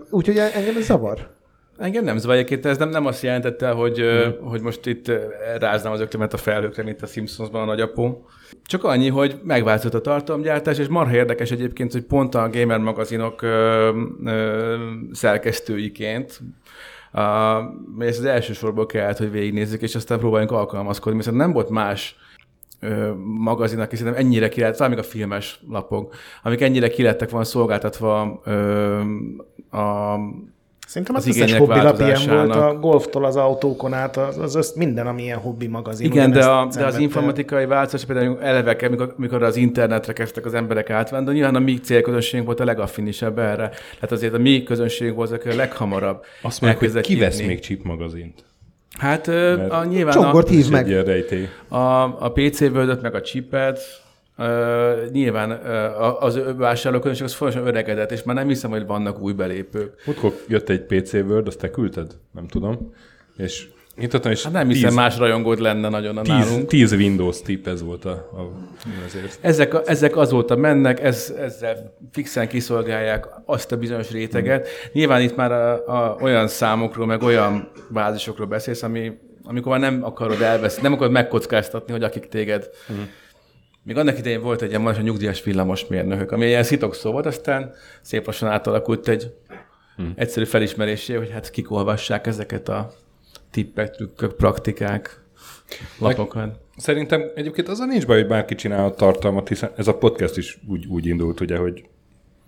Úgyhogy 0.09 0.37
engem 0.37 0.77
ez 0.77 0.85
zavar. 0.85 1.31
Engem 1.77 2.03
nem 2.03 2.17
zavar 2.17 2.35
egyébként, 2.35 2.65
ez 2.65 2.77
nem, 2.77 2.89
nem 2.89 3.05
azt 3.05 3.23
jelentette, 3.23 3.69
hogy, 3.69 4.01
mm. 4.01 4.47
hogy 4.47 4.61
most 4.61 4.85
itt 4.85 5.11
ráznám 5.59 5.93
az 5.93 5.99
öklemet 5.99 6.33
a 6.33 6.37
felhőkre, 6.37 6.83
mint 6.83 7.01
a 7.01 7.05
Simpsonsban 7.05 7.61
a 7.61 7.65
nagyapó. 7.65 8.25
Csak 8.65 8.83
annyi, 8.83 9.09
hogy 9.09 9.39
megváltozott 9.43 9.93
a 9.93 10.01
tartalomgyártás, 10.01 10.77
és 10.77 10.87
marha 10.87 11.15
érdekes 11.15 11.51
egyébként, 11.51 11.91
hogy 11.91 12.03
pont 12.03 12.35
a 12.35 12.49
gamer 12.51 12.79
magazinok 12.79 13.41
ö, 13.41 13.89
ö, 14.25 14.75
szerkesztőiként 15.11 16.39
Uh, 17.15 18.07
ezt 18.07 18.19
az 18.19 18.25
elsősorban 18.25 18.87
kellett, 18.87 19.17
hogy 19.17 19.31
végignézzük, 19.31 19.81
és 19.81 19.95
aztán 19.95 20.19
próbáljunk 20.19 20.51
alkalmazkodni, 20.51 21.17
mert 21.17 21.37
nem 21.37 21.51
volt 21.51 21.69
más 21.69 22.15
ö, 22.83 23.11
magazin, 23.23 23.79
aki 23.79 23.95
szerintem 23.95 24.25
ennyire 24.25 24.49
ki 24.49 24.61
lett, 24.61 24.87
még 24.87 24.97
a 24.97 25.03
filmes 25.03 25.59
lapok, 25.69 26.15
amik 26.43 26.61
ennyire 26.61 26.87
ki 26.89 27.03
lettek 27.03 27.29
volna 27.29 27.45
szolgáltatva 27.45 28.41
ö, 28.43 28.99
a, 29.77 30.17
Szerintem 30.87 31.15
az 31.15 31.21
az, 31.21 31.27
összes 31.27 31.41
igények 31.41 31.59
hobbi 31.59 31.81
lap 31.81 31.99
ilyen 31.99 32.21
volt, 32.27 32.55
a 32.55 32.77
golftól 32.79 33.25
az 33.25 33.35
autókon 33.35 33.93
át, 33.93 34.17
az, 34.17 34.37
az 34.37 34.55
össz, 34.55 34.73
minden, 34.73 35.07
ami 35.07 35.21
ilyen 35.21 35.37
hobbi 35.37 35.67
magazin. 35.67 36.05
Igen, 36.05 36.31
de, 36.31 36.45
a, 36.45 36.67
de 36.75 36.85
az 36.85 36.97
informatikai 36.97 37.65
változás 37.65 38.05
például 38.05 38.41
eleve, 38.41 38.89
mikor, 38.89 39.13
mikor 39.17 39.43
az 39.43 39.55
internetre 39.55 40.13
kezdtek 40.13 40.45
az 40.45 40.53
emberek 40.53 40.89
átvenni, 40.89 41.25
de 41.25 41.31
nyilván 41.31 41.55
a 41.55 41.59
mi 41.59 41.79
célközönségünk 41.79 42.45
volt 42.45 42.59
a 42.59 42.65
legaffinisebb 42.65 43.39
erre. 43.39 43.69
Tehát 43.69 44.11
azért 44.11 44.33
a 44.33 44.37
mi 44.37 44.63
közönségünk 44.63 45.15
volt, 45.15 45.31
aki 45.31 45.49
a 45.49 45.55
leghamarabb 45.55 46.23
Azt 46.41 46.61
mondják, 46.61 46.81
hogy 46.81 46.89
elkezdett 46.89 47.03
ki 47.03 47.23
vesz 47.23 47.39
írni. 47.39 47.47
még 47.47 47.59
chip 47.59 47.83
magazint. 47.83 48.43
Hát 48.99 49.27
Mert 49.27 49.71
a, 49.71 49.85
nyilván 49.85 50.17
a, 50.17 50.21
Csongort 50.21 50.47
Ez 50.47 50.53
hív 50.53 50.69
meg. 50.69 50.87
a, 51.67 52.03
a 52.03 52.31
PC 52.31 52.59
völdöt, 52.59 53.01
meg 53.01 53.15
a 53.15 53.21
chipet, 53.21 53.79
Uh, 54.37 55.11
nyilván 55.11 55.51
uh, 55.51 56.23
az 56.23 56.39
vásárlóközönség 56.57 57.25
az 57.25 57.33
folyamatosan 57.33 57.73
öregedett, 57.73 58.11
és 58.11 58.23
már 58.23 58.35
nem 58.35 58.47
hiszem, 58.47 58.69
hogy 58.71 58.85
vannak 58.85 59.21
új 59.21 59.33
belépők. 59.33 60.01
Múltkor 60.05 60.33
jött 60.47 60.69
egy 60.69 60.81
PC 60.81 61.13
Word, 61.13 61.47
azt 61.47 61.59
te 61.59 61.69
küldted? 61.69 62.11
Nem 62.31 62.47
tudom. 62.47 62.93
És 63.37 63.67
nyitottam, 63.95 64.31
és 64.31 64.43
Hát 64.43 64.53
nem 64.53 64.67
hiszem, 64.67 64.89
tíz, 64.89 64.97
más 64.97 65.17
rajongód 65.17 65.59
lenne 65.59 65.89
nagyon 65.89 66.17
a 66.17 66.21
tíz, 66.21 66.31
nálunk. 66.31 66.67
tíz 66.67 66.91
Windows 66.91 67.41
tip, 67.41 67.67
ez 67.67 67.83
volt 67.83 68.05
a, 68.05 68.11
a 68.11 68.51
ezért. 69.05 69.37
Ezek, 69.41 69.73
ezek 69.85 70.17
azóta 70.17 70.55
mennek, 70.55 71.03
ez, 71.03 71.33
ezzel 71.39 71.95
fixen 72.11 72.47
kiszolgálják 72.47 73.27
azt 73.45 73.71
a 73.71 73.77
bizonyos 73.77 74.11
réteget. 74.11 74.67
Nyilván 74.93 75.21
itt 75.21 75.35
már 75.35 75.51
a, 75.51 75.87
a, 75.87 76.17
olyan 76.21 76.47
számokról, 76.47 77.05
meg 77.05 77.21
olyan 77.21 77.71
bázisokról 77.89 78.47
beszélsz, 78.47 78.83
ami, 78.83 79.11
amikor 79.43 79.71
már 79.79 79.91
nem 79.91 80.03
akarod 80.03 80.41
elveszni, 80.41 80.81
nem 80.81 80.93
akarod 80.93 81.11
megkockáztatni, 81.11 81.91
hogy 81.91 82.03
akik 82.03 82.27
téged... 82.27 82.69
Még 83.85 83.97
annak 83.97 84.17
idején 84.17 84.41
volt 84.41 84.61
egy 84.61 84.69
ilyen 84.69 84.81
most 84.81 84.99
a 84.99 85.01
nyugdíjas 85.01 85.43
villamosmérnökök, 85.43 86.31
ami 86.31 86.45
ilyen 86.45 86.63
szitok 86.63 86.95
szó 86.95 87.11
volt, 87.11 87.25
aztán 87.25 87.73
szép 88.01 88.25
lassan 88.25 88.49
átalakult 88.49 89.07
egy 89.07 89.33
egyszerű 90.15 90.45
felismerésé, 90.45 91.13
hogy 91.13 91.31
hát 91.31 91.49
kik 91.49 91.71
olvassák 91.71 92.27
ezeket 92.27 92.69
a 92.69 92.93
tippek, 93.53 93.91
trükkök, 93.91 94.35
praktikák, 94.35 95.21
lapokat. 95.99 96.59
Szerintem 96.77 97.23
egyébként 97.35 97.67
az 97.67 97.79
a 97.79 97.85
nincs 97.85 98.05
baj, 98.05 98.19
hogy 98.19 98.27
bárki 98.27 98.55
csinál 98.55 98.93
tartalmat, 98.95 99.47
hiszen 99.47 99.71
ez 99.75 99.87
a 99.87 99.97
podcast 99.97 100.37
is 100.37 100.59
úgy, 100.67 100.85
úgy 100.85 101.05
indult, 101.05 101.39
ugye, 101.39 101.57
hogy 101.57 101.83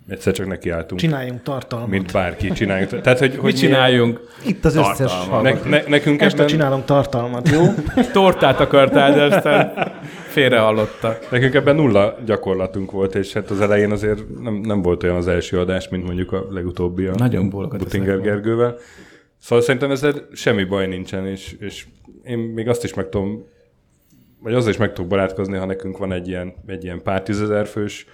egyszer 0.08 0.32
csak 0.32 0.46
nekiálltunk. 0.46 1.00
Csináljunk 1.00 1.42
tartalmat. 1.42 1.88
mint 1.88 2.12
bárki 2.12 2.50
csináljuk. 2.50 3.00
Tehát, 3.00 3.18
hogy, 3.18 3.36
hogy 3.36 3.52
Mit 3.52 3.56
csináljunk? 3.56 4.20
Itt 4.46 4.64
az 4.64 4.76
összes 4.76 5.12
Ne, 5.42 5.52
ne, 5.64 5.82
nekünk 5.88 6.20
Este 6.20 6.36
ebben, 6.36 6.46
csinálunk 6.46 6.84
tartalmat, 6.84 7.48
jó? 7.48 7.62
Tortát 8.12 8.60
akartál, 8.60 9.14
de 9.14 9.22
aztán 9.22 9.92
félre 10.28 10.58
hallotta. 10.58 11.18
nekünk 11.30 11.54
ebben 11.54 11.76
nulla 11.76 12.16
gyakorlatunk 12.24 12.90
volt, 12.90 13.14
és 13.14 13.32
hát 13.32 13.50
az 13.50 13.60
elején 13.60 13.90
azért 13.90 14.40
nem, 14.42 14.54
nem 14.54 14.82
volt 14.82 15.02
olyan 15.02 15.16
az 15.16 15.28
első 15.28 15.58
adás, 15.58 15.88
mint 15.88 16.04
mondjuk 16.04 16.32
a 16.32 16.46
legutóbbi 16.50 17.06
a 17.06 17.14
Nagyon 17.14 17.48
Butinger. 17.48 18.20
Gergővel. 18.20 18.78
Szóval 19.38 19.64
szerintem 19.64 19.90
ezzel 19.90 20.14
semmi 20.32 20.64
baj 20.64 20.86
nincsen, 20.86 21.26
és, 21.26 21.56
és 21.60 21.86
én 22.24 22.38
még 22.38 22.68
azt 22.68 22.84
is 22.84 22.94
meg 22.94 23.08
tudom, 23.08 23.44
vagy 24.38 24.54
azzal 24.54 24.70
is 24.70 24.76
meg 24.76 24.92
tudok 24.92 25.10
barátkozni, 25.10 25.56
ha 25.56 25.64
nekünk 25.64 25.98
van 25.98 26.12
egy 26.12 26.28
ilyen, 26.28 26.54
egy 26.66 26.84
ilyen 26.84 27.02
pár 27.02 27.22
tízezer 27.22 27.66
fős 27.66 28.06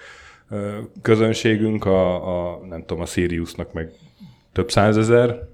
közönségünk, 1.03 1.85
a, 1.85 2.15
a, 2.55 2.61
nem 2.69 2.81
tudom, 2.81 3.03
a 3.03 3.07
Siriusnak 3.07 3.73
meg 3.73 3.90
több 4.53 4.70
százezer, 4.70 5.51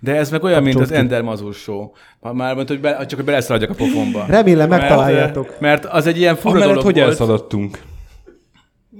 De 0.00 0.14
ez 0.14 0.30
meg 0.30 0.42
olyan, 0.42 0.62
mint 0.62 0.80
az. 0.80 0.92
Ender 0.92 1.22
Mazur 1.22 1.54
show. 1.54 1.90
Már 2.20 2.54
mondta, 2.54 2.72
hogy 2.72 2.82
be, 2.82 3.06
csak 3.06 3.18
hogy 3.18 3.24
beleszaladjak 3.24 3.70
a 3.70 3.74
pofonba. 3.74 4.24
Remélem 4.28 4.68
megtaláljátok. 4.68 5.46
Mert, 5.46 5.60
mert 5.60 5.84
az 5.84 6.06
egy 6.06 6.18
ilyen 6.18 6.36
fura 6.36 6.48
Amellett, 6.50 6.68
dolog 6.68 6.84
hogy 6.84 6.94
volt. 6.94 7.06
elszaladtunk. 7.06 7.78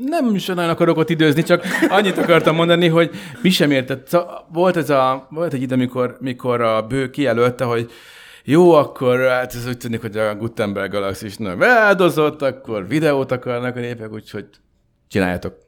Nem 0.05 0.35
is 0.35 0.47
nagyon 0.47 0.69
akarok 0.69 0.97
ott 0.97 1.11
időzni, 1.11 1.43
csak 1.43 1.65
annyit 1.89 2.19
akartam 2.19 2.55
mondani, 2.55 2.89
hogy 2.89 3.11
mi 3.43 3.51
sem 3.51 3.71
értett. 3.71 4.17
Volt, 4.53 4.77
ez 4.77 4.91
a, 4.91 5.27
volt 5.31 5.53
egy 5.53 5.63
idő, 5.63 5.75
amikor, 5.75 6.17
mikor 6.21 6.61
a 6.61 6.83
bő 6.83 7.11
kijelölte, 7.11 7.65
hogy 7.65 7.91
jó, 8.45 8.73
akkor 8.73 9.21
hát 9.21 9.55
ez 9.55 9.67
úgy 9.67 9.77
tűnik, 9.77 10.01
hogy 10.01 10.17
a 10.17 10.35
Gutenberg 10.35 10.91
galaxis 10.91 11.37
nem 11.37 11.63
eldozott, 11.63 12.43
akkor 12.43 12.89
videót 12.89 13.33
akarnak 13.33 13.77
a 13.77 13.81
népek, 13.81 14.13
úgyhogy 14.13 14.47
csináljátok. 15.09 15.59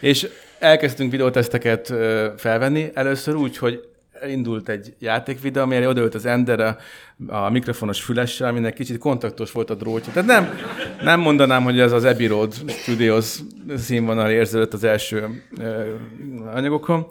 És 0.00 0.28
elkezdtünk 0.58 1.10
videóteszteket 1.10 1.92
felvenni, 2.36 2.90
először 2.94 3.34
úgy, 3.34 3.56
hogy 3.56 3.80
elindult 4.20 4.68
egy 4.68 4.94
játékvideó, 4.98 5.62
amire 5.62 5.88
odaült 5.88 6.14
az 6.14 6.26
Ender 6.26 6.60
a, 6.60 6.76
a 7.26 7.50
mikrofonos 7.50 8.02
fülessel, 8.02 8.48
aminek 8.48 8.74
kicsit 8.74 8.98
kontaktos 8.98 9.52
volt 9.52 9.70
a 9.70 9.74
drótja. 9.74 10.12
Tehát 10.12 10.28
nem, 10.28 10.58
nem 11.02 11.20
mondanám, 11.20 11.62
hogy 11.62 11.80
ez 11.80 11.92
az 11.92 12.04
Abbey 12.04 12.26
Road 12.26 12.54
Studios 12.68 13.38
színvonal 13.76 14.30
érződött 14.30 14.72
az 14.72 14.84
első 14.84 15.42
ö, 15.58 15.94
anyagokon, 16.54 17.06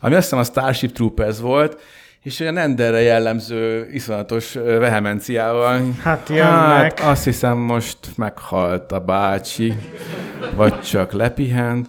ami 0.00 0.14
azt 0.14 0.22
hiszem 0.22 0.38
a 0.38 0.44
Starship 0.44 0.92
Troopers 0.92 1.38
volt, 1.38 1.80
és 2.22 2.40
olyan 2.40 2.56
Enderre 2.56 3.00
jellemző, 3.00 3.88
iszonyatos 3.92 4.52
vehemenciával. 4.52 5.80
Hát 6.02 6.28
jönnek. 6.28 7.00
azt 7.02 7.24
hiszem 7.24 7.58
most 7.58 7.98
meghalt 8.16 8.92
a 8.92 9.00
bácsi, 9.00 9.74
vagy 10.54 10.80
csak 10.80 11.12
lepihent. 11.12 11.88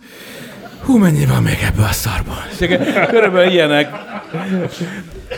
Hú, 0.86 0.98
mennyi 0.98 1.26
van 1.26 1.44
még 1.44 1.58
ebből 1.72 1.86
a 1.86 1.92
szarból? 1.92 2.36
Körülbelül 3.10 3.52
ilyenek. 3.52 3.90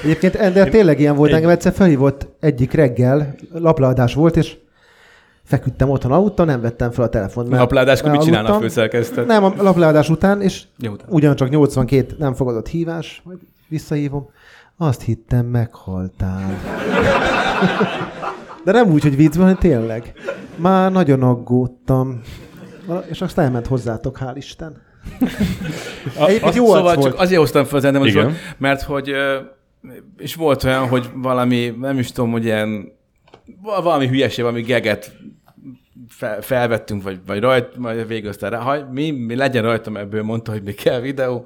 Egyébként 0.03 0.35
Ender 0.35 0.69
tényleg 0.69 0.99
ilyen 0.99 1.15
volt, 1.15 1.31
engem 1.31 1.49
egyszer 1.49 1.73
felhívott 1.73 2.27
egyik 2.39 2.71
reggel, 2.73 3.35
lapleadás 3.53 4.13
volt, 4.13 4.35
és 4.37 4.57
feküdtem 5.43 5.89
otthon 5.89 6.11
aludtam, 6.11 6.45
nem 6.45 6.61
vettem 6.61 6.91
fel 6.91 7.03
a 7.05 7.09
telefont. 7.09 7.47
mert 7.49 7.61
Lapládáskor 7.61 8.11
mit 8.11 8.21
csinálna 8.21 8.47
a 8.47 8.51
aludtam. 8.51 8.69
főszerkesztő? 8.69 9.25
Nem, 9.25 9.43
a 9.43 9.53
lapleadás 9.57 10.09
után, 10.09 10.41
és 10.41 10.63
Jó, 10.77 10.91
utána. 10.91 11.11
ugyancsak 11.11 11.49
82 11.49 12.15
nem 12.19 12.33
fogadott 12.33 12.67
hívás, 12.67 13.21
majd 13.23 13.37
visszahívom. 13.67 14.29
Azt 14.77 15.01
hittem, 15.01 15.45
meghaltál. 15.45 16.57
De 18.63 18.71
nem 18.71 18.91
úgy, 18.91 19.01
hogy 19.03 19.15
viccben, 19.15 19.41
hanem 19.41 19.57
tényleg. 19.57 20.13
Már 20.55 20.91
nagyon 20.91 21.23
aggódtam. 21.23 22.21
És 23.09 23.21
aztán 23.21 23.45
elment 23.45 23.67
hozzátok, 23.67 24.17
hál' 24.21 24.33
Isten. 24.35 24.87
Egyébként 26.27 26.55
jó 26.55 26.65
szóval 26.65 26.87
arc 26.87 26.93
csak 26.93 27.01
volt. 27.01 27.15
azért 27.15 27.39
hoztam 27.39 27.65
fel 27.65 27.77
az 27.77 27.83
Igen. 27.83 27.99
Mazur, 28.01 28.31
mert 28.57 28.81
hogy 28.81 29.15
és 30.17 30.35
volt 30.35 30.63
olyan, 30.63 30.87
hogy 30.87 31.09
valami, 31.13 31.75
nem 31.79 31.99
is 31.99 32.11
tudom, 32.11 32.31
hogy 32.31 32.43
ilyen 32.43 32.91
val- 33.61 33.83
valami 33.83 34.07
hülyeség, 34.07 34.43
valami 34.43 34.61
geget 34.61 35.11
fel, 36.09 36.41
felvettünk, 36.41 37.03
vagy, 37.03 37.19
vagy 37.25 37.39
rajt, 37.39 37.77
majd 37.77 38.07
végül 38.07 38.29
aztán 38.29 38.49
rá, 38.49 38.59
ha, 38.59 38.87
mi, 38.91 39.11
mi 39.11 39.35
legyen 39.35 39.63
rajtam 39.63 39.97
ebből, 39.97 40.23
mondta, 40.23 40.51
hogy 40.51 40.63
még 40.63 40.75
kell 40.75 40.99
videó. 40.99 41.45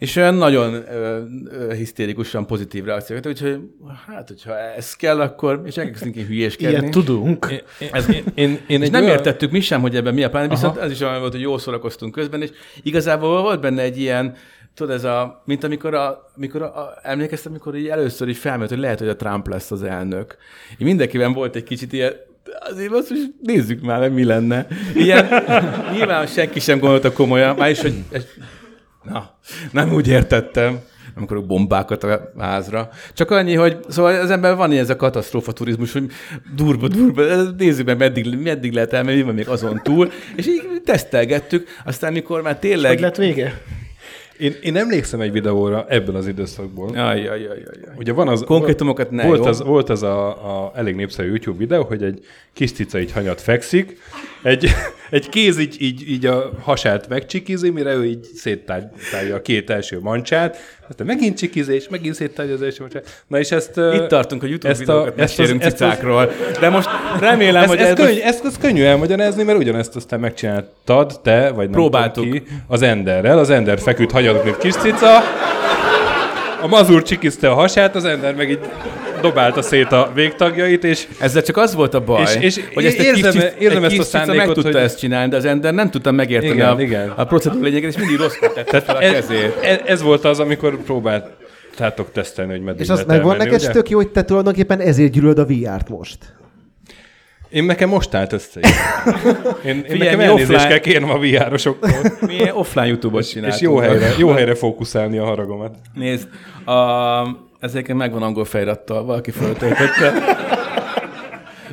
És 0.00 0.16
olyan 0.16 0.34
nagyon 0.34 0.74
ö, 0.74 1.22
ö, 1.50 1.74
hisztérikusan 1.74 2.46
pozitív 2.46 2.84
reakciót, 2.84 3.26
úgyhogy 3.26 3.58
hát, 4.06 4.28
hogyha 4.28 4.58
ez 4.58 4.94
kell, 4.96 5.20
akkor, 5.20 5.62
és 5.64 5.76
elkezdtünk 5.76 6.14
ki 6.14 6.22
hülyéskedni. 6.22 6.78
Ilyet 6.78 6.90
tudunk. 6.90 7.46
Ez, 7.92 8.08
Én, 8.34 8.58
én 8.66 8.80
és 8.80 8.86
egy 8.86 8.90
nem 8.90 9.02
olyan- 9.02 9.16
értettük 9.16 9.50
mi 9.50 9.60
sem, 9.60 9.80
hogy 9.80 9.96
ebben 9.96 10.14
mi 10.14 10.22
a 10.22 10.30
plán, 10.30 10.48
viszont 10.48 10.76
ez 10.76 10.90
is 10.90 11.00
olyan 11.00 11.18
volt, 11.20 11.32
hogy 11.32 11.40
jól 11.40 11.58
szórakoztunk 11.58 12.12
közben, 12.12 12.42
és 12.42 12.50
igazából 12.82 13.42
volt 13.42 13.60
benne 13.60 13.82
egy 13.82 13.98
ilyen, 13.98 14.34
tudod, 14.74 14.94
ez 14.94 15.04
a, 15.04 15.42
mint 15.44 15.64
amikor, 15.64 15.94
a, 15.94 16.30
amikor 16.36 16.62
a, 16.62 16.66
a, 16.78 16.98
emlékeztem, 17.02 17.52
amikor 17.52 17.76
így 17.76 17.88
először 17.88 18.28
is 18.28 18.38
felmerült, 18.38 18.70
hogy 18.70 18.78
lehet, 18.78 18.98
hogy 18.98 19.08
a 19.08 19.16
Trump 19.16 19.48
lesz 19.48 19.70
az 19.70 19.82
elnök. 19.82 20.36
Így 20.72 20.86
mindenkiben 20.86 21.32
volt 21.32 21.56
egy 21.56 21.64
kicsit 21.64 21.92
ilyen, 21.92 22.12
azért 22.60 22.92
azt 22.92 23.10
is 23.10 23.18
nézzük 23.42 23.80
már, 23.82 24.08
mi 24.10 24.24
lenne. 24.24 24.66
Ilyen, 24.94 25.28
nyilván 25.92 26.26
senki 26.26 26.60
sem 26.60 26.78
gondolta 26.78 27.12
komolyan, 27.12 27.56
már 27.56 27.70
is, 27.70 27.80
hogy 27.80 27.94
Na, 29.12 29.30
nem 29.72 29.92
úgy 29.92 30.08
értettem. 30.08 30.80
Nem 31.14 31.24
akarok 31.24 31.46
bombákat 31.46 32.04
a 32.04 32.32
házra. 32.38 32.88
Csak 33.14 33.30
annyi, 33.30 33.54
hogy 33.54 33.78
szóval 33.88 34.20
az 34.20 34.30
ember 34.30 34.56
van 34.56 34.70
ilyen 34.70 34.82
ez 34.82 34.90
a 34.90 34.96
katasztrófa 34.96 35.52
turizmus, 35.52 35.92
hogy 35.92 36.10
durva, 36.54 36.88
durva, 36.88 37.22
nézzük 37.58 37.86
meg, 37.86 37.98
meddig, 37.98 38.38
meddig 38.42 38.72
lehet 38.72 38.92
elmenni, 38.92 39.16
mi 39.16 39.22
van 39.22 39.34
még 39.34 39.48
azon 39.48 39.80
túl, 39.82 40.10
és 40.36 40.46
így 40.46 40.62
tesztelgettük, 40.84 41.68
aztán 41.84 42.12
mikor 42.12 42.42
már 42.42 42.58
tényleg... 42.58 42.90
Hogy 42.90 43.00
lett 43.00 43.16
vége? 43.16 43.60
Én, 44.40 44.54
én 44.62 44.76
emlékszem 44.76 45.20
egy 45.20 45.32
videóra 45.32 45.84
ebből 45.88 46.16
az 46.16 46.26
időszakból. 46.26 46.90
Jaj, 46.94 47.22
jaj, 47.22 47.40
jaj, 47.40 47.58
jaj, 47.64 47.78
jaj. 47.84 47.94
Ugye 47.96 48.12
van 48.12 48.28
az, 48.28 48.42
Konkrétumokat 48.46 49.10
ne, 49.10 49.24
volt 49.26 49.38
jó? 49.38 49.44
az, 49.44 49.62
volt 49.62 49.88
az 49.88 50.02
a, 50.02 50.28
a 50.28 50.72
elég 50.74 50.94
népszerű 50.94 51.28
YouTube 51.28 51.58
videó, 51.58 51.82
hogy 51.82 52.02
egy 52.02 52.24
kis 52.52 52.72
cica 52.72 53.00
így 53.00 53.12
hanyat 53.12 53.40
fekszik, 53.40 53.98
egy, 54.42 54.70
egy 55.10 55.28
kéz 55.28 55.58
így, 55.58 55.76
így, 55.78 56.10
így 56.10 56.26
a 56.26 56.50
hasát 56.62 57.08
megcsikizi, 57.08 57.70
mire 57.70 57.92
ő 57.94 58.04
így 58.04 58.24
széttárja 58.34 59.34
a 59.34 59.42
két 59.42 59.70
első 59.70 59.98
mancsát, 60.00 60.56
aztán 60.88 61.06
megint 61.06 61.38
csikizés, 61.38 61.88
megint 61.88 62.14
széttárja 62.14 62.54
az 62.54 62.62
első 62.62 62.76
mancsát. 62.80 63.22
Na 63.26 63.38
és 63.38 63.50
ezt... 63.50 63.80
Itt 63.94 64.06
tartunk, 64.08 64.40
hogy 64.40 64.50
YouTube 64.50 64.72
ezt 64.72 64.80
a- 64.80 64.84
videókat 64.84 65.18
ezt 65.20 65.32
az- 65.32 65.38
mesélünk 65.38 65.62
ezt 65.64 65.72
az- 65.72 65.78
cicákról. 65.90 66.30
De 66.60 66.68
most 66.68 66.88
remélem, 67.20 67.62
ez, 67.62 67.68
hogy 67.68 67.78
ez, 67.78 67.88
ez, 67.88 67.94
könny, 67.94 68.06
most- 68.14 68.22
ez, 68.22 68.40
ez 68.44 68.56
könnyű 68.58 68.82
elmagyarázni, 68.82 69.42
mert 69.42 69.58
ugyanezt 69.58 69.96
aztán 69.96 70.20
megcsináltad 70.20 71.20
te, 71.22 71.48
vagy 71.50 71.64
nem 71.64 71.72
Próbáltuk. 71.72 72.30
ki, 72.30 72.42
az 72.66 72.82
Enderrel. 72.82 73.38
Az 73.38 73.50
Ender 73.50 73.80
feküdt 73.80 74.10
hagyadok, 74.10 74.44
mint 74.44 74.58
kis 74.58 74.74
cica. 74.74 75.16
A 76.62 76.66
mazur 76.66 77.02
csikizte 77.02 77.48
a 77.50 77.54
hasát, 77.54 77.94
az 77.94 78.04
Ender 78.04 78.34
meg 78.34 78.50
így 78.50 78.58
dobálta 79.20 79.62
szét 79.62 79.92
a 79.92 80.10
végtagjait, 80.14 80.84
és 80.84 81.06
Ezzel 81.20 81.42
csak 81.42 81.56
az 81.56 81.74
volt 81.74 81.94
a 81.94 82.00
baj, 82.04 82.22
És- 82.22 82.36
és 82.56 82.60
hogy 82.74 82.84
ezt 82.84 82.98
egy 82.98 83.04
érzem- 83.04 83.32
kis, 83.32 83.42
érzem 83.58 83.84
egy 83.84 83.90
ezt 83.98 84.00
a 84.00 84.02
cica 84.04 84.18
meg 84.18 84.26
szándékot, 84.26 84.54
tudta 84.54 84.70
hogy- 84.78 84.80
ezt 84.86 84.98
csinálni, 84.98 85.30
de 85.30 85.36
az 85.36 85.44
Ender 85.44 85.74
nem 85.74 85.90
tudta 85.90 86.10
megérteni 86.10 86.52
Igen, 86.52 86.68
a, 86.76 86.80
igen. 86.80 87.08
a 87.16 87.24
procedúra 87.24 87.64
lényeget, 87.64 87.90
és 87.90 87.96
mindig 87.98 88.16
rosszul 88.16 88.48
tette 88.52 88.80
fel 88.80 88.96
a 88.96 89.02
ez, 89.02 89.12
kezét. 89.12 89.56
ez, 89.62 89.78
ez 89.84 90.02
volt 90.02 90.24
az, 90.24 90.40
amikor 90.40 90.82
próbáltátok 90.82 92.12
tesztelni, 92.12 92.50
hogy 92.52 92.62
meddig 92.62 92.80
És 92.80 92.88
az 92.88 92.92
lehet 92.92 93.06
megvan 93.06 93.30
elmenni, 93.32 93.50
neked, 93.50 93.64
ugye? 93.64 93.72
tök 93.72 93.88
jó, 93.90 93.96
hogy 93.96 94.08
te 94.08 94.24
tulajdonképpen 94.24 94.80
ezért 94.80 95.12
gyűlöd 95.12 95.38
a 95.38 95.44
VR-t 95.46 95.88
most. 95.88 96.18
Én 97.50 97.64
nekem 97.64 97.88
most 97.88 98.14
állt 98.14 98.32
össze. 98.32 98.60
Én, 99.64 99.74
én 99.76 99.82
Figyelj, 99.82 99.98
nekem 99.98 100.20
elnézést 100.20 100.50
offline- 100.50 100.68
kell 100.68 100.78
kérnem 100.78 101.10
a 101.10 101.18
VR-osoktól, 101.18 101.90
Mi 102.20 102.50
offline 102.52 102.86
YouTube-ot 102.86 103.28
csináltunk. 103.28 103.60
és 103.60 103.66
jó 103.66 103.76
helyre, 103.76 104.12
jó 104.18 104.28
helyre 104.30 104.54
fókuszálni 104.54 105.18
a 105.18 105.24
haragomat. 105.24 105.74
Nézd, 105.94 106.28
a, 106.64 106.72
ezeken 107.60 107.96
megvan 107.96 108.22
angol 108.22 108.44
fejrattal, 108.44 109.04
valaki 109.04 109.30
föltöltötte. 109.30 110.12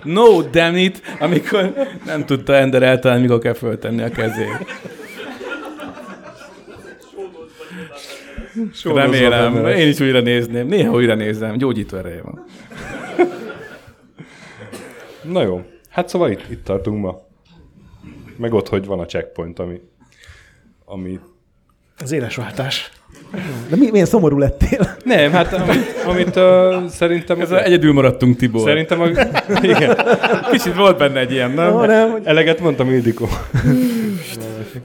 No, 0.04 0.42
damn 0.42 0.76
it, 0.76 1.02
amikor 1.20 1.74
nem 2.06 2.26
tudta 2.26 2.56
Ender 2.56 2.84
eltalálni, 2.84 3.22
mikor 3.24 3.40
kell 3.40 3.54
föltenni 3.54 4.02
a 4.02 4.10
kezét. 4.10 4.66
Remélem, 8.84 9.54
benne 9.54 9.68
lesz. 9.68 9.80
én 9.80 9.88
is 9.88 10.00
újra 10.00 10.20
nézném. 10.20 10.68
Néha 10.68 10.94
újra 10.94 11.16
nézem, 11.16 11.58
gyógyító 11.58 11.98
ereje 11.98 12.22
van. 12.22 12.46
Na 15.24 15.42
jó, 15.42 15.62
hát 15.90 16.10
szóval 16.10 16.32
itt, 16.32 16.50
itt 16.50 16.64
tartunk 16.64 17.02
ma. 17.02 17.20
Meg 18.38 18.54
ott, 18.54 18.68
hogy 18.68 18.86
van 18.86 19.00
a 19.00 19.06
checkpoint, 19.06 19.60
ami, 19.60 19.82
ami... 20.86 21.20
Az 22.00 22.12
élesváltás. 22.12 22.92
De 23.70 23.76
mi, 23.76 23.90
milyen 23.92 24.06
szomorú 24.06 24.38
lettél? 24.38 24.96
Nem, 25.04 25.32
hát 25.32 25.54
amit, 25.54 26.04
amit 26.06 26.36
uh, 26.36 26.88
szerintem... 26.90 27.42
Ez 27.42 27.52
egyedül 27.52 27.94
maradtunk, 27.94 28.36
Tibor. 28.38 28.62
Szerintem 28.62 29.02
a... 29.02 29.08
Igen, 29.62 29.98
Kicsit 30.52 30.76
volt 30.76 30.98
benne 30.98 31.20
egy 31.20 31.32
ilyen, 31.32 31.52
nem? 31.52 31.76
Ó, 31.76 31.86
nem, 31.86 32.20
eleget 32.24 32.60
mondtam 32.60 32.90
Ildikó. 32.90 33.28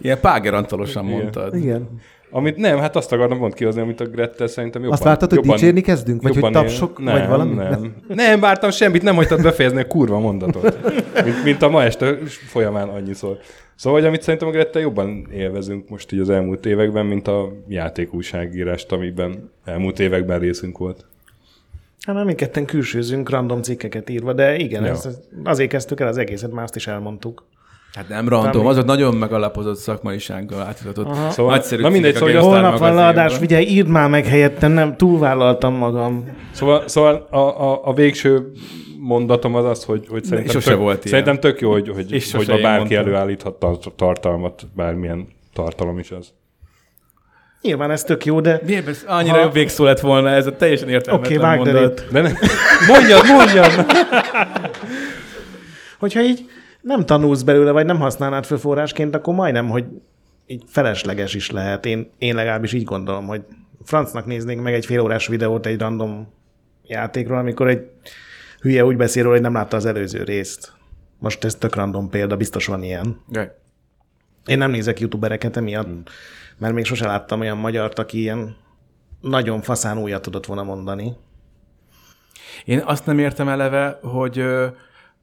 Ilyen 0.03 0.21
págerantalosan 0.21 1.05
mondtad. 1.05 1.57
Igen. 1.57 1.89
Amit 2.35 2.57
nem, 2.57 2.79
hát 2.79 2.97
azt 2.97 3.13
akartam 3.13 3.39
pont 3.39 3.55
kihozni, 3.55 3.81
amit 3.81 4.01
a 4.01 4.05
Grettel 4.05 4.47
szerintem 4.47 4.81
jobban... 4.83 4.97
Azt 4.97 5.07
vártad, 5.07 5.31
hogy 5.31 5.41
dicsérni 5.41 5.81
kezdünk? 5.81 6.23
Vagy 6.23 6.37
hogy 6.39 6.53
tapsok? 6.53 6.97
él- 6.99 7.05
nem, 7.05 7.19
vagy 7.19 7.29
valami? 7.29 7.55
Nem. 7.55 7.95
nem, 8.09 8.41
vártam 8.41 8.71
semmit, 8.71 9.03
nem 9.03 9.15
hagytad 9.15 9.43
befejezni 9.43 9.81
a 9.81 9.87
kurva 9.87 10.19
mondatot. 10.19 10.79
Mint, 11.25 11.45
mint 11.45 11.63
a 11.63 11.69
ma 11.69 11.83
este 11.83 12.17
folyamán 12.47 12.89
annyiszor. 12.89 13.39
Szóval, 13.75 13.99
hogy 13.99 14.09
amit 14.09 14.23
szerintem 14.23 14.49
a 14.49 14.51
Grettel 14.51 14.83
jobban 14.83 15.27
élvezünk 15.33 15.89
most 15.89 16.13
így 16.13 16.21
az 16.21 16.31
elmúlt 16.31 16.67
években, 16.67 17.07
mint 17.07 17.29
a 17.29 17.53
játékújságírást, 17.69 18.93
amiben 18.93 19.51
elmúlt 19.65 19.99
években 20.01 20.39
részünk 20.39 20.79
volt. 20.79 21.05
Hát 22.07 22.15
már 22.15 22.25
mindketten 22.25 22.65
külsőzünk 22.65 23.31
random 23.31 23.63
cikkeket 23.63 24.11
írva, 24.11 24.33
de 24.33 24.57
igen, 24.57 24.85
Ja. 24.85 24.91
ez, 24.91 25.09
azért 25.45 25.71
kezdtük 25.71 26.01
el 26.01 26.09
az 26.09 26.17
egészet, 26.17 26.53
már 26.53 26.65
azt 26.65 26.77
is 26.77 26.87
elmondtuk. 26.87 27.45
Hát 27.95 28.09
nem 28.09 28.29
random, 28.29 28.67
azok 28.67 28.85
nagyon 28.85 29.15
megalapozott 29.15 29.77
szakmaisággal 29.77 30.61
átadatott. 30.61 31.15
Szóval- 31.31 31.53
Nagyszerű 31.55 31.83
na 31.83 31.89
mindegy, 31.89 32.15
szóval, 32.15 32.41
Holnap 32.41 32.79
van 32.79 32.95
leadás, 32.95 33.37
figyelj, 33.37 33.65
írd 33.65 33.89
már 33.89 34.09
meg 34.09 34.27
helyettem, 34.27 34.73
nem, 34.73 34.97
túlvállaltam 34.97 35.75
magam. 35.75 36.37
Szóval, 36.51 36.89
szóval 36.89 37.27
a, 37.31 37.37
a, 37.39 37.81
a 37.85 37.93
végső 37.93 38.51
mondatom 38.99 39.55
az 39.55 39.65
az, 39.65 39.85
hogy, 39.85 40.07
hogy 40.09 40.25
szerintem, 40.25 40.61
tök, 40.61 40.79
volt 40.79 41.09
szerintem 41.09 41.41
tök 41.41 41.61
jó, 41.61 41.71
hogy, 41.73 41.89
hogy, 41.89 42.13
És 42.13 42.33
hogy 42.33 42.49
ma 42.49 42.57
bárki 42.59 42.79
mondtam. 42.95 42.99
előállíthat 43.13 43.55
tar- 43.55 43.93
tartalmat, 43.97 44.63
bármilyen 44.77 45.29
tartalom 45.53 45.99
is 45.99 46.11
az. 46.11 46.33
Nyilván 47.61 47.91
ez 47.91 48.05
tök 48.05 48.25
jó, 48.25 48.41
de 48.41 48.61
Miért 48.67 48.85
besz- 48.85 49.05
Annyira 49.07 49.35
Ha- 49.35 49.43
jobb 49.43 49.53
végszó 49.53 49.85
lett 49.85 50.01
volna 50.01 50.29
ez 50.29 50.47
a 50.47 50.57
teljesen 50.57 50.87
oké, 50.87 50.95
értelmetlen 50.95 51.39
okay, 51.39 51.57
vágd 51.57 51.67
el 51.67 51.73
mondat. 51.75 52.07
De 52.11 52.21
ne, 52.21 52.31
mondjad, 52.89 53.27
mondjad! 53.27 53.87
Hogyha 55.99 56.21
így 56.23 56.45
nem 56.83 57.07
tanulsz 57.07 57.43
belőle, 57.43 57.71
vagy 57.71 57.87
nem 57.87 57.99
használnád 57.99 58.45
fel 58.45 58.59
forrásként, 58.59 59.15
akkor 59.15 59.35
majdnem, 59.35 59.69
hogy 59.69 59.85
így 60.47 60.63
felesleges 60.67 61.35
is 61.35 61.51
lehet. 61.51 61.87
Én, 61.87 62.11
én 62.19 62.35
legalábbis 62.35 62.73
így 62.73 62.85
gondolom, 62.85 63.27
hogy 63.27 63.43
francnak 63.85 64.27
néznénk 64.27 64.63
meg 64.63 64.75
egy 64.75 64.87
fél 64.87 65.01
órás 65.01 65.27
videót 65.27 65.67
egy 65.67 65.79
random 65.79 66.29
játékról, 66.87 67.39
amikor 67.39 67.69
egy 67.69 67.91
hülye 68.61 68.85
úgy 68.85 68.97
beszél 68.97 69.23
róla, 69.23 69.35
hogy 69.35 69.45
nem 69.45 69.53
látta 69.53 69.77
az 69.77 69.87
előző 69.87 70.23
részt. 70.23 70.73
Most 71.19 71.45
ez 71.45 71.55
tök 71.55 71.75
random 71.75 72.11
példa, 72.11 72.37
biztos 72.37 72.67
van 72.67 72.83
ilyen. 72.83 73.21
Jaj. 73.31 73.51
Én 74.47 74.59
nem 74.59 74.71
nézek 74.71 75.01
youtubereket 75.01 75.57
emiatt, 75.57 76.11
mert 76.59 76.75
még 76.75 76.85
sose 76.85 77.07
láttam 77.07 77.41
olyan 77.41 77.59
magyart, 77.59 77.99
aki 77.99 78.19
ilyen 78.19 78.57
nagyon 79.21 79.61
faszán 79.61 79.99
újat 79.99 80.23
tudott 80.23 80.47
volna 80.47 80.63
mondani. 80.63 81.17
Én 82.65 82.83
azt 82.85 83.07
nem 83.07 83.19
értem 83.19 83.49
eleve, 83.49 83.99
hogy 84.03 84.45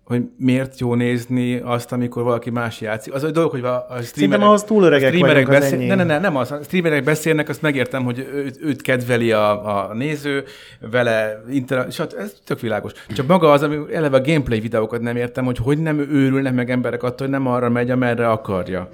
hogy 0.09 0.21
miért 0.37 0.79
jó 0.79 0.95
nézni 0.95 1.61
azt, 1.63 1.91
amikor 1.91 2.23
valaki 2.23 2.49
más 2.49 2.81
játszik. 2.81 3.13
Az 3.13 3.23
egy 3.23 3.31
dolog, 3.31 3.51
hogy 3.51 3.63
a, 3.63 3.85
a 3.89 4.01
streamerek, 4.01 4.45
ahhoz 4.45 4.63
túl 4.63 4.83
öregek 4.83 5.07
a 5.07 5.11
streamerek 5.11 5.47
vagyunk, 5.47 5.63
beszél, 5.63 5.87
ne, 5.87 5.95
ne, 5.95 6.03
ne, 6.03 6.19
nem 6.19 6.35
az. 6.35 6.51
A 6.51 6.59
streamerek 6.63 7.03
beszélnek, 7.03 7.49
azt 7.49 7.61
megértem, 7.61 8.03
hogy 8.03 8.27
őt, 8.33 8.59
őt 8.61 8.81
kedveli 8.81 9.31
a, 9.31 9.67
a 9.89 9.93
néző, 9.93 10.43
vele 10.91 11.43
inter... 11.49 11.91
Sat, 11.91 12.13
ez 12.13 12.33
tök 12.45 12.59
világos. 12.59 12.91
Csak 13.15 13.27
maga 13.27 13.51
az, 13.51 13.63
ami 13.63 13.77
eleve 13.93 14.17
a 14.17 14.21
gameplay 14.21 14.59
videókat 14.59 15.01
nem 15.01 15.15
értem, 15.15 15.45
hogy 15.45 15.57
hogy 15.57 15.77
nem 15.77 15.99
őrülnek 15.99 16.53
meg 16.53 16.69
emberek 16.69 17.03
attól, 17.03 17.27
hogy 17.27 17.29
nem 17.29 17.47
arra 17.47 17.69
megy, 17.69 17.91
amerre 17.91 18.29
akarja. 18.29 18.89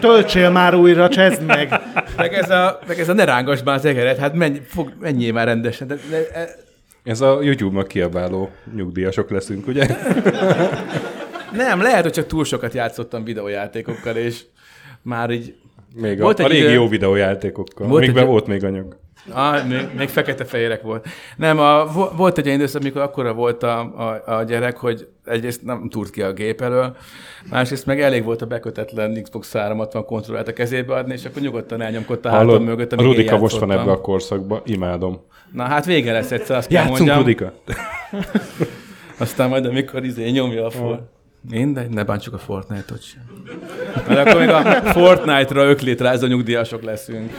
Töltsél 0.00 0.50
már 0.50 0.74
újra, 0.74 1.08
csezd 1.08 1.42
meg! 1.46 1.80
Meg 2.16 2.34
ez 2.34 2.50
a, 2.50 2.78
meg 2.86 3.00
ez 3.00 3.08
a 3.08 3.12
ne 3.12 3.24
rángass 3.24 3.62
már 3.64 3.74
az 3.74 3.84
egeret, 3.84 4.18
hát 4.18 4.34
menj, 4.34 4.60
fog, 4.66 4.92
menjél 5.00 5.32
már 5.32 5.46
rendesen. 5.46 5.86
De, 5.86 5.98
de, 6.10 6.28
e, 6.32 6.48
Ez 7.02 7.20
a 7.20 7.42
YouTube-nak 7.42 7.88
kiabáló 7.88 8.50
nyugdíjasok 8.76 9.30
leszünk, 9.30 9.66
ugye? 9.66 9.86
nem, 11.52 11.80
lehet, 11.82 12.02
hogy 12.02 12.12
csak 12.12 12.26
túl 12.26 12.44
sokat 12.44 12.74
játszottam 12.74 13.24
videójátékokkal, 13.24 14.16
és 14.16 14.40
már 15.02 15.30
így 15.30 15.54
Még 15.94 16.20
a, 16.20 16.22
Volt 16.22 16.38
a 16.38 16.42
egy 16.44 16.50
régi 16.50 16.62
idő- 16.62 16.72
jó 16.72 16.88
videójátékokkal, 16.88 17.86
Volt 17.88 18.02
amikben 18.02 18.22
egy- 18.22 18.28
volt 18.28 18.46
még 18.46 18.64
anyag. 18.64 18.96
Ah, 19.30 19.66
még, 19.66 19.88
még 19.96 20.08
fekete-fehérek 20.08 20.82
volt. 20.82 21.06
Nem, 21.36 21.58
a, 21.58 21.86
vo- 21.86 22.16
volt 22.16 22.38
egy 22.38 22.46
olyan 22.46 22.58
időszak, 22.58 22.80
amikor 22.80 23.00
akkora 23.02 23.32
volt 23.32 23.62
a, 23.62 23.78
a, 23.80 24.36
a 24.36 24.42
gyerek, 24.42 24.76
hogy 24.76 25.08
egyrészt 25.24 25.62
nem 25.62 25.88
túrt 25.88 26.10
ki 26.10 26.22
a 26.22 26.32
gép 26.32 26.60
elől, 26.60 26.96
másrészt 27.50 27.86
meg 27.86 28.00
elég 28.00 28.24
volt 28.24 28.42
a 28.42 28.46
bekötetlen 28.46 29.22
Xbox 29.22 29.52
360 29.52 30.04
kontrollát 30.04 30.48
a 30.48 30.52
kezébe 30.52 30.94
adni, 30.94 31.12
és 31.12 31.24
akkor 31.24 31.42
nyugodtan 31.42 31.80
elnyomkodta 31.80 32.28
a 32.28 32.32
hátam 32.32 32.64
mögött, 32.64 32.92
a 32.92 32.96
amíg 32.96 33.06
Rudika 33.10 33.38
most 33.38 33.58
van 33.58 33.72
ebbe 33.72 33.90
a 33.90 34.00
korszakba, 34.00 34.62
imádom. 34.64 35.20
Na 35.52 35.62
hát 35.62 35.84
vége 35.84 36.12
lesz 36.12 36.30
egyszer, 36.30 36.56
azt 36.56 36.70
Játszunk, 36.72 36.96
mondjam. 36.96 37.18
Rudika! 37.18 37.52
Aztán 39.18 39.48
majd, 39.48 39.66
amikor 39.66 40.04
izé 40.04 40.28
nyomja 40.30 40.66
a 40.66 40.70
for... 40.70 41.10
Mindegy, 41.50 41.88
ne 41.90 42.04
bántsuk 42.04 42.34
a 42.34 42.38
Fortnite-ot 42.38 43.02
sem. 43.02 43.22
Mert 44.08 44.28
akkor 44.28 44.40
még 44.40 44.48
a 44.48 44.62
Fortnite-ra 44.92 45.64
öklétrázó 45.64 46.26
nyugdíjasok 46.26 46.82
leszünk. 46.82 47.30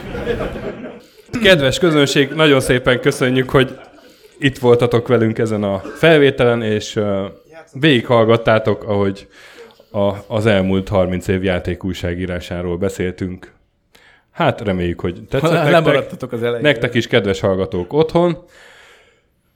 Kedves 1.42 1.78
közönség, 1.78 2.30
nagyon 2.30 2.60
szépen 2.60 3.00
köszönjük, 3.00 3.50
hogy 3.50 3.78
itt 4.38 4.58
voltatok 4.58 5.08
velünk 5.08 5.38
ezen 5.38 5.62
a 5.62 5.78
felvételen, 5.78 6.62
és 6.62 6.96
uh, 6.96 7.24
végighallgattátok, 7.72 8.84
ahogy 8.84 9.28
a, 9.90 10.12
az 10.26 10.46
elmúlt 10.46 10.88
30 10.88 11.28
év 11.28 11.42
játékújságírásáról 11.42 12.76
beszéltünk. 12.76 13.52
Hát 14.30 14.60
reméljük, 14.60 15.00
hogy 15.00 15.22
tetszett 15.28 15.50
nektek. 15.50 15.70
Lemaradtatok 15.70 16.32
az 16.32 16.42
elején. 16.42 16.62
Nektek 16.62 16.94
is, 16.94 17.06
kedves 17.06 17.40
hallgatók, 17.40 17.92
otthon. 17.92 18.38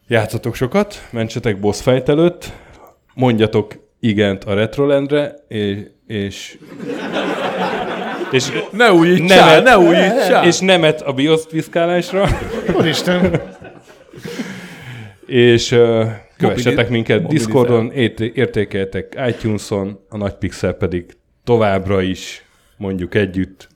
Játszatok 0.09 0.55
sokat, 0.55 1.09
mentsetek 1.10 1.60
boss 1.60 1.80
fight 1.80 2.09
előtt, 2.09 2.52
mondjatok 3.14 3.72
igent 4.00 4.44
a 4.44 4.55
Retrolandre, 4.55 5.34
és, 5.48 5.78
és 6.06 6.59
És 8.30 8.44
Ne 8.70 8.92
újítsál, 8.92 9.46
nemet, 9.46 9.64
ne 9.64 9.78
újítsál! 9.78 10.46
és 10.46 10.59
nemet 10.59 11.00
a 11.02 11.12
biosztviszkálásra. 11.12 12.28
Úristen, 12.76 13.40
És 15.26 15.70
uh, 15.70 16.06
kövessetek 16.38 16.88
minket 16.88 17.22
mobilizál. 17.22 17.46
Discordon, 17.46 17.92
ért- 17.92 18.20
értékeljetek 18.20 19.16
iTunes-on, 19.28 20.00
a 20.09 20.16
Nagy 20.16 20.34
Pixel 20.34 20.72
pedig 20.72 21.05
továbbra 21.44 22.02
is 22.02 22.42
mondjuk 22.76 23.14
együtt 23.14 23.68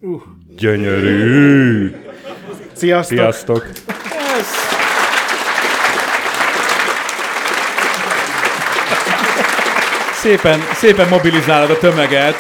gyönyörű. 0.57 1.91
sziasztok! 2.73 3.17
Sziasztok! 3.19 3.71
Szépen, 10.15 10.61
szépen 10.75 11.09
mobilizálod 11.09 11.71
a 11.71 11.79
tömeget. 11.79 12.35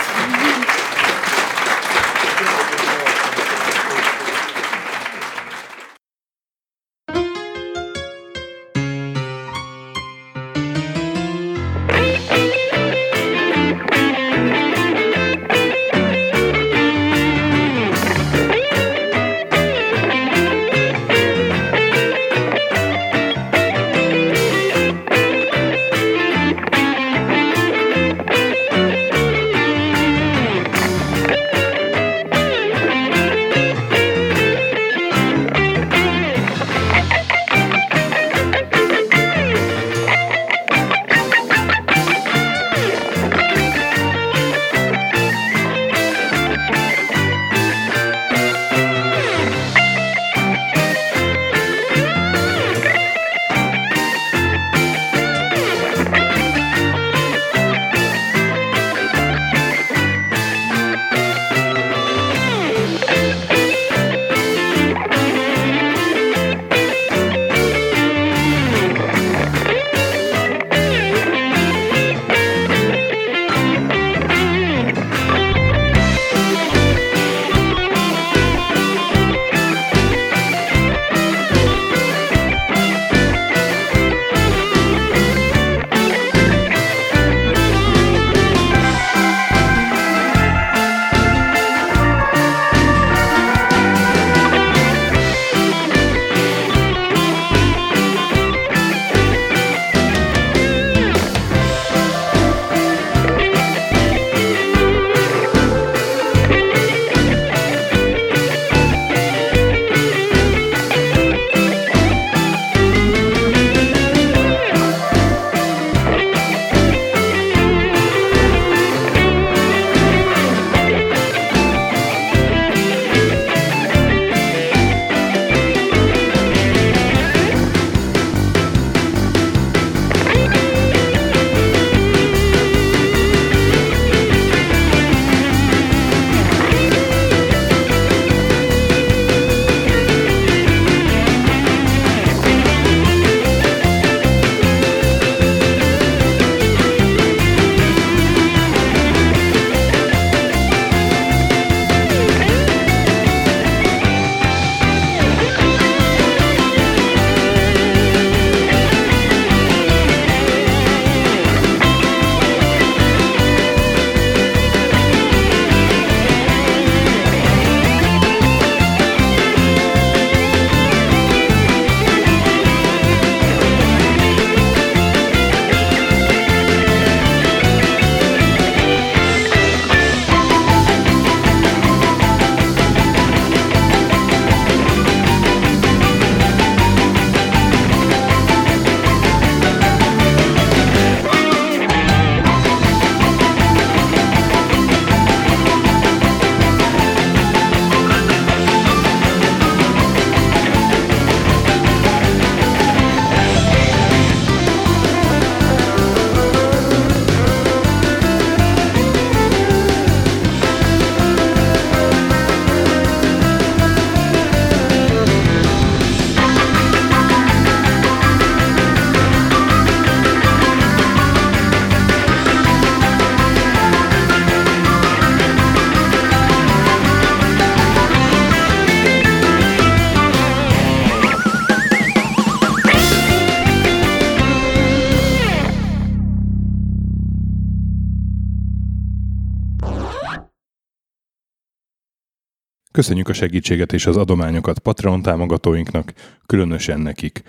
Köszönjük 243.03 243.29
a 243.29 243.33
segítséget 243.33 243.93
és 243.93 244.07
az 244.07 244.17
adományokat 244.17 244.79
Patreon 244.79 245.23
támogatóinknak, 245.23 246.13
különösen 246.47 247.01
nekik. 247.01 247.43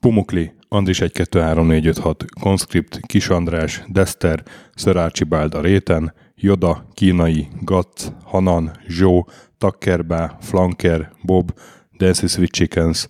Pumukli, 0.00 0.52
Andris 0.68 1.00
1 1.00 1.12
2 1.12 1.40
3 1.40 1.66
4 1.66 1.86
5 1.86 1.98
6, 1.98 2.24
Conscript, 2.40 3.00
Kis 3.06 3.28
András, 3.28 3.82
Dester, 3.88 4.42
Archibald 4.84 5.54
a 5.54 5.60
Réten, 5.60 6.14
Joda, 6.34 6.86
Kínai, 6.94 7.48
Gatz, 7.60 8.12
Hanan, 8.24 8.70
Zsó, 8.86 9.28
Takkerbá, 9.58 10.38
Flanker, 10.40 11.12
Bob, 11.22 11.54
Dancy 11.98 12.26
Sweet 12.26 12.50
Chickens, 12.50 13.06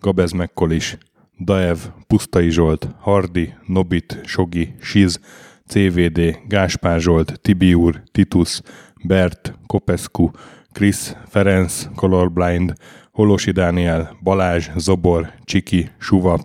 Gabez 0.00 0.32
Mekkolis, 0.32 0.98
Daev, 1.44 1.78
Pusztai 2.06 2.50
Zsolt, 2.50 2.88
Hardi, 3.00 3.54
Nobit, 3.66 4.20
Sogi, 4.24 4.74
Siz, 4.80 5.20
CVD, 5.66 6.38
Gáspár 6.48 7.00
Zsolt, 7.00 7.40
Tibiur, 7.40 8.02
Titus, 8.12 8.60
Bert, 9.04 9.54
Kopescu, 9.66 10.30
Chris, 10.72 11.16
Ferenc, 11.28 11.86
Colorblind, 11.94 12.72
Holosi 13.12 13.50
Dániel, 13.50 14.16
Balázs, 14.22 14.68
Zobor, 14.76 15.32
Csiki, 15.44 15.90
Suvap, 15.98 16.40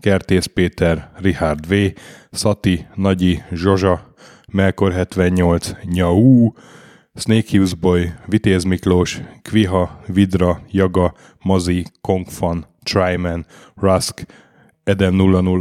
Kertész 0.00 0.46
Péter, 0.46 1.10
Richard 1.16 1.68
V, 1.68 1.74
Szati, 2.30 2.86
Nagyi, 2.94 3.42
Zsozsa, 3.52 4.14
Melkor 4.52 4.92
78, 4.92 5.70
Nyau, 5.84 6.52
Snake 7.14 7.46
Hughes 7.50 7.74
Boy, 7.74 8.12
Vitéz 8.26 8.64
Miklós, 8.64 9.20
Kviha, 9.42 10.00
Vidra, 10.06 10.60
Jaga, 10.70 11.14
Mazi, 11.42 11.84
Kongfan, 12.00 12.66
Tryman, 12.82 13.46
Rusk, 13.74 14.26
Eden 14.84 15.14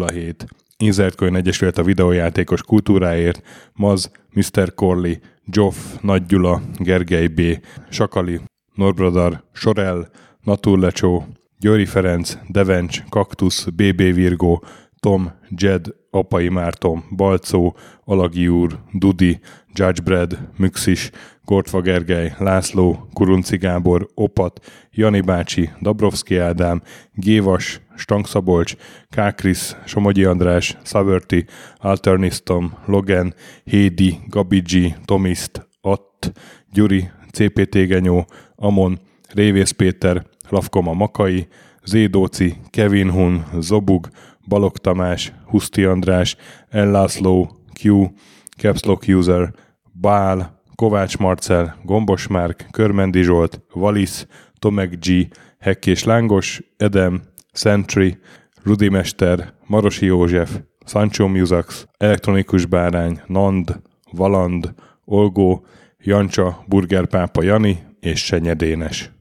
007, 0.10 0.46
Insert 0.78 1.16
Coin 1.16 1.36
Egyesület 1.36 1.78
a 1.78 1.84
videójátékos 1.84 2.62
kultúráért, 2.62 3.42
Maz, 3.74 4.12
Mr. 4.34 4.74
Corley, 4.74 5.14
Joff, 5.46 5.76
Nagy 6.02 6.26
Gyula, 6.26 6.62
Gergely 6.78 7.28
B., 7.28 7.42
Sakali, 7.90 8.40
Norbradar, 8.76 9.44
Sorel, 9.52 10.10
Naturlecsó, 10.42 11.26
Győri 11.60 11.86
Ferenc, 11.86 12.38
Devencs, 12.48 13.04
Kaktusz, 13.10 13.66
BB 13.66 13.98
Virgó, 13.98 14.64
Tom, 15.00 15.32
Jed, 15.50 15.86
Apai 16.10 16.50
Márton, 16.50 17.04
Balcó, 17.16 17.76
Alagi 18.04 18.48
úr, 18.48 18.80
Dudi, 18.92 19.40
Judgebred, 19.74 20.38
Müxis, 20.58 21.10
Gortva 21.46 21.82
Gergely, 21.82 22.34
László, 22.38 23.08
Kurunci 23.14 23.58
Gábor, 23.58 24.08
Opat, 24.14 24.60
Jani 24.92 25.22
bácsi, 25.22 25.70
Dabrowski 25.82 26.38
Ádám, 26.38 26.82
Gévas, 27.14 27.82
Stangszabolcs, 27.98 28.76
Kákris, 29.10 29.76
Somogyi 29.86 30.24
András, 30.24 30.78
Szavörti, 30.84 31.46
Alternisztom, 31.78 32.74
Logan, 32.86 33.34
Hédi, 33.64 34.20
Gabigi, 34.28 34.96
Tomiszt, 35.06 35.68
Att, 35.82 36.32
Gyuri, 36.72 37.10
CPT 37.32 37.76
Genyó, 37.88 38.26
Amon, 38.56 39.00
Révész 39.34 39.72
Péter, 39.72 40.26
Lavkoma 40.50 40.94
Makai, 40.94 41.48
Zédóci, 41.86 42.56
Kevin 42.70 43.12
Hun, 43.12 43.46
Zobug, 43.60 44.10
Balog 44.48 44.78
Tamás, 44.78 45.34
Huszti 45.46 45.84
András, 45.84 46.36
Ellászló, 46.70 47.52
Q, 47.82 48.10
Capslock 48.58 49.08
User, 49.08 49.54
Bál, 49.92 50.62
Kovács 50.76 51.18
Marcel, 51.18 51.76
Gombos 51.84 52.28
Márk, 52.28 52.68
Körmendi 52.72 53.22
Zsolt, 53.22 53.62
Valisz, 53.74 54.28
Tomek 54.60 55.00
G, 55.00 55.28
Hekkés 55.60 56.04
Lángos, 56.04 56.62
Edem, 56.78 57.22
Sentry, 57.52 58.18
Rudimester, 58.64 59.54
Marosi 59.68 60.06
József, 60.06 60.60
Sancho 60.86 61.28
Musax, 61.28 61.86
Elektronikus 61.98 62.66
Bárány, 62.66 63.22
Nand, 63.28 63.82
Valand, 64.12 64.74
Olgó, 65.06 65.66
Jancsa, 65.98 66.64
Burgerpápa 66.68 67.44
Jani 67.44 67.80
és 68.00 68.26
Senyedénes. 68.26 69.13